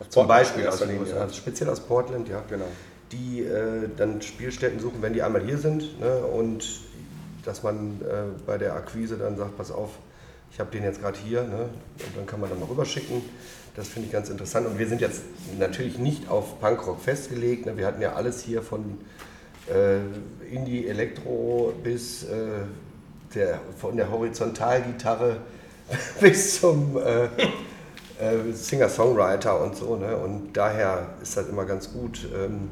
zum 0.09 0.27
Portland 0.27 0.27
Beispiel 0.27 0.67
aus 0.67 0.79
den 0.79 0.99
USA, 0.99 1.15
ja. 1.17 1.29
speziell 1.29 1.69
aus 1.69 1.79
Portland, 1.79 2.27
ja, 2.27 2.43
Genau. 2.49 2.65
die 3.11 3.41
äh, 3.41 3.89
dann 3.95 4.21
Spielstätten 4.21 4.79
suchen, 4.79 5.01
wenn 5.01 5.13
die 5.13 5.21
einmal 5.21 5.41
hier 5.41 5.57
sind 5.57 5.99
ne, 5.99 6.17
und 6.17 6.65
dass 7.45 7.63
man 7.63 8.01
äh, 8.01 8.23
bei 8.45 8.57
der 8.57 8.73
Akquise 8.75 9.17
dann 9.17 9.37
sagt, 9.37 9.57
pass 9.57 9.71
auf, 9.71 9.91
ich 10.51 10.59
habe 10.59 10.71
den 10.71 10.83
jetzt 10.83 11.01
gerade 11.01 11.17
hier 11.17 11.43
ne, 11.43 11.69
und 12.05 12.17
dann 12.17 12.25
kann 12.25 12.39
man 12.39 12.49
dann 12.49 12.59
mal 12.59 12.67
rüberschicken. 12.67 13.21
Das 13.75 13.87
finde 13.87 14.07
ich 14.07 14.13
ganz 14.13 14.29
interessant 14.29 14.67
und 14.67 14.77
wir 14.77 14.87
sind 14.87 15.01
jetzt 15.01 15.23
natürlich 15.57 15.97
nicht 15.97 16.29
auf 16.29 16.59
Punkrock 16.59 17.01
festgelegt. 17.01 17.65
Ne. 17.65 17.75
Wir 17.75 17.87
hatten 17.87 18.01
ja 18.01 18.13
alles 18.13 18.41
hier 18.41 18.61
von 18.61 18.99
äh, 19.67 19.97
Indie, 20.53 20.87
Elektro 20.87 21.73
bis 21.83 22.23
äh, 22.23 22.65
der, 23.35 23.59
von 23.77 23.97
der 23.97 24.11
Horizontalgitarre 24.11 25.37
bis 26.19 26.59
zum 26.59 26.97
äh, 26.97 27.25
äh, 28.23 28.51
Singer-Songwriter 28.53 29.61
und 29.61 29.75
so. 29.75 29.95
Ne? 29.95 30.15
Und 30.15 30.53
daher 30.53 31.07
ist 31.21 31.37
das 31.37 31.47
immer 31.49 31.65
ganz 31.65 31.91
gut, 31.91 32.27
ähm, 32.33 32.69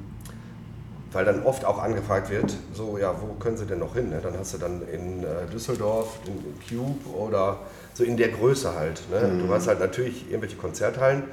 weil 1.12 1.26
dann 1.26 1.44
oft 1.44 1.66
auch 1.66 1.82
angefragt 1.82 2.30
wird, 2.30 2.56
so, 2.74 2.98
ja, 2.98 3.14
wo 3.20 3.34
können 3.34 3.58
sie 3.58 3.66
denn 3.66 3.80
noch 3.80 3.96
hin? 3.96 4.10
Ne? 4.10 4.22
Dann 4.22 4.38
hast 4.38 4.54
du 4.54 4.58
dann 4.58 4.82
in 4.88 5.24
äh, 5.24 5.46
Düsseldorf, 5.52 6.20
in, 6.26 6.34
in 6.34 6.56
Cube 6.68 7.10
oder 7.10 7.60
so 7.94 8.04
in 8.04 8.18
der 8.18 8.30
Größe 8.30 8.76
halt. 8.76 9.02
Ne? 9.10 9.44
Du 9.46 9.54
hast 9.54 9.68
halt 9.68 9.80
natürlich 9.80 10.26
irgendwelche 10.30 10.58
Konzerthallen, 10.58 11.24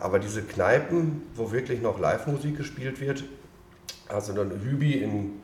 aber 0.00 0.18
diese 0.18 0.42
Kneipen, 0.42 1.22
wo 1.36 1.52
wirklich 1.52 1.80
noch 1.80 2.00
Live-Musik 2.00 2.56
gespielt 2.56 3.00
wird, 3.00 3.24
also 4.08 4.32
dann 4.32 4.50
Hübi 4.64 4.94
in, 4.94 5.39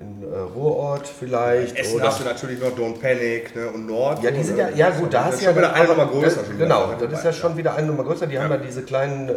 in 0.00 0.22
äh, 0.32 0.36
Ruhrort 0.38 1.06
vielleicht. 1.06 1.76
Essen 1.78 1.96
oder 1.96 2.06
hast 2.06 2.20
du 2.20 2.24
natürlich 2.24 2.60
noch 2.60 2.70
Don't 2.76 3.00
Panic 3.00 3.54
ne, 3.54 3.68
und 3.68 3.86
Nord. 3.86 4.22
ja, 4.22 4.30
die 4.30 4.42
sind 4.42 4.56
ja, 4.58 4.68
ja 4.70 4.90
gut, 4.90 5.12
da 5.12 5.26
hast 5.26 5.34
ist 5.34 5.42
du 5.42 5.46
ja 5.46 5.50
schon 5.52 5.58
wieder 5.62 5.74
eine 5.74 5.88
Nummer 5.88 6.06
größer. 6.06 6.40
Das, 6.42 6.58
genau, 6.58 6.92
das 6.98 7.12
ist 7.12 7.24
ja 7.24 7.32
schon 7.32 7.56
wieder 7.56 7.74
eine 7.74 7.86
Nummer 7.86 8.04
größer. 8.04 8.26
Die 8.26 8.38
haben 8.38 8.50
ja 8.50 8.56
diese 8.56 8.82
kleinen 8.82 9.28
äh, 9.28 9.32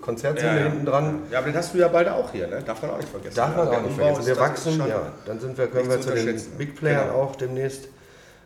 Konzertsäle 0.00 0.48
Ja, 0.52 0.56
ja. 0.58 0.62
hinten 0.70 0.86
dran. 0.86 1.22
Ja, 1.30 1.38
aber 1.38 1.48
den 1.48 1.56
hast 1.56 1.74
du 1.74 1.78
ja 1.78 1.88
bald 1.88 2.08
auch 2.08 2.30
hier, 2.30 2.46
ne? 2.46 2.62
Darf 2.64 2.82
man 2.82 2.90
auch 2.92 2.96
nicht 2.98 3.08
vergessen. 3.08 3.36
Darf 3.36 3.56
man 3.56 3.68
auch 3.68 3.82
nicht 3.82 3.96
vergessen. 3.96 4.26
Wir 4.26 4.38
wachsen, 4.38 4.76
schon- 4.76 4.88
ja. 4.88 5.02
Dann 5.26 5.40
sind 5.40 5.56
wir, 5.58 5.66
können 5.66 5.88
wir 5.90 6.00
zu 6.00 6.10
den. 6.12 6.40
Big 6.58 6.76
Playern 6.76 7.08
Genau. 7.08 7.20
auch 7.22 7.36
demnächst. 7.36 7.88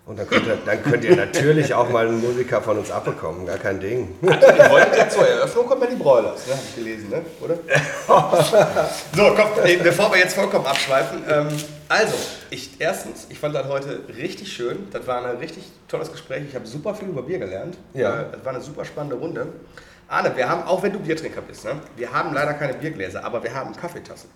Und 0.08 0.18
dann 0.18 0.26
könnt, 0.26 0.46
ihr, 0.46 0.56
dann 0.64 0.82
könnt 0.82 1.04
ihr 1.04 1.14
natürlich 1.14 1.74
auch 1.74 1.90
mal 1.90 2.08
einen 2.08 2.22
Musiker 2.22 2.62
von 2.62 2.78
uns 2.78 2.90
abbekommen, 2.90 3.44
gar 3.44 3.58
kein 3.58 3.78
Ding. 3.78 4.16
Ihr 4.22 4.30
wolltet 4.70 4.96
ja 4.96 5.06
zur 5.06 5.28
Eröffnung 5.28 5.66
kommt 5.66 5.82
ja 5.82 5.90
die 5.90 5.96
Broilers, 5.96 6.46
ne? 6.46 6.54
Hab 6.54 6.62
ich 6.64 6.74
gelesen, 6.76 7.10
ne? 7.10 7.22
Oder? 7.42 7.56
so, 9.14 9.34
komm, 9.36 9.48
bevor 9.82 10.10
wir 10.10 10.18
jetzt 10.18 10.32
vollkommen 10.34 10.64
abschweifen. 10.64 11.22
Ähm, 11.28 11.48
also, 11.90 12.14
ich, 12.48 12.70
erstens, 12.78 13.26
ich 13.28 13.38
fand 13.38 13.54
das 13.54 13.68
heute 13.68 14.00
richtig 14.16 14.50
schön. 14.50 14.88
Das 14.92 15.06
war 15.06 15.22
ein 15.26 15.36
richtig 15.36 15.64
tolles 15.88 16.10
Gespräch. 16.10 16.44
Ich 16.48 16.54
habe 16.54 16.66
super 16.66 16.94
viel 16.94 17.08
über 17.08 17.20
Bier 17.20 17.38
gelernt. 17.38 17.76
Ja. 17.92 18.22
Äh, 18.22 18.24
Das 18.32 18.42
war 18.46 18.54
eine 18.54 18.62
super 18.62 18.86
spannende 18.86 19.16
Runde. 19.16 19.46
Arne, 20.08 20.34
wir 20.34 20.48
haben, 20.48 20.62
auch 20.62 20.82
wenn 20.82 20.94
du 20.94 21.00
Biertrinker 21.00 21.42
bist, 21.42 21.66
ne? 21.66 21.72
wir 21.96 22.10
haben 22.10 22.32
leider 22.32 22.54
keine 22.54 22.72
Biergläser, 22.72 23.22
aber 23.24 23.42
wir 23.42 23.52
haben 23.52 23.76
Kaffeetassen. 23.76 24.30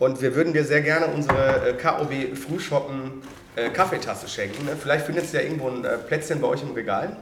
Und 0.00 0.20
wir 0.22 0.34
würden 0.34 0.52
dir 0.54 0.64
sehr 0.64 0.80
gerne 0.80 1.06
unsere 1.06 1.68
äh, 1.68 1.72
KOB 1.74 2.36
Frühschoppen 2.36 3.22
äh, 3.54 3.68
Kaffeetasse 3.68 4.26
schenken. 4.28 4.64
Ne? 4.64 4.72
Vielleicht 4.80 5.04
findest 5.04 5.32
du 5.32 5.36
ja 5.36 5.44
irgendwo 5.44 5.68
ein 5.68 5.84
äh, 5.84 5.98
Plätzchen 5.98 6.40
bei 6.40 6.48
euch 6.48 6.62
im 6.62 6.72
Regal. 6.72 7.16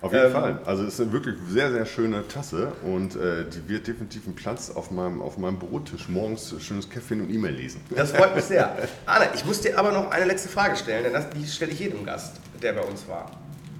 Auf 0.00 0.10
jeden 0.12 0.26
Ähm, 0.26 0.32
Fall. 0.32 0.58
Also 0.64 0.84
es 0.84 0.94
ist 0.94 1.00
eine 1.02 1.12
wirklich 1.12 1.34
sehr, 1.48 1.70
sehr 1.70 1.84
schöne 1.84 2.26
Tasse 2.26 2.72
und 2.82 3.14
äh, 3.14 3.44
die 3.44 3.68
wird 3.68 3.86
definitiv 3.86 4.24
einen 4.24 4.34
Platz 4.34 4.70
auf 4.70 4.90
meinem, 4.90 5.20
auf 5.20 5.36
meinem 5.36 5.58
Brottisch 5.58 6.08
morgens 6.08 6.54
schönes 6.60 6.88
Kaffee 6.88 7.14
und 7.14 7.28
E-Mail 7.30 7.54
lesen. 7.54 7.82
Das 7.90 8.12
freut 8.12 8.34
mich 8.34 8.44
sehr. 8.44 8.74
Arne, 9.06 9.28
ich 9.34 9.44
muss 9.44 9.60
dir 9.60 9.78
aber 9.78 9.92
noch 9.92 10.10
eine 10.10 10.24
letzte 10.24 10.48
Frage 10.48 10.76
stellen, 10.76 11.04
denn 11.04 11.12
das, 11.12 11.28
die 11.28 11.46
stelle 11.46 11.72
ich 11.72 11.78
jedem 11.80 12.06
Gast, 12.06 12.36
der 12.62 12.72
bei 12.72 12.82
uns 12.82 13.06
war. 13.06 13.30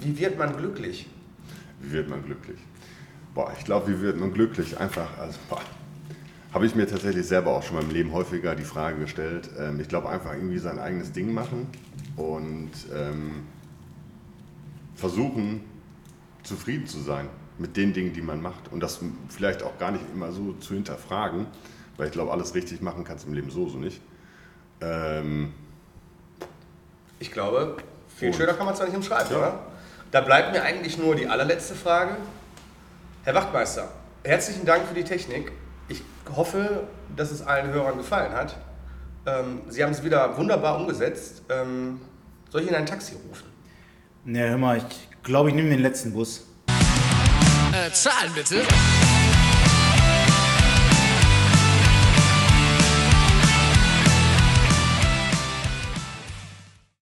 Wie 0.01 0.18
wird 0.18 0.38
man 0.38 0.55
glücklich? 0.55 1.09
Wie 1.80 1.92
wird 1.92 2.11
man 2.11 2.22
glücklich? 2.22 2.59
Boah, 3.34 3.53
ich 3.59 3.64
glaube, 3.64 3.88
wie 3.88 4.01
wird 4.03 4.18
man 4.18 4.32
glücklich? 4.34 4.78
Einfach, 4.78 5.09
also, 5.18 5.38
boah, 5.49 5.61
habe 6.55 6.66
ich 6.66 6.74
mir 6.74 6.86
tatsächlich 6.86 7.26
selber 7.26 7.50
auch 7.50 7.62
schon 7.64 7.76
mal 7.76 7.82
im 7.82 7.90
Leben 7.90 8.12
häufiger 8.12 8.55
die 8.55 8.64
Frage 8.64 8.98
gestellt. 9.00 9.50
Ähm, 9.59 9.80
ich 9.80 9.88
glaube, 9.88 10.09
einfach 10.09 10.32
irgendwie 10.32 10.59
sein 10.59 10.78
eigenes 10.78 11.12
Ding 11.12 11.34
machen 11.34 11.66
und 12.16 12.70
ähm, 12.94 13.42
versuchen, 14.94 15.62
zufrieden 16.44 16.86
zu 16.86 17.00
sein 17.00 17.28
mit 17.59 17.76
den 17.76 17.92
Dingen, 17.92 18.12
die 18.12 18.22
man 18.22 18.40
macht. 18.40 18.70
Und 18.72 18.80
das 18.80 19.00
vielleicht 19.28 19.62
auch 19.62 19.78
gar 19.78 19.90
nicht 19.90 20.05
immer 20.14 20.30
so 20.32 20.52
zu 20.55 20.74
hinterfragen, 20.74 21.46
weil 21.96 22.07
ich 22.07 22.12
glaube, 22.12 22.32
alles 22.32 22.55
richtig 22.55 22.80
machen 22.82 23.05
kannst 23.05 23.24
du 23.24 23.28
im 23.28 23.34
Leben 23.34 23.50
so, 23.50 23.68
so 23.68 23.78
nicht. 23.78 24.00
Ähm, 24.80 25.52
Ich 27.20 27.30
glaube, 27.32 27.76
viel 28.16 28.28
Und- 28.28 28.34
schöner 28.34 28.52
kann 28.55 28.66
man 28.66 28.74
es 28.74 28.80
doch 28.80 28.86
nicht 28.86 28.96
umschreiben, 28.96 29.30
Ja. 29.32 29.38
oder? 29.38 29.59
Da 30.11 30.20
bleibt 30.20 30.52
mir 30.52 30.62
eigentlich 30.62 30.98
nur 30.98 31.14
die 31.16 31.26
allerletzte 31.26 31.74
Frage. 31.74 32.16
Herr 33.24 33.34
Wachtmeister, 33.34 33.88
herzlichen 34.24 34.64
Dank 34.66 34.86
für 34.86 34.94
die 34.94 35.05
Technik. 35.05 35.50
Ich 36.29 36.37
hoffe, 36.37 36.85
dass 37.16 37.31
es 37.31 37.43
allen 37.43 37.72
Hörern 37.72 37.97
gefallen 37.99 38.33
hat. 38.33 38.57
Ähm, 39.27 39.62
Sie 39.68 39.83
haben 39.83 39.93
es 39.93 40.03
wieder 40.03 40.37
wunderbar 40.37 40.79
umgesetzt. 40.79 41.43
Ähm, 41.49 42.01
soll 42.51 42.62
ich 42.62 42.68
Ihnen 42.68 42.77
ein 42.77 42.87
Taxi 42.87 43.14
rufen? 43.29 43.47
Ne, 44.25 44.49
hör 44.49 44.59
mal, 44.59 44.79
ich 44.79 45.09
glaube, 45.22 45.51
ich 45.51 45.55
nehme 45.55 45.70
den 45.70 45.81
letzten 45.81 46.12
Bus. 46.12 46.47
Äh, 46.68 47.91
zahlen 47.93 48.33
bitte. 48.35 48.62